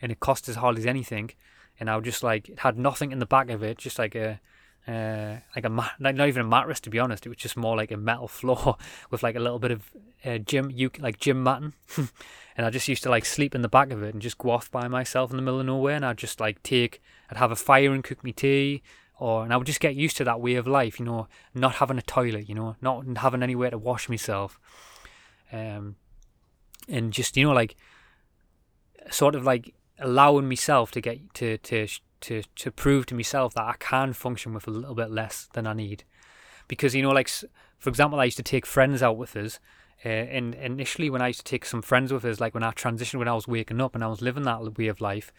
and 0.01 0.11
it 0.11 0.19
cost 0.19 0.49
as 0.49 0.55
hardly 0.55 0.81
as 0.81 0.87
anything. 0.87 1.31
And 1.79 1.89
I 1.89 1.95
would 1.95 2.05
just 2.05 2.23
like 2.23 2.49
it 2.49 2.59
had 2.59 2.77
nothing 2.77 3.11
in 3.11 3.19
the 3.19 3.25
back 3.25 3.49
of 3.49 3.63
it, 3.63 3.77
just 3.77 3.99
like 3.99 4.15
a 4.15 4.39
uh, 4.89 5.39
like 5.55 5.65
a 5.65 5.69
mat, 5.69 5.91
like 5.99 6.15
not 6.15 6.27
even 6.27 6.41
a 6.41 6.47
mattress 6.47 6.79
to 6.79 6.89
be 6.89 6.99
honest. 6.99 7.25
It 7.25 7.29
was 7.29 7.37
just 7.37 7.55
more 7.55 7.77
like 7.77 7.91
a 7.91 7.97
metal 7.97 8.27
floor 8.39 8.77
with 9.11 9.21
like 9.21 9.35
a 9.35 9.39
little 9.39 9.59
bit 9.59 9.71
of 9.71 9.91
uh, 10.25 10.39
gym, 10.39 10.71
you 10.73 10.89
like 10.99 11.19
gym 11.19 11.43
matting, 11.43 11.73
and 12.57 12.65
I 12.65 12.69
just 12.69 12.87
used 12.87 13.03
to 13.03 13.09
like 13.09 13.25
sleep 13.25 13.53
in 13.53 13.61
the 13.61 13.69
back 13.69 13.91
of 13.91 14.01
it 14.01 14.13
and 14.13 14.21
just 14.21 14.37
go 14.37 14.49
off 14.49 14.71
by 14.71 14.87
myself 14.87 15.29
in 15.29 15.37
the 15.37 15.43
middle 15.43 15.59
of 15.59 15.65
nowhere. 15.65 15.95
And 15.95 16.05
I'd 16.05 16.17
just 16.17 16.39
like 16.39 16.63
take, 16.63 17.01
I'd 17.29 17.37
have 17.37 17.51
a 17.51 17.55
fire 17.55 17.93
and 17.93 18.03
cook 18.03 18.23
me 18.23 18.31
tea, 18.31 18.81
or 19.19 19.43
and 19.43 19.53
I 19.53 19.57
would 19.57 19.67
just 19.67 19.79
get 19.79 19.95
used 19.95 20.17
to 20.17 20.23
that 20.23 20.41
way 20.41 20.55
of 20.55 20.65
life, 20.65 20.99
you 20.99 21.05
know, 21.05 21.27
not 21.53 21.75
having 21.75 21.99
a 21.99 22.03
toilet, 22.03 22.49
you 22.49 22.55
know, 22.55 22.75
not 22.81 23.05
having 23.17 23.43
anywhere 23.43 23.69
to 23.69 23.77
wash 23.77 24.09
myself, 24.09 24.59
um, 25.51 25.97
and 26.87 27.13
just 27.13 27.37
you 27.37 27.45
know 27.45 27.53
like 27.53 27.75
sort 29.11 29.35
of 29.35 29.43
like 29.43 29.75
allowing 29.99 30.47
myself 30.47 30.89
to 30.91 31.01
get 31.01 31.33
to 31.35 31.57
to 31.59 31.87
to 32.21 32.43
to 32.55 32.71
prove 32.71 33.05
to 33.07 33.15
myself 33.15 33.53
that 33.53 33.63
I 33.63 33.75
can 33.79 34.13
function 34.13 34.53
with 34.53 34.67
a 34.67 34.71
little 34.71 34.95
bit 34.95 35.11
less 35.11 35.47
than 35.53 35.67
I 35.67 35.73
need. 35.73 36.03
Because 36.67 36.95
you 36.95 37.01
know, 37.01 37.11
like 37.11 37.29
for 37.79 37.89
example, 37.89 38.19
I 38.19 38.25
used 38.25 38.37
to 38.37 38.43
take 38.43 38.65
friends 38.65 39.01
out 39.01 39.17
with 39.17 39.35
us, 39.35 39.59
uh, 40.05 40.09
and 40.09 40.55
initially 40.55 41.09
when 41.09 41.21
I 41.21 41.27
used 41.27 41.45
to 41.45 41.49
take 41.49 41.65
some 41.65 41.81
friends 41.81 42.13
with 42.13 42.25
us, 42.25 42.39
like 42.39 42.53
when 42.53 42.63
I 42.63 42.71
transitioned, 42.71 43.19
when 43.19 43.27
I 43.27 43.33
was 43.33 43.47
waking 43.47 43.81
up 43.81 43.95
and 43.95 44.03
I 44.03 44.07
was 44.07 44.21
living 44.21 44.43
that 44.43 44.77
way 44.77 44.87
of 44.87 45.01
life, 45.01 45.31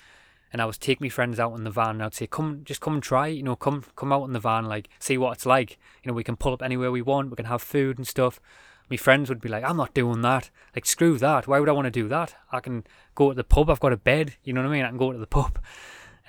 and 0.53 0.61
I 0.61 0.65
was 0.65 0.79
take 0.79 1.01
my 1.01 1.09
friends 1.09 1.39
out 1.39 1.57
in 1.57 1.65
the 1.65 1.71
van, 1.71 1.91
and 1.91 2.03
I'd 2.03 2.15
say, 2.15 2.27
"Come, 2.27 2.63
just 2.65 2.81
come 2.81 2.95
and 2.95 3.03
try, 3.03 3.29
you 3.29 3.43
know, 3.43 3.57
come 3.57 3.85
come 3.97 4.13
out 4.13 4.25
in 4.25 4.33
the 4.33 4.41
van, 4.41 4.67
like 4.67 4.89
see 4.99 5.19
what 5.19 5.33
it's 5.33 5.47
like. 5.47 5.79
You 6.03 6.11
know, 6.11 6.15
we 6.15 6.25
can 6.25 6.37
pull 6.37 6.53
up 6.53 6.63
anywhere 6.63 6.91
we 6.91 7.03
want, 7.03 7.31
we 7.31 7.37
can 7.37 7.47
have 7.47 7.63
food 7.63 7.99
and 7.99 8.07
stuff." 8.07 8.41
My 8.89 8.97
friends 8.97 9.29
would 9.29 9.41
be 9.41 9.49
like, 9.49 9.63
"I'm 9.63 9.77
not 9.77 9.95
doing 9.95 10.23
that. 10.23 10.51
Like, 10.75 10.85
screw 10.85 11.17
that. 11.19 11.47
Why 11.47 11.61
would 11.61 11.69
I 11.69 11.73
want 11.73 11.85
to 11.85 11.93
do 11.93 12.09
that? 12.09 12.35
I 12.51 12.59
can 12.59 12.85
go 13.15 13.29
to 13.29 13.37
the 13.37 13.45
pub. 13.45 13.71
I've 13.71 13.79
got 13.79 13.93
a 13.93 13.97
bed. 13.97 14.35
You 14.43 14.53
know 14.53 14.63
what 14.63 14.71
I 14.71 14.73
mean? 14.73 14.85
I 14.85 14.89
can 14.89 14.99
go 14.99 15.13
to 15.13 15.19
the 15.19 15.27
pub." 15.39 15.59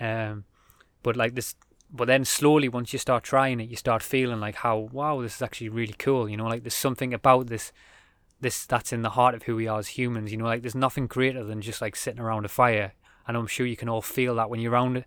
Um, 0.01 0.45
but 1.03 1.15
like 1.15 1.35
this, 1.35 1.55
but 1.91 2.07
then 2.07 2.25
slowly 2.25 2.67
once 2.67 2.91
you 2.91 2.99
start 2.99 3.23
trying 3.23 3.59
it, 3.59 3.69
you 3.69 3.75
start 3.75 4.01
feeling 4.01 4.39
like 4.39 4.55
how 4.55 4.89
wow, 4.91 5.21
this 5.21 5.35
is 5.35 5.41
actually 5.41 5.69
really 5.69 5.95
cool. 5.97 6.27
You 6.27 6.37
know, 6.37 6.47
like 6.47 6.63
there's 6.63 6.73
something 6.73 7.13
about 7.13 7.47
this, 7.47 7.71
this 8.41 8.65
that's 8.65 8.91
in 8.91 9.03
the 9.03 9.11
heart 9.11 9.35
of 9.35 9.43
who 9.43 9.55
we 9.55 9.67
are 9.67 9.79
as 9.79 9.89
humans. 9.89 10.31
You 10.31 10.39
know, 10.39 10.45
like 10.45 10.63
there's 10.63 10.75
nothing 10.75 11.05
greater 11.05 11.43
than 11.43 11.61
just 11.61 11.81
like 11.81 11.95
sitting 11.95 12.19
around 12.19 12.45
a 12.45 12.49
fire. 12.49 12.93
And 13.27 13.37
I'm 13.37 13.47
sure 13.47 13.67
you 13.67 13.77
can 13.77 13.87
all 13.87 14.01
feel 14.01 14.35
that 14.35 14.49
when 14.49 14.59
you're 14.59 14.73
around 14.73 15.05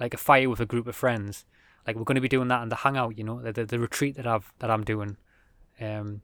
like 0.00 0.14
a 0.14 0.18
fire 0.18 0.48
with 0.48 0.60
a 0.60 0.66
group 0.66 0.86
of 0.86 0.96
friends. 0.96 1.44
Like 1.86 1.94
we're 1.94 2.04
going 2.04 2.16
to 2.16 2.20
be 2.22 2.28
doing 2.28 2.48
that 2.48 2.62
in 2.62 2.70
the 2.70 2.76
hangout. 2.76 3.18
You 3.18 3.24
know, 3.24 3.42
the 3.42 3.52
the, 3.52 3.66
the 3.66 3.78
retreat 3.78 4.16
that 4.16 4.26
I've 4.26 4.52
that 4.60 4.70
I'm 4.70 4.82
doing. 4.82 5.18
Um, 5.78 6.22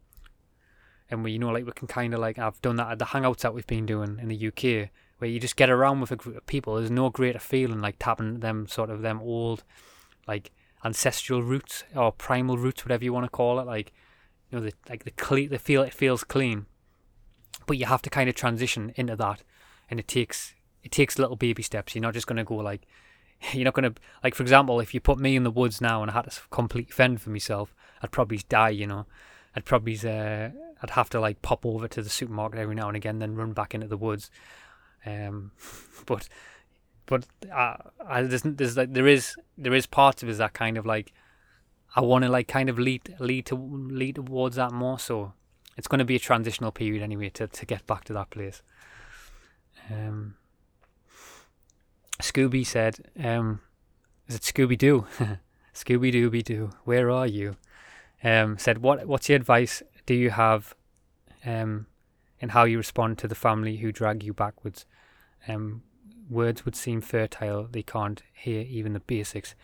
and 1.10 1.22
we 1.22 1.32
you 1.32 1.38
know 1.38 1.50
like 1.50 1.66
we 1.66 1.72
can 1.72 1.88
kind 1.88 2.14
of 2.14 2.20
like 2.20 2.38
I've 2.38 2.60
done 2.62 2.76
that 2.76 2.92
at 2.92 2.98
the 2.98 3.04
hangouts 3.04 3.40
that 3.40 3.52
we've 3.52 3.66
been 3.66 3.84
doing 3.84 4.18
in 4.20 4.28
the 4.28 4.48
UK 4.48 4.88
where 5.22 5.30
you 5.30 5.38
just 5.38 5.54
get 5.54 5.70
around 5.70 6.00
with 6.00 6.10
a 6.10 6.16
group 6.16 6.36
of 6.36 6.46
people. 6.46 6.74
There's 6.74 6.90
no 6.90 7.08
greater 7.08 7.38
feeling 7.38 7.80
like 7.80 7.94
tapping 8.00 8.40
them 8.40 8.66
sort 8.66 8.90
of 8.90 9.02
them 9.02 9.20
old, 9.22 9.62
like 10.26 10.50
ancestral 10.84 11.44
roots 11.44 11.84
or 11.94 12.10
primal 12.10 12.58
roots, 12.58 12.84
whatever 12.84 13.04
you 13.04 13.12
want 13.12 13.26
to 13.26 13.30
call 13.30 13.60
it. 13.60 13.66
Like 13.68 13.92
you 14.50 14.58
know, 14.58 14.64
the 14.64 14.72
like 14.88 15.04
the 15.04 15.12
clean, 15.12 15.50
the 15.50 15.60
feel 15.60 15.82
it 15.82 15.94
feels 15.94 16.24
clean, 16.24 16.66
but 17.68 17.78
you 17.78 17.86
have 17.86 18.02
to 18.02 18.10
kind 18.10 18.28
of 18.28 18.34
transition 18.34 18.92
into 18.96 19.14
that, 19.14 19.44
and 19.88 20.00
it 20.00 20.08
takes 20.08 20.56
it 20.82 20.90
takes 20.90 21.20
little 21.20 21.36
baby 21.36 21.62
steps. 21.62 21.94
You're 21.94 22.02
not 22.02 22.14
just 22.14 22.26
gonna 22.26 22.42
go 22.42 22.56
like 22.56 22.82
you're 23.52 23.64
not 23.64 23.74
gonna 23.74 23.94
like 24.24 24.34
for 24.34 24.42
example, 24.42 24.80
if 24.80 24.92
you 24.92 24.98
put 24.98 25.20
me 25.20 25.36
in 25.36 25.44
the 25.44 25.52
woods 25.52 25.80
now 25.80 26.02
and 26.02 26.10
I 26.10 26.14
had 26.14 26.28
to 26.28 26.40
complete 26.50 26.92
fend 26.92 27.22
for 27.22 27.30
myself, 27.30 27.76
I'd 28.02 28.10
probably 28.10 28.40
die. 28.48 28.70
You 28.70 28.88
know, 28.88 29.06
I'd 29.54 29.66
probably 29.66 29.96
uh, 30.04 30.50
I'd 30.82 30.90
have 30.90 31.10
to 31.10 31.20
like 31.20 31.42
pop 31.42 31.64
over 31.64 31.86
to 31.86 32.02
the 32.02 32.10
supermarket 32.10 32.58
every 32.58 32.74
now 32.74 32.88
and 32.88 32.96
again, 32.96 33.20
then 33.20 33.36
run 33.36 33.52
back 33.52 33.72
into 33.72 33.86
the 33.86 33.96
woods. 33.96 34.32
Um, 35.06 35.52
but 36.06 36.28
but 37.06 37.26
uh, 37.52 37.76
I, 38.06 38.22
there's, 38.22 38.42
there's 38.42 38.76
like 38.76 38.92
there 38.92 39.06
is 39.06 39.34
there 39.58 39.74
is 39.74 39.86
parts 39.86 40.22
of 40.22 40.28
it 40.28 40.38
that 40.38 40.54
kind 40.54 40.78
of 40.78 40.86
like 40.86 41.12
I 41.94 42.00
want 42.00 42.24
to 42.24 42.30
like 42.30 42.48
kind 42.48 42.68
of 42.68 42.78
lead 42.78 43.16
lead 43.18 43.46
to 43.46 43.54
lead 43.56 44.16
towards 44.16 44.56
that 44.56 44.72
more. 44.72 44.98
So 44.98 45.32
it's 45.76 45.88
going 45.88 45.98
to 45.98 46.04
be 46.04 46.16
a 46.16 46.20
transitional 46.20 46.72
period 46.72 47.02
anyway 47.02 47.30
to 47.30 47.46
to 47.48 47.66
get 47.66 47.86
back 47.86 48.04
to 48.04 48.12
that 48.12 48.30
place. 48.30 48.62
Um, 49.90 50.36
Scooby 52.20 52.64
said, 52.64 53.10
um, 53.22 53.60
"Is 54.28 54.36
it 54.36 54.42
Scooby 54.42 54.78
Doo? 54.78 55.06
Scooby 55.74 56.12
Dooby 56.12 56.44
Doo, 56.44 56.70
where 56.84 57.10
are 57.10 57.26
you?" 57.26 57.56
Um, 58.22 58.58
said, 58.58 58.78
"What 58.78 59.06
what's 59.06 59.28
your 59.28 59.36
advice 59.36 59.82
do 60.06 60.14
you 60.14 60.30
have 60.30 60.74
um, 61.44 61.86
in 62.42 62.50
how 62.50 62.64
you 62.64 62.76
respond 62.76 63.16
to 63.18 63.28
the 63.28 63.34
family 63.34 63.76
who 63.76 63.92
drag 63.92 64.22
you 64.22 64.34
backwards. 64.34 64.84
Um, 65.48 65.82
words 66.28 66.64
would 66.64 66.76
seem 66.76 67.00
fertile, 67.00 67.68
they 67.70 67.82
can't 67.82 68.22
hear 68.34 68.62
even 68.68 68.92
the 68.92 69.00
basics. 69.00 69.54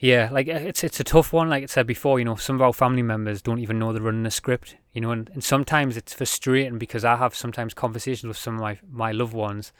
Yeah, 0.00 0.30
like 0.32 0.48
uh, 0.48 0.52
it's 0.52 0.82
it's 0.82 0.98
a 0.98 1.04
tough 1.04 1.30
one. 1.32 1.50
Like 1.50 1.62
I 1.62 1.66
said 1.66 1.86
before, 1.86 2.18
you 2.18 2.24
know, 2.24 2.34
some 2.34 2.56
of 2.56 2.62
our 2.62 2.72
family 2.72 3.02
members 3.02 3.42
don't 3.42 3.58
even 3.58 3.78
know 3.78 3.92
they're 3.92 4.00
running 4.00 4.24
a 4.24 4.30
script. 4.30 4.76
You 4.94 5.02
know, 5.02 5.10
and, 5.10 5.28
and 5.34 5.44
sometimes 5.44 5.96
it's 5.96 6.14
frustrating 6.14 6.78
because 6.78 7.04
I 7.04 7.16
have 7.16 7.34
sometimes 7.34 7.74
conversations 7.74 8.26
with 8.26 8.38
some 8.38 8.54
of 8.54 8.60
my 8.60 8.78
my 8.90 9.12
loved 9.12 9.34
ones, 9.34 9.72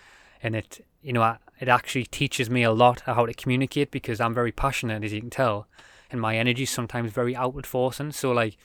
and 0.43 0.55
it 0.55 0.87
you 1.01 1.15
know 1.15 1.23
I, 1.23 1.39
it 1.59 1.69
actually 1.69 2.05
teaches 2.05 2.51
me 2.51 2.63
a 2.63 2.71
lot 2.71 3.01
how 3.01 3.25
to 3.25 3.33
communicate 3.33 3.91
because 3.91 4.21
I'm 4.21 4.35
very 4.35 4.53
passionate, 4.53 5.03
as 5.03 5.13
you 5.15 5.21
can 5.21 5.31
tell, 5.31 5.67
and 6.11 6.21
my 6.21 6.37
energy 6.37 6.65
is 6.65 6.71
sometimes 6.71 7.13
very 7.13 7.35
outward 7.35 7.67
forcing. 7.67 8.13
So 8.13 8.31
like, 8.31 8.59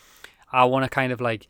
I 0.51 0.65
want 0.65 0.83
to 0.83 0.89
kind 0.89 1.13
of 1.13 1.21
like 1.21 1.47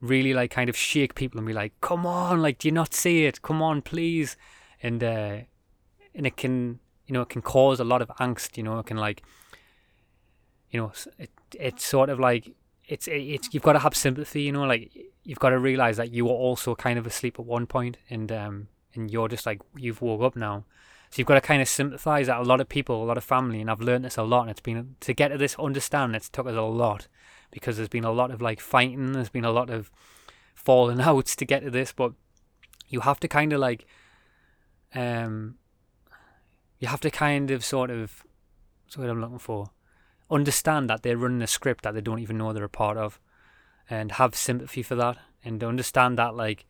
really 0.00 0.32
like 0.34 0.50
kind 0.50 0.68
of 0.70 0.76
shake 0.76 1.14
people 1.14 1.38
and 1.38 1.46
be 1.46 1.52
like, 1.52 1.72
"Come 1.80 2.06
on, 2.06 2.42
like, 2.42 2.58
do 2.58 2.68
you 2.68 2.72
not 2.72 2.94
see 2.94 3.24
it? 3.24 3.42
Come 3.42 3.62
on, 3.62 3.82
please," 3.82 4.36
and 4.82 5.02
uh, 5.02 5.38
and 6.14 6.26
it 6.26 6.36
can 6.36 6.80
you 7.06 7.14
know 7.14 7.22
it 7.22 7.28
can 7.28 7.42
cause 7.42 7.80
a 7.80 7.84
lot 7.84 8.02
of 8.02 8.08
angst. 8.20 8.56
You 8.56 8.62
know, 8.62 8.78
it 8.78 8.86
can 8.86 8.96
like 8.96 9.22
you 10.70 10.80
know, 10.80 10.92
it, 11.18 11.30
it's 11.58 11.84
sort 11.84 12.10
of 12.10 12.20
like 12.20 12.54
it's 12.86 13.08
it's 13.10 13.52
you've 13.52 13.62
got 13.62 13.74
to 13.74 13.78
have 13.80 13.94
sympathy, 13.94 14.42
you 14.42 14.52
know, 14.52 14.64
like 14.64 14.92
you've 15.24 15.38
got 15.38 15.50
to 15.50 15.58
realize 15.58 15.96
that 15.96 16.12
you 16.12 16.24
were 16.24 16.32
also 16.32 16.74
kind 16.74 16.98
of 16.98 17.06
asleep 17.06 17.38
at 17.38 17.44
one 17.44 17.66
point, 17.66 17.96
and 18.10 18.30
um, 18.32 18.68
and 18.94 19.10
you're 19.10 19.28
just 19.28 19.46
like 19.46 19.60
you've 19.76 20.02
woke 20.02 20.22
up 20.22 20.36
now, 20.36 20.64
so 21.10 21.20
you've 21.20 21.26
got 21.26 21.34
to 21.34 21.40
kind 21.40 21.62
of 21.62 21.68
sympathize 21.68 22.26
that 22.26 22.38
a 22.38 22.42
lot 22.42 22.60
of 22.60 22.68
people, 22.68 23.02
a 23.02 23.06
lot 23.06 23.16
of 23.18 23.24
family, 23.24 23.60
and 23.60 23.70
I've 23.70 23.80
learned 23.80 24.04
this 24.04 24.16
a 24.16 24.22
lot, 24.22 24.42
and 24.42 24.50
it's 24.50 24.60
been 24.60 24.96
to 25.00 25.14
get 25.14 25.28
to 25.28 25.38
this 25.38 25.56
understanding, 25.58 26.14
it's 26.16 26.28
took 26.28 26.46
us 26.46 26.54
a 26.54 26.62
lot 26.62 27.08
because 27.50 27.76
there's 27.76 27.88
been 27.88 28.04
a 28.04 28.12
lot 28.12 28.30
of 28.30 28.40
like 28.40 28.60
fighting, 28.60 29.12
there's 29.12 29.28
been 29.28 29.44
a 29.44 29.52
lot 29.52 29.70
of 29.70 29.90
falling 30.54 31.00
outs 31.02 31.36
to 31.36 31.44
get 31.44 31.62
to 31.62 31.70
this, 31.70 31.92
but 31.92 32.12
you 32.88 33.00
have 33.00 33.20
to 33.20 33.28
kind 33.28 33.52
of 33.52 33.60
like, 33.60 33.86
um, 34.94 35.56
you 36.78 36.88
have 36.88 37.00
to 37.00 37.10
kind 37.10 37.50
of 37.50 37.64
sort 37.64 37.90
of, 37.90 38.24
what's 38.84 38.96
what 38.96 39.10
I'm 39.10 39.20
looking 39.20 39.38
for? 39.38 39.70
Understand 40.30 40.88
that 40.90 41.02
they're 41.02 41.16
running 41.16 41.42
a 41.42 41.46
script 41.46 41.84
that 41.84 41.94
they 41.94 42.00
don't 42.00 42.20
even 42.20 42.38
know 42.38 42.52
they're 42.52 42.64
a 42.64 42.68
part 42.68 42.96
of 42.96 43.18
and 43.90 44.12
have 44.12 44.34
sympathy 44.34 44.82
for 44.82 44.94
that 44.94 45.16
and 45.44 45.62
understand 45.64 46.18
that 46.18 46.34
like 46.34 46.66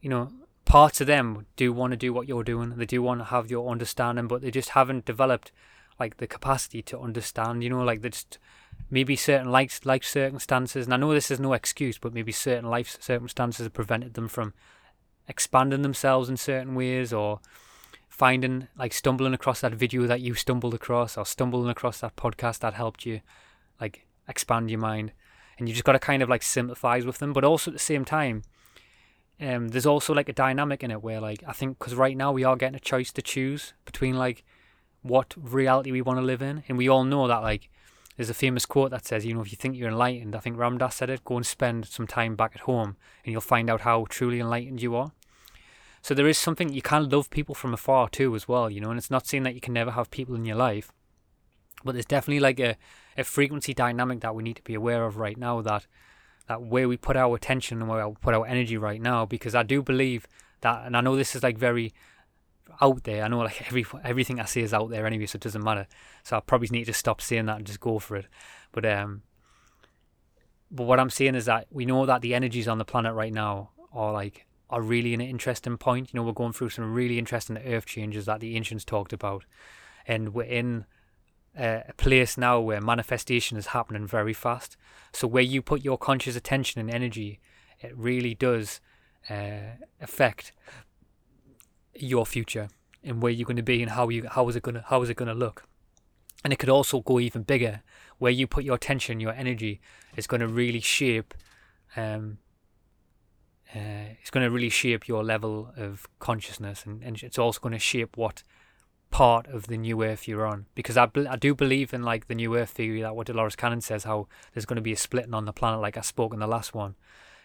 you 0.00 0.08
know 0.08 0.30
parts 0.64 1.00
of 1.00 1.06
them 1.06 1.46
do 1.56 1.72
want 1.72 1.90
to 1.90 1.96
do 1.96 2.12
what 2.12 2.28
you're 2.28 2.44
doing 2.44 2.76
they 2.76 2.86
do 2.86 3.02
want 3.02 3.20
to 3.20 3.24
have 3.24 3.50
your 3.50 3.70
understanding 3.70 4.28
but 4.28 4.42
they 4.42 4.50
just 4.50 4.70
haven't 4.70 5.04
developed 5.04 5.50
like 5.98 6.18
the 6.18 6.26
capacity 6.26 6.82
to 6.82 6.98
understand 6.98 7.64
you 7.64 7.70
know 7.70 7.82
like 7.82 8.02
they 8.02 8.10
just 8.10 8.38
maybe 8.88 9.16
certain 9.16 9.50
life 9.50 9.84
life 9.84 10.04
circumstances 10.04 10.86
and 10.86 10.94
I 10.94 10.96
know 10.96 11.12
this 11.12 11.30
is 11.30 11.40
no 11.40 11.52
excuse 11.52 11.98
but 11.98 12.14
maybe 12.14 12.32
certain 12.32 12.68
life 12.68 12.96
circumstances 13.00 13.64
have 13.64 13.72
prevented 13.72 14.14
them 14.14 14.28
from 14.28 14.54
expanding 15.28 15.82
themselves 15.82 16.28
in 16.28 16.36
certain 16.36 16.74
ways 16.74 17.12
or 17.12 17.40
finding 18.08 18.68
like 18.76 18.92
stumbling 18.92 19.34
across 19.34 19.60
that 19.60 19.74
video 19.74 20.06
that 20.06 20.20
you 20.20 20.34
stumbled 20.34 20.74
across 20.74 21.16
or 21.16 21.24
stumbling 21.24 21.70
across 21.70 22.00
that 22.00 22.16
podcast 22.16 22.60
that 22.60 22.74
helped 22.74 23.06
you 23.06 23.20
like 23.80 24.06
expand 24.28 24.70
your 24.70 24.80
mind. 24.80 25.12
And 25.58 25.68
you 25.68 25.74
just 25.74 25.84
got 25.84 25.92
to 25.92 25.98
kind 25.98 26.22
of 26.22 26.28
like 26.28 26.42
sympathize 26.42 27.04
with 27.04 27.18
them 27.18 27.32
but 27.32 27.44
also 27.44 27.70
at 27.70 27.74
the 27.74 27.78
same 27.78 28.04
time 28.04 28.42
um 29.40 29.68
there's 29.68 29.86
also 29.86 30.14
like 30.14 30.28
a 30.28 30.34
dynamic 30.34 30.82
in 30.82 30.90
it 30.90 31.02
where 31.02 31.20
like 31.20 31.42
i 31.46 31.52
think 31.52 31.78
because 31.78 31.94
right 31.94 32.16
now 32.16 32.30
we 32.30 32.44
are 32.44 32.56
getting 32.56 32.76
a 32.76 32.80
choice 32.80 33.12
to 33.12 33.22
choose 33.22 33.72
between 33.84 34.16
like 34.16 34.44
what 35.02 35.34
reality 35.36 35.90
we 35.90 36.02
want 36.02 36.18
to 36.18 36.24
live 36.24 36.42
in. 36.42 36.62
And 36.68 36.76
we 36.76 36.88
all 36.88 37.04
know 37.04 37.26
that 37.28 37.42
like 37.42 37.70
there's 38.20 38.30
a 38.30 38.34
famous 38.34 38.66
quote 38.66 38.90
that 38.90 39.06
says 39.06 39.24
you 39.24 39.32
know 39.32 39.40
if 39.40 39.50
you 39.50 39.56
think 39.56 39.74
you're 39.74 39.88
enlightened 39.88 40.36
i 40.36 40.38
think 40.38 40.58
Ram 40.58 40.76
Dass 40.76 40.96
said 40.96 41.08
it 41.08 41.24
go 41.24 41.36
and 41.36 41.46
spend 41.46 41.86
some 41.86 42.06
time 42.06 42.36
back 42.36 42.52
at 42.54 42.62
home 42.62 42.96
and 43.24 43.32
you'll 43.32 43.40
find 43.40 43.70
out 43.70 43.80
how 43.80 44.04
truly 44.10 44.40
enlightened 44.40 44.82
you 44.82 44.94
are 44.94 45.12
so 46.02 46.14
there 46.14 46.28
is 46.28 46.38
something 46.38 46.72
you 46.72 46.82
can 46.82 47.08
love 47.08 47.30
people 47.30 47.54
from 47.54 47.74
afar 47.74 48.08
too, 48.08 48.34
as 48.34 48.48
well, 48.48 48.70
you 48.70 48.80
know. 48.80 48.90
And 48.90 48.98
it's 48.98 49.10
not 49.10 49.26
saying 49.26 49.42
that 49.42 49.54
you 49.54 49.60
can 49.60 49.74
never 49.74 49.90
have 49.92 50.10
people 50.10 50.34
in 50.34 50.44
your 50.44 50.56
life, 50.56 50.92
but 51.84 51.92
there's 51.92 52.06
definitely 52.06 52.40
like 52.40 52.58
a, 52.58 52.76
a 53.18 53.24
frequency 53.24 53.74
dynamic 53.74 54.20
that 54.20 54.34
we 54.34 54.42
need 54.42 54.56
to 54.56 54.62
be 54.62 54.74
aware 54.74 55.04
of 55.04 55.18
right 55.18 55.36
now. 55.36 55.60
That 55.60 55.86
that 56.46 56.62
where 56.62 56.88
we 56.88 56.96
put 56.96 57.16
our 57.16 57.36
attention 57.36 57.80
and 57.80 57.88
where 57.88 58.08
we 58.08 58.14
put 58.20 58.34
our 58.34 58.46
energy 58.46 58.76
right 58.76 59.00
now, 59.00 59.26
because 59.26 59.54
I 59.54 59.62
do 59.62 59.82
believe 59.82 60.26
that, 60.62 60.86
and 60.86 60.96
I 60.96 61.00
know 61.00 61.16
this 61.16 61.36
is 61.36 61.42
like 61.42 61.58
very 61.58 61.92
out 62.80 63.04
there. 63.04 63.24
I 63.24 63.28
know 63.28 63.38
like 63.38 63.66
every 63.66 63.84
everything 64.04 64.40
I 64.40 64.44
say 64.44 64.62
is 64.62 64.74
out 64.74 64.90
there 64.90 65.06
anyway, 65.06 65.26
so 65.26 65.36
it 65.36 65.42
doesn't 65.42 65.62
matter. 65.62 65.86
So 66.22 66.36
I 66.36 66.40
probably 66.40 66.68
need 66.70 66.86
to 66.86 66.92
stop 66.92 67.20
saying 67.20 67.46
that 67.46 67.58
and 67.58 67.66
just 67.66 67.80
go 67.80 67.98
for 67.98 68.16
it. 68.16 68.26
But 68.72 68.84
um, 68.86 69.22
but 70.70 70.84
what 70.84 71.00
I'm 71.00 71.10
saying 71.10 71.34
is 71.34 71.46
that 71.46 71.66
we 71.70 71.84
know 71.84 72.06
that 72.06 72.22
the 72.22 72.34
energies 72.34 72.68
on 72.68 72.78
the 72.78 72.84
planet 72.84 73.14
right 73.14 73.32
now 73.32 73.70
are 73.92 74.12
like 74.12 74.46
are 74.68 74.82
really 74.82 75.14
an 75.14 75.20
interesting 75.20 75.76
point. 75.76 76.12
You 76.12 76.18
know, 76.20 76.24
we're 76.24 76.32
going 76.32 76.52
through 76.52 76.70
some 76.70 76.94
really 76.94 77.18
interesting 77.18 77.58
earth 77.58 77.86
changes 77.86 78.26
that 78.26 78.40
the 78.40 78.56
ancients 78.56 78.84
talked 78.84 79.12
about, 79.12 79.44
and 80.06 80.32
we're 80.32 80.44
in 80.44 80.86
a, 81.58 81.92
place 81.96 82.38
now 82.38 82.60
where 82.60 82.80
manifestation 82.80 83.56
is 83.58 83.68
happening 83.68 84.06
very 84.06 84.32
fast. 84.32 84.76
So 85.12 85.26
where 85.26 85.42
you 85.42 85.62
put 85.62 85.82
your 85.82 85.98
conscious 85.98 86.36
attention 86.36 86.80
and 86.80 86.90
energy, 86.90 87.40
it 87.80 87.96
really 87.96 88.34
does 88.34 88.80
uh, 89.28 89.76
affect 90.00 90.52
your 92.02 92.26
future 92.26 92.68
and 93.02 93.22
where 93.22 93.32
you're 93.32 93.46
going 93.46 93.56
to 93.56 93.62
be 93.62 93.82
and 93.82 93.92
how 93.92 94.08
you 94.08 94.28
how 94.28 94.48
is 94.48 94.56
it 94.56 94.62
going 94.62 94.74
to 94.74 94.84
how 94.86 95.02
is 95.02 95.08
it 95.10 95.16
going 95.16 95.28
to 95.28 95.34
look. 95.34 95.64
And 96.42 96.52
it 96.52 96.58
could 96.58 96.70
also 96.70 97.00
go 97.00 97.20
even 97.20 97.42
bigger, 97.42 97.82
where 98.18 98.32
you 98.32 98.46
put 98.46 98.64
your 98.64 98.76
attention, 98.76 99.20
your 99.20 99.32
energy 99.32 99.80
is 100.16 100.26
going 100.26 100.40
to 100.40 100.48
really 100.48 100.80
shape 100.80 101.34
um, 101.96 102.38
uh, 103.74 104.16
it's 104.20 104.30
going 104.30 104.44
to 104.44 104.50
really 104.50 104.68
shape 104.68 105.06
your 105.06 105.22
level 105.22 105.72
of 105.76 106.08
consciousness 106.18 106.84
and, 106.84 107.02
and 107.04 107.22
it's 107.22 107.38
also 107.38 107.60
going 107.60 107.72
to 107.72 107.78
shape 107.78 108.16
what 108.16 108.42
part 109.10 109.46
of 109.46 109.68
the 109.68 109.76
new 109.76 110.02
earth 110.02 110.26
you're 110.26 110.46
on. 110.46 110.66
Because 110.74 110.96
I, 110.96 111.08
I 111.28 111.36
do 111.36 111.54
believe 111.54 111.94
in 111.94 112.02
like 112.02 112.26
the 112.26 112.34
new 112.34 112.56
earth 112.56 112.70
theory 112.70 113.02
that 113.02 113.14
what 113.14 113.26
Dolores 113.28 113.56
Cannon 113.56 113.80
says 113.80 114.04
how 114.04 114.26
there's 114.52 114.66
going 114.66 114.76
to 114.76 114.82
be 114.82 114.92
a 114.92 114.96
splitting 114.96 115.34
on 115.34 115.44
the 115.44 115.52
planet 115.52 115.80
like 115.80 115.96
I 115.96 116.00
spoke 116.00 116.32
in 116.32 116.40
the 116.40 116.46
last 116.46 116.74
one. 116.74 116.96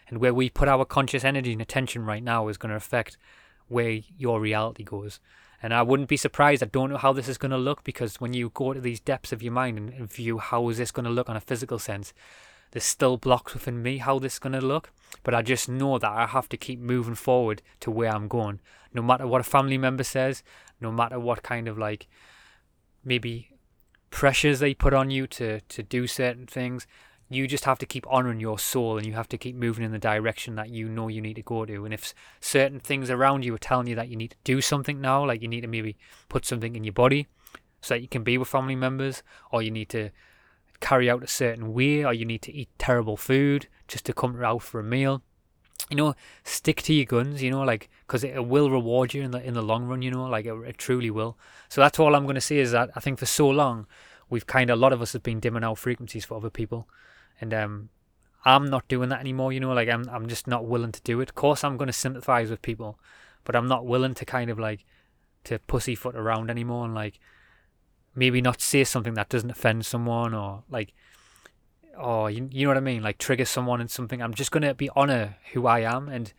And 0.08 0.18
where 0.18 0.34
we 0.34 0.50
put 0.50 0.68
our 0.68 0.84
conscious 0.84 1.24
energy 1.24 1.52
and 1.52 1.62
attention 1.62 2.04
right 2.04 2.22
now 2.22 2.48
is 2.48 2.58
going 2.58 2.70
to 2.70 2.76
affect 2.76 3.16
where 3.68 4.00
your 4.16 4.40
reality 4.40 4.84
goes 4.84 5.20
and 5.62 5.72
I 5.72 5.82
wouldn't 5.82 6.08
be 6.08 6.16
surprised 6.16 6.62
I 6.62 6.66
don't 6.66 6.90
know 6.90 6.96
how 6.98 7.12
this 7.12 7.28
is 7.28 7.38
going 7.38 7.50
to 7.50 7.56
look 7.56 7.84
because 7.84 8.20
when 8.20 8.32
you 8.32 8.50
go 8.54 8.72
to 8.72 8.80
these 8.80 9.00
depths 9.00 9.32
of 9.32 9.42
your 9.42 9.52
mind 9.52 9.78
and, 9.78 10.12
view 10.12 10.38
how 10.38 10.68
is 10.68 10.78
this 10.78 10.90
going 10.90 11.04
to 11.04 11.10
look 11.10 11.28
on 11.28 11.36
a 11.36 11.40
physical 11.40 11.78
sense 11.78 12.12
there's 12.76 12.84
still 12.84 13.16
blocks 13.16 13.54
within 13.54 13.82
me 13.82 13.98
how 13.98 14.18
this 14.18 14.34
is 14.34 14.38
going 14.38 14.52
to 14.52 14.60
look, 14.60 14.90
but 15.22 15.34
I 15.34 15.42
just 15.42 15.68
know 15.68 15.98
that 15.98 16.10
I 16.10 16.26
have 16.26 16.48
to 16.50 16.56
keep 16.56 16.78
moving 16.78 17.14
forward 17.14 17.62
to 17.80 17.90
where 17.90 18.10
I'm 18.10 18.28
going. 18.28 18.60
No 18.92 19.02
matter 19.02 19.26
what 19.26 19.40
a 19.40 19.44
family 19.44 19.78
member 19.78 20.04
says, 20.04 20.42
no 20.80 20.90
matter 20.90 21.18
what 21.18 21.42
kind 21.42 21.68
of 21.68 21.78
like 21.78 22.06
maybe 23.04 23.50
pressures 24.10 24.58
they 24.58 24.74
put 24.74 24.94
on 24.94 25.10
you 25.10 25.26
to, 25.28 25.60
to 25.60 25.82
do 25.82 26.06
certain 26.06 26.46
things, 26.46 26.86
you 27.28 27.46
just 27.48 27.64
have 27.64 27.78
to 27.80 27.86
keep 27.86 28.06
honoring 28.08 28.40
your 28.40 28.58
soul 28.58 28.96
and 28.96 29.06
you 29.06 29.14
have 29.14 29.28
to 29.28 29.38
keep 29.38 29.56
moving 29.56 29.84
in 29.84 29.92
the 29.92 29.98
direction 29.98 30.54
that 30.56 30.70
you 30.70 30.88
know 30.88 31.08
you 31.08 31.20
need 31.20 31.34
to 31.34 31.42
go 31.42 31.64
to. 31.64 31.84
And 31.84 31.92
if 31.92 32.14
certain 32.40 32.78
things 32.78 33.10
around 33.10 33.44
you 33.44 33.54
are 33.54 33.58
telling 33.58 33.88
you 33.88 33.96
that 33.96 34.08
you 34.08 34.16
need 34.16 34.30
to 34.30 34.36
do 34.44 34.60
something 34.60 35.00
now, 35.00 35.26
like 35.26 35.42
you 35.42 35.48
need 35.48 35.62
to 35.62 35.66
maybe 35.66 35.96
put 36.28 36.46
something 36.46 36.76
in 36.76 36.84
your 36.84 36.92
body 36.92 37.26
so 37.80 37.94
that 37.94 38.00
you 38.00 38.08
can 38.08 38.22
be 38.22 38.38
with 38.38 38.48
family 38.48 38.76
members, 38.76 39.22
or 39.50 39.62
you 39.62 39.70
need 39.70 39.88
to 39.90 40.10
carry 40.80 41.10
out 41.10 41.22
a 41.22 41.26
certain 41.26 41.72
way 41.72 42.04
or 42.04 42.12
you 42.12 42.24
need 42.24 42.42
to 42.42 42.52
eat 42.52 42.68
terrible 42.78 43.16
food 43.16 43.68
just 43.88 44.04
to 44.04 44.12
come 44.12 44.42
out 44.42 44.62
for 44.62 44.80
a 44.80 44.84
meal 44.84 45.22
you 45.90 45.96
know 45.96 46.14
stick 46.44 46.82
to 46.82 46.92
your 46.92 47.04
guns 47.04 47.42
you 47.42 47.50
know 47.50 47.62
like 47.62 47.88
because 48.06 48.24
it, 48.24 48.46
will 48.46 48.70
reward 48.70 49.14
you 49.14 49.22
in 49.22 49.30
the 49.30 49.42
in 49.42 49.54
the 49.54 49.62
long 49.62 49.86
run 49.86 50.02
you 50.02 50.10
know 50.10 50.26
like 50.26 50.46
it, 50.46 50.54
it 50.66 50.78
truly 50.78 51.10
will 51.10 51.38
so 51.68 51.80
that's 51.80 51.98
all 51.98 52.14
i'm 52.14 52.24
going 52.24 52.34
to 52.34 52.40
say 52.40 52.58
is 52.58 52.72
that 52.72 52.90
i 52.96 53.00
think 53.00 53.18
for 53.18 53.26
so 53.26 53.48
long 53.48 53.86
we've 54.28 54.46
kind 54.46 54.70
of 54.70 54.78
a 54.78 54.80
lot 54.80 54.92
of 54.92 55.00
us 55.00 55.12
have 55.12 55.22
been 55.22 55.40
dimming 55.40 55.64
our 55.64 55.76
frequencies 55.76 56.24
for 56.24 56.36
other 56.36 56.50
people 56.50 56.88
and 57.40 57.52
um 57.52 57.88
i'm 58.44 58.66
not 58.66 58.86
doing 58.88 59.08
that 59.08 59.20
anymore 59.20 59.52
you 59.52 59.60
know 59.60 59.72
like 59.72 59.88
i'm, 59.88 60.08
I'm 60.08 60.28
just 60.28 60.46
not 60.46 60.66
willing 60.66 60.92
to 60.92 61.00
do 61.02 61.20
it. 61.20 61.30
Of 61.30 61.34
course 61.34 61.64
i'm 61.64 61.76
going 61.76 61.88
to 61.88 61.92
sympathize 61.92 62.50
with 62.50 62.62
people 62.62 62.98
but 63.44 63.56
i'm 63.56 63.68
not 63.68 63.86
willing 63.86 64.14
to 64.14 64.24
kind 64.24 64.50
of 64.50 64.58
like 64.58 64.84
to 65.44 65.58
pussyfoot 65.60 66.16
around 66.16 66.50
anymore 66.50 66.84
and 66.84 66.94
like 66.94 67.18
maybe 68.14 68.40
not 68.40 68.60
say 68.60 68.82
something 68.82 69.14
that 69.14 69.28
doesn't 69.28 69.50
offend 69.50 69.86
someone 69.86 70.34
or 70.34 70.64
like 70.68 70.92
or 71.96 72.30
you, 72.30 72.48
you 72.52 72.64
know 72.64 72.70
what 72.70 72.76
I 72.76 72.80
mean? 72.80 73.02
Like 73.02 73.18
trigger 73.18 73.44
someone 73.44 73.80
in 73.80 73.88
something. 73.88 74.20
I'm 74.20 74.34
just 74.34 74.50
gonna 74.50 74.74
be 74.74 74.90
honor 74.94 75.36
who 75.52 75.66
I 75.66 75.80
am 75.80 76.08
and 76.08 76.32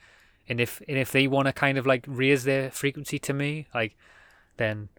and 0.49 0.59
if 0.59 0.81
and 0.87 0.97
if 0.97 1.11
they 1.11 1.27
want 1.27 1.47
to 1.47 1.53
kind 1.53 1.77
of 1.77 1.85
like 1.85 2.05
raise 2.07 2.43
their 2.43 2.71
frequency 2.71 3.19
to 3.19 3.33
me 3.33 3.67
like 3.73 3.95
then 4.57 4.89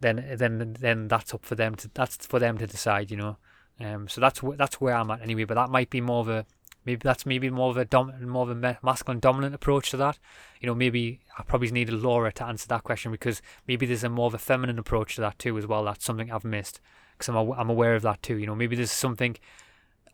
then 0.00 0.24
then 0.36 0.76
then 0.78 1.08
that's 1.08 1.34
up 1.34 1.44
for 1.44 1.54
them 1.54 1.74
to 1.76 1.90
that's 1.94 2.26
for 2.26 2.38
them 2.38 2.58
to 2.58 2.66
decide 2.66 3.10
you 3.10 3.16
know 3.16 3.36
um 3.80 4.08
so 4.08 4.20
that's 4.20 4.40
that's 4.56 4.80
where 4.80 4.94
I'm 4.94 5.10
at 5.10 5.22
anyway 5.22 5.44
but 5.44 5.54
that 5.54 5.70
might 5.70 5.90
be 5.90 6.00
more 6.00 6.20
of 6.20 6.28
a 6.28 6.46
maybe 6.88 7.00
that's 7.04 7.26
maybe 7.26 7.50
more 7.50 7.68
of 7.68 7.76
a 7.76 7.84
dom- 7.84 8.26
more 8.26 8.50
of 8.50 8.64
a 8.64 8.78
masculine 8.82 9.20
dominant 9.20 9.54
approach 9.54 9.90
to 9.90 9.96
that. 9.98 10.18
You 10.58 10.66
know, 10.66 10.74
maybe 10.74 11.20
I 11.38 11.42
probably 11.42 11.70
needed 11.70 11.94
Laura 11.94 12.32
to 12.32 12.46
answer 12.46 12.66
that 12.68 12.82
question 12.82 13.12
because 13.12 13.42
maybe 13.66 13.84
there's 13.84 14.04
a 14.04 14.08
more 14.08 14.26
of 14.26 14.32
a 14.34 14.38
feminine 14.38 14.78
approach 14.78 15.16
to 15.16 15.20
that 15.20 15.38
too 15.38 15.58
as 15.58 15.66
well. 15.66 15.84
That's 15.84 16.04
something 16.04 16.32
I've 16.32 16.44
missed 16.44 16.80
because 17.12 17.28
I'm 17.28 17.36
I'm 17.52 17.68
aware 17.68 17.94
of 17.94 18.02
that 18.02 18.22
too. 18.22 18.38
You 18.38 18.46
know, 18.46 18.54
maybe 18.54 18.74
there's 18.74 18.90
something 18.90 19.36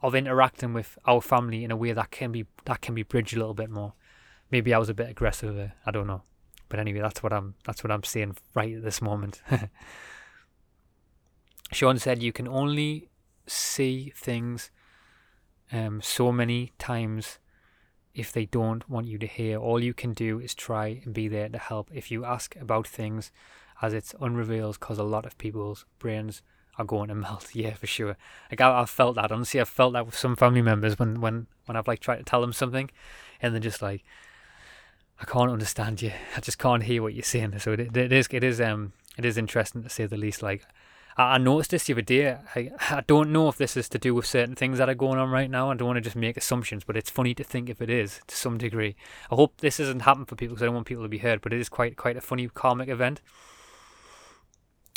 of 0.02 0.16
interacting 0.16 0.74
with 0.74 0.98
our 1.06 1.20
family 1.20 1.62
in 1.62 1.70
a 1.70 1.76
way 1.76 1.92
that 1.92 2.10
can 2.10 2.32
be 2.32 2.46
that 2.64 2.80
can 2.80 2.94
be 2.94 3.04
bridged 3.04 3.34
a 3.34 3.38
little 3.38 3.54
bit 3.54 3.70
more. 3.70 3.92
Maybe 4.50 4.74
I 4.74 4.78
was 4.78 4.88
a 4.88 4.94
bit 4.94 5.08
aggressive 5.08 5.54
there. 5.54 5.74
I 5.86 5.92
don't 5.92 6.08
know, 6.08 6.22
but 6.68 6.80
anyway, 6.80 7.00
that's 7.00 7.22
what 7.22 7.32
I'm 7.32 7.54
that's 7.64 7.84
what 7.84 7.92
I'm 7.92 8.02
seeing 8.02 8.36
right 8.52 8.74
at 8.74 8.82
this 8.82 9.00
moment. 9.00 9.40
Sean 11.72 11.98
said 11.98 12.20
you 12.20 12.32
can 12.32 12.48
only 12.48 13.08
see 13.46 14.12
things 14.14 14.70
um, 15.72 16.00
so 16.02 16.32
many 16.32 16.72
times 16.78 17.38
if 18.14 18.32
they 18.32 18.46
don't 18.46 18.88
want 18.88 19.06
you 19.06 19.18
to 19.18 19.26
hear. 19.26 19.58
All 19.58 19.82
you 19.82 19.92
can 19.92 20.12
do 20.12 20.38
is 20.38 20.54
try 20.54 21.00
and 21.04 21.12
be 21.12 21.28
there 21.28 21.48
to 21.48 21.58
help. 21.58 21.90
If 21.92 22.10
you 22.10 22.24
ask 22.24 22.54
about 22.56 22.86
things 22.86 23.32
as 23.82 23.92
it's 23.92 24.14
unrevealed, 24.20 24.78
because 24.78 24.98
a 24.98 25.04
lot 25.04 25.26
of 25.26 25.36
people's 25.36 25.84
brains 25.98 26.42
are 26.78 26.84
going 26.84 27.08
to 27.08 27.14
melt. 27.14 27.54
Yeah, 27.54 27.74
for 27.74 27.86
sure. 27.86 28.16
Like 28.50 28.60
I, 28.60 28.80
I've 28.80 28.90
felt 28.90 29.16
that. 29.16 29.32
Honestly, 29.32 29.60
I've 29.60 29.68
felt 29.68 29.92
that 29.94 30.06
with 30.06 30.16
some 30.16 30.36
family 30.36 30.62
members 30.62 30.98
when 30.98 31.20
when 31.20 31.46
when 31.66 31.76
I've 31.76 31.88
like 31.88 32.00
tried 32.00 32.18
to 32.18 32.24
tell 32.24 32.40
them 32.40 32.52
something, 32.52 32.90
and 33.42 33.52
they're 33.52 33.60
just 33.60 33.82
like, 33.82 34.04
I 35.20 35.24
can't 35.24 35.50
understand 35.50 36.02
you. 36.02 36.12
I 36.36 36.40
just 36.40 36.58
can't 36.58 36.84
hear 36.84 37.02
what 37.02 37.14
you're 37.14 37.22
saying. 37.22 37.58
So 37.58 37.72
it, 37.72 37.96
it 37.96 38.12
is 38.12 38.28
it 38.30 38.44
is 38.44 38.60
um 38.60 38.92
it 39.18 39.24
is 39.24 39.36
interesting 39.36 39.82
to 39.82 39.88
say 39.88 40.06
the 40.06 40.16
least. 40.16 40.42
Like 40.42 40.66
I, 41.16 41.38
noticed 41.38 41.70
this 41.70 41.84
the 41.84 41.92
other 41.94 42.02
day. 42.02 42.36
I, 42.54 42.70
I 42.90 43.02
don't 43.06 43.32
know 43.32 43.48
if 43.48 43.56
this 43.56 43.76
is 43.76 43.88
to 43.90 43.98
do 43.98 44.14
with 44.14 44.26
certain 44.26 44.54
things 44.54 44.78
that 44.78 44.88
are 44.88 44.94
going 44.94 45.18
on 45.18 45.30
right 45.30 45.50
now. 45.50 45.70
I 45.70 45.74
don't 45.74 45.86
want 45.86 45.96
to 45.96 46.00
just 46.00 46.16
make 46.16 46.36
assumptions, 46.36 46.84
but 46.84 46.96
it's 46.96 47.10
funny 47.10 47.34
to 47.34 47.44
think 47.44 47.68
if 47.68 47.80
it 47.80 47.90
is 47.90 48.20
to 48.26 48.36
some 48.36 48.58
degree. 48.58 48.96
I 49.30 49.36
hope 49.36 49.58
this 49.58 49.78
doesn't 49.78 50.00
happen 50.00 50.24
for 50.24 50.34
people 50.34 50.54
because 50.54 50.62
I 50.62 50.66
don't 50.66 50.74
want 50.74 50.86
people 50.86 51.04
to 51.04 51.08
be 51.08 51.18
hurt. 51.18 51.40
But 51.40 51.52
it 51.52 51.60
is 51.60 51.68
quite 51.68 51.96
quite 51.96 52.16
a 52.16 52.20
funny 52.20 52.48
karmic 52.48 52.88
event. 52.88 53.20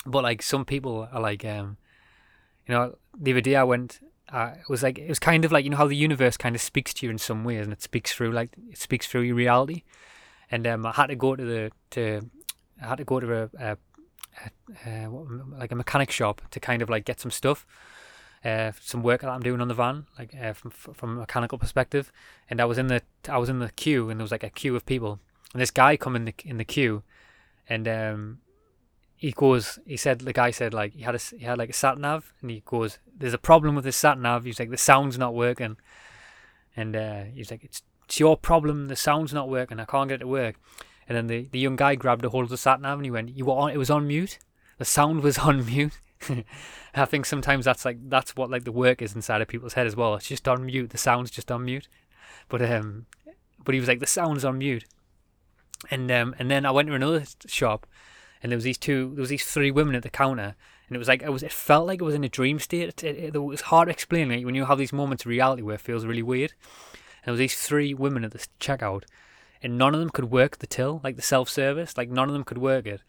But 0.06 0.24
like 0.24 0.42
some 0.42 0.66
people 0.66 1.08
are 1.12 1.22
like, 1.22 1.46
um, 1.46 1.78
you 2.68 2.74
know, 2.74 2.96
the 3.18 3.32
other 3.32 3.42
day 3.42 3.56
I 3.56 3.64
went. 3.64 4.00
Uh, 4.30 4.52
it 4.60 4.68
was 4.68 4.84
like 4.84 5.00
it 5.00 5.08
was 5.08 5.20
kind 5.20 5.46
of 5.46 5.54
like 5.54 5.64
you 5.64 5.70
know 5.70 5.78
how 5.78 5.88
the 5.88 5.96
universe 5.96 6.36
kind 6.36 6.54
of 6.54 6.62
speaks 6.62 6.94
to 6.96 7.06
you 7.06 7.12
in 7.12 7.18
some 7.18 7.46
ways, 7.46 7.64
and 7.64 7.72
it 7.72 7.82
speaks 7.82 8.12
through 8.12 8.32
like 8.32 8.50
it 8.70 8.78
speaks 8.78 9.08
through 9.08 9.22
your 9.22 9.36
reality. 9.36 9.84
And 10.52 10.66
um, 10.68 10.86
I 10.86 10.92
had 10.92 11.08
to 11.08 11.16
go 11.16 11.36
to 11.36 11.46
the 11.46 11.72
to 11.92 12.30
I 12.82 12.88
had 12.88 12.98
to 12.98 13.06
go 13.06 13.20
to 13.20 13.44
a, 13.44 13.50
a, 13.60 13.78
a 14.86 15.08
like 15.58 15.72
a 15.72 15.76
mechanic 15.76 16.12
shop 16.12 16.42
to 16.52 16.60
kind 16.60 16.82
of 16.82 16.90
like 16.90 17.06
get 17.06 17.20
some 17.20 17.32
stuff, 17.32 17.66
uh, 18.44 18.72
some 18.82 19.04
work 19.04 19.22
that 19.22 19.30
I'm 19.30 19.42
doing 19.42 19.62
on 19.62 19.68
the 19.68 19.74
van, 19.74 20.06
like 20.18 20.36
uh, 20.36 20.54
from 20.54 20.72
from 20.72 21.18
a 21.18 21.22
mechanical 21.22 21.58
perspective. 21.58 22.12
And 22.50 22.62
I 22.62 22.66
was 22.66 22.78
in 22.78 22.88
the 22.88 23.02
I 23.28 23.38
was 23.38 23.50
in 23.50 23.60
the 23.60 23.72
queue, 23.72 24.10
and 24.10 24.20
there 24.20 24.24
was 24.24 24.32
like 24.32 24.44
a 24.44 24.50
queue 24.50 24.76
of 24.76 24.86
people, 24.86 25.20
and 25.54 25.62
this 25.62 25.72
guy 25.72 25.98
come 25.98 26.16
in 26.16 26.26
the 26.26 26.34
in 26.44 26.58
the 26.58 26.66
queue, 26.66 27.04
and 27.68 27.88
um, 27.88 28.40
he 29.16 29.32
goes, 29.32 29.80
he 29.86 29.98
said, 29.98 30.20
the 30.20 30.34
guy 30.34 30.52
said 30.52 30.74
like 30.74 30.94
he 30.94 31.02
had 31.02 31.16
a 31.16 31.20
he 31.38 31.46
had 31.46 31.58
like 31.58 31.72
a 31.72 31.74
sat 31.74 31.98
nav, 31.98 32.34
and 32.42 32.52
he 32.52 32.62
goes, 32.66 33.00
"There's 33.18 33.34
a 33.34 33.40
problem 33.40 33.76
with 33.76 33.84
this 33.84 33.98
sat 33.98 34.20
nav." 34.20 34.46
He's 34.46 34.60
like, 34.60 34.70
"The 34.70 34.78
sound's 34.78 35.18
not 35.18 35.34
working," 35.34 35.78
and 36.76 36.96
uh, 36.96 37.24
he's 37.34 37.50
like, 37.50 37.64
"It's 37.64 37.82
it's 38.06 38.20
your 38.20 38.38
problem. 38.38 38.88
The 38.88 38.96
sound's 38.96 39.34
not 39.34 39.50
working. 39.50 39.80
I 39.80 39.86
can't 39.86 40.08
get 40.08 40.16
it 40.16 40.20
to 40.20 40.28
work." 40.28 40.56
And 41.08 41.16
then 41.16 41.28
the, 41.28 41.48
the 41.52 41.60
young 41.60 41.76
guy 41.76 41.96
grabbed 41.96 42.26
a 42.26 42.30
hold 42.30 42.44
of 42.44 42.50
the 42.50 42.58
sat 42.58 42.82
nav 42.82 43.00
and 43.00 43.06
he 43.06 43.12
went, 43.12 43.36
"You 43.36 43.46
were 43.46 43.54
on. 43.54 43.72
It 43.72 43.78
was 43.78 43.90
on 43.90 44.08
mute. 44.08 44.40
The 44.78 44.86
sound 44.86 45.22
was 45.22 45.38
on 45.40 45.66
mute." 45.66 46.00
I 46.96 47.06
think 47.06 47.26
sometimes 47.28 47.66
that's 47.66 47.86
like 47.86 47.98
that's 48.10 48.36
what 48.36 48.50
like 48.50 48.64
the 48.64 48.72
work 48.72 49.02
is 49.02 49.14
inside 49.16 49.42
of 49.42 49.48
people's 49.48 49.74
head 49.74 49.88
as 49.88 49.96
well. 49.96 50.16
It's 50.16 50.28
just 50.28 50.48
on 50.48 50.66
mute. 50.66 50.90
The 50.90 50.98
sound's 50.98 51.32
just 51.32 51.52
on 51.52 51.66
mute. 51.66 51.88
But 52.50 52.62
um, 52.62 53.06
but 53.64 53.74
he 53.74 53.80
was 53.80 53.88
like, 53.88 54.00
"The 54.00 54.08
sound's 54.08 54.44
on 54.44 54.58
mute." 54.58 54.86
And 55.92 56.12
um, 56.12 56.36
and 56.40 56.50
then 56.50 56.66
I 56.66 56.72
went 56.72 56.88
to 56.88 56.96
another 56.96 57.24
shop 57.46 57.86
and 58.42 58.52
there 58.52 58.58
was 58.58 58.64
these 58.64 58.78
two, 58.78 59.12
there 59.14 59.22
was 59.22 59.30
these 59.30 59.46
three 59.46 59.72
women 59.72 59.96
at 59.96 60.04
the 60.04 60.10
counter, 60.10 60.56
and 60.88 60.96
it 60.96 61.00
was 61.00 61.08
like 61.08 61.22
it 61.22 61.32
was, 61.32 61.44
it 61.44 61.52
felt 61.52 61.88
like 61.88 62.02
it 62.02 62.06
was 62.06 62.16
in 62.16 62.24
a 62.24 62.30
dream 62.30 62.60
state. 62.60 62.90
It, 62.90 63.04
it, 63.04 63.36
it 63.36 63.40
was 63.40 63.62
hard 63.62 63.88
to 63.88 63.92
explain 63.92 64.30
like, 64.30 64.46
when 64.46 64.56
you 64.56 64.66
have 64.66 64.78
these 64.78 64.94
moments 64.94 65.24
of 65.24 65.30
reality 65.30 65.62
where 65.62 65.76
it 65.76 65.82
feels 65.82 66.06
really 66.06 66.24
weird. 66.24 66.54
And 67.24 67.26
there 67.26 67.32
was 67.34 67.40
these 67.40 67.60
three 67.60 67.94
women 67.94 68.24
at 68.24 68.32
the 68.32 68.46
checkout, 68.60 69.04
and 69.62 69.78
none 69.78 69.94
of 69.94 70.00
them 70.00 70.10
could 70.10 70.32
work 70.32 70.58
the 70.58 70.68
till, 70.68 71.02
like 71.04 71.16
the 71.16 71.22
self 71.22 71.50
service, 71.50 71.98
like 71.98 72.10
none 72.10 72.30
of 72.30 72.34
them 72.34 72.44
could 72.44 72.58
work 72.58 72.86
it. 72.86 73.02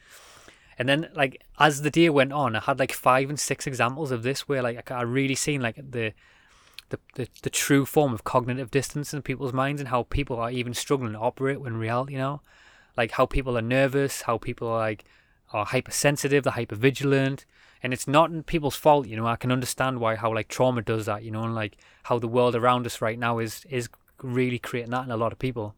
And 0.79 0.89
then, 0.89 1.09
like 1.15 1.43
as 1.59 1.83
the 1.83 1.91
day 1.91 2.09
went 2.09 2.33
on, 2.33 2.55
I 2.55 2.61
had 2.61 2.79
like 2.79 2.93
five 2.93 3.29
and 3.29 3.39
six 3.39 3.67
examples 3.67 4.11
of 4.11 4.23
this 4.23 4.49
where 4.49 4.63
like 4.63 4.91
I 4.91 5.03
really 5.03 5.35
seen 5.35 5.61
like 5.61 5.77
the 5.77 6.13
the, 6.91 6.99
the, 7.15 7.29
the 7.43 7.51
true 7.51 7.85
form 7.85 8.15
of 8.15 8.25
cognitive 8.25 8.71
dissonance 8.71 9.13
in 9.13 9.23
people's 9.23 9.53
minds 9.53 9.81
and 9.81 9.89
how 9.89 10.05
people 10.05 10.37
are 10.37 10.51
even 10.51 10.73
struggling 10.75 11.13
to 11.13 11.19
operate 11.19 11.61
when 11.61 11.77
reality 11.77 12.15
you 12.15 12.19
now. 12.19 12.41
Like 12.97 13.13
how 13.13 13.27
people 13.27 13.59
are 13.59 13.63
nervous, 13.63 14.23
how 14.23 14.39
people 14.39 14.69
are 14.69 14.79
like 14.79 15.05
are 15.53 15.67
hypersensitive, 15.67 16.45
they're 16.45 16.53
hypervigilant, 16.53 17.45
and 17.83 17.93
it's 17.93 18.09
not 18.09 18.47
people's 18.47 18.77
fault. 18.77 19.07
You 19.07 19.17
know, 19.17 19.27
I 19.27 19.37
can 19.37 19.53
understand 19.53 20.01
why 20.01 20.17
how 20.17 20.35
like 20.35 20.49
trauma 20.49 20.83
does 20.83 21.07
that. 21.07 21.23
You 21.23 21.31
know, 21.31 21.43
and 21.43 21.55
like 21.55 21.77
how 22.05 22.19
the 22.19 22.29
world 22.29 22.55
around 22.55 22.87
us 22.87 23.01
right 23.01 23.19
now 23.19 23.39
is 23.39 23.65
is 23.69 23.89
really 24.23 24.59
creating 24.59 24.91
that 24.91 25.05
in 25.05 25.11
a 25.11 25.17
lot 25.17 25.33
of 25.33 25.39
people. 25.39 25.75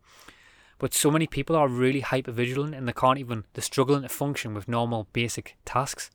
But 0.81 0.95
so 0.95 1.11
many 1.11 1.27
people 1.27 1.55
are 1.55 1.69
really 1.69 2.01
hypervigilant 2.01 2.77
and 2.77 2.89
they 2.89 2.95
can't 2.95 3.19
even 3.19 3.45
they're 3.53 3.63
struggling 3.63 4.03
to 4.03 4.09
function 4.09 4.55
with 4.55 4.67
normal 4.67 5.07
basic 5.13 5.59
tasks. 5.67 6.11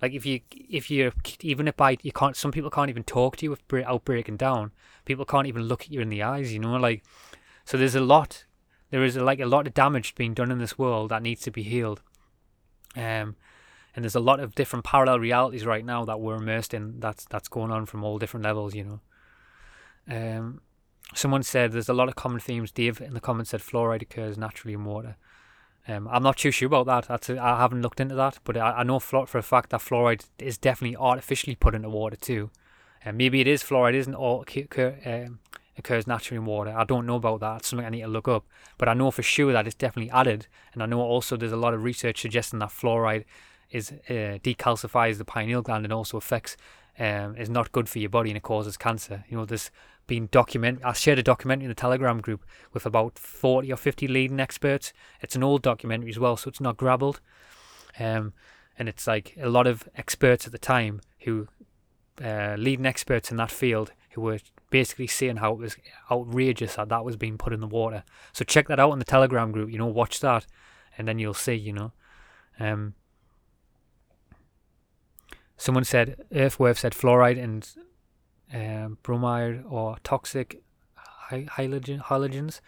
Like 0.00 0.12
if 0.12 0.24
you 0.24 0.40
if 0.50 0.90
you're 0.90 1.12
even 1.42 1.68
if 1.68 1.76
by 1.76 1.98
you 2.02 2.10
can't 2.10 2.34
some 2.34 2.50
people 2.50 2.70
can't 2.70 2.88
even 2.88 3.04
talk 3.04 3.36
to 3.36 3.44
you 3.44 3.50
without 3.50 4.06
breaking 4.06 4.38
down. 4.38 4.72
People 5.04 5.26
can't 5.26 5.46
even 5.46 5.62
look 5.62 5.82
at 5.82 5.92
you 5.92 6.00
in 6.00 6.08
the 6.08 6.22
eyes. 6.22 6.52
You 6.52 6.58
know, 6.58 6.76
like 6.76 7.04
so 7.66 7.76
there's 7.76 7.94
a 7.94 8.00
lot. 8.00 8.46
There 8.90 9.04
is 9.04 9.18
like 9.18 9.40
a 9.40 9.46
lot 9.46 9.66
of 9.66 9.74
damage 9.74 10.14
being 10.14 10.32
done 10.32 10.50
in 10.50 10.58
this 10.58 10.78
world 10.78 11.10
that 11.10 11.22
needs 11.22 11.42
to 11.42 11.50
be 11.50 11.62
healed. 11.62 12.00
Um, 12.96 13.36
and 13.94 14.04
there's 14.04 14.14
a 14.14 14.20
lot 14.20 14.40
of 14.40 14.54
different 14.54 14.86
parallel 14.86 15.20
realities 15.20 15.66
right 15.66 15.84
now 15.84 16.06
that 16.06 16.18
we're 16.18 16.36
immersed 16.36 16.72
in. 16.72 16.98
That's 16.98 17.26
that's 17.26 17.48
going 17.48 17.70
on 17.70 17.84
from 17.84 18.04
all 18.04 18.16
different 18.16 18.44
levels, 18.44 18.74
you 18.74 18.84
know. 18.84 19.00
Um, 20.10 20.62
someone 21.14 21.42
said 21.42 21.72
there's 21.72 21.88
a 21.88 21.94
lot 21.94 22.08
of 22.08 22.16
common 22.16 22.40
themes. 22.40 22.70
Dave 22.70 23.00
in 23.00 23.14
the 23.14 23.20
comments 23.20 23.50
said 23.50 23.60
fluoride 23.60 24.02
occurs 24.02 24.38
naturally 24.38 24.74
in 24.74 24.84
water. 24.84 25.16
Um, 25.86 26.06
I'm 26.08 26.22
not 26.22 26.36
too 26.36 26.50
sure 26.50 26.66
about 26.66 26.86
that. 26.86 27.08
That's 27.08 27.30
a, 27.30 27.42
I 27.42 27.58
haven't 27.58 27.80
looked 27.80 28.00
into 28.00 28.14
that, 28.14 28.38
but 28.44 28.56
I, 28.58 28.72
I 28.72 28.82
know 28.82 29.00
for, 29.00 29.26
for 29.26 29.38
a 29.38 29.42
fact 29.42 29.70
that 29.70 29.80
fluoride 29.80 30.26
is 30.38 30.58
definitely 30.58 30.96
artificially 30.96 31.54
put 31.54 31.74
into 31.74 31.88
water 31.88 32.16
too. 32.16 32.50
And 33.02 33.14
uh, 33.14 33.16
maybe 33.16 33.40
it 33.40 33.46
is 33.46 33.62
fluoride 33.62 33.94
isn't 33.94 34.14
all 34.14 34.42
occur, 34.42 34.98
um, 35.06 35.38
occurs 35.78 36.06
naturally 36.06 36.36
in 36.36 36.44
water. 36.44 36.74
I 36.76 36.84
don't 36.84 37.06
know 37.06 37.16
about 37.16 37.40
that. 37.40 37.60
It's 37.60 37.68
something 37.68 37.86
I 37.86 37.90
need 37.90 38.02
to 38.02 38.08
look 38.08 38.28
up. 38.28 38.44
But 38.76 38.88
I 38.88 38.94
know 38.94 39.10
for 39.10 39.22
sure 39.22 39.52
that 39.52 39.66
it's 39.66 39.76
definitely 39.76 40.10
added. 40.10 40.46
And 40.74 40.82
I 40.82 40.86
know 40.86 41.00
also 41.00 41.36
there's 41.36 41.52
a 41.52 41.56
lot 41.56 41.72
of 41.72 41.82
research 41.82 42.20
suggesting 42.20 42.58
that 42.58 42.68
fluoride 42.68 43.24
is 43.70 43.92
uh, 44.10 44.38
decalcifies 44.42 45.18
the 45.18 45.24
pineal 45.24 45.62
gland 45.62 45.84
and 45.84 45.92
also 45.92 46.16
affects 46.16 46.56
um, 46.98 47.36
is 47.36 47.48
not 47.48 47.72
good 47.72 47.88
for 47.88 47.98
your 47.98 48.10
body 48.10 48.30
and 48.30 48.36
it 48.36 48.42
causes 48.42 48.76
cancer. 48.76 49.24
You 49.28 49.38
know, 49.38 49.44
there's 49.44 49.70
been 50.08 50.28
document. 50.32 50.80
I 50.84 50.92
shared 50.92 51.20
a 51.20 51.22
documentary 51.22 51.66
in 51.66 51.68
the 51.68 51.76
Telegram 51.76 52.20
group 52.20 52.44
with 52.72 52.84
about 52.84 53.16
40 53.16 53.72
or 53.72 53.76
50 53.76 54.08
leading 54.08 54.40
experts. 54.40 54.92
It's 55.20 55.36
an 55.36 55.44
old 55.44 55.62
documentary 55.62 56.10
as 56.10 56.18
well, 56.18 56.36
so 56.36 56.48
it's 56.48 56.60
not 56.60 56.76
grabbled. 56.76 57.20
Um, 58.00 58.32
and 58.76 58.88
it's 58.88 59.06
like 59.06 59.36
a 59.40 59.48
lot 59.48 59.68
of 59.68 59.88
experts 59.94 60.46
at 60.46 60.52
the 60.52 60.58
time 60.58 61.00
who 61.20 61.46
uh, 62.22 62.56
leading 62.58 62.86
experts 62.86 63.30
in 63.30 63.36
that 63.36 63.50
field 63.50 63.92
who 64.10 64.22
were 64.22 64.38
basically 64.70 65.06
saying 65.06 65.36
how 65.36 65.52
it 65.52 65.58
was 65.58 65.76
outrageous 66.10 66.74
that 66.74 66.88
that 66.88 67.04
was 67.04 67.16
being 67.16 67.38
put 67.38 67.52
in 67.52 67.60
the 67.60 67.66
water. 67.66 68.02
So 68.32 68.44
check 68.44 68.68
that 68.68 68.80
out 68.80 68.92
in 68.92 68.98
the 68.98 69.04
Telegram 69.04 69.52
group. 69.52 69.70
You 69.70 69.78
know, 69.78 69.86
watch 69.86 70.20
that, 70.20 70.46
and 70.96 71.06
then 71.06 71.18
you'll 71.18 71.34
see. 71.34 71.54
You 71.54 71.72
know, 71.72 71.92
um, 72.58 72.94
someone 75.56 75.84
said 75.84 76.16
Earthwave 76.32 76.78
said 76.78 76.92
fluoride 76.92 77.42
and 77.42 77.68
um, 78.52 78.98
bromide 79.02 79.64
or 79.68 79.96
toxic 80.02 80.62
halogen, 81.30 82.02
halogens. 82.02 82.60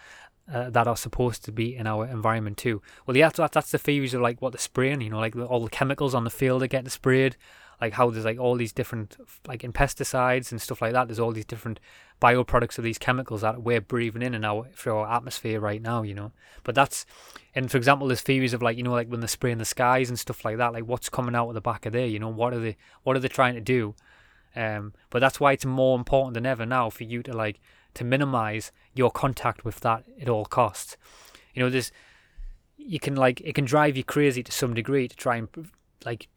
Uh, 0.53 0.69
that 0.69 0.89
are 0.89 0.97
supposed 0.97 1.45
to 1.45 1.53
be 1.53 1.77
in 1.77 1.87
our 1.87 2.05
environment 2.09 2.57
too. 2.57 2.83
Well, 3.07 3.17
yeah, 3.17 3.29
that's, 3.29 3.55
that's 3.55 3.71
the 3.71 3.79
theories 3.79 4.15
of 4.15 4.21
like 4.21 4.43
what 4.43 4.51
the 4.51 4.59
spraying, 4.59 5.01
you 5.01 5.09
know, 5.09 5.21
like 5.21 5.37
the, 5.37 5.45
all 5.45 5.63
the 5.63 5.71
chemicals 5.71 6.13
on 6.13 6.25
the 6.25 6.31
field 6.31 6.61
are 6.65 6.67
getting 6.67 6.89
sprayed, 6.89 7.37
like 7.81 7.95
how 7.95 8.11
there's 8.11 8.25
like 8.25 8.39
all 8.39 8.57
these 8.57 8.73
different 8.73 9.17
like 9.47 9.65
in 9.65 9.73
pesticides 9.73 10.51
and 10.51 10.61
stuff 10.61 10.83
like 10.83 10.93
that 10.93 11.09
there's 11.09 11.19
all 11.19 11.33
these 11.33 11.45
different 11.45 11.81
bioproducts 12.21 12.77
of 12.79 12.85
these 12.85 12.99
chemicals 12.99 13.41
that 13.41 13.63
we're 13.63 13.81
breathing 13.81 14.23
in 14.23 14.35
in 14.35 14.45
our 14.45 14.67
through 14.75 14.97
our 14.97 15.11
atmosphere 15.11 15.61
right 15.61 15.81
now 15.81 16.03
you 16.03 16.15
know 16.15 16.33
but 16.63 16.75
that's 16.75 17.07
and 17.55 17.71
for 17.71 17.79
example 17.79 18.07
there's 18.07 18.21
theories 18.21 18.53
of 18.53 18.63
like 18.63 18.77
you 18.77 18.83
know 18.83 18.93
like 18.93 19.09
when 19.09 19.21
they 19.21 19.27
spray 19.27 19.51
in 19.51 19.59
the 19.59 19.65
skies 19.65 20.11
and 20.11 20.19
stuff 20.19 20.45
like 20.45 20.59
that 20.59 20.73
like 20.73 20.85
what's 20.85 21.09
coming 21.09 21.35
out 21.35 21.49
of 21.49 21.55
the 21.55 21.61
back 21.61 21.87
of 21.87 21.93
there 21.93 22.07
you 22.07 22.19
know 22.19 22.29
what 22.29 22.53
are 22.53 22.61
they 22.61 22.77
what 23.03 23.17
are 23.17 23.21
they 23.21 23.29
trying 23.29 23.55
to 23.55 23.61
do 23.61 23.95
um 24.57 24.93
but 25.11 25.21
that's 25.21 25.39
why 25.39 25.53
it's 25.53 25.65
more 25.65 25.97
important 25.97 26.35
than 26.35 26.47
ever 26.47 26.67
now 26.67 26.91
for 26.91 27.05
you 27.05 27.23
to 27.23 27.33
like 27.33 27.61
to 27.95 28.05
minimize 28.05 28.73
your 28.95 29.11
contact 29.11 29.65
with 29.65 29.81
that 29.81 30.05
at 30.21 30.29
all 30.29 30.45
costs 30.45 30.97
you 31.55 31.63
know 31.63 31.71
there's 31.71 31.93
you 32.77 32.99
can 32.99 33.15
like 33.15 33.41
it 33.43 33.55
can 33.55 33.65
drive 33.65 33.97
you 33.97 34.05
crazy 34.05 34.43
to 34.43 34.53
some 34.53 34.75
degree 34.75 35.07
to 35.07 35.17
try 35.17 35.37
and 35.37 35.49
like 36.05 36.29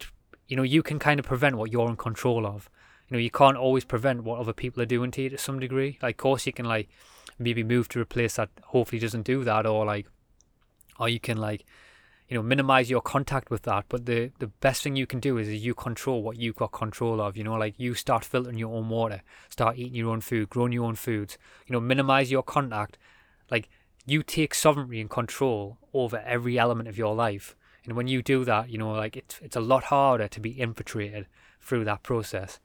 you 0.47 0.57
know, 0.57 0.63
you 0.63 0.83
can 0.83 0.99
kind 0.99 1.19
of 1.19 1.25
prevent 1.25 1.55
what 1.55 1.71
you're 1.71 1.89
in 1.89 1.95
control 1.95 2.45
of. 2.45 2.69
You 3.07 3.15
know, 3.15 3.19
you 3.19 3.31
can't 3.31 3.57
always 3.57 3.85
prevent 3.85 4.23
what 4.23 4.39
other 4.39 4.53
people 4.53 4.83
are 4.83 4.85
doing 4.87 5.11
to 5.11 5.23
you 5.23 5.29
to 5.29 5.37
some 5.37 5.59
degree. 5.59 5.97
Like, 6.01 6.15
of 6.15 6.17
course, 6.17 6.45
you 6.45 6.53
can 6.53 6.65
like 6.65 6.89
maybe 7.39 7.63
move 7.63 7.89
to 7.89 8.01
a 8.01 8.05
place 8.05 8.35
that 8.35 8.49
hopefully 8.65 8.99
doesn't 8.99 9.23
do 9.23 9.43
that, 9.43 9.65
or 9.65 9.85
like, 9.85 10.07
or 10.99 11.09
you 11.09 11.19
can 11.19 11.37
like, 11.37 11.65
you 12.27 12.35
know, 12.35 12.43
minimize 12.43 12.89
your 12.89 13.01
contact 13.01 13.49
with 13.49 13.63
that. 13.63 13.85
But 13.89 14.05
the 14.05 14.31
the 14.39 14.47
best 14.47 14.83
thing 14.83 14.95
you 14.95 15.07
can 15.07 15.19
do 15.19 15.37
is, 15.37 15.47
is 15.47 15.63
you 15.63 15.73
control 15.73 16.23
what 16.23 16.37
you've 16.37 16.55
got 16.55 16.71
control 16.71 17.21
of. 17.21 17.37
You 17.37 17.43
know, 17.43 17.55
like 17.55 17.75
you 17.77 17.93
start 17.93 18.25
filtering 18.25 18.57
your 18.57 18.73
own 18.73 18.89
water, 18.89 19.21
start 19.49 19.77
eating 19.77 19.95
your 19.95 20.11
own 20.11 20.21
food, 20.21 20.49
growing 20.49 20.73
your 20.73 20.85
own 20.85 20.95
foods. 20.95 21.37
You 21.67 21.73
know, 21.73 21.79
minimize 21.79 22.31
your 22.31 22.43
contact. 22.43 22.97
Like 23.51 23.69
you 24.05 24.23
take 24.23 24.53
sovereignty 24.53 25.01
and 25.01 25.09
control 25.09 25.77
over 25.93 26.19
every 26.19 26.57
element 26.57 26.89
of 26.89 26.97
your 26.97 27.13
life 27.13 27.55
and 27.85 27.95
when 27.95 28.07
you 28.07 28.21
do 28.21 28.45
that, 28.45 28.69
you 28.69 28.77
know, 28.77 28.91
like 28.91 29.17
it's 29.17 29.39
it's 29.41 29.55
a 29.55 29.61
lot 29.61 29.85
harder 29.85 30.27
to 30.27 30.39
be 30.39 30.51
infiltrated 30.51 31.27
through 31.59 31.85
that 31.85 32.03
process. 32.03 32.59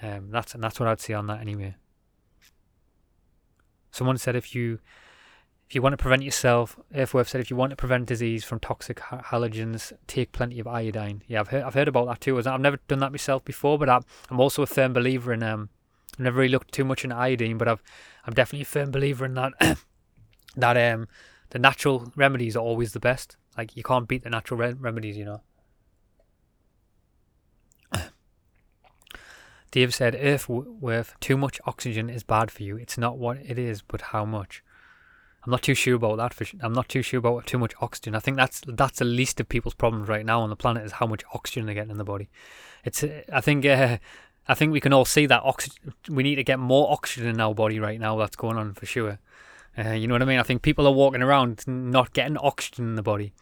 Um, 0.00 0.30
that's 0.30 0.54
and 0.54 0.62
that's 0.62 0.78
what 0.78 0.88
I'd 0.88 1.00
say 1.00 1.14
on 1.14 1.26
that 1.26 1.40
anyway. 1.40 1.74
Someone 3.90 4.18
said 4.18 4.36
if 4.36 4.54
you 4.54 4.78
if 5.68 5.74
you 5.74 5.82
want 5.82 5.94
to 5.94 5.96
prevent 5.96 6.22
yourself, 6.22 6.78
Earthworth 6.94 7.28
said 7.28 7.40
if 7.40 7.50
you 7.50 7.56
want 7.56 7.70
to 7.70 7.76
prevent 7.76 8.06
disease 8.06 8.44
from 8.44 8.60
toxic 8.60 9.00
halogens, 9.00 9.92
take 10.06 10.30
plenty 10.30 10.60
of 10.60 10.66
iodine. 10.68 11.22
Yeah, 11.26 11.40
I've 11.40 11.48
heard 11.48 11.64
I've 11.64 11.74
heard 11.74 11.88
about 11.88 12.06
that 12.06 12.20
too. 12.20 12.38
I've 12.38 12.60
never 12.60 12.78
done 12.86 13.00
that 13.00 13.10
myself 13.10 13.44
before, 13.44 13.76
but 13.76 13.88
I'm 13.88 14.40
also 14.40 14.62
a 14.62 14.66
firm 14.66 14.92
believer 14.92 15.32
in 15.32 15.42
um. 15.42 15.70
I've 16.14 16.20
never 16.20 16.38
really 16.38 16.52
looked 16.52 16.72
too 16.72 16.84
much 16.84 17.04
into 17.04 17.16
iodine, 17.16 17.58
but 17.58 17.68
I've 17.68 17.82
I'm 18.24 18.32
definitely 18.32 18.62
a 18.62 18.66
firm 18.66 18.90
believer 18.90 19.24
in 19.24 19.34
that. 19.34 19.52
that 20.56 20.92
um 20.92 21.08
the 21.50 21.58
natural 21.58 22.12
remedies 22.16 22.56
are 22.56 22.60
always 22.62 22.92
the 22.92 23.00
best. 23.00 23.36
Like 23.58 23.76
you 23.76 23.82
can't 23.82 24.06
beat 24.06 24.22
the 24.22 24.30
natural 24.30 24.58
re- 24.58 24.72
remedies, 24.72 25.16
you 25.16 25.24
know. 25.24 25.40
Dave 29.70 29.94
said, 29.94 30.16
Earthworth, 30.18 31.14
too 31.20 31.36
much 31.36 31.60
oxygen 31.66 32.08
is 32.10 32.22
bad 32.22 32.50
for 32.50 32.62
you. 32.62 32.76
It's 32.76 32.98
not 32.98 33.18
what 33.18 33.38
it 33.38 33.58
is, 33.58 33.82
but 33.82 34.00
how 34.00 34.24
much. 34.24 34.62
I'm 35.46 35.52
not 35.52 35.62
too 35.62 35.74
sure 35.74 35.94
about 35.94 36.16
that. 36.16 36.34
For, 36.34 36.44
I'm 36.60 36.72
not 36.72 36.88
too 36.88 37.02
sure 37.02 37.18
about 37.18 37.46
too 37.46 37.58
much 37.58 37.72
oxygen. 37.80 38.16
I 38.16 38.18
think 38.18 38.36
that's 38.36 38.62
that's 38.66 38.98
the 38.98 39.04
least 39.04 39.38
of 39.38 39.48
people's 39.48 39.74
problems 39.74 40.08
right 40.08 40.26
now 40.26 40.40
on 40.40 40.50
the 40.50 40.56
planet 40.56 40.84
is 40.84 40.92
how 40.92 41.06
much 41.06 41.22
oxygen 41.32 41.66
they're 41.66 41.74
getting 41.74 41.92
in 41.92 41.98
the 41.98 42.04
body. 42.04 42.28
It's 42.84 43.04
I 43.32 43.40
think 43.40 43.64
uh, 43.64 43.98
I 44.48 44.54
think 44.54 44.72
we 44.72 44.80
can 44.80 44.92
all 44.92 45.04
see 45.04 45.24
that 45.26 45.42
oxygen. 45.44 45.94
We 46.08 46.24
need 46.24 46.34
to 46.34 46.44
get 46.44 46.58
more 46.58 46.90
oxygen 46.90 47.28
in 47.28 47.40
our 47.40 47.54
body 47.54 47.78
right 47.78 48.00
now. 48.00 48.16
That's 48.16 48.34
going 48.34 48.56
on 48.56 48.74
for 48.74 48.86
sure. 48.86 49.20
Uh, 49.78 49.90
you 49.90 50.08
know 50.08 50.14
what 50.14 50.22
I 50.22 50.26
mean? 50.26 50.40
I 50.40 50.42
think 50.42 50.62
people 50.62 50.86
are 50.86 50.92
walking 50.92 51.22
around 51.22 51.62
not 51.66 52.12
getting 52.12 52.36
oxygen 52.38 52.86
in 52.86 52.94
the 52.96 53.02
body. 53.02 53.32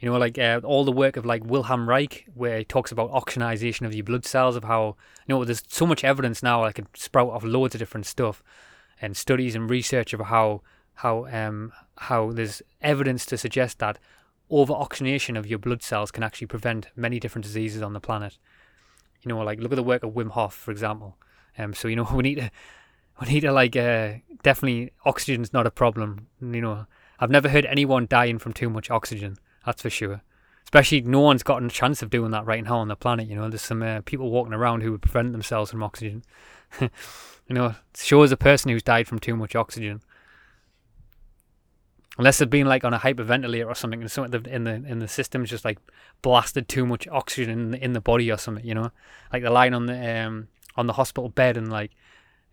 You 0.00 0.10
know, 0.10 0.18
like 0.18 0.38
uh, 0.38 0.60
all 0.64 0.84
the 0.84 0.92
work 0.92 1.16
of 1.16 1.24
like 1.24 1.44
Wilhelm 1.44 1.88
Reich, 1.88 2.26
where 2.34 2.58
he 2.58 2.64
talks 2.64 2.92
about 2.92 3.10
oxygenization 3.10 3.86
of 3.86 3.94
your 3.94 4.04
blood 4.04 4.26
cells, 4.26 4.54
of 4.54 4.64
how 4.64 4.96
you 5.26 5.34
know 5.34 5.44
there's 5.46 5.62
so 5.66 5.86
much 5.86 6.04
evidence 6.04 6.42
now. 6.42 6.64
I 6.64 6.72
could 6.72 6.88
sprout 6.94 7.30
off 7.30 7.42
loads 7.42 7.74
of 7.74 7.78
different 7.78 8.04
stuff, 8.04 8.42
and 9.00 9.16
studies 9.16 9.54
and 9.54 9.70
research 9.70 10.12
of 10.12 10.20
how 10.20 10.60
how 10.98 11.26
um 11.30 11.72
how 11.96 12.32
there's 12.32 12.60
evidence 12.80 13.24
to 13.26 13.38
suggest 13.38 13.78
that 13.78 13.98
over 14.50 14.72
oxygenation 14.72 15.36
of 15.36 15.46
your 15.46 15.58
blood 15.58 15.82
cells 15.82 16.10
can 16.10 16.22
actually 16.22 16.46
prevent 16.46 16.88
many 16.96 17.20
different 17.20 17.44
diseases 17.44 17.82
on 17.82 17.92
the 17.92 18.00
planet. 18.00 18.38
You 19.22 19.28
know, 19.28 19.38
like 19.40 19.60
look 19.60 19.72
at 19.72 19.76
the 19.76 19.82
work 19.82 20.02
of 20.02 20.14
Wim 20.14 20.30
Hof, 20.30 20.54
for 20.54 20.70
example. 20.70 21.16
Um, 21.56 21.72
so 21.74 21.88
you 21.88 21.96
know 21.96 22.08
we 22.14 22.22
need 22.22 22.36
to 22.36 22.50
we 23.20 23.28
need 23.28 23.40
to 23.40 23.52
like 23.52 23.76
uh, 23.76 24.14
definitely 24.42 24.92
oxygen's 25.04 25.52
not 25.52 25.66
a 25.66 25.70
problem. 25.70 26.26
You 26.40 26.60
know, 26.60 26.86
I've 27.20 27.30
never 27.30 27.48
heard 27.48 27.66
anyone 27.66 28.06
dying 28.08 28.38
from 28.38 28.52
too 28.52 28.70
much 28.70 28.90
oxygen. 28.90 29.38
That's 29.66 29.82
for 29.82 29.90
sure. 29.90 30.22
Especially, 30.64 31.00
no 31.00 31.20
one's 31.20 31.42
gotten 31.42 31.68
a 31.68 31.70
chance 31.70 32.02
of 32.02 32.10
doing 32.10 32.30
that 32.32 32.44
right 32.44 32.62
now 32.62 32.78
on 32.78 32.88
the 32.88 32.96
planet. 32.96 33.28
You 33.28 33.36
know, 33.36 33.48
there's 33.48 33.62
some 33.62 33.82
uh, 33.82 34.02
people 34.04 34.30
walking 34.30 34.52
around 34.52 34.82
who 34.82 34.92
would 34.92 35.02
prevent 35.02 35.32
themselves 35.32 35.70
from 35.70 35.82
oxygen. 35.82 36.24
you 36.80 36.90
know, 37.48 37.66
it 37.66 37.76
shows 37.96 38.32
a 38.32 38.36
person 38.36 38.70
who's 38.70 38.82
died 38.82 39.08
from 39.08 39.18
too 39.18 39.34
much 39.34 39.56
oxygen. 39.56 40.02
Unless 42.18 42.38
they've 42.38 42.50
been 42.50 42.66
like 42.66 42.84
on 42.84 42.92
a 42.92 42.98
hyperventilator 42.98 43.66
or 43.66 43.74
something, 43.74 44.00
and 44.00 44.10
something 44.10 44.44
in 44.46 44.64
the 44.64 44.74
in 44.74 44.98
the 44.98 45.08
system's 45.08 45.50
just 45.50 45.64
like 45.64 45.78
blasted 46.20 46.68
too 46.68 46.84
much 46.84 47.06
oxygen 47.08 47.58
in 47.58 47.70
the, 47.70 47.84
in 47.84 47.92
the 47.92 48.00
body 48.00 48.30
or 48.30 48.36
something. 48.36 48.64
You 48.64 48.74
know, 48.74 48.90
like 49.32 49.42
they're 49.42 49.50
lying 49.50 49.74
on 49.74 49.86
the 49.86 50.20
um 50.20 50.48
on 50.76 50.86
the 50.86 50.94
hospital 50.94 51.28
bed 51.28 51.56
and 51.56 51.70
like 51.70 51.92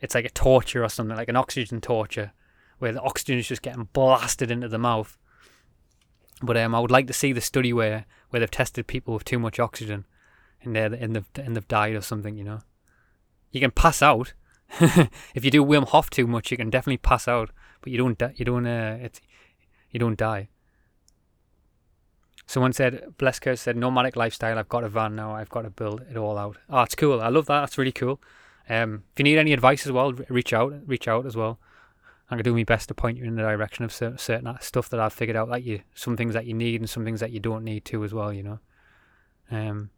it's 0.02 0.16
like 0.16 0.26
a 0.26 0.30
torture 0.30 0.84
or 0.84 0.90
something, 0.90 1.18
like 1.18 1.30
an 1.30 1.36
oxygen 1.36 1.82
torture, 1.82 2.32
where 2.78 2.94
the 2.94 3.02
oxygen 3.02 3.40
is 3.40 3.48
just 3.48 3.64
getting 3.64 3.90
blasted 3.92 4.52
into 4.52 4.68
the 4.68 4.78
mouth 4.78 5.18
but 6.42 6.58
um, 6.58 6.76
I 6.76 6.80
would 6.80 6.92
like 6.92 7.08
to 7.08 7.14
see 7.14 7.34
the 7.34 7.42
study 7.42 7.72
where, 7.72 8.06
where 8.30 8.40
they've 8.40 8.52
tested 8.52 8.88
people 8.88 9.14
with 9.14 9.26
too 9.26 9.40
much 9.40 9.60
oxygen, 9.60 10.06
and 10.62 10.76
they 10.76 10.84
and 10.84 11.16
they've 11.16 11.30
and 11.36 11.56
they've 11.56 11.68
died 11.68 11.96
or 11.96 12.02
something. 12.02 12.38
You 12.38 12.44
know, 12.44 12.60
you 13.52 13.60
can 13.60 13.72
pass 13.72 14.02
out 14.02 14.34
if 14.80 15.46
you 15.46 15.52
do 15.52 15.64
Wim 15.64 15.88
Hof 15.88 16.10
too 16.10 16.28
much. 16.28 16.52
You 16.52 16.58
can 16.58 16.70
definitely 16.70 16.98
pass 16.98 17.28
out, 17.28 17.52
but 17.82 17.92
you 17.92 17.98
don't 17.98 18.22
you 18.36 18.46
don't 18.46 18.68
uh, 18.68 18.98
it's 19.02 19.22
you 19.96 20.00
don't 20.00 20.18
die. 20.18 20.50
Someone 22.46 22.74
said, 22.74 23.14
Blesker 23.18 23.58
said, 23.58 23.78
nomadic 23.78 24.18
lifestyle. 24.18 24.60
I've 24.60 24.68
got 24.68 24.84
a 24.84 24.90
van 24.90 25.16
now. 25.16 25.34
I've 25.34 25.50
got 25.50 25.62
to 25.62 25.70
build 25.70 26.02
it 26.02 26.18
all 26.18 26.38
out. 26.38 26.58
Oh, 26.70 26.82
it's 26.82 26.96
cool. 26.96 27.22
I 27.22 27.30
love 27.30 27.46
that. 27.46 27.62
That's 27.62 27.78
really 27.78 27.94
cool. 27.94 28.22
Um, 28.70 29.04
if 29.14 29.20
you 29.20 29.24
need 29.24 29.38
any 29.38 29.54
advice 29.54 29.86
as 29.86 29.94
well, 29.94 30.12
reach 30.28 30.52
out. 30.52 30.74
Reach 30.86 31.08
out 31.08 31.26
as 31.26 31.38
well. 31.38 31.60
I'm 32.30 32.38
gonna 32.38 32.44
do 32.44 32.56
my 32.56 32.64
best 32.64 32.90
to 32.90 32.94
point 32.94 33.18
you 33.18 33.24
in 33.24 33.36
the 33.36 33.44
direction 33.44 33.86
of 33.86 33.94
certain 33.94 34.58
stuff 34.60 34.90
that 34.90 35.00
I've 35.00 35.14
figured 35.14 35.38
out. 35.38 35.48
Like 35.48 35.64
you, 35.64 35.82
some 35.94 36.18
things 36.18 36.34
that 36.34 36.46
you 36.46 36.56
need 36.56 36.82
and 36.82 36.90
some 36.90 37.06
things 37.06 37.20
that 37.22 37.32
you 37.32 37.40
don't 37.40 37.64
need 37.64 37.86
to 37.86 38.04
as 38.04 38.14
well. 38.14 38.34
You 38.34 38.44
know. 38.44 38.60
Um, 39.52 39.92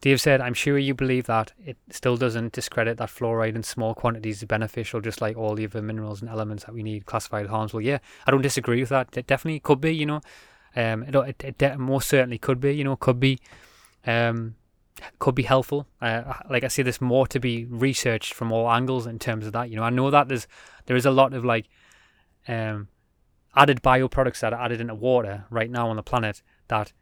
Dave 0.00 0.20
said, 0.20 0.40
I'm 0.40 0.54
sure 0.54 0.78
you 0.78 0.94
believe 0.94 1.26
that. 1.26 1.52
It 1.62 1.76
still 1.90 2.16
doesn't 2.16 2.52
discredit 2.52 2.96
that 2.96 3.10
fluoride 3.10 3.54
in 3.54 3.62
small 3.62 3.94
quantities 3.94 4.38
is 4.38 4.44
beneficial, 4.44 5.00
just 5.00 5.20
like 5.20 5.36
all 5.36 5.54
the 5.54 5.66
other 5.66 5.82
minerals 5.82 6.22
and 6.22 6.30
elements 6.30 6.64
that 6.64 6.74
we 6.74 6.82
need 6.82 7.04
classified 7.04 7.44
as 7.44 7.50
harmful. 7.50 7.80
Yeah, 7.82 7.98
I 8.26 8.30
don't 8.30 8.40
disagree 8.40 8.80
with 8.80 8.88
that. 8.88 9.08
It 9.16 9.26
definitely 9.26 9.60
could 9.60 9.80
be, 9.80 9.94
you 9.94 10.06
know. 10.06 10.20
Um, 10.74 11.02
it, 11.02 11.14
it, 11.14 11.44
it 11.44 11.58
de- 11.58 11.76
most 11.76 12.08
certainly 12.08 12.38
could 12.38 12.60
be, 12.60 12.74
you 12.74 12.84
know, 12.84 12.96
could 12.96 13.20
be. 13.20 13.38
Um, 14.06 14.54
could 15.18 15.34
be 15.34 15.44
helpful. 15.44 15.86
Uh, 16.00 16.34
like 16.50 16.64
I 16.64 16.68
say, 16.68 16.82
there's 16.82 17.00
more 17.00 17.26
to 17.28 17.40
be 17.40 17.64
researched 17.66 18.34
from 18.34 18.52
all 18.52 18.70
angles 18.70 19.06
in 19.06 19.18
terms 19.18 19.46
of 19.46 19.52
that. 19.52 19.70
You 19.70 19.76
know, 19.76 19.82
I 19.82 19.90
know 19.90 20.10
that 20.10 20.28
there's 20.28 20.46
there 20.86 20.96
is 20.96 21.06
a 21.06 21.10
lot 21.10 21.32
of 21.32 21.44
like 21.44 21.68
um, 22.48 22.88
added 23.56 23.82
bioproducts 23.82 24.40
that 24.40 24.52
are 24.52 24.60
added 24.60 24.80
into 24.80 24.94
water 24.94 25.44
right 25.50 25.70
now 25.70 25.88
on 25.88 25.96
the 25.96 26.02
planet 26.02 26.42
that 26.68 26.92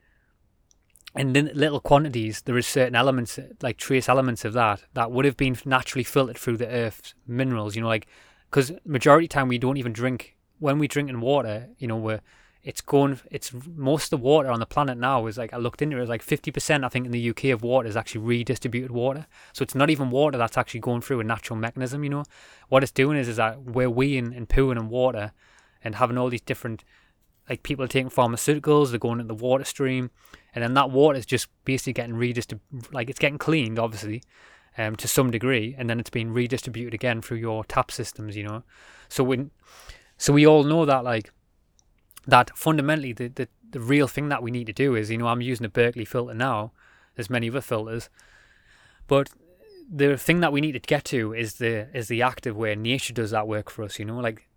in 1.18 1.32
little 1.32 1.80
quantities 1.80 2.42
there 2.42 2.56
is 2.56 2.66
certain 2.66 2.94
elements 2.94 3.38
like 3.62 3.76
trace 3.76 4.08
elements 4.08 4.44
of 4.44 4.52
that 4.52 4.82
that 4.94 5.10
would 5.10 5.24
have 5.24 5.36
been 5.36 5.56
naturally 5.64 6.04
filtered 6.04 6.38
through 6.38 6.56
the 6.56 6.68
earth's 6.68 7.14
minerals 7.26 7.74
you 7.74 7.82
know 7.82 7.88
like 7.88 8.06
because 8.50 8.72
majority 8.84 9.26
of 9.26 9.30
time 9.30 9.48
we 9.48 9.58
don't 9.58 9.76
even 9.76 9.92
drink 9.92 10.36
when 10.58 10.78
we 10.78 10.88
drink 10.88 11.08
in 11.08 11.20
water 11.20 11.68
you 11.78 11.86
know 11.86 11.96
we're 11.96 12.20
it's 12.62 12.80
going 12.80 13.18
it's 13.30 13.52
most 13.76 14.12
of 14.12 14.20
the 14.20 14.24
water 14.24 14.50
on 14.50 14.60
the 14.60 14.66
planet 14.66 14.98
now 14.98 15.26
is 15.26 15.38
like 15.38 15.54
I 15.54 15.56
looked 15.56 15.80
into 15.80 15.96
it, 15.96 16.02
it's 16.02 16.08
like 16.08 16.24
50% 16.24 16.84
I 16.84 16.88
think 16.88 17.06
in 17.06 17.12
the 17.12 17.30
UK 17.30 17.46
of 17.46 17.62
water 17.62 17.88
is 17.88 17.96
actually 17.96 18.22
redistributed 18.22 18.90
water. 18.90 19.26
So 19.52 19.62
it's 19.62 19.74
not 19.74 19.90
even 19.90 20.10
water 20.10 20.36
that's 20.36 20.58
actually 20.58 20.80
going 20.80 21.00
through 21.00 21.20
a 21.20 21.24
natural 21.24 21.58
mechanism 21.58 22.02
you 22.02 22.10
know. 22.10 22.24
What 22.68 22.82
it's 22.82 22.92
doing 22.92 23.16
is 23.16 23.28
is 23.28 23.36
that 23.36 23.62
we're 23.62 23.90
weeing 23.90 24.36
and 24.36 24.48
pooing 24.48 24.76
in 24.76 24.88
water 24.88 25.32
and 25.84 25.94
having 25.94 26.18
all 26.18 26.28
these 26.28 26.40
different 26.40 26.84
like 27.48 27.62
people 27.62 27.84
are 27.84 27.88
taking 27.88 28.10
pharmaceuticals 28.10 28.90
they're 28.90 28.98
going 28.98 29.20
in 29.20 29.28
the 29.28 29.34
water 29.34 29.64
stream 29.64 30.10
and 30.54 30.62
then 30.62 30.74
that 30.74 30.90
water 30.90 31.18
is 31.18 31.26
just 31.26 31.48
basically 31.64 31.92
getting 31.92 32.14
redistributed 32.14 32.92
like 32.92 33.08
it's 33.10 33.18
getting 33.18 33.38
cleaned 33.38 33.78
obviously 33.78 34.22
um, 34.76 34.94
to 34.96 35.08
some 35.08 35.30
degree 35.30 35.74
and 35.78 35.90
then 35.90 35.98
it's 35.98 36.10
being 36.10 36.30
redistributed 36.30 36.94
again 36.94 37.20
through 37.20 37.38
your 37.38 37.64
tap 37.64 37.90
systems 37.90 38.36
you 38.36 38.44
know 38.44 38.62
so 39.08 39.24
when 39.24 39.50
so 40.16 40.32
we 40.32 40.46
all 40.46 40.64
know 40.64 40.84
that 40.84 41.04
like 41.04 41.30
that 42.26 42.56
fundamentally 42.56 43.12
the, 43.12 43.28
the, 43.28 43.48
the 43.70 43.80
real 43.80 44.06
thing 44.06 44.28
that 44.28 44.42
we 44.42 44.50
need 44.50 44.66
to 44.66 44.72
do 44.72 44.94
is, 44.94 45.10
you 45.10 45.18
know, 45.18 45.28
I'm 45.28 45.40
using 45.40 45.66
a 45.66 45.70
Berkey 45.70 46.06
filter 46.06 46.34
now. 46.34 46.72
There's 47.14 47.30
many 47.30 47.50
other 47.50 47.60
filters, 47.60 48.08
but 49.08 49.30
the 49.90 50.16
thing 50.16 50.40
that 50.40 50.52
we 50.52 50.60
need 50.60 50.72
to 50.72 50.78
get 50.78 51.04
to 51.06 51.32
is 51.32 51.54
the 51.54 51.88
is 51.96 52.06
the 52.08 52.22
active 52.22 52.56
where 52.56 52.76
nature 52.76 53.12
does 53.12 53.32
that 53.32 53.48
work 53.48 53.70
for 53.70 53.82
us. 53.82 53.98
You 53.98 54.04
know, 54.04 54.18
like 54.18 54.47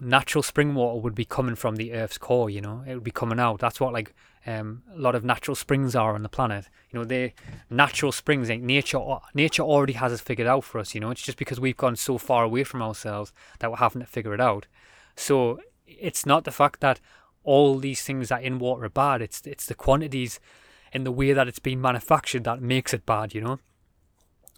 natural 0.00 0.42
spring 0.42 0.74
water 0.74 1.00
would 1.00 1.14
be 1.14 1.24
coming 1.24 1.54
from 1.54 1.76
the 1.76 1.92
Earth's 1.92 2.18
core. 2.18 2.50
You 2.50 2.60
know, 2.60 2.84
it 2.86 2.94
would 2.94 3.04
be 3.04 3.10
coming 3.10 3.40
out. 3.40 3.60
That's 3.60 3.80
what 3.80 3.92
like 3.92 4.14
um, 4.46 4.82
a 4.94 4.98
lot 4.98 5.14
of 5.14 5.24
natural 5.24 5.54
springs 5.54 5.94
are 5.94 6.14
on 6.14 6.22
the 6.22 6.28
planet. 6.28 6.68
You 6.90 6.98
know, 6.98 7.04
they 7.04 7.34
natural 7.70 8.12
springs. 8.12 8.48
Like 8.48 8.62
nature, 8.62 9.00
nature 9.34 9.62
already 9.62 9.94
has 9.94 10.12
it 10.12 10.20
figured 10.20 10.48
out 10.48 10.64
for 10.64 10.78
us. 10.78 10.94
You 10.94 11.00
know, 11.00 11.10
it's 11.10 11.22
just 11.22 11.38
because 11.38 11.60
we've 11.60 11.76
gone 11.76 11.96
so 11.96 12.18
far 12.18 12.44
away 12.44 12.64
from 12.64 12.82
ourselves 12.82 13.32
that 13.58 13.70
we're 13.70 13.76
having 13.76 14.00
to 14.00 14.06
figure 14.06 14.34
it 14.34 14.40
out. 14.40 14.66
So 15.16 15.60
it's 15.86 16.26
not 16.26 16.44
the 16.44 16.50
fact 16.50 16.80
that 16.80 17.00
all 17.44 17.78
these 17.78 18.02
things 18.02 18.28
that 18.28 18.42
in 18.42 18.58
water 18.58 18.84
are 18.84 18.90
bad. 18.90 19.22
It's 19.22 19.42
it's 19.46 19.66
the 19.66 19.74
quantities 19.74 20.40
and 20.92 21.04
the 21.04 21.12
way 21.12 21.32
that 21.32 21.48
it's 21.48 21.58
been 21.58 21.80
manufactured 21.80 22.44
that 22.44 22.62
makes 22.62 22.94
it 22.94 23.06
bad. 23.06 23.34
You 23.34 23.40
know, 23.40 23.58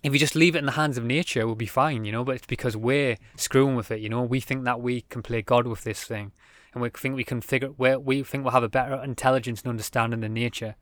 if 0.03 0.13
you 0.13 0.19
just 0.19 0.35
leave 0.35 0.55
it 0.55 0.61
in 0.61 0.67
the 0.67 0.73
hands 0.73 0.97
of 0.97 1.05
nature, 1.05 1.47
we'll 1.47 1.55
be 1.55 1.67
fine. 1.67 2.05
You 2.05 2.13
know, 2.13 2.25
but 2.25 2.37
it's 2.37 2.47
because 2.47 2.77
we're 2.77 3.17
screwing 3.37 3.77
with 3.77 3.91
it. 3.91 4.01
You 4.01 4.09
know, 4.09 4.23
we 4.23 4.41
think 4.41 4.65
that 4.65 4.81
we 4.81 5.03
can 5.03 5.23
play 5.23 5.43
God 5.43 5.67
with 5.67 5.85
this 5.85 6.05
thing, 6.05 6.33
and 6.73 6.83
we 6.83 6.91
think 6.91 7.17
we 7.17 7.25
can 7.25 7.41
figure. 7.41 7.71
We 7.77 7.97
we 7.97 8.23
think 8.23 8.45
we'll 8.45 8.53
have 8.53 8.63
a 8.63 8.69
better 8.69 9.03
intelligence 9.03 9.63
and 9.63 9.71
understanding 9.71 10.21
than 10.21 10.35
nature, 10.35 10.77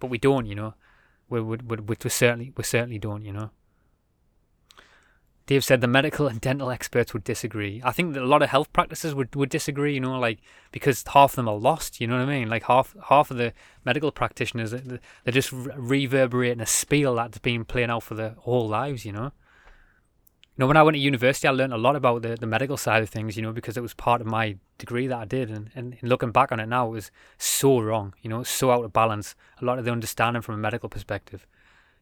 but 0.00 0.08
we 0.08 0.18
don't. 0.18 0.46
You 0.46 0.54
know, 0.54 0.74
we 1.28 1.40
we 1.40 1.58
we, 1.58 1.76
we 1.86 1.96
certainly 2.08 2.52
we 2.56 2.64
certainly 2.64 2.98
don't. 2.98 3.24
You 3.24 3.32
know. 3.32 3.50
Dave 5.46 5.64
said 5.64 5.82
the 5.82 5.86
medical 5.86 6.26
and 6.26 6.40
dental 6.40 6.70
experts 6.70 7.12
would 7.12 7.24
disagree. 7.24 7.82
I 7.84 7.92
think 7.92 8.14
that 8.14 8.22
a 8.22 8.26
lot 8.26 8.42
of 8.42 8.48
health 8.48 8.72
practices 8.72 9.14
would, 9.14 9.34
would 9.36 9.50
disagree, 9.50 9.92
you 9.94 10.00
know, 10.00 10.18
like 10.18 10.40
because 10.72 11.04
half 11.12 11.32
of 11.32 11.36
them 11.36 11.48
are 11.48 11.56
lost, 11.56 12.00
you 12.00 12.06
know 12.06 12.16
what 12.16 12.28
I 12.28 12.38
mean? 12.38 12.48
Like 12.48 12.64
half 12.64 12.96
half 13.08 13.30
of 13.30 13.36
the 13.36 13.52
medical 13.84 14.10
practitioners, 14.10 14.70
they're 14.70 15.00
just 15.26 15.52
reverberating 15.52 16.62
a 16.62 16.66
spiel 16.66 17.16
that's 17.16 17.38
been 17.38 17.64
playing 17.66 17.90
out 17.90 18.04
for 18.04 18.14
their 18.14 18.36
whole 18.38 18.66
lives, 18.66 19.04
you 19.04 19.12
know? 19.12 19.32
you 20.56 20.62
know, 20.62 20.66
when 20.68 20.76
I 20.76 20.84
went 20.84 20.94
to 20.94 21.00
university, 21.00 21.48
I 21.48 21.50
learned 21.50 21.72
a 21.72 21.78
lot 21.78 21.96
about 21.96 22.22
the, 22.22 22.36
the 22.36 22.46
medical 22.46 22.76
side 22.76 23.02
of 23.02 23.10
things, 23.10 23.36
you 23.36 23.42
know, 23.42 23.50
because 23.50 23.76
it 23.76 23.80
was 23.82 23.92
part 23.92 24.20
of 24.20 24.28
my 24.28 24.56
degree 24.78 25.08
that 25.08 25.18
I 25.18 25.24
did. 25.24 25.50
And, 25.50 25.70
and, 25.74 25.96
and 26.00 26.08
looking 26.08 26.30
back 26.30 26.52
on 26.52 26.60
it 26.60 26.68
now, 26.68 26.86
it 26.86 26.90
was 26.90 27.10
so 27.38 27.80
wrong, 27.80 28.14
you 28.22 28.30
know, 28.30 28.44
so 28.44 28.70
out 28.70 28.84
of 28.84 28.92
balance. 28.92 29.34
A 29.60 29.64
lot 29.64 29.80
of 29.80 29.84
the 29.84 29.90
understanding 29.90 30.42
from 30.42 30.54
a 30.54 30.58
medical 30.58 30.88
perspective. 30.88 31.44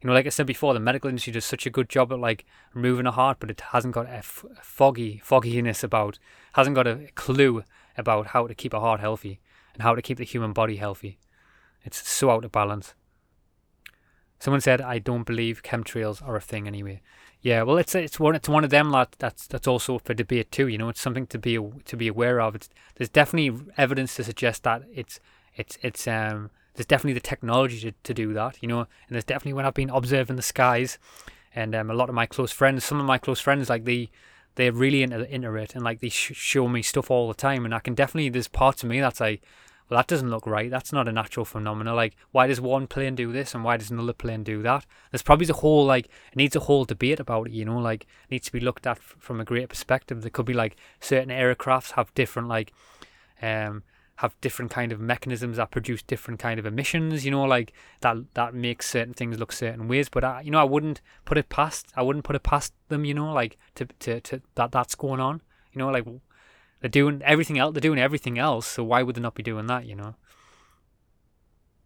You 0.02 0.08
know, 0.08 0.14
like 0.14 0.26
I 0.26 0.30
said 0.30 0.46
before, 0.46 0.74
the 0.74 0.80
medical 0.80 1.08
industry 1.08 1.32
does 1.32 1.44
such 1.44 1.64
a 1.64 1.70
good 1.70 1.88
job 1.88 2.12
at 2.12 2.18
like 2.18 2.44
removing 2.74 3.06
a 3.06 3.12
heart, 3.12 3.36
but 3.38 3.50
it 3.50 3.60
hasn't 3.70 3.94
got 3.94 4.06
a 4.06 4.16
f- 4.16 4.44
foggy, 4.60 5.20
fogginess 5.22 5.84
about, 5.84 6.18
hasn't 6.54 6.74
got 6.74 6.88
a 6.88 7.08
clue 7.14 7.62
about 7.96 8.28
how 8.28 8.48
to 8.48 8.54
keep 8.54 8.74
a 8.74 8.80
heart 8.80 8.98
healthy 8.98 9.38
and 9.74 9.82
how 9.84 9.94
to 9.94 10.02
keep 10.02 10.18
the 10.18 10.24
human 10.24 10.52
body 10.52 10.76
healthy. 10.76 11.18
It's 11.84 12.08
so 12.08 12.30
out 12.30 12.44
of 12.44 12.50
balance. 12.50 12.94
Someone 14.40 14.60
said, 14.60 14.80
"I 14.80 14.98
don't 14.98 15.22
believe 15.22 15.62
chemtrails 15.62 16.20
are 16.20 16.34
a 16.34 16.40
thing 16.40 16.66
anyway." 16.66 17.00
Yeah, 17.40 17.62
well, 17.62 17.78
it's 17.78 17.94
it's 17.94 18.18
one 18.18 18.34
it's 18.34 18.48
one 18.48 18.64
of 18.64 18.70
them 18.70 18.90
that 18.90 19.12
that's 19.20 19.46
that's 19.46 19.68
also 19.68 19.98
for 19.98 20.14
debate 20.14 20.50
too. 20.50 20.66
You 20.66 20.78
know, 20.78 20.88
it's 20.88 21.00
something 21.00 21.28
to 21.28 21.38
be 21.38 21.60
to 21.84 21.96
be 21.96 22.08
aware 22.08 22.40
of. 22.40 22.56
It's, 22.56 22.68
there's 22.96 23.08
definitely 23.08 23.66
evidence 23.76 24.16
to 24.16 24.24
suggest 24.24 24.64
that 24.64 24.82
it's 24.92 25.20
it's 25.54 25.78
it's 25.82 26.08
um 26.08 26.50
there's 26.74 26.86
definitely 26.86 27.14
the 27.14 27.20
technology 27.20 27.80
to, 27.80 27.92
to 28.02 28.14
do 28.14 28.32
that. 28.32 28.58
You 28.62 28.68
know, 28.68 28.80
and 28.80 29.10
there's 29.10 29.24
definitely 29.24 29.54
when 29.54 29.66
I've 29.66 29.74
been 29.74 29.90
observing 29.90 30.36
the 30.36 30.42
skies, 30.42 30.98
and 31.54 31.74
um, 31.74 31.90
a 31.90 31.94
lot 31.94 32.08
of 32.08 32.14
my 32.14 32.26
close 32.26 32.52
friends, 32.52 32.84
some 32.84 33.00
of 33.00 33.06
my 33.06 33.18
close 33.18 33.40
friends, 33.40 33.68
like 33.68 33.84
they 33.84 34.10
they're 34.54 34.72
really 34.72 35.02
into 35.02 35.28
into 35.32 35.54
it, 35.54 35.74
and 35.74 35.84
like 35.84 36.00
they 36.00 36.08
sh- 36.08 36.32
show 36.34 36.68
me 36.68 36.82
stuff 36.82 37.10
all 37.10 37.28
the 37.28 37.34
time, 37.34 37.64
and 37.64 37.74
I 37.74 37.80
can 37.80 37.94
definitely 37.94 38.28
there's 38.28 38.48
parts 38.48 38.82
of 38.82 38.88
me 38.88 39.00
that's 39.00 39.20
like 39.20 39.42
well, 39.92 39.98
that 39.98 40.06
doesn't 40.06 40.30
look 40.30 40.46
right. 40.46 40.70
That's 40.70 40.90
not 40.90 41.06
a 41.06 41.12
natural 41.12 41.44
phenomenon. 41.44 41.94
Like, 41.94 42.16
why 42.30 42.46
does 42.46 42.62
one 42.62 42.86
plane 42.86 43.14
do 43.14 43.30
this 43.30 43.54
and 43.54 43.62
why 43.62 43.76
does 43.76 43.90
another 43.90 44.14
plane 44.14 44.42
do 44.42 44.62
that? 44.62 44.86
There's 45.10 45.20
probably 45.20 45.46
a 45.48 45.52
whole, 45.52 45.84
like, 45.84 46.06
it 46.06 46.36
needs 46.36 46.56
a 46.56 46.60
whole 46.60 46.86
debate 46.86 47.20
about 47.20 47.48
it, 47.48 47.52
you 47.52 47.66
know, 47.66 47.78
like, 47.78 48.06
needs 48.30 48.46
to 48.46 48.52
be 48.52 48.60
looked 48.60 48.86
at 48.86 48.98
from 48.98 49.38
a 49.38 49.44
greater 49.44 49.66
perspective. 49.66 50.22
There 50.22 50.30
could 50.30 50.46
be, 50.46 50.54
like, 50.54 50.76
certain 50.98 51.28
aircrafts 51.28 51.92
have 51.92 52.14
different, 52.14 52.48
like, 52.48 52.72
um, 53.42 53.82
have 54.22 54.40
different 54.40 54.70
kind 54.70 54.92
of 54.92 55.00
mechanisms 55.00 55.56
that 55.56 55.72
produce 55.72 56.00
different 56.00 56.38
kind 56.38 56.60
of 56.60 56.64
emissions, 56.64 57.24
you 57.24 57.30
know, 57.32 57.42
like 57.42 57.72
that 58.02 58.16
that 58.34 58.54
makes 58.54 58.88
certain 58.88 59.12
things 59.12 59.36
look 59.36 59.50
certain 59.50 59.88
ways. 59.88 60.08
But 60.08 60.22
I, 60.22 60.42
you 60.42 60.52
know, 60.52 60.60
I 60.60 60.64
wouldn't 60.64 61.00
put 61.24 61.38
it 61.38 61.48
past 61.48 61.88
I 61.96 62.02
wouldn't 62.02 62.24
put 62.24 62.36
it 62.36 62.44
past 62.44 62.72
them, 62.88 63.04
you 63.04 63.14
know, 63.14 63.32
like 63.32 63.58
to 63.74 63.86
to, 63.98 64.20
to 64.20 64.40
that 64.54 64.70
that's 64.70 64.94
going 64.94 65.18
on. 65.18 65.42
You 65.72 65.80
know, 65.80 65.88
like 65.88 66.06
they're 66.80 66.88
doing 66.88 67.20
everything 67.24 67.58
else. 67.58 67.74
They're 67.74 67.80
doing 67.80 67.98
everything 67.98 68.38
else. 68.38 68.68
So 68.68 68.84
why 68.84 69.02
would 69.02 69.16
they 69.16 69.20
not 69.20 69.34
be 69.34 69.42
doing 69.42 69.66
that? 69.66 69.86
You 69.86 69.96
know. 69.96 70.14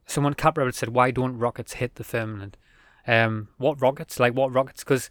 Someone 0.05 0.35
Caprabbit 0.35 0.75
said, 0.75 0.91
"Why 0.91 1.11
don't 1.11 1.39
rockets 1.39 1.75
hit 1.75 1.95
the 1.95 2.05
firmament?" 2.05 2.59
Um, 3.07 3.49
what 3.57 3.81
rockets? 3.81 4.21
Like 4.21 4.35
what 4.35 4.53
rockets? 4.53 4.85
Because 4.85 5.09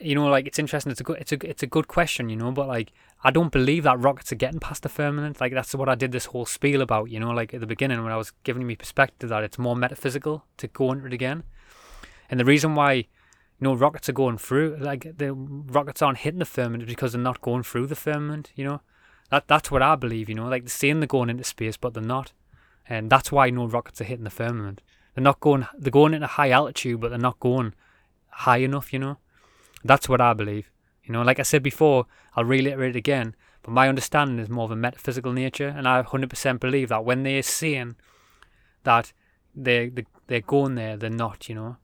you 0.00 0.14
know, 0.14 0.26
like 0.26 0.46
it's 0.46 0.58
interesting. 0.58 0.92
It's 0.92 1.00
a 1.00 1.04
good. 1.04 1.18
It's 1.18 1.32
a. 1.32 1.48
It's 1.48 1.62
a 1.62 1.66
good 1.66 1.88
question. 1.88 2.28
You 2.28 2.36
know, 2.36 2.52
but 2.52 2.68
like 2.68 2.92
I 3.24 3.30
don't 3.30 3.52
believe 3.52 3.84
that 3.84 3.98
rockets 3.98 4.32
are 4.32 4.36
getting 4.36 4.60
past 4.60 4.82
the 4.82 4.88
firmament. 4.88 5.40
Like 5.40 5.52
that's 5.52 5.74
what 5.74 5.88
I 5.88 5.94
did 5.94 6.12
this 6.12 6.26
whole 6.26 6.46
spiel 6.46 6.82
about. 6.82 7.10
You 7.10 7.20
know, 7.20 7.30
like 7.30 7.54
at 7.54 7.60
the 7.60 7.66
beginning 7.66 8.02
when 8.02 8.12
I 8.12 8.16
was 8.16 8.32
giving 8.44 8.66
me 8.66 8.76
perspective 8.76 9.30
that 9.30 9.44
it's 9.44 9.58
more 9.58 9.76
metaphysical 9.76 10.44
to 10.58 10.68
go 10.68 10.92
into 10.92 11.06
it 11.06 11.12
again, 11.12 11.44
and 12.30 12.38
the 12.38 12.44
reason 12.44 12.74
why 12.74 12.92
you 12.92 13.04
know 13.60 13.74
rockets 13.74 14.08
are 14.08 14.12
going 14.12 14.38
through 14.38 14.76
like 14.78 15.16
the 15.16 15.32
rockets 15.32 16.02
aren't 16.02 16.18
hitting 16.18 16.38
the 16.38 16.44
firmament 16.44 16.86
because 16.86 17.12
they're 17.12 17.20
not 17.20 17.40
going 17.40 17.62
through 17.62 17.86
the 17.86 17.96
firmament. 17.96 18.52
You 18.54 18.64
know, 18.64 18.80
that 19.30 19.48
that's 19.48 19.70
what 19.70 19.82
I 19.82 19.96
believe, 19.96 20.28
you 20.28 20.34
know. 20.34 20.48
Like 20.48 20.64
they're 20.64 20.70
saying 20.70 21.00
they're 21.00 21.06
going 21.06 21.30
into 21.30 21.44
space, 21.44 21.76
but 21.76 21.94
they're 21.94 22.02
not, 22.02 22.32
and 22.88 23.08
that's 23.08 23.32
why 23.32 23.48
no 23.50 23.66
rockets 23.66 24.00
are 24.00 24.04
hitting 24.04 24.24
the 24.24 24.30
firmament. 24.30 24.82
They're 25.14 25.24
not 25.24 25.40
going. 25.40 25.66
They're 25.78 25.90
going 25.90 26.14
into 26.14 26.26
high 26.26 26.50
altitude, 26.50 27.00
but 27.00 27.08
they're 27.08 27.18
not 27.18 27.40
going 27.40 27.74
high 28.28 28.58
enough, 28.58 28.92
you 28.92 28.98
know. 28.98 29.18
That's 29.84 30.08
what 30.08 30.20
I 30.20 30.32
believe. 30.34 30.70
You 31.04 31.12
know, 31.12 31.22
like 31.22 31.38
I 31.38 31.42
said 31.42 31.62
before, 31.62 32.06
I'll 32.36 32.44
reiterate 32.44 32.90
it 32.90 32.98
again. 32.98 33.34
But 33.62 33.72
my 33.72 33.88
understanding 33.88 34.38
is 34.38 34.48
more 34.48 34.64
of 34.64 34.70
a 34.70 34.76
metaphysical 34.76 35.32
nature, 35.32 35.68
and 35.68 35.88
I 35.88 36.02
100% 36.02 36.60
believe 36.60 36.90
that 36.90 37.04
when 37.04 37.22
they're 37.22 37.42
saying 37.42 37.96
that 38.84 39.12
they 39.54 39.88
they, 39.88 40.04
they're 40.26 40.40
going 40.40 40.74
there, 40.74 40.96
they're 40.96 41.10
not, 41.10 41.48
you 41.48 41.54
know. 41.54 41.76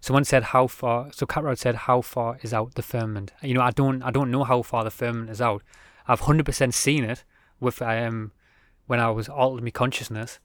Someone 0.00 0.24
said 0.24 0.44
how 0.44 0.66
far. 0.66 1.10
So 1.12 1.26
Catrod 1.26 1.58
said 1.58 1.74
how 1.74 2.00
far 2.00 2.38
is 2.42 2.52
out 2.54 2.74
the 2.74 2.82
firmament. 2.82 3.32
You 3.42 3.54
know, 3.54 3.62
I 3.62 3.70
don't 3.70 4.02
I 4.02 4.10
don't 4.10 4.30
know 4.30 4.44
how 4.44 4.62
far 4.62 4.84
the 4.84 4.90
firmament 4.90 5.30
is 5.30 5.40
out. 5.40 5.62
I've 6.06 6.20
hundred 6.20 6.46
percent 6.46 6.74
seen 6.74 7.04
it 7.04 7.24
with 7.60 7.82
um 7.82 8.32
when 8.86 9.00
I 9.00 9.10
was 9.10 9.28
altered 9.28 9.64
my 9.64 9.70
consciousness. 9.70 10.38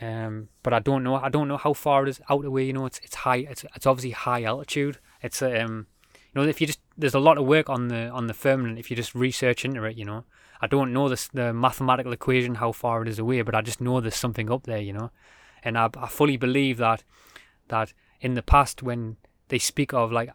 Um, 0.00 0.48
but 0.62 0.72
I 0.72 0.80
don't 0.80 1.04
know. 1.04 1.16
I 1.16 1.28
don't 1.28 1.48
know 1.48 1.56
how 1.56 1.72
far 1.72 2.04
it 2.04 2.08
is 2.08 2.20
out 2.28 2.44
away. 2.44 2.64
You 2.64 2.72
know, 2.72 2.86
it's 2.86 3.00
it's 3.02 3.14
high. 3.14 3.46
It's 3.48 3.64
it's 3.74 3.86
obviously 3.86 4.10
high 4.10 4.42
altitude. 4.42 4.98
It's 5.22 5.40
um, 5.42 5.86
you 6.12 6.40
know, 6.40 6.48
if 6.48 6.60
you 6.60 6.66
just 6.66 6.80
there's 6.96 7.14
a 7.14 7.20
lot 7.20 7.38
of 7.38 7.46
work 7.46 7.68
on 7.68 7.88
the 7.88 8.08
on 8.08 8.26
the 8.26 8.34
firmament. 8.34 8.78
If 8.78 8.90
you 8.90 8.96
just 8.96 9.14
research 9.14 9.64
into 9.64 9.84
it, 9.84 9.96
you 9.96 10.04
know, 10.04 10.24
I 10.60 10.66
don't 10.66 10.92
know 10.92 11.08
this 11.08 11.28
the 11.28 11.52
mathematical 11.52 12.12
equation 12.12 12.56
how 12.56 12.72
far 12.72 13.02
it 13.02 13.08
is 13.08 13.18
away, 13.18 13.42
but 13.42 13.54
I 13.54 13.62
just 13.62 13.80
know 13.80 14.00
there's 14.00 14.16
something 14.16 14.50
up 14.50 14.64
there. 14.64 14.80
You 14.80 14.92
know, 14.94 15.10
and 15.62 15.78
I 15.78 15.88
I 15.96 16.08
fully 16.08 16.36
believe 16.36 16.78
that 16.78 17.04
that 17.68 17.92
in 18.20 18.34
the 18.34 18.42
past 18.42 18.82
when 18.82 19.16
they 19.48 19.58
speak 19.58 19.92
of 19.92 20.10
like 20.10 20.30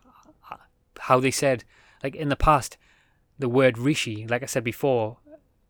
how 1.00 1.20
they 1.20 1.32
said 1.32 1.64
like 2.04 2.16
in 2.16 2.30
the 2.30 2.36
past 2.36 2.78
the 3.38 3.50
word 3.50 3.78
rishi 3.78 4.28
like 4.28 4.44
i 4.44 4.46
said 4.46 4.64
before 4.64 5.18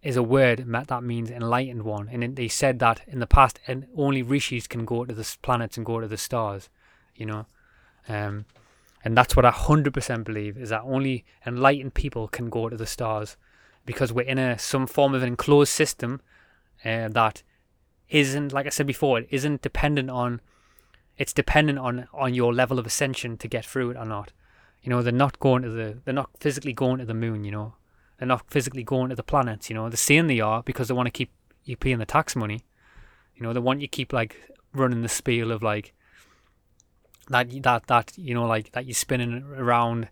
is 0.01 0.15
a 0.15 0.23
word 0.23 0.65
that 0.87 1.03
means 1.03 1.29
enlightened 1.29 1.83
one 1.83 2.07
and 2.09 2.35
they 2.35 2.47
said 2.47 2.79
that 2.79 3.01
in 3.07 3.19
the 3.19 3.27
past 3.27 3.59
and 3.67 3.85
only 3.97 4.21
rishis 4.21 4.67
can 4.67 4.85
go 4.85 5.05
to 5.05 5.13
the 5.13 5.35
planets 5.41 5.77
and 5.77 5.85
go 5.85 5.99
to 5.99 6.07
the 6.07 6.17
stars 6.17 6.69
you 7.15 7.25
know 7.25 7.45
um, 8.07 8.45
and 9.03 9.17
that's 9.17 9.35
what 9.35 9.45
i 9.45 9.51
100% 9.51 10.23
believe 10.23 10.57
is 10.57 10.69
that 10.69 10.81
only 10.83 11.25
enlightened 11.45 11.93
people 11.93 12.27
can 12.27 12.49
go 12.49 12.69
to 12.69 12.77
the 12.77 12.87
stars 12.87 13.35
because 13.85 14.13
we're 14.13 14.21
in 14.21 14.37
a 14.37 14.57
some 14.57 14.87
form 14.87 15.13
of 15.13 15.21
an 15.21 15.29
enclosed 15.29 15.71
system 15.71 16.21
uh, 16.85 17.07
that 17.09 17.43
isn't 18.09 18.53
like 18.53 18.65
i 18.65 18.69
said 18.69 18.87
before 18.87 19.19
it 19.19 19.27
isn't 19.29 19.61
dependent 19.61 20.09
on 20.09 20.39
it's 21.19 21.33
dependent 21.33 21.77
on 21.77 22.07
on 22.13 22.33
your 22.33 22.51
level 22.53 22.79
of 22.79 22.87
ascension 22.87 23.37
to 23.37 23.47
get 23.47 23.65
through 23.65 23.91
it 23.91 23.97
or 23.97 24.05
not. 24.05 24.31
You 24.81 24.89
know, 24.89 25.03
they're 25.03 25.11
not 25.11 25.37
going 25.39 25.61
to 25.63 25.69
the 25.69 25.97
they're 26.03 26.13
not 26.13 26.31
physically 26.39 26.73
going 26.73 26.97
to 26.99 27.05
the 27.05 27.13
moon, 27.13 27.43
you 27.43 27.51
know. 27.51 27.73
They're 28.19 28.27
not 28.27 28.49
physically 28.49 28.83
going 28.83 29.09
to 29.09 29.15
the 29.15 29.23
planets, 29.23 29.69
you 29.69 29.75
know. 29.75 29.89
They're 29.89 29.97
saying 29.97 30.27
they 30.27 30.41
are 30.41 30.61
because 30.61 30.87
they 30.87 30.93
want 30.93 31.07
to 31.07 31.11
keep 31.11 31.31
you 31.63 31.77
paying 31.77 31.99
the 31.99 32.05
tax 32.05 32.35
money. 32.35 32.65
You 33.35 33.43
know, 33.43 33.53
they 33.53 33.59
want 33.59 33.81
you 33.81 33.87
keep 33.87 34.11
like 34.11 34.35
running 34.73 35.01
the 35.01 35.09
spiel 35.09 35.51
of 35.51 35.63
like 35.63 35.93
that 37.29 37.49
that 37.63 37.87
that 37.87 38.13
you 38.17 38.33
know 38.33 38.45
like 38.45 38.71
that 38.73 38.85
you're 38.85 38.93
spinning 38.93 39.43
around 39.55 40.09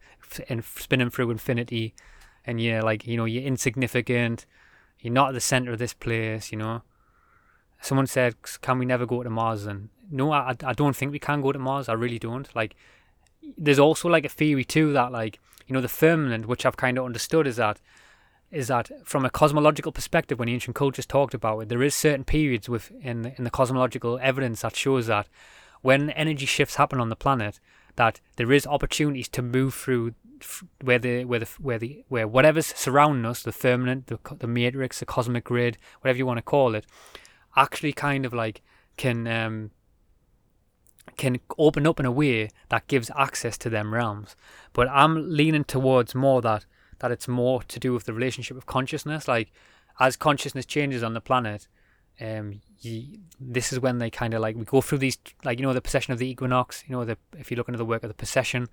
and 0.50 0.64
spinning 0.64 1.10
through 1.10 1.32
infinity 1.32 1.94
and 2.46 2.62
you're 2.62 2.82
like 2.82 3.06
you 3.06 3.18
know 3.18 3.26
you're 3.26 3.44
insignificant 3.44 4.46
you're 5.00 5.14
not 5.14 5.30
at 5.30 5.34
the 5.34 5.40
center 5.40 5.72
of 5.72 5.80
this 5.80 5.94
place 5.94 6.52
you 6.52 6.58
know 6.58 6.82
someone 7.82 8.08
said 8.08 8.36
can 8.62 8.78
we 8.78 8.86
never 8.86 9.06
go 9.06 9.24
to 9.24 9.30
mars 9.30 9.66
and 9.66 9.90
no, 10.10 10.32
I, 10.32 10.56
I 10.64 10.74
don't 10.74 10.96
think 10.96 11.12
we 11.12 11.20
can 11.20 11.42
go 11.42 11.52
to 11.52 11.60
Mars. 11.60 11.90
I 11.90 11.94
really 11.94 12.20
don't. 12.20 12.54
Like, 12.56 12.76
there's 13.58 13.80
also 13.80 14.10
like 14.10 14.26
a 14.26 14.30
theory 14.30 14.64
too 14.64 14.94
that 14.94 15.12
like 15.12 15.40
you 15.68 15.74
know 15.74 15.82
the 15.82 15.88
firmament, 15.88 16.48
which 16.48 16.66
I've 16.66 16.78
kind 16.78 16.98
of 16.98 17.06
understood, 17.06 17.48
is 17.48 17.58
that 17.58 17.80
is 18.50 18.70
that 18.70 18.90
from 19.04 19.26
a 19.26 19.30
cosmological 19.30 19.92
perspective, 19.92 20.40
when 20.40 20.50
ancient 20.50 20.76
cultures 20.76 21.06
talked 21.06 21.34
about 21.34 21.60
it, 21.60 21.70
there 21.70 21.84
is 21.84 21.94
certain 21.94 22.24
periods 22.24 22.70
within 22.70 23.34
in 23.38 23.44
the 23.44 23.50
cosmological 23.50 24.20
evidence 24.22 24.62
that 24.62 24.76
shows 24.76 25.08
that 25.08 25.28
when 25.82 26.10
energy 26.12 26.46
shifts 26.46 26.76
happen 26.76 27.00
on 27.00 27.10
the 27.10 27.16
planet, 27.16 27.60
that 27.96 28.22
there 28.38 28.52
is 28.52 28.66
opportunities 28.66 29.28
to 29.30 29.42
move 29.42 29.74
through 29.74 30.14
where 30.82 31.00
the 31.00 31.26
where 31.26 31.40
the 31.40 31.50
where 31.60 31.80
the 31.80 32.04
where 32.08 32.28
whatever's 32.28 32.68
surrounding 32.68 33.26
us, 33.26 33.44
the 33.44 33.52
firmament, 33.52 34.08
the 34.08 34.20
the 34.38 34.48
matrix, 34.48 35.00
the 35.00 35.06
cosmic 35.06 35.44
grid, 35.44 35.78
whatever 36.02 36.18
you 36.18 36.26
want 36.26 36.38
to 36.38 36.44
call 36.44 36.76
it, 36.76 36.86
actually 37.56 37.94
kind 37.94 38.26
of 38.26 38.34
like 38.34 38.62
can 38.96 39.28
um, 39.28 39.72
can 41.18 41.40
open 41.58 41.88
up 41.88 42.00
in 42.00 42.06
a 42.06 42.12
way 42.12 42.50
that 42.70 42.88
gives 42.88 43.12
access 43.18 43.58
to 43.58 43.70
them 43.70 43.94
realms. 43.94 44.36
But 44.74 44.88
I'm 44.90 45.30
leaning 45.30 45.64
towards 45.64 46.16
more 46.16 46.42
that 46.42 46.66
that 47.00 47.12
it's 47.12 47.28
more 47.28 47.62
to 47.64 47.80
do 47.80 47.94
with 47.94 48.06
the 48.06 48.14
relationship 48.14 48.58
of 48.58 48.66
consciousness. 48.66 49.28
Like 49.28 49.52
as 50.00 50.16
consciousness 50.16 50.66
changes 50.66 51.04
on 51.04 51.14
the 51.14 51.22
planet, 51.22 51.68
um, 52.20 52.62
you, 52.80 53.20
this 53.40 53.72
is 53.72 53.80
when 53.80 53.98
they 53.98 54.10
kind 54.10 54.34
of 54.34 54.42
like 54.42 54.56
we 54.56 54.66
go 54.66 54.82
through 54.82 55.00
these 55.00 55.18
like 55.44 55.60
you 55.60 55.66
know 55.66 55.74
the 55.74 55.82
precession 55.82 56.14
of 56.14 56.20
the 56.20 56.30
equinox. 56.30 56.84
You 56.88 56.96
know 56.96 57.06
the 57.06 57.18
if 57.38 57.52
you 57.52 57.58
look 57.58 57.68
into 57.68 57.78
the 57.78 57.86
work 57.86 58.04
of 58.04 58.10
the 58.10 58.16
precession, 58.16 58.68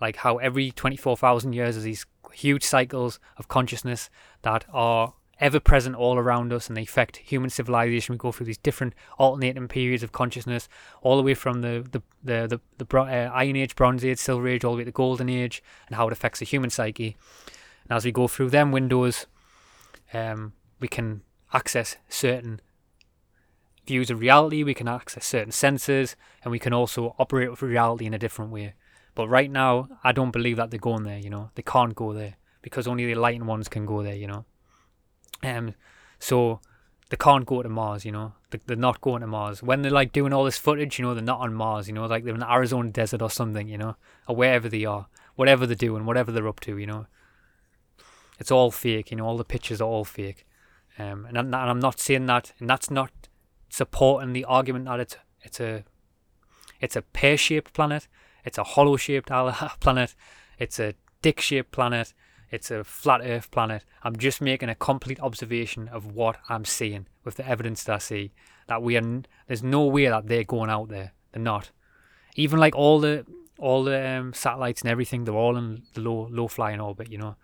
like 0.00 0.16
how 0.16 0.38
every 0.38 0.70
twenty 0.70 0.96
four 0.96 1.16
thousand 1.16 1.52
years 1.52 1.74
there's 1.74 1.84
these 1.84 2.06
huge 2.32 2.62
cycles 2.62 3.18
of 3.36 3.48
consciousness 3.48 4.10
that 4.42 4.64
are 4.72 5.14
ever 5.40 5.60
present 5.60 5.94
all 5.94 6.18
around 6.18 6.52
us 6.52 6.68
and 6.68 6.76
they 6.76 6.82
affect 6.82 7.18
human 7.18 7.50
civilization. 7.50 8.14
We 8.14 8.18
go 8.18 8.32
through 8.32 8.46
these 8.46 8.58
different 8.58 8.94
alternating 9.18 9.68
periods 9.68 10.02
of 10.02 10.12
consciousness, 10.12 10.68
all 11.02 11.16
the 11.16 11.22
way 11.22 11.34
from 11.34 11.60
the 11.60 11.86
the 11.90 12.02
the 12.22 12.60
the, 12.78 12.84
the 12.84 12.98
uh, 12.98 13.30
Iron 13.32 13.56
Age, 13.56 13.76
Bronze 13.76 14.04
Age, 14.04 14.18
Silver 14.18 14.48
Age, 14.48 14.64
all 14.64 14.72
the 14.72 14.78
way 14.78 14.84
to 14.84 14.88
the 14.88 14.92
Golden 14.92 15.28
Age, 15.28 15.62
and 15.86 15.96
how 15.96 16.06
it 16.08 16.12
affects 16.12 16.40
the 16.40 16.46
human 16.46 16.70
psyche. 16.70 17.16
And 17.84 17.96
as 17.96 18.04
we 18.04 18.12
go 18.12 18.28
through 18.28 18.50
them 18.50 18.72
windows, 18.72 19.26
um, 20.12 20.52
we 20.80 20.88
can 20.88 21.22
access 21.52 21.96
certain 22.08 22.60
views 23.86 24.10
of 24.10 24.20
reality. 24.20 24.62
We 24.62 24.74
can 24.74 24.88
access 24.88 25.26
certain 25.26 25.52
senses, 25.52 26.16
and 26.42 26.50
we 26.50 26.58
can 26.58 26.72
also 26.72 27.14
operate 27.18 27.50
with 27.50 27.62
reality 27.62 28.06
in 28.06 28.14
a 28.14 28.18
different 28.18 28.50
way. 28.50 28.74
But 29.14 29.28
right 29.28 29.50
now, 29.50 29.88
I 30.04 30.12
don't 30.12 30.30
believe 30.30 30.58
that 30.58 30.70
they're 30.70 30.78
going 30.78 31.02
there. 31.04 31.18
You 31.18 31.30
know, 31.30 31.50
they 31.54 31.62
can't 31.62 31.94
go 31.94 32.12
there 32.12 32.36
because 32.62 32.86
only 32.86 33.06
the 33.06 33.12
enlightened 33.12 33.48
ones 33.48 33.68
can 33.68 33.86
go 33.86 34.02
there. 34.02 34.14
You 34.14 34.26
know, 34.26 34.44
um, 35.42 35.74
so 36.18 36.60
they 37.10 37.16
can't 37.16 37.46
go 37.46 37.62
to 37.62 37.68
Mars. 37.68 38.04
You 38.04 38.12
know, 38.12 38.32
they, 38.50 38.60
they're 38.66 38.76
not 38.76 39.00
going 39.00 39.20
to 39.20 39.26
Mars 39.26 39.62
when 39.62 39.82
they're 39.82 39.90
like 39.90 40.12
doing 40.12 40.32
all 40.32 40.44
this 40.44 40.58
footage. 40.58 40.98
You 40.98 41.04
know, 41.04 41.14
they're 41.14 41.22
not 41.22 41.40
on 41.40 41.54
Mars. 41.54 41.88
You 41.88 41.94
know, 41.94 42.06
like 42.06 42.24
they're 42.24 42.34
in 42.34 42.40
the 42.40 42.52
Arizona 42.52 42.90
desert 42.90 43.22
or 43.22 43.30
something. 43.30 43.68
You 43.68 43.78
know, 43.78 43.96
or 44.26 44.36
wherever 44.36 44.68
they 44.68 44.84
are, 44.84 45.06
whatever 45.36 45.66
they're 45.66 45.76
doing, 45.76 46.04
whatever 46.04 46.32
they're 46.32 46.48
up 46.48 46.60
to. 46.60 46.76
You 46.76 46.86
know, 46.86 47.06
it's 48.38 48.50
all 48.50 48.70
fake. 48.70 49.10
You 49.10 49.16
know, 49.16 49.26
all 49.26 49.36
the 49.36 49.44
pictures 49.44 49.80
are 49.80 49.88
all 49.88 50.04
fake. 50.04 50.44
Um, 50.98 51.26
and, 51.26 51.38
I'm, 51.38 51.46
and 51.46 51.54
I'm 51.54 51.78
not 51.78 52.00
saying 52.00 52.26
that, 52.26 52.52
and 52.58 52.68
that's 52.68 52.90
not 52.90 53.12
supporting 53.68 54.32
the 54.32 54.44
argument 54.44 54.86
that 54.86 54.98
it's 54.98 55.16
it's 55.42 55.60
a 55.60 55.84
it's 56.80 56.96
a 56.96 57.02
pear-shaped 57.02 57.72
planet, 57.72 58.08
it's 58.44 58.58
a 58.58 58.64
hollow-shaped 58.64 59.28
planet, 59.80 60.14
it's 60.58 60.78
a 60.78 60.94
dick-shaped 61.22 61.72
planet, 61.72 62.14
it's 62.50 62.70
a 62.70 62.84
flat 62.84 63.20
Earth 63.22 63.50
planet. 63.50 63.84
I'm 64.02 64.16
just 64.16 64.40
making 64.40 64.68
a 64.68 64.74
complete 64.74 65.20
observation 65.20 65.88
of 65.88 66.06
what 66.14 66.38
I'm 66.48 66.64
seeing 66.64 67.06
with 67.24 67.36
the 67.36 67.46
evidence 67.46 67.84
that 67.84 67.94
I 67.94 67.98
see. 67.98 68.32
That 68.68 68.82
we 68.82 68.96
are 68.96 69.22
there's 69.46 69.62
no 69.62 69.84
way 69.84 70.06
that 70.06 70.28
they're 70.28 70.44
going 70.44 70.70
out 70.70 70.88
there. 70.88 71.12
They're 71.32 71.42
not. 71.42 71.70
Even 72.36 72.58
like 72.58 72.74
all 72.74 73.00
the 73.00 73.26
all 73.58 73.84
the 73.84 74.08
um, 74.08 74.32
satellites 74.32 74.82
and 74.82 74.90
everything, 74.90 75.24
they're 75.24 75.34
all 75.34 75.56
in 75.56 75.82
the 75.94 76.00
low 76.00 76.28
low 76.30 76.48
flying 76.48 76.80
orbit. 76.80 77.10
You 77.10 77.18
know, 77.18 77.36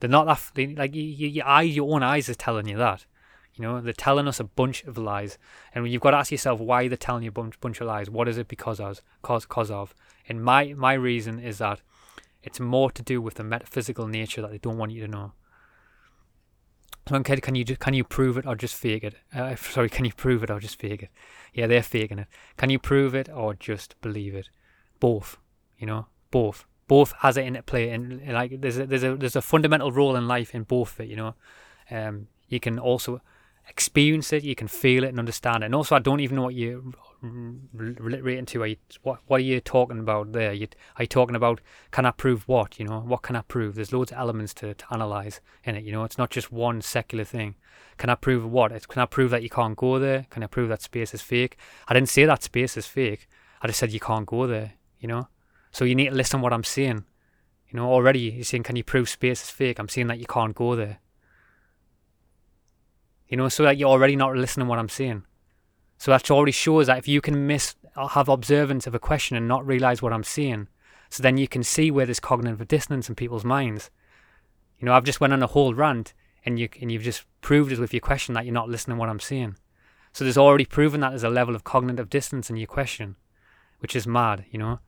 they're 0.00 0.10
not 0.10 0.26
that. 0.26 0.50
They, 0.54 0.74
like 0.74 0.94
your, 0.94 1.04
your 1.04 1.46
eyes, 1.46 1.74
your 1.74 1.92
own 1.94 2.02
eyes 2.02 2.28
are 2.28 2.34
telling 2.34 2.68
you 2.68 2.76
that. 2.76 3.06
You 3.54 3.62
know, 3.62 3.80
they're 3.80 3.92
telling 3.92 4.26
us 4.26 4.40
a 4.40 4.44
bunch 4.44 4.82
of 4.84 4.98
lies, 4.98 5.38
and 5.74 5.88
you've 5.88 6.02
got 6.02 6.10
to 6.10 6.16
ask 6.16 6.32
yourself 6.32 6.58
why 6.58 6.88
they're 6.88 6.96
telling 6.96 7.22
you 7.22 7.28
a 7.28 7.32
bunch, 7.32 7.60
bunch 7.60 7.80
of 7.80 7.86
lies. 7.86 8.10
What 8.10 8.28
is 8.28 8.36
it 8.36 8.48
because 8.48 8.80
of? 8.80 9.00
Cause, 9.22 9.46
cause 9.46 9.70
of? 9.70 9.94
And 10.28 10.42
my 10.42 10.74
my 10.74 10.94
reason 10.94 11.38
is 11.38 11.58
that 11.58 11.80
it's 12.44 12.60
more 12.60 12.90
to 12.90 13.02
do 13.02 13.20
with 13.20 13.34
the 13.34 13.44
metaphysical 13.44 14.06
nature 14.06 14.42
that 14.42 14.50
they 14.50 14.58
don't 14.58 14.78
want 14.78 14.92
you 14.92 15.00
to 15.00 15.08
know. 15.08 15.32
So, 17.08 17.16
okay, 17.16 17.36
can 17.40 17.54
you 17.54 17.64
can 17.64 17.92
you 17.92 18.04
prove 18.04 18.38
it 18.38 18.46
or 18.46 18.54
just 18.54 18.74
fake 18.74 19.04
it? 19.04 19.14
Uh, 19.34 19.56
sorry, 19.56 19.90
can 19.90 20.04
you 20.04 20.12
prove 20.12 20.42
it 20.42 20.50
or 20.50 20.60
just 20.60 20.78
fake 20.78 21.02
it? 21.02 21.10
Yeah, 21.52 21.66
they're 21.66 21.82
faking 21.82 22.18
it. 22.18 22.28
Can 22.56 22.70
you 22.70 22.78
prove 22.78 23.14
it 23.14 23.28
or 23.28 23.54
just 23.54 24.00
believe 24.00 24.34
it? 24.34 24.48
Both, 25.00 25.38
you 25.78 25.86
know, 25.86 26.06
both. 26.30 26.64
Both 26.86 27.12
has 27.20 27.36
it 27.36 27.46
in 27.46 27.56
it 27.56 27.66
play, 27.66 27.90
and 27.90 28.26
like 28.28 28.60
there's 28.60 28.78
a, 28.78 28.86
there's 28.86 29.04
a 29.04 29.16
there's 29.16 29.36
a 29.36 29.42
fundamental 29.42 29.90
role 29.90 30.16
in 30.16 30.28
life 30.28 30.54
in 30.54 30.64
both 30.64 30.94
of 30.94 31.00
it. 31.00 31.08
You 31.08 31.16
know, 31.16 31.34
um, 31.90 32.28
you 32.48 32.60
can 32.60 32.78
also 32.78 33.20
experience 33.68 34.32
it, 34.32 34.44
you 34.44 34.54
can 34.54 34.68
feel 34.68 35.04
it 35.04 35.08
and 35.08 35.18
understand 35.18 35.62
it. 35.62 35.66
And 35.66 35.74
also, 35.74 35.96
I 35.96 35.98
don't 35.98 36.20
even 36.20 36.36
know 36.36 36.44
what 36.44 36.54
you're 36.54 36.82
relating 37.72 38.46
to. 38.46 38.62
Are 38.62 38.66
you, 38.66 38.76
what 39.02 39.20
what 39.26 39.40
are 39.40 39.44
you 39.44 39.60
talking 39.60 39.98
about 39.98 40.32
there? 40.32 40.52
You, 40.52 40.68
are 40.96 41.04
you 41.04 41.08
talking 41.08 41.36
about 41.36 41.60
can 41.90 42.06
I 42.06 42.10
prove 42.10 42.46
what? 42.46 42.78
You 42.78 42.86
know, 42.86 43.00
what 43.00 43.22
can 43.22 43.36
I 43.36 43.42
prove? 43.42 43.74
There's 43.74 43.92
loads 43.92 44.12
of 44.12 44.18
elements 44.18 44.54
to, 44.54 44.74
to 44.74 44.84
analyze 44.90 45.40
in 45.64 45.76
it. 45.76 45.84
You 45.84 45.92
know, 45.92 46.04
it's 46.04 46.18
not 46.18 46.30
just 46.30 46.52
one 46.52 46.82
secular 46.82 47.24
thing. 47.24 47.54
Can 47.96 48.10
I 48.10 48.14
prove 48.14 48.44
what? 48.44 48.72
It's, 48.72 48.86
can 48.86 49.00
I 49.00 49.06
prove 49.06 49.30
that 49.30 49.42
you 49.42 49.50
can't 49.50 49.76
go 49.76 49.98
there? 49.98 50.26
Can 50.30 50.42
I 50.42 50.46
prove 50.46 50.68
that 50.68 50.82
space 50.82 51.14
is 51.14 51.22
fake? 51.22 51.56
I 51.88 51.94
didn't 51.94 52.08
say 52.08 52.24
that 52.24 52.42
space 52.42 52.76
is 52.76 52.86
fake. 52.86 53.28
I 53.62 53.68
just 53.68 53.78
said 53.78 53.92
you 53.92 54.00
can't 54.00 54.26
go 54.26 54.46
there. 54.46 54.74
You 54.98 55.08
know, 55.08 55.28
so 55.70 55.84
you 55.84 55.94
need 55.94 56.10
to 56.10 56.14
listen 56.14 56.40
what 56.40 56.52
I'm 56.52 56.64
saying. 56.64 57.04
You 57.68 57.76
know, 57.78 57.90
already 57.90 58.20
you're 58.20 58.44
saying, 58.44 58.62
can 58.62 58.76
you 58.76 58.84
prove 58.84 59.08
space 59.08 59.42
is 59.42 59.50
fake? 59.50 59.78
I'm 59.78 59.88
saying 59.88 60.06
that 60.06 60.18
you 60.18 60.26
can't 60.26 60.54
go 60.54 60.76
there. 60.76 61.00
You 63.34 63.38
know, 63.38 63.48
so 63.48 63.64
that 63.64 63.76
you're 63.76 63.88
already 63.88 64.14
not 64.14 64.36
listening 64.36 64.66
to 64.66 64.70
what 64.70 64.78
I'm 64.78 64.88
saying. 64.88 65.24
So 65.98 66.12
that 66.12 66.30
already 66.30 66.52
shows 66.52 66.86
that 66.86 66.98
if 66.98 67.08
you 67.08 67.20
can 67.20 67.48
miss 67.48 67.74
uh, 67.96 68.06
have 68.06 68.28
observance 68.28 68.86
of 68.86 68.94
a 68.94 69.00
question 69.00 69.36
and 69.36 69.48
not 69.48 69.66
realize 69.66 70.00
what 70.00 70.12
I'm 70.12 70.22
saying, 70.22 70.68
so 71.10 71.20
then 71.20 71.36
you 71.36 71.48
can 71.48 71.64
see 71.64 71.90
where 71.90 72.06
there's 72.06 72.20
cognitive 72.20 72.68
dissonance 72.68 73.08
in 73.08 73.16
people's 73.16 73.44
minds. 73.44 73.90
You 74.78 74.86
know, 74.86 74.94
I've 74.94 75.02
just 75.02 75.20
went 75.20 75.32
on 75.32 75.42
a 75.42 75.48
whole 75.48 75.74
rant 75.74 76.14
and 76.44 76.60
you 76.60 76.68
and 76.80 76.92
you've 76.92 77.02
just 77.02 77.24
proved 77.40 77.72
it 77.72 77.80
with 77.80 77.92
your 77.92 78.02
question 78.02 78.34
that 78.34 78.44
you're 78.44 78.54
not 78.54 78.68
listening 78.68 78.98
to 78.98 79.00
what 79.00 79.08
I'm 79.08 79.18
saying. 79.18 79.56
So 80.12 80.22
there's 80.22 80.38
already 80.38 80.64
proven 80.64 81.00
that 81.00 81.10
there's 81.10 81.24
a 81.24 81.28
level 81.28 81.56
of 81.56 81.64
cognitive 81.64 82.08
dissonance 82.08 82.50
in 82.50 82.56
your 82.56 82.68
question, 82.68 83.16
which 83.80 83.96
is 83.96 84.06
mad, 84.06 84.44
you 84.52 84.60
know. 84.60 84.78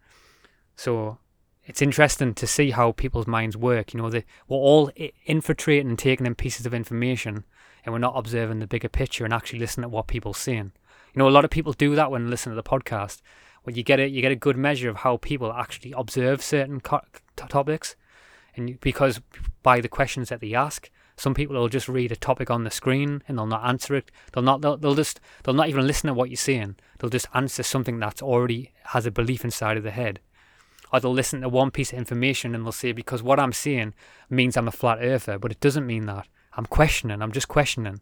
So 0.76 1.18
it's 1.64 1.82
interesting 1.82 2.32
to 2.34 2.46
see 2.46 2.70
how 2.70 2.92
people's 2.92 3.26
minds 3.26 3.56
work. 3.56 3.92
You 3.92 4.00
know, 4.00 4.08
they, 4.08 4.24
we're 4.46 4.56
all 4.56 4.92
infiltrating 5.24 5.88
and 5.88 5.98
taking 5.98 6.26
in 6.26 6.36
pieces 6.36 6.64
of 6.64 6.72
information 6.72 7.44
and 7.86 7.92
we're 7.92 8.00
not 8.00 8.18
observing 8.18 8.58
the 8.58 8.66
bigger 8.66 8.88
picture 8.88 9.24
and 9.24 9.32
actually 9.32 9.60
listening 9.60 9.84
to 9.84 9.88
what 9.88 10.08
people 10.08 10.34
saying. 10.34 10.72
You 11.14 11.20
know, 11.20 11.28
a 11.28 11.30
lot 11.30 11.44
of 11.44 11.50
people 11.50 11.72
do 11.72 11.94
that 11.94 12.10
when 12.10 12.28
listening 12.28 12.56
to 12.56 12.60
the 12.60 12.68
podcast. 12.68 13.22
When 13.62 13.76
you 13.76 13.84
get 13.84 14.00
it, 14.00 14.10
you 14.10 14.20
get 14.20 14.32
a 14.32 14.36
good 14.36 14.56
measure 14.56 14.90
of 14.90 14.96
how 14.96 15.16
people 15.16 15.52
actually 15.52 15.92
observe 15.96 16.42
certain 16.42 16.80
co- 16.80 17.00
topics, 17.36 17.96
and 18.56 18.78
because 18.80 19.20
by 19.62 19.80
the 19.80 19.88
questions 19.88 20.28
that 20.28 20.40
they 20.40 20.54
ask, 20.54 20.90
some 21.16 21.34
people 21.34 21.56
will 21.56 21.68
just 21.68 21.88
read 21.88 22.12
a 22.12 22.16
topic 22.16 22.50
on 22.50 22.64
the 22.64 22.70
screen 22.70 23.22
and 23.26 23.38
they'll 23.38 23.46
not 23.46 23.66
answer 23.66 23.94
it. 23.94 24.10
They'll 24.32 24.42
not. 24.42 24.60
They'll, 24.60 24.76
they'll 24.76 24.94
just. 24.94 25.20
They'll 25.42 25.54
not 25.54 25.68
even 25.68 25.86
listen 25.86 26.08
to 26.08 26.14
what 26.14 26.28
you're 26.28 26.36
saying. 26.36 26.76
They'll 26.98 27.10
just 27.10 27.28
answer 27.34 27.62
something 27.62 27.98
that's 27.98 28.22
already 28.22 28.72
has 28.84 29.06
a 29.06 29.10
belief 29.10 29.44
inside 29.44 29.76
of 29.76 29.82
their 29.82 29.92
head. 29.92 30.20
Or 30.92 31.00
they'll 31.00 31.12
listen 31.12 31.40
to 31.40 31.48
one 31.48 31.70
piece 31.70 31.92
of 31.92 31.98
information 31.98 32.54
and 32.54 32.64
they'll 32.64 32.72
say 32.72 32.92
because 32.92 33.22
what 33.22 33.40
I'm 33.40 33.52
saying 33.52 33.94
means 34.28 34.56
I'm 34.56 34.68
a 34.68 34.72
flat 34.72 34.98
earther, 35.00 35.38
but 35.38 35.50
it 35.50 35.60
doesn't 35.60 35.86
mean 35.86 36.06
that. 36.06 36.28
I'm 36.56 36.66
questioning. 36.66 37.22
I'm 37.22 37.32
just 37.32 37.48
questioning. 37.48 38.00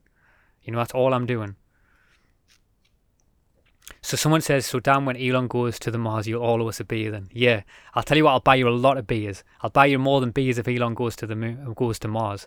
You 0.63 0.73
know, 0.73 0.79
that's 0.79 0.95
all 0.95 1.13
I'm 1.13 1.27
doing. 1.27 1.57
So 4.01 4.17
someone 4.17 4.41
says, 4.41 4.67
so 4.67 4.81
Dan, 4.81 5.05
when 5.05 5.17
Elon 5.17 5.49
goes 5.49 5.79
to 5.81 5.91
the 5.91 5.99
Mars, 5.99 6.27
you'll 6.27 6.43
all 6.43 6.63
owe 6.63 6.69
us 6.69 6.81
a 6.81 6.85
beer 6.85 7.11
then. 7.11 7.29
Yeah, 7.33 7.63
I'll 7.95 8.03
tell 8.03 8.17
you 8.17 8.25
what, 8.25 8.33
I'll 8.33 8.41
buy 8.41 8.55
you 8.55 8.69
a 8.69 8.71
lot 8.71 8.97
of 8.97 9.07
beers. 9.07 9.45
I'll 9.61 9.71
buy 9.71 9.87
you 9.87 9.99
more 9.99 10.21
than 10.21 10.31
beers 10.31 10.59
if 10.59 10.69
Elon 10.69 10.95
goes 10.95 11.17
to 11.17 11.27
the 11.27 11.37
moon, 11.37 11.73
goes 11.75 11.99
to 12.01 12.09
Mars. 12.09 12.47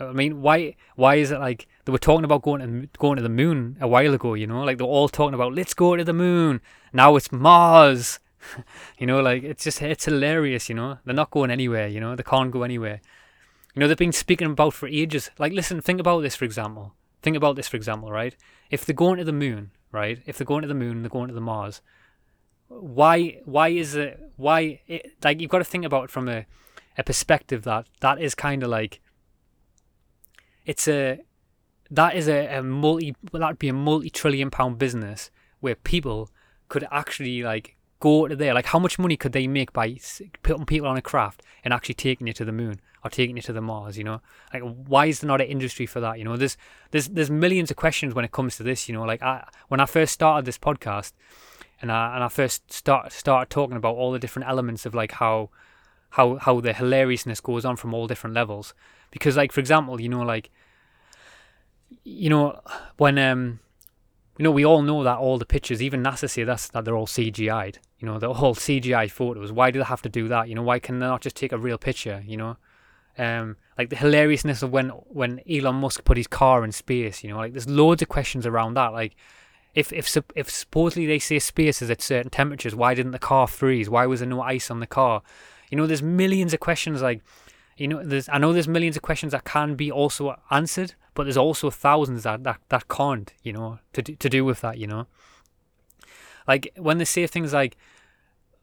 I 0.00 0.12
mean, 0.12 0.42
why 0.42 0.76
why 0.94 1.16
is 1.16 1.30
it 1.30 1.40
like 1.40 1.66
they 1.84 1.92
were 1.92 1.98
talking 1.98 2.24
about 2.24 2.42
going 2.42 2.60
to 2.60 2.88
going 2.98 3.16
to 3.16 3.22
the 3.22 3.28
moon 3.28 3.76
a 3.80 3.88
while 3.88 4.14
ago? 4.14 4.34
You 4.34 4.46
know, 4.46 4.62
like 4.62 4.78
they're 4.78 4.86
all 4.86 5.08
talking 5.08 5.34
about 5.34 5.54
let's 5.54 5.74
go 5.74 5.96
to 5.96 6.04
the 6.04 6.12
moon. 6.12 6.60
Now 6.92 7.16
it's 7.16 7.32
Mars. 7.32 8.20
you 8.98 9.06
know, 9.06 9.20
like 9.20 9.42
it's 9.42 9.64
just 9.64 9.82
it's 9.82 10.04
hilarious. 10.04 10.68
You 10.68 10.76
know, 10.76 10.98
they're 11.04 11.14
not 11.14 11.30
going 11.30 11.50
anywhere. 11.50 11.88
You 11.88 12.00
know, 12.00 12.14
they 12.14 12.22
can't 12.22 12.52
go 12.52 12.62
anywhere. 12.62 13.00
You 13.78 13.84
know, 13.84 13.86
they've 13.86 13.96
been 13.96 14.10
speaking 14.10 14.50
about 14.50 14.74
for 14.74 14.88
ages. 14.88 15.30
Like, 15.38 15.52
listen, 15.52 15.80
think 15.80 16.00
about 16.00 16.22
this, 16.22 16.34
for 16.34 16.44
example. 16.44 16.94
Think 17.22 17.36
about 17.36 17.54
this, 17.54 17.68
for 17.68 17.76
example, 17.76 18.10
right? 18.10 18.34
If 18.72 18.84
they're 18.84 18.92
going 18.92 19.18
to 19.18 19.24
the 19.24 19.32
moon, 19.32 19.70
right? 19.92 20.18
If 20.26 20.36
they're 20.36 20.44
going 20.44 20.62
to 20.62 20.66
the 20.66 20.74
moon, 20.74 21.02
they're 21.02 21.08
going 21.08 21.28
to 21.28 21.34
the 21.34 21.40
Mars. 21.40 21.80
Why? 22.66 23.38
Why 23.44 23.68
is 23.68 23.94
it? 23.94 24.32
Why? 24.34 24.80
It, 24.88 25.12
like, 25.22 25.40
you've 25.40 25.52
got 25.52 25.58
to 25.58 25.64
think 25.64 25.84
about 25.84 26.06
it 26.06 26.10
from 26.10 26.28
a, 26.28 26.44
a 26.96 27.04
perspective 27.04 27.62
that 27.62 27.86
that 28.00 28.20
is 28.20 28.34
kind 28.34 28.64
of 28.64 28.68
like. 28.68 29.00
It's 30.66 30.88
a, 30.88 31.20
that 31.88 32.16
is 32.16 32.26
a, 32.26 32.56
a 32.56 32.64
multi. 32.64 33.14
That'd 33.32 33.60
be 33.60 33.68
a 33.68 33.72
multi-trillion 33.72 34.50
pound 34.50 34.78
business 34.78 35.30
where 35.60 35.76
people 35.76 36.30
could 36.68 36.84
actually 36.90 37.44
like 37.44 37.76
go 38.00 38.26
to 38.26 38.34
there. 38.34 38.54
Like, 38.54 38.66
how 38.66 38.80
much 38.80 38.98
money 38.98 39.16
could 39.16 39.30
they 39.30 39.46
make 39.46 39.72
by 39.72 39.98
putting 40.42 40.66
people 40.66 40.88
on 40.88 40.96
a 40.96 41.00
craft 41.00 41.44
and 41.62 41.72
actually 41.72 41.94
taking 41.94 42.26
you 42.26 42.32
to 42.32 42.44
the 42.44 42.50
moon? 42.50 42.80
Or 43.04 43.10
taking 43.10 43.36
you 43.36 43.42
to 43.42 43.52
the 43.52 43.60
Mars, 43.60 43.96
you 43.96 44.04
know? 44.04 44.20
Like 44.52 44.62
why 44.62 45.06
is 45.06 45.20
there 45.20 45.28
not 45.28 45.40
an 45.40 45.46
industry 45.46 45.86
for 45.86 46.00
that? 46.00 46.18
You 46.18 46.24
know, 46.24 46.36
there's 46.36 46.56
there's 46.90 47.08
there's 47.08 47.30
millions 47.30 47.70
of 47.70 47.76
questions 47.76 48.14
when 48.14 48.24
it 48.24 48.32
comes 48.32 48.56
to 48.56 48.62
this, 48.62 48.88
you 48.88 48.94
know, 48.94 49.04
like 49.04 49.22
I 49.22 49.48
when 49.68 49.80
I 49.80 49.86
first 49.86 50.12
started 50.12 50.44
this 50.44 50.58
podcast 50.58 51.12
and 51.80 51.92
I 51.92 52.14
and 52.14 52.24
I 52.24 52.28
first 52.28 52.72
start 52.72 53.12
started 53.12 53.50
talking 53.50 53.76
about 53.76 53.94
all 53.96 54.12
the 54.12 54.18
different 54.18 54.48
elements 54.48 54.86
of 54.86 54.94
like 54.94 55.12
how 55.12 55.50
how 56.10 56.36
how 56.36 56.60
the 56.60 56.72
hilariousness 56.72 57.40
goes 57.40 57.64
on 57.64 57.76
from 57.76 57.94
all 57.94 58.06
different 58.06 58.34
levels. 58.34 58.74
Because 59.10 59.36
like 59.36 59.52
for 59.52 59.60
example, 59.60 60.00
you 60.00 60.08
know, 60.08 60.22
like 60.22 60.50
you 62.04 62.30
know, 62.30 62.60
when 62.96 63.18
um 63.18 63.60
you 64.38 64.44
know, 64.44 64.52
we 64.52 64.64
all 64.64 64.82
know 64.82 65.02
that 65.02 65.18
all 65.18 65.36
the 65.36 65.44
pictures, 65.44 65.82
even 65.82 66.02
NASA 66.02 66.30
say 66.30 66.44
that's 66.44 66.68
that 66.68 66.84
they're 66.84 66.96
all 66.96 67.08
CGI'd. 67.08 67.80
You 67.98 68.06
know, 68.06 68.18
the 68.20 68.34
whole 68.34 68.54
CGI 68.54 69.10
photos. 69.10 69.50
Why 69.50 69.72
do 69.72 69.80
they 69.80 69.84
have 69.84 70.02
to 70.02 70.08
do 70.08 70.28
that? 70.28 70.48
You 70.48 70.54
know, 70.54 70.62
why 70.62 70.78
can 70.78 71.00
they 71.00 71.06
not 71.06 71.22
just 71.22 71.34
take 71.34 71.50
a 71.50 71.58
real 71.58 71.76
picture? 71.76 72.22
You 72.24 72.36
know, 72.36 72.56
um, 73.18 73.56
like 73.76 73.90
the 73.90 73.96
hilariousness 73.96 74.62
of 74.62 74.72
when 74.72 74.88
when 74.88 75.40
Elon 75.50 75.76
Musk 75.76 76.04
put 76.04 76.16
his 76.16 76.26
car 76.26 76.64
in 76.64 76.72
space. 76.72 77.22
You 77.22 77.30
know, 77.30 77.36
like 77.36 77.52
there's 77.52 77.68
loads 77.68 78.00
of 78.02 78.08
questions 78.08 78.46
around 78.46 78.74
that. 78.74 78.92
Like, 78.92 79.16
if 79.74 79.92
if 79.92 80.16
if 80.34 80.48
supposedly 80.48 81.06
they 81.06 81.18
say 81.18 81.38
space 81.38 81.82
is 81.82 81.90
at 81.90 82.00
certain 82.00 82.30
temperatures, 82.30 82.74
why 82.74 82.94
didn't 82.94 83.12
the 83.12 83.18
car 83.18 83.46
freeze? 83.46 83.90
Why 83.90 84.06
was 84.06 84.20
there 84.20 84.28
no 84.28 84.40
ice 84.40 84.70
on 84.70 84.80
the 84.80 84.86
car? 84.86 85.22
You 85.70 85.76
know, 85.76 85.86
there's 85.86 86.02
millions 86.02 86.54
of 86.54 86.60
questions. 86.60 87.02
Like, 87.02 87.22
you 87.76 87.88
know, 87.88 88.02
there's 88.02 88.28
I 88.28 88.38
know 88.38 88.52
there's 88.52 88.68
millions 88.68 88.96
of 88.96 89.02
questions 89.02 89.32
that 89.32 89.44
can 89.44 89.74
be 89.74 89.90
also 89.90 90.40
answered, 90.50 90.94
but 91.14 91.24
there's 91.24 91.36
also 91.36 91.70
thousands 91.70 92.22
that 92.22 92.44
that, 92.44 92.60
that 92.68 92.88
can't. 92.88 93.32
You 93.42 93.52
know, 93.52 93.78
to 93.94 94.02
do, 94.02 94.14
to 94.16 94.28
do 94.28 94.44
with 94.44 94.60
that. 94.60 94.78
You 94.78 94.86
know, 94.86 95.06
like 96.46 96.72
when 96.76 96.98
they 96.98 97.04
say 97.04 97.26
things 97.26 97.52
like 97.52 97.76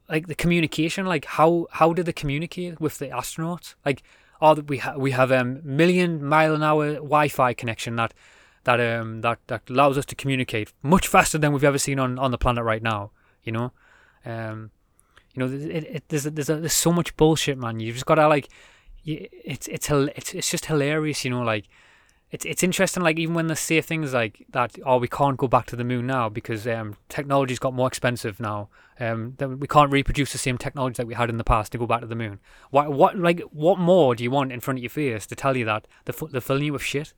like 0.08 0.26
the 0.28 0.34
communication 0.34 1.06
like 1.06 1.24
how 1.24 1.66
how 1.72 1.92
do 1.92 2.02
they 2.02 2.12
communicate 2.12 2.80
with 2.80 2.98
the 2.98 3.06
astronauts 3.06 3.74
like 3.84 4.02
oh, 4.40 4.54
we 4.54 4.78
ha- 4.78 4.96
we 4.96 5.10
have 5.12 5.30
a 5.30 5.40
um, 5.40 5.60
million 5.64 6.24
mile 6.24 6.54
an 6.54 6.62
hour 6.62 6.94
Wi-Fi 6.94 7.54
connection 7.54 7.96
that 7.96 8.14
that 8.64 8.80
um 8.80 9.20
that, 9.20 9.38
that 9.46 9.68
allows 9.70 9.96
us 9.98 10.06
to 10.06 10.14
communicate 10.14 10.72
much 10.82 11.08
faster 11.08 11.38
than 11.38 11.52
we've 11.52 11.64
ever 11.64 11.78
seen 11.78 11.98
on, 11.98 12.18
on 12.18 12.30
the 12.30 12.38
planet 12.38 12.64
right 12.64 12.82
now. 12.82 13.10
You 13.42 13.52
know, 13.52 13.72
um, 14.24 14.70
You 15.34 15.40
know, 15.40 15.52
it, 15.52 15.84
it, 15.84 16.04
there's 16.08 16.24
there's 16.24 16.48
a, 16.48 16.56
there's 16.56 16.72
so 16.72 16.92
much 16.92 17.14
bullshit, 17.16 17.58
man. 17.58 17.78
You 17.78 17.92
just 17.92 18.06
gotta 18.06 18.26
like, 18.26 18.48
it's 19.04 19.68
it's 19.68 19.90
it's 19.90 20.34
it's 20.34 20.50
just 20.50 20.66
hilarious. 20.66 21.24
You 21.24 21.30
know, 21.30 21.42
like 21.42 21.68
it's 22.30 22.44
it's 22.44 22.62
interesting. 22.62 23.02
Like 23.02 23.18
even 23.18 23.34
when 23.34 23.46
they 23.46 23.54
say 23.54 23.80
things 23.80 24.12
like 24.12 24.46
that, 24.50 24.76
oh, 24.84 24.98
we 24.98 25.08
can't 25.08 25.36
go 25.36 25.46
back 25.46 25.66
to 25.66 25.76
the 25.76 25.84
moon 25.84 26.06
now 26.06 26.28
because 26.28 26.66
um, 26.66 26.96
technology's 27.08 27.60
got 27.60 27.74
more 27.74 27.86
expensive 27.86 28.40
now. 28.40 28.68
Um, 28.98 29.34
that 29.36 29.48
we 29.48 29.66
can't 29.66 29.92
reproduce 29.92 30.32
the 30.32 30.38
same 30.38 30.56
technology 30.58 30.96
that 30.96 31.06
we 31.06 31.14
had 31.14 31.28
in 31.28 31.36
the 31.36 31.44
past 31.44 31.72
to 31.72 31.78
go 31.78 31.86
back 31.86 32.00
to 32.00 32.06
the 32.06 32.16
moon. 32.16 32.40
What 32.70 32.92
what 32.92 33.16
like 33.16 33.40
what 33.52 33.78
more 33.78 34.14
do 34.16 34.24
you 34.24 34.30
want 34.30 34.52
in 34.52 34.60
front 34.60 34.78
of 34.78 34.82
your 34.82 34.90
face 34.90 35.26
to 35.26 35.36
tell 35.36 35.56
you 35.56 35.64
that 35.66 35.86
they're, 36.04 36.28
they're 36.30 36.40
filling 36.40 36.64
you 36.64 36.72
with 36.72 36.82
shit? 36.82 37.12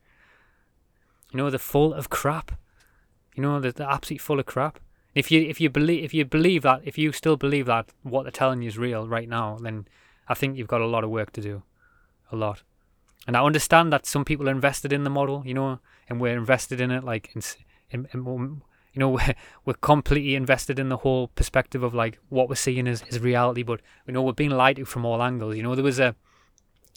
You 1.32 1.38
know, 1.38 1.48
they're 1.50 1.58
full 1.58 1.94
of 1.94 2.10
crap. 2.10 2.58
You 3.34 3.42
know, 3.42 3.60
they're, 3.60 3.72
they're 3.72 3.88
absolutely 3.88 4.18
full 4.18 4.40
of 4.40 4.46
crap. 4.46 4.78
If 5.14 5.30
you 5.30 5.40
if 5.40 5.58
you 5.60 5.70
believe 5.70 6.04
if 6.04 6.12
you 6.12 6.26
believe 6.26 6.62
that 6.62 6.82
if 6.84 6.98
you 6.98 7.12
still 7.12 7.36
believe 7.36 7.66
that 7.66 7.90
what 8.02 8.24
they're 8.24 8.30
telling 8.30 8.60
you 8.60 8.68
is 8.68 8.76
real 8.76 9.08
right 9.08 9.28
now, 9.28 9.56
then 9.58 9.88
I 10.28 10.34
think 10.34 10.58
you've 10.58 10.68
got 10.68 10.82
a 10.82 10.86
lot 10.86 11.02
of 11.02 11.10
work 11.10 11.32
to 11.32 11.40
do, 11.40 11.62
a 12.30 12.36
lot. 12.36 12.62
And 13.28 13.36
I 13.36 13.44
understand 13.44 13.92
that 13.92 14.06
some 14.06 14.24
people 14.24 14.48
are 14.48 14.52
invested 14.52 14.92
in 14.92 15.04
the 15.04 15.10
model, 15.10 15.42
you 15.46 15.54
know, 15.54 15.78
and 16.08 16.20
we're 16.20 16.36
invested 16.36 16.80
in 16.80 16.90
it, 16.90 17.04
like, 17.04 17.30
in, 17.36 17.42
in, 17.90 18.08
in 18.12 18.24
you 18.24 18.60
know, 19.00 19.08
we're, 19.10 19.34
we're 19.64 19.74
completely 19.74 20.34
invested 20.34 20.80
in 20.80 20.88
the 20.88 20.96
whole 20.96 21.28
perspective 21.28 21.82
of 21.84 21.94
like 21.94 22.18
what 22.30 22.48
we're 22.48 22.56
seeing 22.56 22.86
is, 22.86 23.04
is 23.08 23.20
reality, 23.20 23.62
but 23.62 23.80
we 24.06 24.12
know 24.12 24.22
we're 24.22 24.32
being 24.32 24.50
lied 24.50 24.76
to 24.76 24.84
from 24.84 25.04
all 25.04 25.22
angles. 25.22 25.54
You 25.54 25.62
know, 25.62 25.76
there 25.76 25.84
was 25.84 26.00
a, 26.00 26.16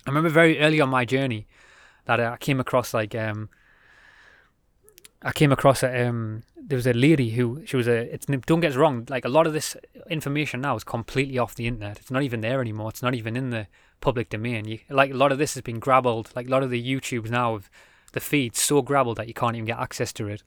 I 0.08 0.10
remember 0.10 0.30
very 0.30 0.58
early 0.60 0.82
on 0.82 0.90
my 0.90 1.06
journey 1.06 1.48
that 2.06 2.20
I 2.20 2.38
came 2.38 2.60
across 2.60 2.94
like 2.94 3.14
um 3.16 3.50
I 5.22 5.32
came 5.32 5.52
across 5.52 5.84
a 5.84 6.08
um 6.08 6.44
there 6.56 6.76
was 6.76 6.88
a 6.88 6.94
lady 6.94 7.32
who 7.32 7.62
she 7.66 7.78
was 7.78 7.88
a 7.88 8.14
it's 8.14 8.26
don't 8.26 8.60
get 8.60 8.72
us 8.72 8.78
wrong 8.78 9.06
like 9.10 9.26
a 9.26 9.30
lot 9.30 9.48
of 9.48 9.54
this 9.54 9.76
information 10.10 10.62
now 10.62 10.76
is 10.76 10.84
completely 10.84 11.38
off 11.38 11.56
the 11.56 11.68
internet 11.68 12.00
it's 12.00 12.12
not 12.12 12.24
even 12.24 12.42
there 12.42 12.62
anymore 12.62 12.90
it's 12.90 13.04
not 13.04 13.14
even 13.14 13.36
in 13.36 13.50
the 13.52 13.68
public 14.02 14.30
domain. 14.30 14.66
You 14.66 14.80
like 14.90 15.12
a 15.12 15.18
lot 15.18 15.32
of 15.32 15.38
this 15.38 15.54
has 15.54 15.64
been 15.64 15.80
grabbled 15.80 16.32
like 16.36 16.48
a 16.48 16.52
lot 16.52 16.64
of 16.64 16.70
the 16.70 16.84
YouTubes 16.84 17.30
now 17.30 17.56
of 17.56 17.70
the 18.14 18.20
feeds 18.20 18.62
so 18.62 18.82
grabbled 18.82 19.18
that 19.18 19.28
you 19.28 19.34
can't 19.34 19.56
even 19.56 19.66
get 19.66 19.80
access 19.80 20.12
to 20.14 20.28
it. 20.28 20.44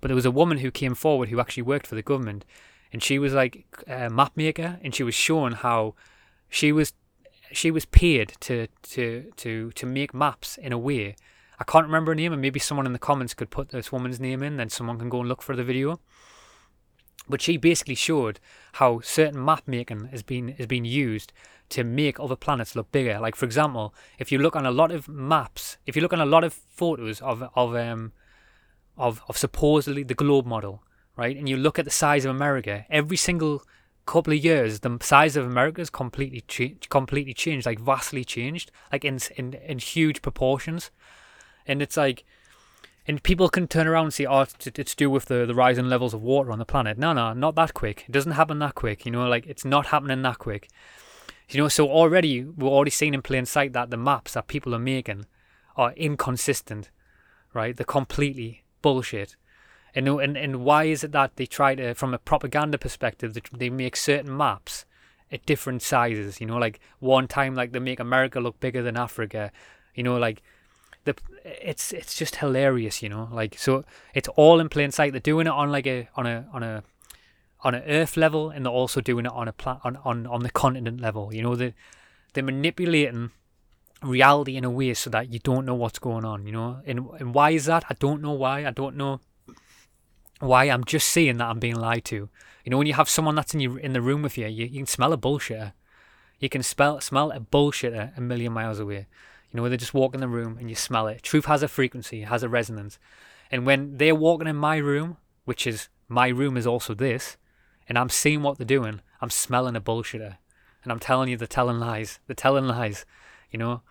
But 0.00 0.08
there 0.08 0.14
was 0.14 0.26
a 0.26 0.30
woman 0.30 0.58
who 0.58 0.70
came 0.70 0.94
forward 0.94 1.28
who 1.30 1.40
actually 1.40 1.64
worked 1.64 1.86
for 1.86 1.94
the 1.94 2.02
government 2.02 2.44
and 2.92 3.02
she 3.02 3.18
was 3.18 3.32
like 3.32 3.66
a 3.88 4.08
map 4.08 4.32
maker 4.36 4.78
and 4.82 4.94
she 4.94 5.02
was 5.02 5.14
shown 5.14 5.52
how 5.52 5.94
she 6.48 6.70
was 6.70 6.92
she 7.50 7.70
was 7.70 7.84
paid 7.84 8.34
to 8.40 8.68
to 8.82 9.32
to 9.36 9.72
to 9.72 9.86
make 9.86 10.14
maps 10.14 10.56
in 10.58 10.72
a 10.72 10.78
way. 10.78 11.16
I 11.58 11.64
can't 11.64 11.86
remember 11.86 12.10
her 12.10 12.16
name, 12.16 12.32
and 12.32 12.42
maybe 12.42 12.58
someone 12.58 12.86
in 12.86 12.92
the 12.92 12.98
comments 12.98 13.34
could 13.34 13.50
put 13.50 13.68
this 13.68 13.92
woman's 13.92 14.18
name 14.18 14.42
in, 14.42 14.56
then 14.56 14.70
someone 14.70 14.98
can 14.98 15.08
go 15.08 15.20
and 15.20 15.28
look 15.28 15.40
for 15.40 15.54
the 15.54 15.62
video. 15.62 16.00
But 17.28 17.40
she 17.40 17.56
basically 17.56 17.94
showed 17.94 18.40
how 18.74 19.00
certain 19.00 19.42
map 19.42 19.62
making 19.66 20.06
has 20.06 20.22
been 20.22 20.48
has 20.48 20.66
been 20.66 20.84
used 20.84 21.32
to 21.70 21.84
make 21.84 22.20
other 22.20 22.36
planets 22.36 22.76
look 22.76 22.90
bigger. 22.92 23.18
Like 23.18 23.36
for 23.36 23.44
example, 23.44 23.94
if 24.18 24.30
you 24.30 24.38
look 24.38 24.56
on 24.56 24.66
a 24.66 24.70
lot 24.70 24.90
of 24.90 25.08
maps, 25.08 25.78
if 25.86 25.96
you 25.96 26.02
look 26.02 26.12
on 26.12 26.20
a 26.20 26.26
lot 26.26 26.44
of 26.44 26.52
photos 26.52 27.20
of 27.20 27.42
of 27.54 27.74
um 27.74 28.12
of 28.96 29.22
of 29.28 29.36
supposedly 29.36 30.02
the 30.02 30.14
globe 30.14 30.46
model, 30.46 30.82
right, 31.16 31.36
and 31.36 31.48
you 31.48 31.56
look 31.56 31.78
at 31.78 31.84
the 31.84 31.90
size 31.90 32.24
of 32.24 32.30
America, 32.30 32.86
every 32.90 33.16
single 33.16 33.62
couple 34.06 34.34
of 34.34 34.44
years, 34.44 34.80
the 34.80 34.98
size 35.00 35.34
of 35.34 35.46
America 35.46 35.80
has 35.80 35.88
completely 35.88 36.42
cha- 36.42 36.76
completely 36.90 37.32
changed, 37.34 37.66
like 37.66 37.80
vastly 37.80 38.24
changed, 38.24 38.70
like 38.92 39.04
in 39.04 39.18
in 39.36 39.54
in 39.54 39.78
huge 39.78 40.22
proportions 40.22 40.90
and 41.66 41.82
it's 41.82 41.96
like 41.96 42.24
and 43.06 43.22
people 43.22 43.50
can 43.50 43.68
turn 43.68 43.86
around 43.86 44.04
and 44.04 44.14
say, 44.14 44.24
"Oh, 44.24 44.40
it's, 44.40 44.66
it's 44.66 44.94
do 44.94 45.10
with 45.10 45.26
the 45.26 45.44
the 45.44 45.54
rising 45.54 45.88
levels 45.88 46.14
of 46.14 46.22
water 46.22 46.50
on 46.50 46.58
the 46.58 46.64
planet." 46.64 46.96
No, 46.96 47.12
no, 47.12 47.34
not 47.34 47.54
that 47.56 47.74
quick. 47.74 48.04
It 48.08 48.12
doesn't 48.12 48.32
happen 48.32 48.58
that 48.60 48.74
quick. 48.74 49.04
You 49.04 49.12
know, 49.12 49.28
like 49.28 49.46
it's 49.46 49.64
not 49.64 49.86
happening 49.86 50.22
that 50.22 50.38
quick. 50.38 50.70
You 51.48 51.60
know, 51.60 51.68
so 51.68 51.88
already 51.88 52.42
we're 52.44 52.68
already 52.68 52.90
seeing 52.90 53.14
in 53.14 53.22
plain 53.22 53.46
sight 53.46 53.72
that 53.74 53.90
the 53.90 53.96
maps 53.96 54.32
that 54.34 54.46
people 54.46 54.74
are 54.74 54.78
making 54.78 55.26
are 55.76 55.92
inconsistent, 55.92 56.90
right? 57.52 57.76
They're 57.76 57.84
completely 57.84 58.64
bullshit. 58.82 59.36
And 59.94 60.08
and 60.08 60.36
and 60.36 60.64
why 60.64 60.84
is 60.84 61.04
it 61.04 61.12
that 61.12 61.36
they 61.36 61.46
try 61.46 61.74
to, 61.74 61.94
from 61.94 62.14
a 62.14 62.18
propaganda 62.18 62.78
perspective, 62.78 63.38
they 63.52 63.70
make 63.70 63.96
certain 63.96 64.36
maps 64.36 64.86
at 65.30 65.46
different 65.46 65.82
sizes? 65.82 66.40
You 66.40 66.46
know, 66.46 66.56
like 66.56 66.80
one 66.98 67.28
time, 67.28 67.54
like 67.54 67.72
they 67.72 67.78
make 67.78 68.00
America 68.00 68.40
look 68.40 68.58
bigger 68.58 68.82
than 68.82 68.96
Africa. 68.96 69.52
You 69.94 70.02
know, 70.02 70.16
like 70.16 70.42
the 71.04 71.14
it's 71.44 71.92
it's 71.92 72.16
just 72.16 72.36
hilarious, 72.36 73.02
you 73.02 73.08
know. 73.08 73.28
Like 73.30 73.56
so, 73.56 73.84
it's 74.14 74.28
all 74.30 74.58
in 74.58 74.68
plain 74.68 74.90
sight. 74.90 75.12
They're 75.12 75.20
doing 75.20 75.46
it 75.46 75.52
on 75.52 75.70
like 75.70 75.86
a 75.86 76.08
on 76.16 76.26
a 76.26 76.46
on 76.52 76.64
a 76.64 76.82
on 77.64 77.74
an 77.74 77.82
Earth 77.86 78.16
level, 78.16 78.50
and 78.50 78.64
they're 78.64 78.72
also 78.72 79.00
doing 79.00 79.26
it 79.26 79.32
on 79.32 79.48
a 79.48 79.52
pla- 79.52 79.80
on 79.82 79.96
on 80.04 80.26
on 80.26 80.42
the 80.42 80.50
continent 80.50 81.00
level. 81.00 81.34
You 81.34 81.42
know, 81.42 81.56
they 81.56 81.74
they're 82.32 82.44
manipulating 82.44 83.30
reality 84.02 84.56
in 84.56 84.64
a 84.64 84.70
way 84.70 84.92
so 84.94 85.08
that 85.10 85.32
you 85.32 85.38
don't 85.38 85.64
know 85.64 85.74
what's 85.74 85.98
going 85.98 86.24
on. 86.24 86.46
You 86.46 86.52
know, 86.52 86.80
and 86.86 87.08
and 87.18 87.34
why 87.34 87.50
is 87.50 87.64
that? 87.64 87.84
I 87.88 87.94
don't 87.94 88.22
know 88.22 88.32
why. 88.32 88.66
I 88.66 88.70
don't 88.70 88.96
know 88.96 89.20
why. 90.40 90.64
I'm 90.64 90.84
just 90.84 91.08
seeing 91.08 91.38
that 91.38 91.48
I'm 91.48 91.58
being 91.58 91.76
lied 91.76 92.04
to. 92.06 92.28
You 92.64 92.70
know, 92.70 92.78
when 92.78 92.86
you 92.86 92.94
have 92.94 93.08
someone 93.08 93.34
that's 93.34 93.54
in 93.54 93.60
you 93.60 93.76
in 93.76 93.94
the 93.94 94.02
room 94.02 94.22
with 94.22 94.38
you, 94.38 94.46
you, 94.46 94.66
you 94.66 94.78
can 94.78 94.86
smell 94.86 95.12
a 95.12 95.18
bullshitter. 95.18 95.72
You 96.38 96.48
can 96.48 96.62
spell 96.62 97.00
smell 97.00 97.32
a 97.32 97.40
bullshitter 97.40 98.16
a 98.16 98.20
million 98.20 98.52
miles 98.52 98.78
away. 98.78 99.06
You 99.50 99.60
know, 99.60 99.68
they 99.68 99.76
just 99.76 99.94
walk 99.94 100.14
in 100.14 100.20
the 100.20 100.28
room 100.28 100.58
and 100.58 100.68
you 100.68 100.74
smell 100.74 101.06
it. 101.06 101.22
Truth 101.22 101.44
has 101.44 101.62
a 101.62 101.68
frequency, 101.68 102.22
has 102.22 102.42
a 102.42 102.48
resonance. 102.48 102.98
And 103.50 103.64
when 103.64 103.98
they're 103.98 104.14
walking 104.14 104.48
in 104.48 104.56
my 104.56 104.78
room, 104.78 105.16
which 105.44 105.64
is 105.66 105.88
my 106.08 106.28
room 106.28 106.56
is 106.56 106.66
also 106.66 106.92
this, 106.92 107.36
and 107.88 107.98
I'm 107.98 108.08
seeing 108.08 108.42
what 108.42 108.58
they're 108.58 108.66
doing, 108.66 109.00
I'm 109.20 109.30
smelling 109.30 109.76
a 109.76 109.80
bullshitter. 109.80 110.36
And 110.82 110.92
I'm 110.92 111.00
telling 111.00 111.28
you, 111.28 111.36
they're 111.36 111.46
telling 111.46 111.78
lies. 111.78 112.20
They're 112.26 112.34
telling 112.34 112.66
lies. 112.66 113.06
You 113.50 113.58
know, 113.58 113.82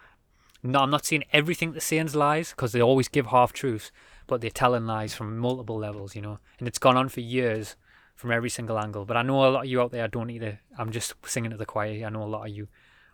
no, 0.61 0.79
I'm 0.79 0.91
not 0.91 1.05
seeing 1.05 1.23
everything 1.33 1.71
they're 1.71 1.81
saying 1.81 2.05
is 2.05 2.15
lies 2.15 2.51
because 2.51 2.71
they 2.71 2.81
always 2.81 3.07
give 3.07 3.27
half 3.27 3.51
truths, 3.51 3.91
but 4.27 4.41
they're 4.41 4.49
telling 4.49 4.85
lies 4.85 5.13
from 5.13 5.37
multiple 5.37 5.77
levels, 5.77 6.15
you 6.15 6.21
know. 6.21 6.39
And 6.59 6.67
it's 6.67 6.79
gone 6.79 6.97
on 6.97 7.09
for 7.09 7.21
years 7.21 7.75
from 8.15 8.31
every 8.31 8.49
single 8.49 8.79
angle. 8.79 9.05
But 9.05 9.17
I 9.17 9.23
know 9.23 9.45
a 9.45 9.49
lot 9.49 9.65
of 9.65 9.69
you 9.69 9.81
out 9.81 9.91
there 9.91 10.07
don't 10.07 10.27
to. 10.27 10.57
I'm 10.77 10.91
just 10.91 11.13
singing 11.25 11.51
to 11.51 11.57
the 11.57 11.65
choir. 11.65 12.05
I 12.05 12.09
know 12.09 12.23
a 12.23 12.25
lot 12.25 12.47
of 12.47 12.55
you 12.55 12.67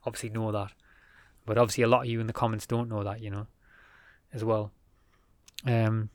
obviously 0.06 0.30
know 0.30 0.52
that. 0.52 0.72
But 1.46 1.58
obviously, 1.58 1.84
a 1.84 1.88
lot 1.88 2.02
of 2.02 2.08
you 2.08 2.20
in 2.20 2.28
the 2.28 2.34
comments 2.34 2.68
don't 2.68 2.90
know 2.90 3.04
that, 3.04 3.22
you 3.22 3.32
know, 3.32 3.48
as 4.34 4.44
well. 4.44 4.72
Um, 5.66 6.10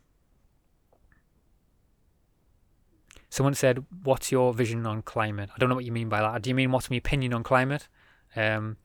someone 3.34 3.54
said, 3.54 3.84
"What's 4.04 4.30
your 4.30 4.54
vision 4.54 4.86
on 4.86 5.02
climate?" 5.02 5.50
I 5.52 5.58
don't 5.58 5.68
know 5.68 5.74
what 5.74 5.84
you 5.84 5.90
mean 5.90 6.08
by 6.08 6.20
that. 6.20 6.40
Do 6.42 6.50
you 6.50 6.54
mean 6.54 6.70
what's 6.70 6.88
my 6.88 6.96
opinion 6.96 7.34
on 7.34 7.42
climate? 7.42 7.88
Um, 8.36 8.76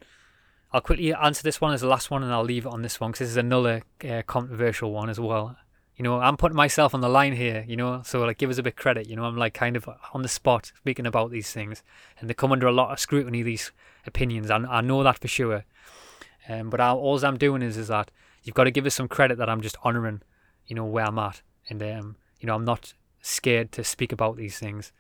I'll 0.74 0.82
quickly 0.82 1.14
answer 1.14 1.44
this 1.44 1.62
one 1.62 1.72
as 1.72 1.82
the 1.82 1.88
last 1.88 2.10
one, 2.10 2.24
and 2.24 2.34
I'll 2.34 2.44
leave 2.44 2.66
it 2.66 2.74
on 2.74 2.82
this 2.82 3.00
one 3.00 3.12
because 3.12 3.20
this 3.20 3.30
is 3.30 3.38
another 3.38 3.84
uh, 4.04 4.24
controversial 4.26 4.92
one 4.92 5.08
as 5.08 5.20
well. 5.20 5.56
You 5.96 6.04
know, 6.04 6.20
I'm 6.20 6.36
putting 6.36 6.56
myself 6.56 6.96
on 6.96 7.02
the 7.02 7.10
line 7.10 7.34
here. 7.34 7.64
You 7.68 7.76
know, 7.76 8.02
so 8.04 8.22
like 8.26 8.40
give 8.40 8.50
us 8.50 8.58
a 8.58 8.64
bit 8.64 8.76
credit. 8.76 9.08
You 9.08 9.16
know, 9.16 9.26
I'm 9.26 9.38
like 9.38 9.54
kind 9.54 9.76
of 9.76 9.88
on 10.16 10.24
the 10.24 10.28
spot 10.28 10.72
speaking 10.76 11.06
about 11.06 11.30
these 11.30 11.52
things, 11.52 11.84
and 12.20 12.28
they 12.28 12.34
come 12.34 12.52
under 12.52 12.66
a 12.66 12.72
lot 12.72 12.92
of 12.92 13.00
scrutiny. 13.00 13.44
These 13.44 13.72
opinions, 14.08 14.50
I, 14.50 14.58
I 14.58 14.82
know 14.82 15.04
that 15.04 15.20
for 15.20 15.28
sure. 15.28 15.64
Um, 16.48 16.72
but 16.72 16.80
all 16.80 17.24
I'm 17.24 17.38
doing 17.38 17.62
is 17.62 17.78
is 17.78 17.90
that 17.90 18.10
you've 18.42 18.56
got 18.56 18.64
to 18.64 18.72
give 18.72 18.88
us 18.88 18.96
some 18.96 19.08
credit 19.08 19.38
that 19.38 19.50
I'm 19.50 19.62
just 19.62 19.78
honouring, 19.86 20.24
you 20.66 20.76
know, 20.76 20.86
where 20.86 21.06
I'm 21.06 21.20
at, 21.20 21.44
and 21.70 21.84
um, 21.84 22.16
you 22.40 22.48
know, 22.48 22.56
I'm 22.56 22.66
not 22.66 22.96
scared 23.30 23.72
to 23.74 23.84
speak 23.84 24.12
about 24.12 24.38
these 24.38 24.60
things. 24.60 24.92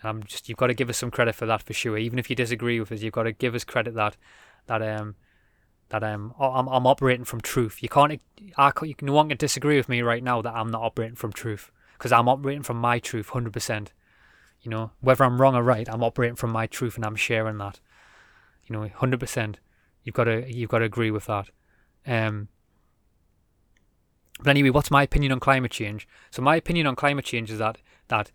And 0.00 0.08
I'm 0.08 0.22
just 0.22 0.48
you've 0.48 0.58
got 0.58 0.68
to 0.68 0.74
give 0.74 0.90
us 0.90 0.98
some 0.98 1.10
credit 1.10 1.34
for 1.34 1.46
that 1.46 1.62
for 1.62 1.72
sure. 1.72 1.98
Even 1.98 2.18
if 2.18 2.30
you 2.30 2.36
disagree 2.36 2.78
with 2.80 2.92
us, 2.92 3.02
you've 3.02 3.12
got 3.12 3.24
to 3.24 3.32
give 3.32 3.54
us 3.54 3.64
credit 3.64 3.94
that 3.94 4.16
that 4.66 4.82
um 4.82 5.16
that 5.90 6.02
um 6.02 6.34
I'm 6.38 6.68
I'm 6.68 6.86
operating 6.86 7.24
from 7.24 7.40
truth. 7.40 7.82
You 7.82 7.88
can't 7.88 8.20
I 8.56 8.72
you 8.82 8.94
no 9.02 9.12
one 9.12 9.28
can 9.28 9.38
disagree 9.38 9.76
with 9.76 9.88
me 9.88 10.02
right 10.02 10.22
now 10.22 10.42
that 10.42 10.54
I'm 10.54 10.70
not 10.70 10.82
operating 10.82 11.16
from 11.16 11.32
truth 11.32 11.70
because 11.94 12.12
I'm 12.12 12.28
operating 12.28 12.62
from 12.62 12.78
my 12.78 12.98
truth, 12.98 13.30
hundred 13.30 13.52
percent. 13.52 13.92
You 14.62 14.70
know, 14.70 14.92
whether 15.00 15.24
I'm 15.24 15.40
wrong 15.40 15.54
or 15.54 15.62
right, 15.62 15.88
I'm 15.90 16.02
operating 16.02 16.36
from 16.36 16.50
my 16.50 16.66
truth 16.66 16.96
and 16.96 17.04
I'm 17.04 17.16
sharing 17.16 17.58
that. 17.58 17.80
You 18.66 18.74
know, 18.74 18.88
hundred 18.88 19.20
percent. 19.20 19.58
You've 20.04 20.14
got 20.14 20.24
to 20.24 20.50
you've 20.50 20.70
got 20.70 20.78
to 20.78 20.84
agree 20.84 21.10
with 21.10 21.26
that. 21.26 21.50
Um, 22.06 22.48
but 24.40 24.50
anyway, 24.50 24.70
what's 24.70 24.90
my 24.90 25.02
opinion 25.02 25.32
on 25.32 25.40
climate 25.40 25.70
change? 25.70 26.08
So 26.30 26.42
my 26.42 26.56
opinion 26.56 26.86
on 26.86 26.96
climate 26.96 27.24
change 27.24 27.50
is 27.50 27.58
that 27.58 27.78
that 28.08 28.30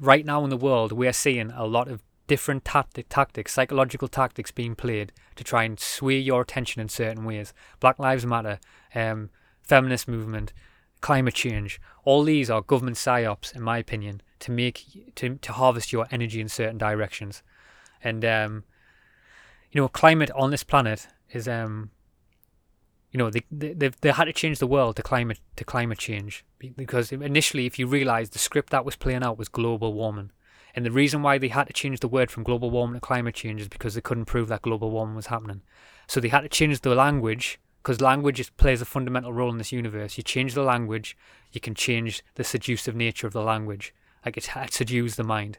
right 0.00 0.26
now 0.26 0.42
in 0.44 0.50
the 0.50 0.56
world 0.56 0.92
we're 0.92 1.12
seeing 1.12 1.50
a 1.50 1.66
lot 1.66 1.88
of 1.88 2.02
different 2.26 2.64
tactic, 2.64 3.08
tactics, 3.08 3.52
psychological 3.52 4.08
tactics 4.08 4.50
being 4.50 4.74
played 4.74 5.12
to 5.36 5.44
try 5.44 5.64
and 5.64 5.78
sway 5.78 6.18
your 6.18 6.40
attention 6.40 6.80
in 6.80 6.88
certain 6.88 7.24
ways. 7.24 7.52
Black 7.80 7.98
Lives 7.98 8.24
Matter, 8.24 8.58
um, 8.94 9.30
feminist 9.62 10.08
movement, 10.08 10.52
climate 11.00 11.34
change. 11.34 11.80
All 12.04 12.22
these 12.24 12.50
are 12.50 12.62
government 12.62 12.96
psyops, 12.96 13.54
in 13.54 13.62
my 13.62 13.78
opinion, 13.78 14.22
to 14.40 14.50
make 14.50 15.14
to 15.16 15.36
to 15.36 15.52
harvest 15.52 15.92
your 15.92 16.06
energy 16.10 16.40
in 16.40 16.48
certain 16.48 16.78
directions. 16.78 17.42
And 18.02 18.24
um, 18.24 18.64
you 19.70 19.80
know, 19.80 19.88
climate 19.88 20.30
on 20.34 20.50
this 20.50 20.64
planet 20.64 21.08
is 21.30 21.46
um 21.46 21.90
you 23.14 23.18
know 23.18 23.30
they 23.30 23.42
they 23.50 23.90
they 24.00 24.10
had 24.10 24.24
to 24.24 24.32
change 24.32 24.58
the 24.58 24.66
world 24.66 24.96
to 24.96 25.02
climate 25.02 25.40
to 25.56 25.64
climate 25.64 25.98
change 25.98 26.44
because 26.76 27.12
initially 27.12 27.64
if 27.64 27.78
you 27.78 27.86
realize 27.86 28.30
the 28.30 28.38
script 28.38 28.70
that 28.70 28.84
was 28.84 28.96
playing 28.96 29.22
out 29.22 29.38
was 29.38 29.48
global 29.48 29.94
warming 29.94 30.30
And 30.74 30.84
the 30.84 30.90
reason 30.90 31.22
why 31.22 31.38
they 31.38 31.48
had 31.48 31.68
to 31.68 31.72
change 31.72 32.00
the 32.00 32.08
word 32.08 32.30
from 32.30 32.42
global 32.42 32.70
warming 32.70 33.00
to 33.00 33.00
climate 33.00 33.36
change 33.36 33.60
is 33.60 33.68
because 33.68 33.94
they 33.94 34.00
couldn't 34.00 34.24
prove 34.24 34.48
that 34.48 34.62
global 34.62 34.90
warming 34.90 35.14
was 35.14 35.26
happening. 35.26 35.62
So 36.08 36.20
they 36.20 36.28
had 36.28 36.40
to 36.40 36.48
change 36.48 36.80
the 36.80 36.94
language 36.94 37.60
because 37.80 38.00
language 38.00 38.40
is, 38.40 38.50
plays 38.50 38.82
a 38.82 38.84
fundamental 38.84 39.32
role 39.32 39.50
in 39.50 39.58
this 39.58 39.70
universe. 39.72 40.16
You 40.18 40.24
change 40.24 40.54
the 40.54 40.62
language, 40.62 41.16
you 41.52 41.60
can 41.60 41.74
change 41.74 42.24
the 42.34 42.42
seductive 42.42 42.96
nature 42.96 43.28
of 43.28 43.32
the 43.32 43.42
language. 43.42 43.94
Like 44.24 44.36
it, 44.36 44.48
it 44.56 44.72
seduces 44.72 45.16
the 45.16 45.22
mind. 45.22 45.58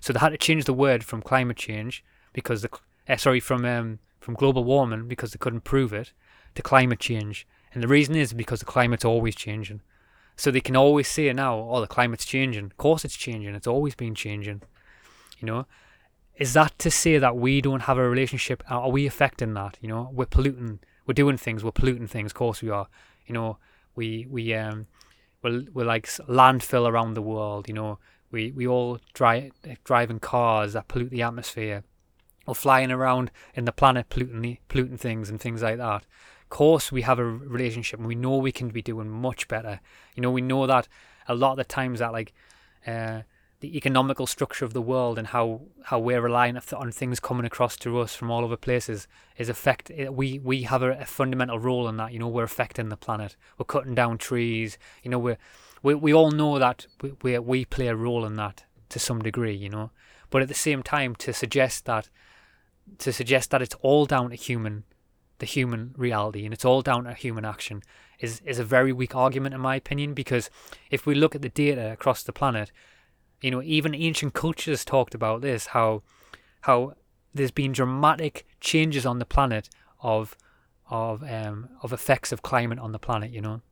So 0.00 0.12
they 0.12 0.20
had 0.20 0.28
to 0.30 0.38
change 0.38 0.64
the 0.64 0.74
word 0.74 1.02
from 1.02 1.22
climate 1.22 1.56
change 1.56 2.04
because 2.32 2.62
the 2.62 2.70
uh, 3.08 3.16
sorry 3.16 3.40
from 3.40 3.64
um, 3.64 3.98
from 4.20 4.34
global 4.34 4.62
warming 4.62 5.08
because 5.08 5.32
they 5.32 5.38
couldn't 5.38 5.64
prove 5.64 5.92
it 5.92 6.12
to 6.54 6.62
climate 6.62 7.00
change. 7.00 7.46
And 7.74 7.82
the 7.82 7.88
reason 7.88 8.14
is 8.14 8.32
because 8.32 8.60
the 8.60 8.66
climate's 8.66 9.04
always 9.04 9.34
changing. 9.34 9.80
So 10.36 10.50
they 10.50 10.60
can 10.60 10.76
always 10.76 11.08
say 11.08 11.32
now, 11.32 11.58
oh, 11.70 11.80
the 11.80 11.86
climate's 11.86 12.24
changing. 12.24 12.66
Of 12.66 12.76
course 12.76 13.04
it's 13.04 13.16
changing. 13.16 13.54
It's 13.54 13.66
always 13.66 13.94
been 13.94 14.14
changing. 14.14 14.62
You 15.38 15.46
know, 15.46 15.66
is 16.36 16.52
that 16.54 16.78
to 16.80 16.90
say 16.90 17.18
that 17.18 17.36
we 17.36 17.60
don't 17.60 17.82
have 17.82 17.98
a 17.98 18.08
relationship? 18.08 18.62
Are 18.68 18.90
we 18.90 19.06
affecting 19.06 19.54
that? 19.54 19.78
You 19.80 19.88
know, 19.88 20.10
we're 20.12 20.26
polluting. 20.26 20.80
We're 21.06 21.14
doing 21.14 21.36
things. 21.36 21.64
We're 21.64 21.72
polluting 21.72 22.06
things. 22.06 22.32
Of 22.32 22.36
course 22.36 22.62
we 22.62 22.70
are. 22.70 22.88
You 23.26 23.34
know, 23.34 23.58
we 23.94 24.26
we 24.30 24.54
um 24.54 24.86
we're, 25.42 25.64
we're 25.72 25.84
like 25.84 26.06
landfill 26.06 26.88
around 26.88 27.14
the 27.14 27.22
world. 27.22 27.68
You 27.68 27.74
know, 27.74 27.98
we 28.30 28.52
we 28.52 28.66
all 28.66 28.98
drive 29.14 29.52
driving 29.84 30.20
cars 30.20 30.72
that 30.72 30.88
pollute 30.88 31.10
the 31.10 31.22
atmosphere. 31.22 31.84
We're 32.46 32.54
flying 32.54 32.90
around 32.90 33.30
in 33.54 33.64
the 33.64 33.72
planet 33.72 34.08
polluting 34.08 34.58
polluting 34.68 34.98
things 34.98 35.28
and 35.28 35.40
things 35.40 35.62
like 35.62 35.78
that 35.78 36.04
course 36.52 36.92
we 36.92 37.00
have 37.00 37.18
a 37.18 37.24
relationship 37.24 37.98
and 37.98 38.06
we 38.06 38.14
know 38.14 38.36
we 38.36 38.52
can 38.52 38.68
be 38.68 38.82
doing 38.82 39.08
much 39.08 39.48
better. 39.48 39.80
You 40.14 40.20
know, 40.20 40.30
we 40.30 40.42
know 40.42 40.66
that 40.66 40.86
a 41.26 41.34
lot 41.34 41.52
of 41.52 41.56
the 41.56 41.64
times 41.64 42.00
that 42.00 42.12
like 42.12 42.34
uh, 42.86 43.22
the 43.60 43.74
economical 43.74 44.26
structure 44.26 44.66
of 44.66 44.74
the 44.74 44.82
world 44.82 45.18
and 45.18 45.28
how, 45.28 45.62
how 45.84 45.98
we're 45.98 46.20
relying 46.20 46.58
on 46.74 46.92
things 46.92 47.20
coming 47.20 47.46
across 47.46 47.74
to 47.76 47.98
us 48.00 48.14
from 48.14 48.30
all 48.30 48.44
over 48.44 48.58
places 48.58 49.08
is 49.38 49.48
affect 49.48 49.90
eh, 49.94 50.08
we 50.08 50.40
we 50.40 50.64
have 50.64 50.82
a, 50.82 50.90
a 50.90 51.06
fundamental 51.06 51.58
role 51.58 51.88
in 51.88 51.96
that. 51.96 52.12
You 52.12 52.18
know, 52.18 52.28
we're 52.28 52.44
affecting 52.44 52.90
the 52.90 52.98
planet. 52.98 53.34
We're 53.56 53.64
cutting 53.64 53.94
down 53.94 54.18
trees. 54.18 54.76
You 55.02 55.10
know, 55.10 55.18
we're 55.18 55.38
we 55.82 55.94
we 55.94 56.12
all 56.12 56.32
know 56.32 56.58
that 56.58 56.86
we 57.00 57.14
we, 57.22 57.38
we 57.38 57.64
play 57.64 57.88
a 57.88 57.96
role 57.96 58.26
in 58.26 58.36
that 58.36 58.64
to 58.90 58.98
some 58.98 59.22
degree. 59.22 59.56
You 59.56 59.70
know, 59.70 59.90
but 60.28 60.42
at 60.42 60.48
the 60.48 60.64
same 60.68 60.82
time, 60.82 61.14
to 61.16 61.32
suggest 61.32 61.86
that 61.86 62.10
to 62.98 63.10
suggest 63.10 63.50
that 63.52 63.62
it's 63.62 63.76
all 63.80 64.04
down 64.04 64.28
to 64.28 64.36
human 64.36 64.84
the 65.42 65.46
human 65.46 65.92
reality 65.96 66.44
and 66.44 66.54
it's 66.54 66.64
all 66.64 66.82
down 66.82 67.02
to 67.02 67.12
human 67.12 67.44
action 67.44 67.82
is, 68.20 68.40
is 68.46 68.60
a 68.60 68.64
very 68.64 68.92
weak 68.92 69.16
argument 69.16 69.52
in 69.52 69.60
my 69.60 69.74
opinion 69.74 70.14
because 70.14 70.48
if 70.88 71.04
we 71.04 71.16
look 71.16 71.34
at 71.34 71.42
the 71.42 71.48
data 71.48 71.90
across 71.90 72.22
the 72.22 72.32
planet, 72.32 72.70
you 73.40 73.50
know, 73.50 73.60
even 73.60 73.92
ancient 73.92 74.34
cultures 74.34 74.84
talked 74.84 75.16
about 75.16 75.40
this, 75.40 75.66
how 75.66 76.04
how 76.60 76.94
there's 77.34 77.50
been 77.50 77.72
dramatic 77.72 78.46
changes 78.60 79.04
on 79.04 79.18
the 79.18 79.24
planet 79.24 79.68
of 80.00 80.36
of 80.88 81.24
um 81.24 81.68
of 81.82 81.92
effects 81.92 82.30
of 82.30 82.42
climate 82.42 82.78
on 82.78 82.92
the 82.92 83.00
planet, 83.00 83.32
you 83.32 83.40
know. 83.40 83.62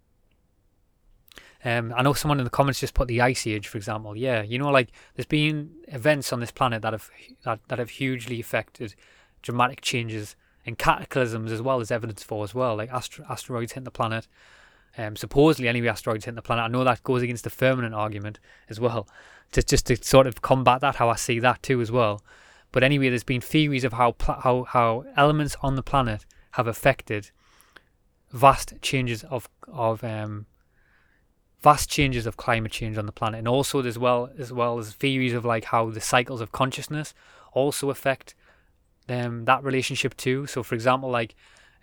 Um, 1.64 1.94
I 1.96 2.02
know 2.02 2.14
someone 2.14 2.40
in 2.40 2.44
the 2.44 2.50
comments 2.50 2.80
just 2.80 2.94
put 2.94 3.06
the 3.06 3.20
ice 3.20 3.46
age, 3.46 3.68
for 3.68 3.78
example. 3.78 4.16
Yeah, 4.16 4.42
you 4.42 4.58
know, 4.58 4.70
like 4.70 4.90
there's 5.14 5.26
been 5.26 5.70
events 5.86 6.32
on 6.32 6.40
this 6.40 6.50
planet 6.50 6.82
that 6.82 6.94
have 6.94 7.08
that, 7.44 7.60
that 7.68 7.78
have 7.78 7.90
hugely 7.90 8.40
affected 8.40 8.96
dramatic 9.40 9.82
changes 9.82 10.34
and 10.66 10.78
cataclysms 10.78 11.52
as 11.52 11.62
well 11.62 11.80
as 11.80 11.90
evidence 11.90 12.22
for 12.22 12.44
as 12.44 12.54
well, 12.54 12.76
like 12.76 12.90
astro- 12.90 13.24
asteroids 13.28 13.72
hitting 13.72 13.84
the 13.84 13.90
planet. 13.90 14.26
Um, 14.98 15.16
supposedly, 15.16 15.68
anyway, 15.68 15.88
asteroids 15.88 16.24
hitting 16.24 16.36
the 16.36 16.42
planet. 16.42 16.64
I 16.64 16.68
know 16.68 16.84
that 16.84 17.02
goes 17.02 17.22
against 17.22 17.44
the 17.44 17.50
firmament 17.50 17.94
argument 17.94 18.40
as 18.68 18.80
well, 18.80 19.08
to, 19.52 19.62
just 19.62 19.86
to 19.86 19.96
sort 19.96 20.26
of 20.26 20.42
combat 20.42 20.80
that, 20.80 20.96
how 20.96 21.08
I 21.08 21.16
see 21.16 21.38
that 21.38 21.62
too 21.62 21.80
as 21.80 21.92
well. 21.92 22.22
But 22.72 22.82
anyway, 22.82 23.08
there's 23.08 23.24
been 23.24 23.40
theories 23.40 23.84
of 23.84 23.94
how 23.94 24.12
pl- 24.12 24.40
how 24.42 24.64
how 24.64 25.04
elements 25.16 25.56
on 25.62 25.74
the 25.74 25.82
planet 25.82 26.24
have 26.52 26.66
affected 26.66 27.30
vast 28.30 28.74
changes 28.80 29.24
of 29.24 29.48
of 29.68 30.04
um, 30.04 30.46
vast 31.62 31.90
changes 31.90 32.26
of 32.26 32.36
climate 32.36 32.72
change 32.72 32.96
on 32.96 33.06
the 33.06 33.12
planet, 33.12 33.38
and 33.38 33.48
also 33.48 33.84
as 33.84 33.98
well 33.98 34.30
as 34.38 34.52
well 34.52 34.78
as 34.78 34.92
theories 34.92 35.32
of 35.32 35.44
like 35.44 35.66
how 35.66 35.90
the 35.90 36.00
cycles 36.00 36.40
of 36.40 36.52
consciousness 36.52 37.14
also 37.52 37.90
affect 37.90 38.34
um, 39.10 39.44
that 39.44 39.64
relationship 39.64 40.16
too. 40.16 40.46
So, 40.46 40.62
for 40.62 40.74
example, 40.74 41.10
like, 41.10 41.34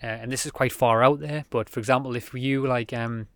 uh, 0.01 0.07
and 0.07 0.31
this 0.31 0.45
is 0.45 0.51
quite 0.51 0.71
far 0.71 1.03
out 1.03 1.19
there, 1.19 1.45
but 1.49 1.69
for 1.69 1.79
example, 1.79 2.15
if 2.15 2.33
you 2.33 2.65
like, 2.65 2.93
um, 2.93 3.27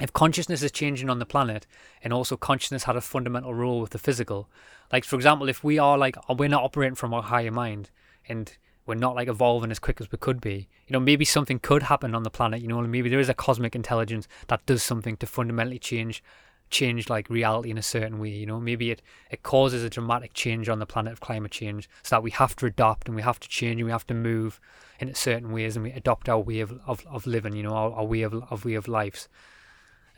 if 0.00 0.12
consciousness 0.12 0.62
is 0.62 0.70
changing 0.70 1.10
on 1.10 1.18
the 1.18 1.26
planet, 1.26 1.66
and 2.02 2.12
also 2.12 2.36
consciousness 2.36 2.84
had 2.84 2.96
a 2.96 3.00
fundamental 3.00 3.54
role 3.54 3.80
with 3.80 3.90
the 3.90 3.98
physical, 3.98 4.48
like 4.92 5.04
for 5.04 5.16
example, 5.16 5.48
if 5.48 5.64
we 5.64 5.78
are 5.78 5.98
like, 5.98 6.16
we're 6.38 6.48
not 6.48 6.62
operating 6.62 6.94
from 6.94 7.12
our 7.12 7.22
higher 7.22 7.50
mind, 7.50 7.90
and 8.28 8.56
we're 8.86 8.94
not 8.94 9.14
like 9.14 9.28
evolving 9.28 9.70
as 9.70 9.78
quick 9.78 10.00
as 10.00 10.10
we 10.10 10.18
could 10.18 10.40
be. 10.40 10.68
You 10.86 10.94
know, 10.94 11.00
maybe 11.00 11.24
something 11.24 11.58
could 11.58 11.84
happen 11.84 12.14
on 12.14 12.22
the 12.22 12.30
planet. 12.30 12.62
You 12.62 12.68
know, 12.68 12.80
maybe 12.80 13.10
there 13.10 13.20
is 13.20 13.28
a 13.28 13.34
cosmic 13.34 13.74
intelligence 13.74 14.26
that 14.46 14.64
does 14.64 14.82
something 14.82 15.16
to 15.18 15.26
fundamentally 15.26 15.78
change 15.78 16.22
change 16.70 17.08
like 17.08 17.28
reality 17.30 17.70
in 17.70 17.78
a 17.78 17.82
certain 17.82 18.18
way 18.18 18.28
you 18.28 18.46
know? 18.46 18.60
Maybe 18.60 18.90
it 18.90 19.02
it 19.30 19.42
causes 19.42 19.84
a 19.84 19.90
dramatic 19.90 20.34
change 20.34 20.68
on 20.68 20.78
the 20.78 20.86
planet 20.86 21.12
of 21.12 21.20
climate 21.20 21.50
change 21.50 21.88
so 22.02 22.16
that 22.16 22.22
we 22.22 22.30
have 22.32 22.56
to 22.56 22.66
adapt 22.66 23.08
and 23.08 23.16
we 23.16 23.22
have 23.22 23.40
to 23.40 23.48
change 23.48 23.80
and 23.80 23.86
we 23.86 23.92
have 23.92 24.06
to 24.08 24.14
move 24.14 24.60
in 25.00 25.12
certain 25.14 25.52
ways 25.52 25.76
and 25.76 25.84
we 25.84 25.92
adopt 25.92 26.28
our 26.28 26.40
way 26.40 26.60
of, 26.60 26.78
of, 26.86 27.06
of 27.06 27.26
living 27.26 27.54
you 27.54 27.62
know 27.62 27.74
our, 27.74 27.92
our 27.92 28.04
way 28.04 28.22
of, 28.22 28.34
of 28.34 28.64
way 28.64 28.74
of 28.74 28.88
lives. 28.88 29.28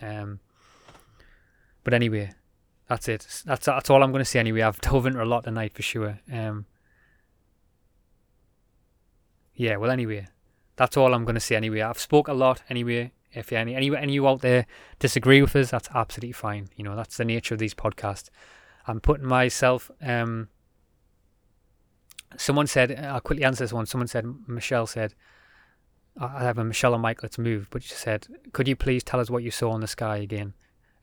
Um 0.00 0.40
but 1.84 1.94
anyway 1.94 2.32
that's 2.88 3.08
it. 3.08 3.26
That's 3.44 3.66
that's 3.66 3.90
all 3.90 4.02
i'm 4.02 4.12
going 4.12 4.24
to 4.24 4.30
say 4.30 4.40
anyway. 4.40 4.62
I've 4.62 4.80
dove 4.82 5.06
into 5.06 5.22
a 5.22 5.24
lot 5.24 5.44
tonight 5.44 5.74
for 5.74 5.82
sure. 5.82 6.20
Um 6.32 6.66
yeah 9.54 9.76
well 9.76 9.90
anyway 9.90 10.26
that's 10.76 10.96
all 10.96 11.12
i'm 11.12 11.24
going 11.24 11.34
to 11.34 11.40
say 11.40 11.56
anyway. 11.56 11.80
I've 11.80 11.98
spoke 11.98 12.28
a 12.28 12.32
lot 12.32 12.62
anyway 12.68 13.12
if 13.32 13.52
any 13.52 13.74
any 13.74 13.94
any 13.96 14.12
of 14.12 14.14
you 14.14 14.28
out 14.28 14.40
there 14.40 14.66
disagree 14.98 15.40
with 15.40 15.54
us, 15.56 15.70
that's 15.70 15.88
absolutely 15.94 16.32
fine. 16.32 16.68
You 16.76 16.84
know, 16.84 16.96
that's 16.96 17.16
the 17.16 17.24
nature 17.24 17.54
of 17.54 17.60
these 17.60 17.74
podcasts. 17.74 18.30
I'm 18.86 19.00
putting 19.00 19.26
myself. 19.26 19.90
Um, 20.02 20.48
someone 22.36 22.66
said, 22.66 22.98
I'll 22.98 23.20
quickly 23.20 23.44
answer 23.44 23.64
this 23.64 23.72
one. 23.72 23.86
Someone 23.86 24.08
said, 24.08 24.26
Michelle 24.46 24.86
said, 24.86 25.14
I 26.18 26.42
have 26.42 26.58
a 26.58 26.64
Michelle 26.64 26.94
and 26.94 27.02
Mike, 27.02 27.22
let's 27.22 27.38
move. 27.38 27.68
But 27.70 27.82
she 27.82 27.94
said, 27.94 28.26
could 28.52 28.68
you 28.68 28.76
please 28.76 29.04
tell 29.04 29.20
us 29.20 29.30
what 29.30 29.42
you 29.42 29.50
saw 29.50 29.74
in 29.74 29.80
the 29.80 29.86
sky 29.86 30.18
again? 30.18 30.54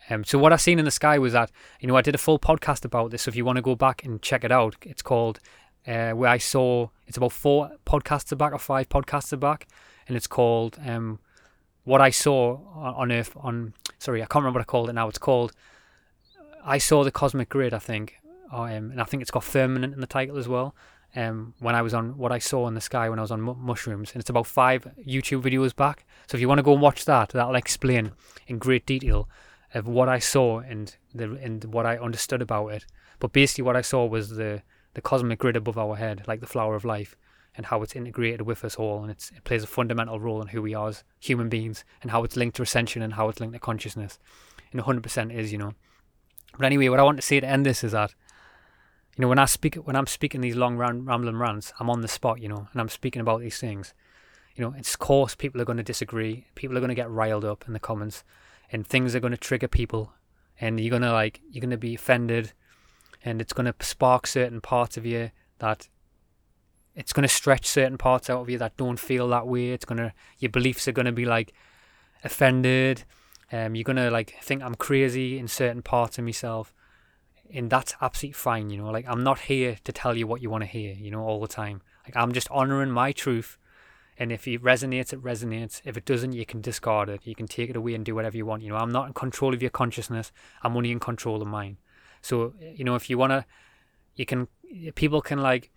Um, 0.10 0.24
so 0.24 0.38
what 0.38 0.54
I 0.54 0.58
seen 0.58 0.80
in 0.80 0.86
the 0.86 0.92
sky 0.92 1.18
was 1.18 1.34
that, 1.34 1.52
you 1.80 1.88
know, 1.88 1.96
I 1.96 2.02
did 2.02 2.16
a 2.16 2.20
full 2.20 2.40
podcast 2.40 2.86
about 2.86 3.12
this. 3.12 3.24
So 3.24 3.30
if 3.30 3.36
you 3.36 3.46
want 3.46 3.58
to 3.58 3.62
go 3.62 3.76
back 3.76 4.04
and 4.04 4.22
check 4.22 4.44
it 4.44 4.52
out, 4.52 4.76
it's 4.84 5.02
called, 5.02 5.40
uh, 5.88 6.12
where 6.12 6.30
I 6.30 6.38
saw, 6.38 6.90
it's 7.08 7.18
about 7.18 7.32
four 7.32 7.72
podcasts 7.86 8.38
back 8.38 8.54
or 8.54 8.60
five 8.60 8.90
podcasts 8.90 9.38
back. 9.40 9.68
And 10.08 10.16
it's 10.16 10.28
called, 10.28 10.78
um, 10.86 11.20
what 11.88 12.02
I 12.02 12.10
saw 12.10 12.60
on 12.76 13.14
Earth 13.14 13.32
on 13.38 13.74
sorry 13.98 14.22
I 14.22 14.26
can't 14.26 14.44
remember 14.44 14.60
what 14.60 14.68
I 14.68 14.72
called 14.72 14.90
it 14.90 14.94
now. 14.94 15.08
It's 15.08 15.18
called 15.18 15.54
I 16.66 16.80
saw 16.80 17.06
the 17.06 17.12
cosmic 17.12 17.48
grid. 17.48 17.74
I 17.74 17.80
think, 17.80 18.18
um, 18.52 18.92
and 18.92 19.00
I 19.00 19.06
think 19.06 19.22
it's 19.22 19.32
got 19.32 19.46
firmament 19.46 19.94
in 19.94 20.02
the 20.02 20.08
title 20.08 20.38
as 20.38 20.50
well. 20.50 20.76
Um, 21.16 21.54
when 21.60 21.76
I 21.76 21.82
was 21.82 21.94
on 21.94 22.18
what 22.18 22.34
I 22.34 22.40
saw 22.40 22.68
in 22.68 22.74
the 22.74 22.82
sky 22.82 23.08
when 23.08 23.20
I 23.20 23.22
was 23.22 23.32
on 23.32 23.42
mushrooms, 23.42 24.12
and 24.12 24.20
it's 24.20 24.30
about 24.30 24.48
five 24.48 24.86
YouTube 25.08 25.42
videos 25.42 25.74
back. 25.74 26.06
So 26.28 26.36
if 26.36 26.42
you 26.42 26.50
want 26.50 26.60
to 26.60 26.64
go 26.64 26.74
and 26.74 26.82
watch 26.82 27.06
that, 27.06 27.30
that'll 27.30 27.56
explain 27.56 28.12
in 28.48 28.58
great 28.58 28.86
detail 28.86 29.30
of 29.74 29.88
what 29.88 30.10
I 30.10 30.20
saw 30.20 30.60
and 30.60 30.94
the 31.16 31.36
and 31.36 31.64
what 31.64 31.86
I 31.86 31.98
understood 31.98 32.42
about 32.42 32.68
it. 32.74 32.86
But 33.20 33.32
basically, 33.32 33.64
what 33.64 33.78
I 33.78 33.82
saw 33.82 34.06
was 34.06 34.32
the 34.32 34.62
the 34.94 35.02
cosmic 35.02 35.40
grid 35.40 35.56
above 35.56 35.78
our 35.78 35.96
head, 35.96 36.26
like 36.28 36.42
the 36.42 36.48
flower 36.48 36.76
of 36.76 36.84
life 36.84 37.16
and 37.58 37.66
how 37.66 37.82
it's 37.82 37.96
integrated 37.96 38.44
with 38.44 38.64
us 38.64 38.76
all, 38.76 39.02
and 39.02 39.12
it 39.12 39.32
plays 39.44 39.64
a 39.64 39.68
fundamental 39.68 40.20
role 40.20 40.42
in 40.42 40.48
who 40.50 40.62
we 40.62 40.76
are 40.76 40.90
as 40.90 41.04
human 41.20 41.50
beings, 41.50 41.84
and 42.02 42.12
how 42.12 42.24
it's 42.24 42.38
linked 42.38 42.56
to 42.56 42.62
ascension 42.62 43.02
and 43.02 43.16
how 43.16 43.28
it's 43.28 43.40
linked 43.40 43.56
to 43.56 43.60
consciousness. 43.60 44.20
And 44.72 44.82
100% 44.82 45.36
is, 45.36 45.52
you 45.52 45.58
know. 45.58 45.74
But 46.58 46.68
anyway, 46.68 46.90
what 46.90 47.00
I 47.00 47.04
want 47.04 47.18
to 47.18 47.26
say 47.26 47.40
to 47.40 47.48
end 47.48 47.66
this 47.66 47.84
is 47.84 47.94
that, 47.94 48.14
you 49.16 49.24
know, 49.24 49.28
when 49.28 49.40
I 49.40 49.46
speak, 49.46 49.76
when 49.76 49.96
I'm 49.96 50.08
speaking 50.08 50.42
these 50.42 50.56
long 50.56 50.78
rambling 50.78 51.38
rants, 51.38 51.74
I'm 51.80 51.90
on 51.90 52.02
the 52.02 52.08
spot, 52.08 52.40
you 52.40 52.48
know, 52.48 52.68
and 52.72 52.80
I'm 52.80 52.90
speaking 52.90 53.22
about 53.22 53.42
these 53.42 53.58
things. 53.58 53.94
You 54.56 54.64
know, 54.64 54.76
of 54.78 55.00
course, 55.00 55.36
people 55.36 55.60
are 55.62 55.66
going 55.66 55.78
to 55.78 55.84
disagree. 55.84 56.46
People 56.56 56.78
are 56.78 56.80
going 56.80 56.90
to 56.90 56.96
get 56.96 57.10
riled 57.10 57.46
up 57.46 57.66
in 57.68 57.74
the 57.74 57.80
comments, 57.80 58.24
and 58.72 58.86
things 58.86 59.16
are 59.16 59.20
going 59.20 59.32
to 59.32 59.38
trigger 59.38 59.68
people, 59.68 60.14
and 60.60 60.80
you're 60.80 60.92
going 60.92 61.02
to 61.02 61.12
like, 61.12 61.42
you're 61.50 61.62
going 61.62 61.72
to 61.72 61.78
be 61.78 61.96
offended, 61.96 62.54
and 63.24 63.42
it's 63.42 63.54
going 63.54 63.72
to 63.72 63.86
spark 63.86 64.28
certain 64.28 64.62
parts 64.62 64.98
of 64.98 65.06
you 65.06 65.32
that 65.60 65.88
it's 66.98 67.14
going 67.14 67.22
to 67.22 67.34
stretch 67.34 67.68
certain 67.68 67.98
parts 67.98 68.28
out 68.28 68.42
of 68.42 68.50
you 68.50 68.58
that 68.58 68.76
don't 68.76 69.00
feel 69.00 69.28
that 69.30 69.48
way. 69.48 69.70
It's 69.70 69.86
going 69.86 70.00
to, 70.00 70.12
your 70.40 70.50
beliefs 70.50 70.88
are 70.88 70.92
going 70.92 71.06
to 71.06 71.12
be 71.12 71.26
like 71.26 71.54
offended. 72.24 73.04
Um, 73.52 73.76
you're 73.76 73.84
going 73.84 73.98
to 73.98 74.10
like 74.10 74.36
think 74.42 74.64
I'm 74.64 74.74
crazy 74.74 75.38
in 75.38 75.48
certain 75.48 75.84
parts 75.84 76.18
of 76.18 76.26
myself. 76.26 76.74
And 77.54 77.70
that's 77.70 77.94
absolutely 78.02 78.34
fine, 78.34 78.72
you 78.72 78.78
know. 78.80 78.90
Like, 78.90 79.06
I'm 79.08 79.24
not 79.24 79.42
here 79.42 79.78
to 79.84 79.92
tell 79.94 80.18
you 80.18 80.26
what 80.26 80.42
you 80.42 80.50
want 80.50 80.64
to 80.64 80.66
hear, 80.66 80.96
you 80.96 81.12
know, 81.12 81.22
all 81.22 81.40
the 81.40 81.48
time. 81.48 81.82
Like, 82.04 82.18
I'm 82.18 82.32
just 82.32 82.50
honoring 82.50 82.92
my 82.92 83.12
truth. 83.12 83.60
And 84.18 84.32
if 84.32 84.48
it 84.48 84.64
resonates, 84.64 85.14
it 85.14 85.24
resonates. 85.24 85.82
If 85.86 85.98
it 85.98 86.04
doesn't, 86.04 86.34
you 86.34 86.46
can 86.48 86.62
discard 86.62 87.10
it. 87.10 87.22
You 87.26 87.36
can 87.36 87.48
take 87.48 87.70
it 87.70 87.76
away 87.76 87.94
and 87.94 88.04
do 88.04 88.16
whatever 88.16 88.36
you 88.36 88.46
want. 88.48 88.64
You 88.64 88.70
know, 88.72 88.78
I'm 88.78 88.92
not 88.92 89.08
in 89.08 89.14
control 89.14 89.54
of 89.54 89.62
your 89.62 89.70
consciousness. 89.70 90.32
I'm 90.64 90.76
only 90.76 90.92
in 90.92 91.00
control 91.00 91.42
of 91.44 91.48
mine. 91.48 91.78
So 92.22 92.56
you 92.60 92.84
know, 92.84 92.96
if 92.96 93.08
you 93.08 93.20
wanna, 93.20 93.46
you 94.16 94.26
can. 94.26 94.48
People 94.96 95.22
can 95.22 95.40
like 95.40 95.72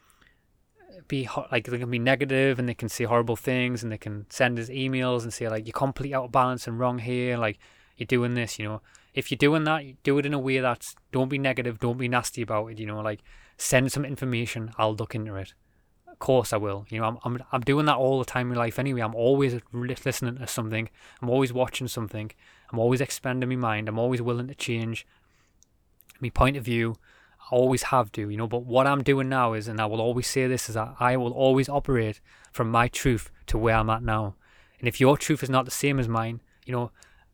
be 1.11 1.29
like 1.53 1.67
they 1.67 1.79
can 1.79 1.91
be 1.91 1.99
negative 1.99 2.59
and 2.59 2.69
they 2.69 2.75
can 2.75 2.89
see 2.89 3.05
horrible 3.05 3.37
things 3.37 3.83
and 3.83 3.93
they 3.93 3.99
can 3.99 4.25
send 4.31 4.59
us 4.59 4.69
emails 4.69 5.23
and 5.23 5.33
say 5.33 5.49
like 5.49 5.67
you're 5.67 5.73
completely 5.73 6.15
out 6.15 6.25
of 6.25 6.33
balance 6.33 6.67
and 6.67 6.79
wrong 6.79 6.99
here. 7.01 7.37
Like 7.37 7.59
you're 7.97 8.07
doing 8.07 8.35
this, 8.35 8.59
you 8.59 8.65
know. 8.65 8.81
If 9.13 9.31
you're 9.31 9.39
doing 9.39 9.65
that, 9.65 9.83
do 10.05 10.19
it 10.19 10.27
in 10.27 10.33
a 10.33 10.39
way 10.39 10.61
that's 10.61 10.95
don't 11.13 11.29
be 11.29 11.39
negative, 11.39 11.81
don't 11.81 11.99
be 11.99 12.09
nasty 12.09 12.43
about 12.43 12.69
it. 12.69 12.79
You 12.79 12.87
know, 12.87 13.01
like 13.01 13.21
send 13.59 13.93
some 13.93 14.05
information. 14.05 14.73
I'll 14.79 14.95
look 14.95 15.15
into 15.15 15.35
it. 15.35 15.53
Of 16.07 16.19
course, 16.21 16.53
I 16.53 16.57
will. 16.57 16.87
You 16.89 17.01
know, 17.01 17.07
I'm 17.07 17.19
I'm 17.25 17.43
I'm 17.53 17.61
doing 17.61 17.87
that 17.87 17.97
all 17.97 18.21
the 18.21 18.25
time 18.25 18.51
in 18.53 18.57
life 18.57 18.79
anyway. 18.79 19.01
I'm 19.01 19.15
always 19.15 19.61
listening 19.73 20.37
to 20.37 20.47
something. 20.47 20.89
I'm 21.21 21.29
always 21.29 21.53
watching 21.53 21.89
something. 21.89 22.31
I'm 22.73 22.79
always 22.79 23.01
expanding 23.01 23.49
my 23.49 23.57
mind. 23.57 23.89
I'm 23.89 23.99
always 23.99 24.23
willing 24.23 24.49
to 24.49 24.55
change 24.55 25.07
my 26.21 26.31
point 26.31 26.57
of 26.57 26.65
view. 26.65 26.97
I 27.51 27.57
always 27.57 27.85
have 27.85 28.13
to, 28.13 28.29
you 28.29 28.37
know. 28.37 28.47
But 28.47 28.65
what 28.65 28.87
I'm 28.87 29.03
doing 29.03 29.29
now 29.29 29.55
is, 29.55 29.69
and 29.69 29.81
I 29.81 29.87
will 29.87 30.01
always 30.01 30.27
say 30.27 30.47
this, 30.47 30.69
is 30.69 30.75
that 30.75 30.95
I 31.01 31.17
will 31.17 31.33
always 31.33 31.69
operate 31.69 32.21
from 32.53 32.71
my 32.71 32.89
truth 32.89 33.31
to 33.47 33.59
where 33.59 33.77
I'm 33.77 33.91
at 33.91 34.03
now. 34.03 34.37
And 34.79 34.89
if 34.89 35.01
your 35.01 35.17
truth 35.17 35.43
is 35.43 35.51
not 35.51 35.65
the 35.65 35.71
same 35.71 35.99
as 35.99 36.09
mine, 36.09 36.41
you 36.65 36.73
know, 36.73 36.91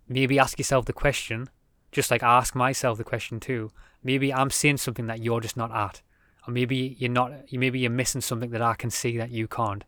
maybe 0.08 0.38
ask 0.38 0.58
yourself 0.58 0.86
the 0.86 0.92
question, 0.92 1.48
just 1.92 2.10
like 2.10 2.22
ask 2.22 2.54
myself 2.54 2.98
the 2.98 3.04
question 3.04 3.40
too. 3.40 3.70
Maybe 4.02 4.32
I'm 4.32 4.50
saying 4.50 4.78
something 4.78 5.06
that 5.06 5.22
you're 5.22 5.40
just 5.40 5.56
not 5.56 5.70
at, 5.70 6.02
or 6.46 6.52
maybe 6.52 6.96
you're 6.98 7.10
not. 7.10 7.32
Maybe 7.52 7.80
you're 7.80 7.90
missing 7.90 8.20
something 8.20 8.50
that 8.50 8.62
I 8.62 8.74
can 8.74 8.90
see 8.90 9.16
that 9.18 9.30
you 9.30 9.48
can't, 9.48 9.84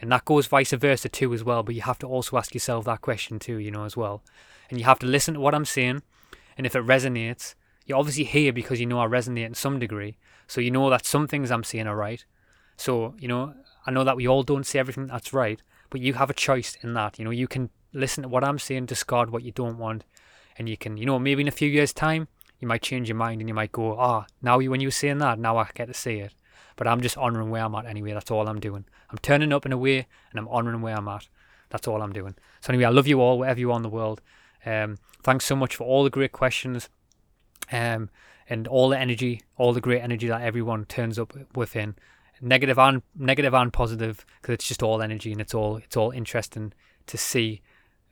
and 0.00 0.10
that 0.12 0.24
goes 0.24 0.46
vice 0.46 0.72
versa 0.72 1.08
too 1.08 1.34
as 1.34 1.42
well. 1.44 1.62
But 1.62 1.74
you 1.74 1.82
have 1.82 1.98
to 2.00 2.06
also 2.06 2.36
ask 2.36 2.54
yourself 2.54 2.84
that 2.84 3.00
question 3.00 3.38
too, 3.38 3.58
you 3.58 3.70
know, 3.70 3.84
as 3.84 3.96
well, 3.96 4.22
and 4.70 4.78
you 4.78 4.84
have 4.84 4.98
to 5.00 5.06
listen 5.06 5.34
to 5.34 5.40
what 5.40 5.54
I'm 5.54 5.64
saying, 5.64 6.02
and 6.56 6.66
if 6.66 6.76
it 6.76 6.86
resonates, 6.86 7.54
you 7.86 7.96
obviously 7.96 8.24
hear 8.24 8.52
because 8.52 8.80
you 8.80 8.86
know 8.86 9.00
I 9.00 9.06
resonate 9.06 9.46
in 9.46 9.54
some 9.54 9.78
degree, 9.78 10.16
so 10.46 10.60
you 10.60 10.70
know 10.70 10.90
that 10.90 11.06
some 11.06 11.26
things 11.26 11.50
I'm 11.50 11.64
saying 11.64 11.86
are 11.86 11.96
right. 11.96 12.24
So 12.76 13.14
you 13.18 13.28
know, 13.28 13.54
I 13.86 13.90
know 13.90 14.04
that 14.04 14.16
we 14.16 14.28
all 14.28 14.42
don't 14.42 14.66
say 14.66 14.78
everything 14.78 15.06
that's 15.06 15.32
right, 15.32 15.62
but 15.90 16.00
you 16.00 16.14
have 16.14 16.30
a 16.30 16.34
choice 16.34 16.76
in 16.82 16.94
that. 16.94 17.18
You 17.18 17.24
know, 17.24 17.30
you 17.30 17.48
can 17.48 17.70
listen 17.92 18.22
to 18.22 18.28
what 18.28 18.44
I'm 18.44 18.58
saying, 18.58 18.86
discard 18.86 19.30
what 19.30 19.42
you 19.42 19.52
don't 19.52 19.78
want, 19.78 20.04
and 20.58 20.68
you 20.68 20.76
can, 20.76 20.96
you 20.96 21.06
know, 21.06 21.18
maybe 21.18 21.42
in 21.42 21.48
a 21.48 21.52
few 21.52 21.68
years' 21.68 21.92
time, 21.92 22.28
you 22.58 22.68
might 22.68 22.82
change 22.82 23.08
your 23.08 23.16
mind 23.16 23.40
and 23.40 23.48
you 23.48 23.54
might 23.54 23.72
go, 23.72 23.98
ah, 23.98 24.26
now 24.42 24.58
when 24.58 24.80
you 24.80 24.88
were 24.88 24.92
saying 24.92 25.18
that, 25.18 25.38
now 25.38 25.56
I 25.56 25.68
get 25.74 25.86
to 25.86 25.94
say 25.94 26.20
it. 26.20 26.34
But 26.76 26.86
I'm 26.86 27.00
just 27.00 27.16
honouring 27.16 27.50
where 27.50 27.64
I'm 27.64 27.74
at 27.74 27.86
anyway. 27.86 28.12
That's 28.12 28.30
all 28.30 28.48
I'm 28.48 28.60
doing. 28.60 28.84
I'm 29.10 29.18
turning 29.18 29.52
up 29.52 29.64
in 29.64 29.72
a 29.72 29.78
way 29.78 30.06
and 30.30 30.38
I'm 30.38 30.48
honouring 30.48 30.82
where 30.82 30.96
I'm 30.96 31.08
at. 31.08 31.28
That's 31.70 31.88
all 31.88 32.02
I'm 32.02 32.12
doing. 32.12 32.34
So 32.60 32.70
anyway, 32.70 32.84
I 32.84 32.90
love 32.90 33.06
you 33.06 33.20
all, 33.20 33.38
wherever 33.38 33.58
you 33.58 33.72
are 33.72 33.76
in 33.76 33.82
the 33.82 33.88
world. 33.88 34.20
Um, 34.64 34.98
thanks 35.22 35.44
so 35.44 35.56
much 35.56 35.76
for 35.76 35.84
all 35.84 36.04
the 36.04 36.10
great 36.10 36.32
questions, 36.32 36.88
um, 37.72 38.10
and 38.48 38.66
all 38.68 38.88
the 38.88 38.98
energy, 38.98 39.42
all 39.56 39.72
the 39.72 39.80
great 39.80 40.02
energy 40.02 40.28
that 40.28 40.42
everyone 40.42 40.84
turns 40.84 41.18
up 41.18 41.34
within, 41.54 41.96
negative 42.40 42.78
and 42.78 43.02
negative 43.16 43.54
and 43.54 43.72
positive, 43.72 44.24
because 44.40 44.54
it's 44.54 44.68
just 44.68 44.82
all 44.82 45.02
energy 45.02 45.32
and 45.32 45.40
it's 45.40 45.54
all 45.54 45.76
it's 45.76 45.96
all 45.96 46.10
interesting 46.10 46.72
to 47.06 47.16
see 47.16 47.62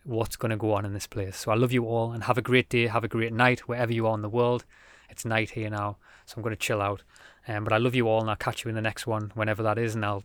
what's 0.05 0.37
going 0.37 0.51
to 0.51 0.57
go 0.57 0.73
on 0.73 0.85
in 0.85 0.93
this 0.93 1.07
place. 1.07 1.37
So 1.37 1.51
I 1.51 1.55
love 1.55 1.73
you 1.73 1.87
all 1.87 2.13
and 2.13 2.25
have 2.25 2.39
a 2.39 2.43
great 2.43 2.69
day, 2.69 2.87
have 2.87 3.05
a 3.05 3.09
great 3.09 3.33
night 3.33 3.61
wherever 3.61 3.93
you 3.93 4.07
are 4.07 4.15
in 4.15 4.23
the 4.23 4.29
world. 4.29 4.65
It's 5.09 5.25
night 5.25 5.51
here 5.51 5.71
now, 5.71 5.97
so 6.27 6.35
I'm 6.37 6.43
going 6.43 6.55
to 6.55 6.61
chill 6.61 6.83
out. 6.83 7.03
Um, 7.47 7.65
but 7.65 7.73
I 7.73 7.79
love 7.79 7.95
you 7.95 8.09
all 8.09 8.21
and 8.21 8.31
I'll 8.31 8.37
catch 8.37 8.65
you 8.65 8.69
in 8.69 8.75
the 8.75 8.83
next 8.83 9.07
one, 9.07 9.33
whenever 9.35 9.63
that 9.63 9.79
is, 9.79 9.95
and 9.95 10.05
I'll 10.05 10.25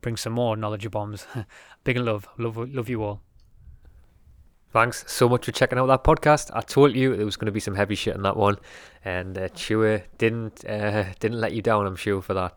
bring 0.00 0.16
some 0.16 0.32
more 0.32 0.56
knowledge 0.56 0.90
bombs. 0.90 1.26
Big 1.84 1.98
love, 1.98 2.28
love, 2.38 2.56
love 2.56 2.88
you 2.88 3.02
all. 3.02 3.20
Thanks 4.70 5.02
so 5.06 5.30
much 5.30 5.46
for 5.46 5.52
checking 5.52 5.78
out 5.78 5.86
that 5.86 6.04
podcast. 6.04 6.50
I 6.52 6.60
told 6.60 6.94
you 6.94 7.16
there 7.16 7.24
was 7.24 7.38
going 7.38 7.46
to 7.46 7.52
be 7.52 7.60
some 7.60 7.74
heavy 7.74 7.94
shit 7.94 8.14
in 8.14 8.20
that 8.22 8.36
one, 8.36 8.58
and 9.02 9.38
uh, 9.38 9.48
Chewer 9.48 10.02
didn't 10.18 10.62
uh, 10.66 11.04
didn't 11.20 11.40
let 11.40 11.52
you 11.52 11.62
down. 11.62 11.86
I'm 11.86 11.96
sure 11.96 12.20
for 12.20 12.34
that. 12.34 12.54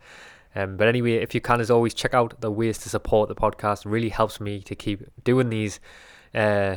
Um, 0.53 0.75
but 0.75 0.89
anyway, 0.89 1.13
if 1.13 1.33
you 1.33 1.39
can, 1.39 1.61
as 1.61 1.71
always, 1.71 1.93
check 1.93 2.13
out 2.13 2.41
the 2.41 2.51
ways 2.51 2.77
to 2.79 2.89
support 2.89 3.29
the 3.29 3.35
podcast. 3.35 3.83
Really 3.85 4.09
helps 4.09 4.41
me 4.41 4.59
to 4.59 4.75
keep 4.75 5.03
doing 5.23 5.47
these 5.47 5.79
uh, 6.35 6.75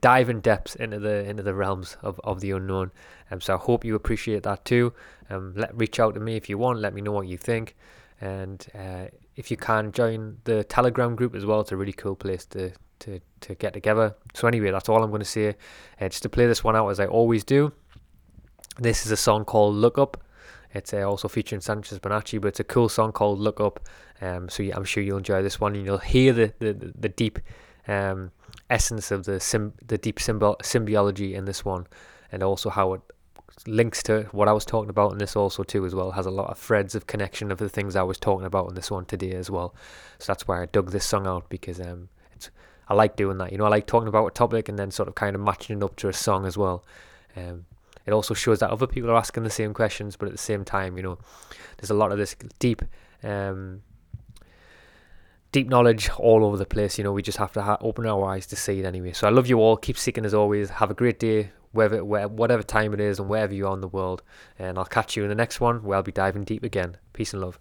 dive 0.00 0.30
in 0.30 0.38
depth 0.38 0.76
into 0.76 1.00
the 1.00 1.28
into 1.28 1.42
the 1.42 1.54
realms 1.54 1.96
of, 2.00 2.20
of 2.22 2.40
the 2.40 2.52
unknown. 2.52 2.92
Um, 3.32 3.40
so 3.40 3.54
I 3.54 3.58
hope 3.58 3.84
you 3.84 3.96
appreciate 3.96 4.44
that 4.44 4.64
too. 4.64 4.92
Um, 5.28 5.54
let 5.56 5.76
reach 5.76 5.98
out 5.98 6.14
to 6.14 6.20
me 6.20 6.36
if 6.36 6.48
you 6.48 6.56
want. 6.56 6.78
Let 6.78 6.94
me 6.94 7.00
know 7.00 7.10
what 7.10 7.26
you 7.26 7.36
think, 7.36 7.74
and 8.20 8.64
uh, 8.76 9.06
if 9.34 9.50
you 9.50 9.56
can 9.56 9.90
join 9.90 10.38
the 10.44 10.62
Telegram 10.62 11.16
group 11.16 11.34
as 11.34 11.44
well. 11.44 11.62
It's 11.62 11.72
a 11.72 11.76
really 11.76 11.92
cool 11.92 12.14
place 12.14 12.46
to 12.46 12.70
to 13.00 13.20
to 13.40 13.54
get 13.54 13.72
together. 13.72 14.14
So 14.34 14.48
anyway, 14.48 14.70
that's 14.70 14.88
all 14.88 15.02
I'm 15.02 15.10
going 15.10 15.20
to 15.20 15.26
say. 15.26 15.56
Uh, 16.00 16.08
just 16.08 16.22
to 16.22 16.28
play 16.28 16.46
this 16.46 16.62
one 16.64 16.76
out 16.76 16.88
as 16.88 17.00
I 17.00 17.06
always 17.06 17.44
do. 17.44 17.72
This 18.78 19.04
is 19.04 19.12
a 19.12 19.16
song 19.16 19.44
called 19.44 19.74
"Look 19.74 19.98
Up." 19.98 20.22
It's 20.72 20.94
uh, 20.94 21.02
also 21.02 21.26
featuring 21.28 21.60
Santos 21.60 21.98
Bonacci, 21.98 22.40
but 22.40 22.48
it's 22.48 22.60
a 22.60 22.64
cool 22.64 22.88
song 22.88 23.12
called 23.12 23.38
"Look 23.38 23.60
Up." 23.60 23.80
Um, 24.20 24.48
so 24.48 24.62
yeah, 24.62 24.76
I'm 24.76 24.84
sure 24.84 25.02
you'll 25.02 25.18
enjoy 25.18 25.42
this 25.42 25.60
one, 25.60 25.74
and 25.74 25.84
you'll 25.84 25.98
hear 25.98 26.32
the 26.32 26.52
the, 26.58 26.92
the 26.98 27.08
deep 27.08 27.38
um, 27.88 28.30
essence 28.68 29.10
of 29.10 29.24
the 29.24 29.40
sim- 29.40 29.74
the 29.84 29.98
deep 29.98 30.20
symbol 30.20 30.56
symbiology 30.62 31.34
in 31.34 31.44
this 31.44 31.64
one, 31.64 31.86
and 32.30 32.42
also 32.42 32.70
how 32.70 32.94
it 32.94 33.00
links 33.66 34.02
to 34.04 34.22
what 34.32 34.48
I 34.48 34.52
was 34.52 34.64
talking 34.64 34.90
about 34.90 35.12
in 35.12 35.18
this 35.18 35.36
also 35.36 35.62
too 35.62 35.84
as 35.84 35.94
well. 35.94 36.12
Has 36.12 36.26
a 36.26 36.30
lot 36.30 36.50
of 36.50 36.58
threads 36.58 36.94
of 36.94 37.06
connection 37.06 37.50
of 37.50 37.58
the 37.58 37.68
things 37.68 37.96
I 37.96 38.02
was 38.02 38.18
talking 38.18 38.46
about 38.46 38.68
in 38.68 38.74
this 38.74 38.90
one 38.90 39.04
today 39.04 39.32
as 39.32 39.50
well. 39.50 39.74
So 40.18 40.32
that's 40.32 40.46
why 40.46 40.62
I 40.62 40.66
dug 40.66 40.92
this 40.92 41.04
song 41.04 41.26
out 41.26 41.48
because 41.48 41.80
um, 41.80 42.08
I 42.90 42.94
like 42.94 43.14
doing 43.14 43.38
that. 43.38 43.52
You 43.52 43.58
know, 43.58 43.64
I 43.64 43.68
like 43.68 43.86
talking 43.86 44.08
about 44.08 44.26
a 44.26 44.30
topic 44.32 44.68
and 44.68 44.76
then 44.76 44.90
sort 44.90 45.08
of 45.08 45.14
kind 45.14 45.36
of 45.36 45.40
matching 45.40 45.78
it 45.78 45.84
up 45.84 45.94
to 45.96 46.08
a 46.08 46.12
song 46.12 46.44
as 46.44 46.58
well. 46.58 46.84
Um, 47.36 47.64
it 48.04 48.12
also 48.12 48.34
shows 48.34 48.58
that 48.58 48.70
other 48.70 48.88
people 48.88 49.10
are 49.10 49.16
asking 49.16 49.44
the 49.44 49.50
same 49.50 49.72
questions, 49.72 50.16
but 50.16 50.26
at 50.26 50.32
the 50.32 50.38
same 50.38 50.64
time, 50.64 50.96
you 50.96 51.02
know, 51.04 51.18
there's 51.78 51.90
a 51.90 51.94
lot 51.94 52.10
of 52.10 52.18
this 52.18 52.34
deep 52.58 52.82
um, 53.22 53.82
deep 55.52 55.68
knowledge 55.68 56.10
all 56.18 56.44
over 56.44 56.56
the 56.56 56.66
place. 56.66 56.98
You 56.98 57.04
know, 57.04 57.12
we 57.12 57.22
just 57.22 57.38
have 57.38 57.52
to 57.52 57.62
ha- 57.62 57.78
open 57.80 58.06
our 58.06 58.24
eyes 58.24 58.46
to 58.48 58.56
see 58.56 58.80
it 58.80 58.84
anyway. 58.84 59.12
So 59.12 59.28
I 59.28 59.30
love 59.30 59.46
you 59.46 59.60
all. 59.60 59.76
Keep 59.76 59.96
seeking 59.96 60.24
as 60.24 60.34
always. 60.34 60.70
Have 60.70 60.90
a 60.90 60.94
great 60.94 61.20
day, 61.20 61.52
where, 61.70 62.02
whatever 62.02 62.64
time 62.64 62.92
it 62.92 63.00
is, 63.00 63.20
and 63.20 63.28
wherever 63.28 63.54
you 63.54 63.68
are 63.68 63.74
in 63.74 63.80
the 63.80 63.88
world. 63.88 64.22
And 64.58 64.78
I'll 64.78 64.84
catch 64.84 65.16
you 65.16 65.22
in 65.22 65.28
the 65.28 65.36
next 65.36 65.60
one 65.60 65.84
where 65.84 65.96
I'll 65.96 66.02
be 66.02 66.10
diving 66.10 66.42
deep 66.42 66.64
again. 66.64 66.96
Peace 67.12 67.32
and 67.32 67.42
love. 67.42 67.60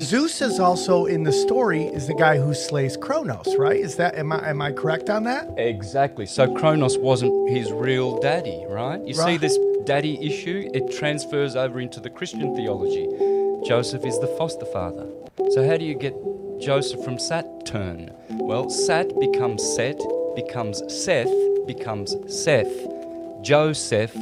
Zeus 0.00 0.40
is 0.40 0.60
also 0.60 1.06
in 1.06 1.24
the 1.24 1.32
story 1.32 1.82
is 1.84 2.06
the 2.06 2.14
guy 2.14 2.38
who 2.38 2.54
slays 2.54 2.96
Kronos, 2.96 3.56
right? 3.58 3.76
Is 3.78 3.96
that 3.96 4.14
am 4.16 4.30
I 4.32 4.48
am 4.48 4.62
I 4.62 4.70
correct 4.72 5.10
on 5.10 5.24
that? 5.24 5.48
Exactly. 5.56 6.24
So 6.24 6.52
Kronos 6.54 6.96
wasn't 6.96 7.50
his 7.50 7.72
real 7.72 8.18
daddy, 8.20 8.64
right? 8.68 9.00
You 9.04 9.14
Right. 9.16 9.32
see 9.32 9.36
this 9.38 9.58
daddy 9.84 10.16
issue, 10.24 10.70
it 10.72 10.92
transfers 10.96 11.56
over 11.56 11.80
into 11.80 11.98
the 11.98 12.10
Christian 12.10 12.54
theology. 12.54 13.08
Joseph 13.66 14.04
is 14.06 14.18
the 14.20 14.28
foster 14.38 14.66
father. 14.66 15.06
So 15.50 15.66
how 15.66 15.76
do 15.76 15.84
you 15.84 15.94
get 15.94 16.14
Joseph 16.60 17.02
from 17.04 17.18
Saturn? 17.18 18.10
Well, 18.30 18.70
Sat 18.70 19.08
becomes 19.18 19.62
Set, 19.74 19.98
becomes 20.36 20.80
Seth, 21.04 21.32
becomes 21.66 22.14
Seth. 22.28 22.72
Joseph, 23.42 24.12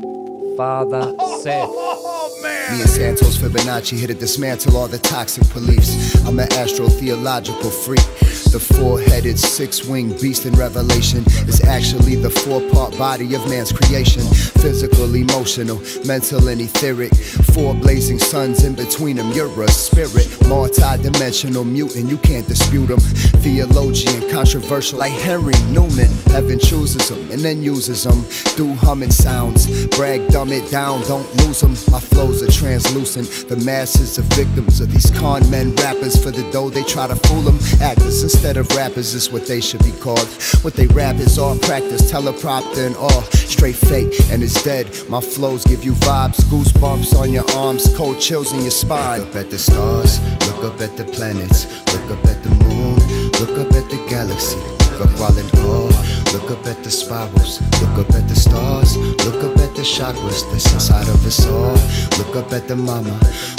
father 0.56 1.14
Seth. 1.42 1.70
Man! 2.46 2.72
Me 2.72 2.80
and 2.80 2.90
Santos 2.90 3.36
Bonacci 3.38 3.98
here 3.98 4.06
to 4.06 4.14
dismantle 4.14 4.76
all 4.76 4.88
the 4.88 4.98
toxic 4.98 5.52
beliefs. 5.52 6.14
I'm 6.24 6.38
an 6.38 6.48
astrotheological 6.48 7.72
freak. 7.84 8.25
The 8.56 8.74
four 8.74 8.98
headed, 8.98 9.38
six 9.38 9.84
winged 9.84 10.18
beast 10.18 10.46
in 10.46 10.54
Revelation 10.54 11.22
is 11.46 11.62
actually 11.64 12.16
the 12.16 12.30
four 12.30 12.62
part 12.70 12.96
body 12.96 13.34
of 13.34 13.46
man's 13.50 13.70
creation 13.70 14.22
physical, 14.66 15.14
emotional, 15.14 15.80
mental, 16.06 16.48
and 16.48 16.60
etheric. 16.60 17.14
Four 17.54 17.74
blazing 17.74 18.18
suns 18.18 18.64
in 18.64 18.74
between 18.74 19.16
them. 19.16 19.30
You're 19.32 19.62
a 19.62 19.68
spirit, 19.68 20.26
multi 20.48 20.82
dimensional 21.02 21.64
mutant. 21.64 22.08
You 22.08 22.16
can't 22.18 22.48
dispute 22.48 22.86
them. 22.86 22.98
Theologian, 23.44 24.28
controversial 24.30 25.00
like 25.00 25.12
Henry 25.12 25.54
Newman. 25.70 26.10
Heaven 26.32 26.58
chooses 26.58 27.08
them 27.10 27.30
and 27.30 27.40
then 27.42 27.62
uses 27.62 28.04
them. 28.04 28.24
Do 28.56 28.72
humming 28.74 29.10
sounds, 29.10 29.86
brag, 29.88 30.28
dumb 30.28 30.50
it 30.50 30.68
down, 30.70 31.02
don't 31.02 31.28
lose 31.44 31.60
them. 31.60 31.72
My 31.92 32.00
flows 32.00 32.42
are 32.42 32.50
translucent. 32.50 33.48
The 33.48 33.56
masses 33.58 34.18
are 34.18 34.28
victims 34.34 34.80
of 34.80 34.90
these 34.90 35.10
con 35.10 35.48
men 35.50 35.74
rappers. 35.76 36.16
For 36.22 36.30
the 36.30 36.50
dough, 36.50 36.70
they 36.70 36.84
try 36.84 37.06
to 37.06 37.16
fool 37.16 37.42
them. 37.42 37.58
Actors 37.82 38.24
instead 38.46 38.64
of 38.64 38.76
rappers 38.76 39.12
is 39.12 39.28
what 39.32 39.44
they 39.46 39.60
should 39.60 39.82
be 39.82 39.90
called. 39.90 40.28
What 40.62 40.74
they 40.74 40.86
rap 40.86 41.16
is 41.16 41.36
all 41.36 41.58
practice, 41.58 42.12
teleprompter 42.12 42.86
and 42.86 42.94
all. 42.94 43.22
Straight 43.32 43.74
fake 43.74 44.14
and 44.30 44.40
it's 44.40 44.62
dead. 44.62 44.86
My 45.08 45.20
flows 45.20 45.64
give 45.64 45.82
you 45.82 45.94
vibes, 45.94 46.38
goosebumps 46.44 47.18
on 47.18 47.32
your 47.32 47.50
arms, 47.56 47.92
cold 47.96 48.20
chills 48.20 48.52
in 48.52 48.60
your 48.60 48.70
spine. 48.70 49.18
Look 49.18 49.30
up 49.30 49.36
at 49.36 49.50
the 49.50 49.58
stars, 49.58 50.20
look 50.46 50.62
up 50.62 50.80
at 50.80 50.96
the 50.96 51.04
planets, 51.06 51.66
look 51.92 52.08
up 52.08 52.24
at 52.26 52.40
the 52.44 52.50
moon, 52.62 52.94
look 53.40 53.58
up 53.58 53.72
at 53.74 53.90
the 53.90 53.98
galaxy. 54.08 54.60
Look 54.92 55.10
up 55.10 55.20
while 55.20 55.36
in 55.36 55.50
awe, 55.66 55.90
look 56.32 56.50
up 56.52 56.66
at 56.66 56.84
the 56.84 56.90
spirals, 56.90 57.60
look 57.82 57.98
up 57.98 58.14
at 58.14 58.28
the 58.28 58.36
stars, 58.36 58.96
look 58.96 59.42
up 59.42 59.58
at 59.58 59.74
the 59.74 59.82
chakras 59.82 60.48
that's 60.52 60.72
inside 60.72 61.08
of 61.08 61.26
us 61.26 61.44
all. 61.46 61.74
Look 62.16 62.36
up 62.36 62.52
at 62.52 62.68
the 62.68 62.76
mama, 62.76 63.12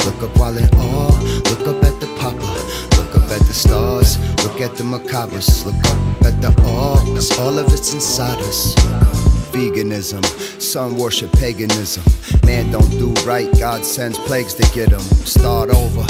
look 0.06 0.24
up 0.24 0.36
while 0.40 0.58
in 0.58 0.70
awe, 0.74 1.42
look 1.52 1.68
up 1.68 1.84
at 1.84 2.00
the 2.00 2.08
papa, 2.18 2.97
at 3.40 3.48
the 3.48 3.54
stars, 3.54 4.18
look 4.44 4.62
at 4.62 4.76
the 4.76 4.84
macabres, 4.84 5.66
look 5.66 5.76
up 5.76 6.26
at 6.26 6.42
the 6.42 6.50
awe, 6.66 6.98
cause 7.14 7.38
all 7.40 7.60
of 7.60 7.72
it's 7.72 7.94
inside 7.94 8.40
us. 8.40 8.74
veganism. 9.54 10.24
sun 10.62 10.98
worship 10.98 11.32
paganism. 11.34 12.04
Man 12.46 12.72
don't 12.72 12.90
do 12.92 13.14
right, 13.26 13.50
God 13.60 13.86
sends 13.86 14.18
plagues 14.18 14.54
to 14.56 14.64
get 14.74 14.90
him. 14.90 15.00
Start 15.00 15.70
over 15.70 16.06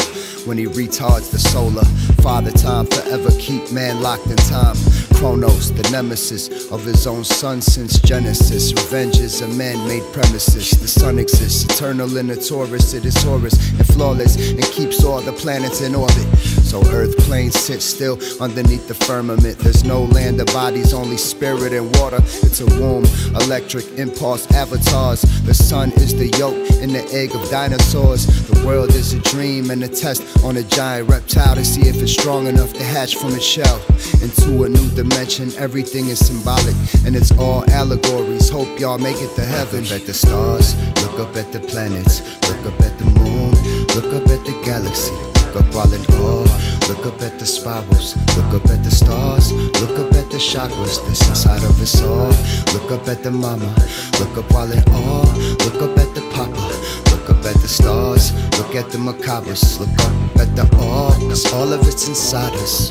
when 0.48 0.58
he 0.58 0.66
retards 0.66 1.30
the 1.32 1.38
solar. 1.38 1.84
Father 2.24 2.52
time 2.52 2.86
forever 2.88 3.30
keep 3.38 3.72
man 3.72 4.02
locked 4.02 4.28
in 4.28 4.38
time. 4.38 4.76
Chronos, 5.18 5.74
the 5.74 5.88
nemesis 5.92 6.72
of 6.72 6.86
his 6.86 7.08
own 7.08 7.24
son 7.24 7.60
since 7.60 8.00
Genesis. 8.00 8.72
Revenge 8.72 9.18
is 9.18 9.42
a 9.42 9.48
man 9.48 9.88
made 9.88 10.04
premises. 10.14 10.72
The 10.72 10.88
sun 10.88 11.18
exists, 11.18 11.66
eternal 11.66 12.18
in 12.18 12.28
the 12.28 12.36
Taurus. 12.36 12.94
It 12.94 13.04
is 13.04 13.16
Horus 13.24 13.58
and 13.72 13.86
flawless 13.88 14.36
and 14.52 14.64
keeps 14.66 15.04
all 15.04 15.22
the 15.22 15.34
planets 15.34 15.82
in 15.82 15.96
orbit. 15.96 16.38
So 16.68 16.86
earth 16.92 17.18
plane 17.18 17.52
sits 17.52 17.84
still 17.84 18.20
underneath 18.40 18.88
the 18.88 18.94
firmament. 18.94 19.58
There's 19.58 19.84
no 19.84 20.04
land 20.04 20.40
of 20.40 20.48
bodies, 20.48 20.94
only 20.94 21.18
spirit 21.18 21.74
and 21.74 21.94
water. 21.98 22.20
It's 22.22 22.62
a 22.62 22.68
womb, 22.80 23.06
electric 23.42 23.86
impulse 23.98 24.50
avatars. 24.52 25.22
The 25.46 25.54
sun 25.54 25.92
is 25.94 26.14
the 26.14 26.28
yolk 26.38 26.56
in 26.80 26.94
the 26.94 27.04
egg 27.12 27.34
of 27.34 27.50
dinosaurs. 27.50 28.28
The 28.48 28.66
world 28.66 28.90
is 28.90 29.14
a 29.14 29.20
dream 29.20 29.72
and 29.72 29.84
a 29.84 29.88
test 29.88 30.22
on 30.44 30.58
a 30.58 30.64
giant 30.64 31.10
reptile 31.10 31.56
to 31.56 31.64
see 31.64 31.82
if 31.88 32.02
it's 32.02 32.12
strong 32.12 32.48
enough 32.48 32.74
to 32.74 32.84
hatch 32.84 33.16
from 33.16 33.34
its 33.34 33.46
shell 33.46 33.80
into 34.22 34.64
a 34.64 34.70
new 34.70 34.90
dimension. 34.92 35.52
Everything 35.58 36.08
is 36.08 36.26
symbolic 36.26 36.76
and 37.06 37.16
it's 37.16 37.32
all 37.38 37.70
allegories. 37.72 38.50
Hope 38.50 38.80
y'all 38.80 38.98
make 38.98 39.18
it 39.18 39.36
to 39.36 39.46
heaven. 39.46 39.84
Look 39.84 39.92
up 39.92 40.02
at 40.02 40.08
the 40.08 40.14
stars, 40.14 40.76
look 41.02 41.20
up 41.20 41.36
at 41.36 41.52
the 41.52 41.60
planets, 41.60 42.22
look 42.48 42.66
up 42.66 42.80
at 42.82 42.98
the 42.98 43.06
moon, 43.06 43.52
look 43.96 44.14
up 44.14 44.28
at 44.30 44.46
the 44.46 44.62
galaxy. 44.66 45.14
Look 45.48 45.64
up 45.64 45.76
while 45.76 45.94
in 45.94 46.06
awe. 46.16 46.44
Look 46.90 47.06
up 47.06 47.22
at 47.22 47.40
the 47.40 47.46
spirals. 47.46 48.16
Look 48.36 48.62
up 48.62 48.70
at 48.70 48.84
the 48.84 48.92
stars. 48.92 49.52
Look 49.54 49.98
up 49.98 50.14
at 50.14 50.30
the 50.30 50.38
chakras 50.38 51.06
that's 51.08 51.28
inside 51.28 51.64
of 51.64 51.82
us 51.82 52.02
all. 52.02 52.30
Look 52.74 52.92
up 52.92 53.08
at 53.08 53.24
the 53.24 53.32
mama. 53.32 53.74
Look 54.20 54.38
up 54.38 54.52
while 54.52 54.72
in 54.72 54.84
awe. 54.90 55.56
Look 55.64 55.82
up 55.82 55.98
at 55.98 56.14
the 56.16 56.22
papa. 56.34 57.07
Look 57.28 57.40
up 57.40 57.46
at 57.46 57.62
the 57.62 57.68
stars. 57.68 58.32
Look 58.58 58.74
at 58.76 58.90
the 58.90 58.98
Merkabas. 58.98 59.82
Look 59.82 59.90
up 59.90 60.38
at 60.40 60.56
the 60.56 60.64
awe. 60.78 61.12
All 61.56 61.74
of 61.74 61.86
it's 61.86 62.08
inside 62.08 62.54
us. 62.54 62.90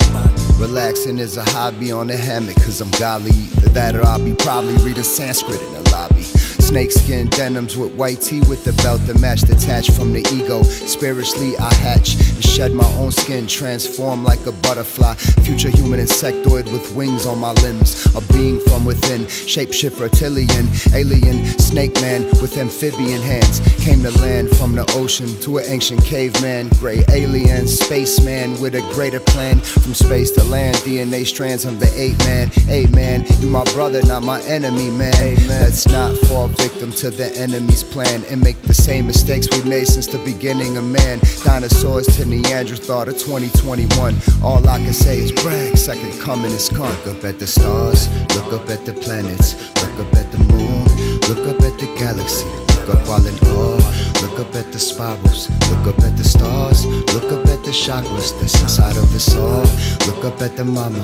Relaxing 0.61 1.19
is 1.19 1.39
a 1.39 1.45
hobby 1.45 1.91
on 1.91 2.09
the 2.09 2.19
hammock. 2.19 2.57
Cause 2.57 2.83
I'm 2.83 2.91
godly. 2.91 3.31
Either 3.31 3.69
that 3.71 3.97
or 3.97 4.05
I'll 4.05 4.23
be 4.23 4.35
probably 4.35 4.75
reading 4.85 5.05
Sanskrit 5.05 5.63
in 5.63 5.73
the 5.73 5.91
lobby. 5.91 6.46
Snakeskin 6.67 7.31
denims 7.31 7.77
with 7.77 7.95
white 7.95 8.21
tee 8.21 8.41
with 8.41 8.65
the 8.65 8.73
belt 8.83 9.01
that 9.07 9.21
match 9.21 9.43
detached 9.43 9.93
from 9.93 10.13
the 10.13 10.19
ego. 10.35 10.65
Spiritually, 10.65 11.57
I 11.59 11.73
hatch 11.75 12.15
and 12.15 12.45
shed 12.45 12.73
my 12.73 12.93
own 12.95 13.13
skin, 13.13 13.47
transform 13.47 14.25
like 14.25 14.45
a 14.47 14.53
butterfly. 14.53 15.15
Future 15.45 15.71
human 15.71 16.01
insectoid 16.01 16.65
with 16.73 16.93
wings 16.97 17.25
on 17.25 17.39
my 17.39 17.53
limbs. 17.63 18.05
A 18.17 18.33
being 18.33 18.59
from 18.59 18.85
within, 18.85 19.27
shapeshift 19.27 20.01
reptilian, 20.01 20.67
alien, 20.93 21.45
snake 21.61 21.95
man 22.01 22.25
with 22.43 22.59
amphibian 22.59 23.23
hands. 23.23 23.61
Came 23.85 24.03
to 24.03 24.11
land 24.19 24.51
from 24.57 24.75
the 24.75 24.85
ocean 24.97 25.29
to 25.43 25.59
an 25.59 25.65
ancient 25.69 26.03
caveman. 26.05 26.69
Gray 26.81 27.05
alien, 27.13 27.69
spaceman 27.69 28.61
with 28.61 28.75
a 28.75 28.83
greater 28.93 29.21
plan. 29.21 29.61
From 29.61 29.95
space 29.95 30.33
to 30.33 30.43
land, 30.43 30.77
DNA 30.79 31.25
strands, 31.25 31.65
I'm 31.65 31.79
the 31.79 31.93
ape 31.95 32.19
man. 32.27 32.51
Ape 32.69 32.91
man, 32.91 33.25
you 33.39 33.49
my 33.49 33.63
brother, 33.73 34.03
not 34.03 34.25
my 34.25 34.43
enemy, 34.43 34.91
man. 34.91 35.37
Let's 35.47 35.87
not 35.87 36.17
fall 36.27 36.56
victim 36.57 36.93
to 36.93 37.11
the 37.11 37.35
enemy's 37.37 37.83
plan 37.83 38.25
and 38.31 38.43
make 38.43 38.61
the 38.63 38.75
same 38.75 39.07
mistakes 39.07 39.49
we 39.51 39.63
made 39.69 39.87
since 39.87 40.07
the 40.07 40.19
beginning 40.19 40.77
of 40.77 40.85
man. 40.85 41.21
Dinosaurs 41.45 42.07
to 42.17 42.25
Neanderthal 42.25 43.05
to 43.07 43.13
2021. 43.13 44.15
All 44.43 44.67
I 44.69 44.79
can 44.79 44.93
say 44.93 45.19
is 45.19 45.33
brag, 45.33 45.77
second 45.77 46.21
coming 46.21 46.53
is 46.53 46.69
come. 46.69 46.89
Look 47.05 47.19
up 47.19 47.25
at 47.25 47.39
the 47.39 47.47
stars, 47.47 48.09
look 48.35 48.53
up 48.53 48.69
at 48.69 48.85
the 48.85 48.93
planets, 48.93 49.55
look 49.83 50.07
up 50.07 50.15
at 50.15 50.31
the 50.33 50.39
moon, 50.53 50.85
look 51.29 51.47
up 51.49 51.63
at 51.63 51.79
the 51.79 51.87
galaxy. 51.99 52.47
Look 52.87 53.01
up 53.01 53.09
while 53.09 53.27
in 53.27 53.35
awe, 53.49 54.23
look 54.23 54.39
up 54.39 54.55
at 54.55 54.71
the 54.71 54.79
spirals, 54.79 55.51
look 55.71 55.93
up 55.93 55.99
at 56.05 56.17
the 56.17 56.23
stars, 56.23 56.87
look 56.87 57.33
up 57.33 57.45
at 57.49 57.65
the 57.65 57.73
chakras 57.73 58.31
that's 58.39 58.63
inside 58.63 58.97
of 58.97 59.13
us 59.13 59.35
all. 59.35 59.67
Look 60.07 60.25
up 60.25 60.41
at 60.41 60.57
the 60.57 60.65
mama, 60.65 61.03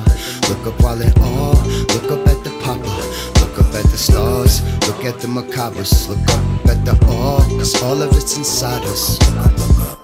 look 0.49 0.65
up 0.65 0.81
while 0.81 1.03
in 1.03 1.13
awe, 1.19 1.59
look 1.93 2.13
up 2.13 2.25
at 2.29 2.45
the 2.45 2.51
papa. 2.63 3.42
Look 3.73 3.87
at 3.87 3.91
the 3.91 3.97
stars, 3.97 4.63
look 4.87 5.03
at 5.07 5.19
the 5.21 5.29
Merkabas, 5.29 6.07
look 6.07 6.19
up 6.29 6.67
at 6.69 6.85
the 6.85 6.93
awe, 7.07 7.41
cause 7.57 7.83
all 7.83 8.03
of 8.03 8.15
it's 8.15 8.37
inside 8.37 8.83
us. 8.83 10.02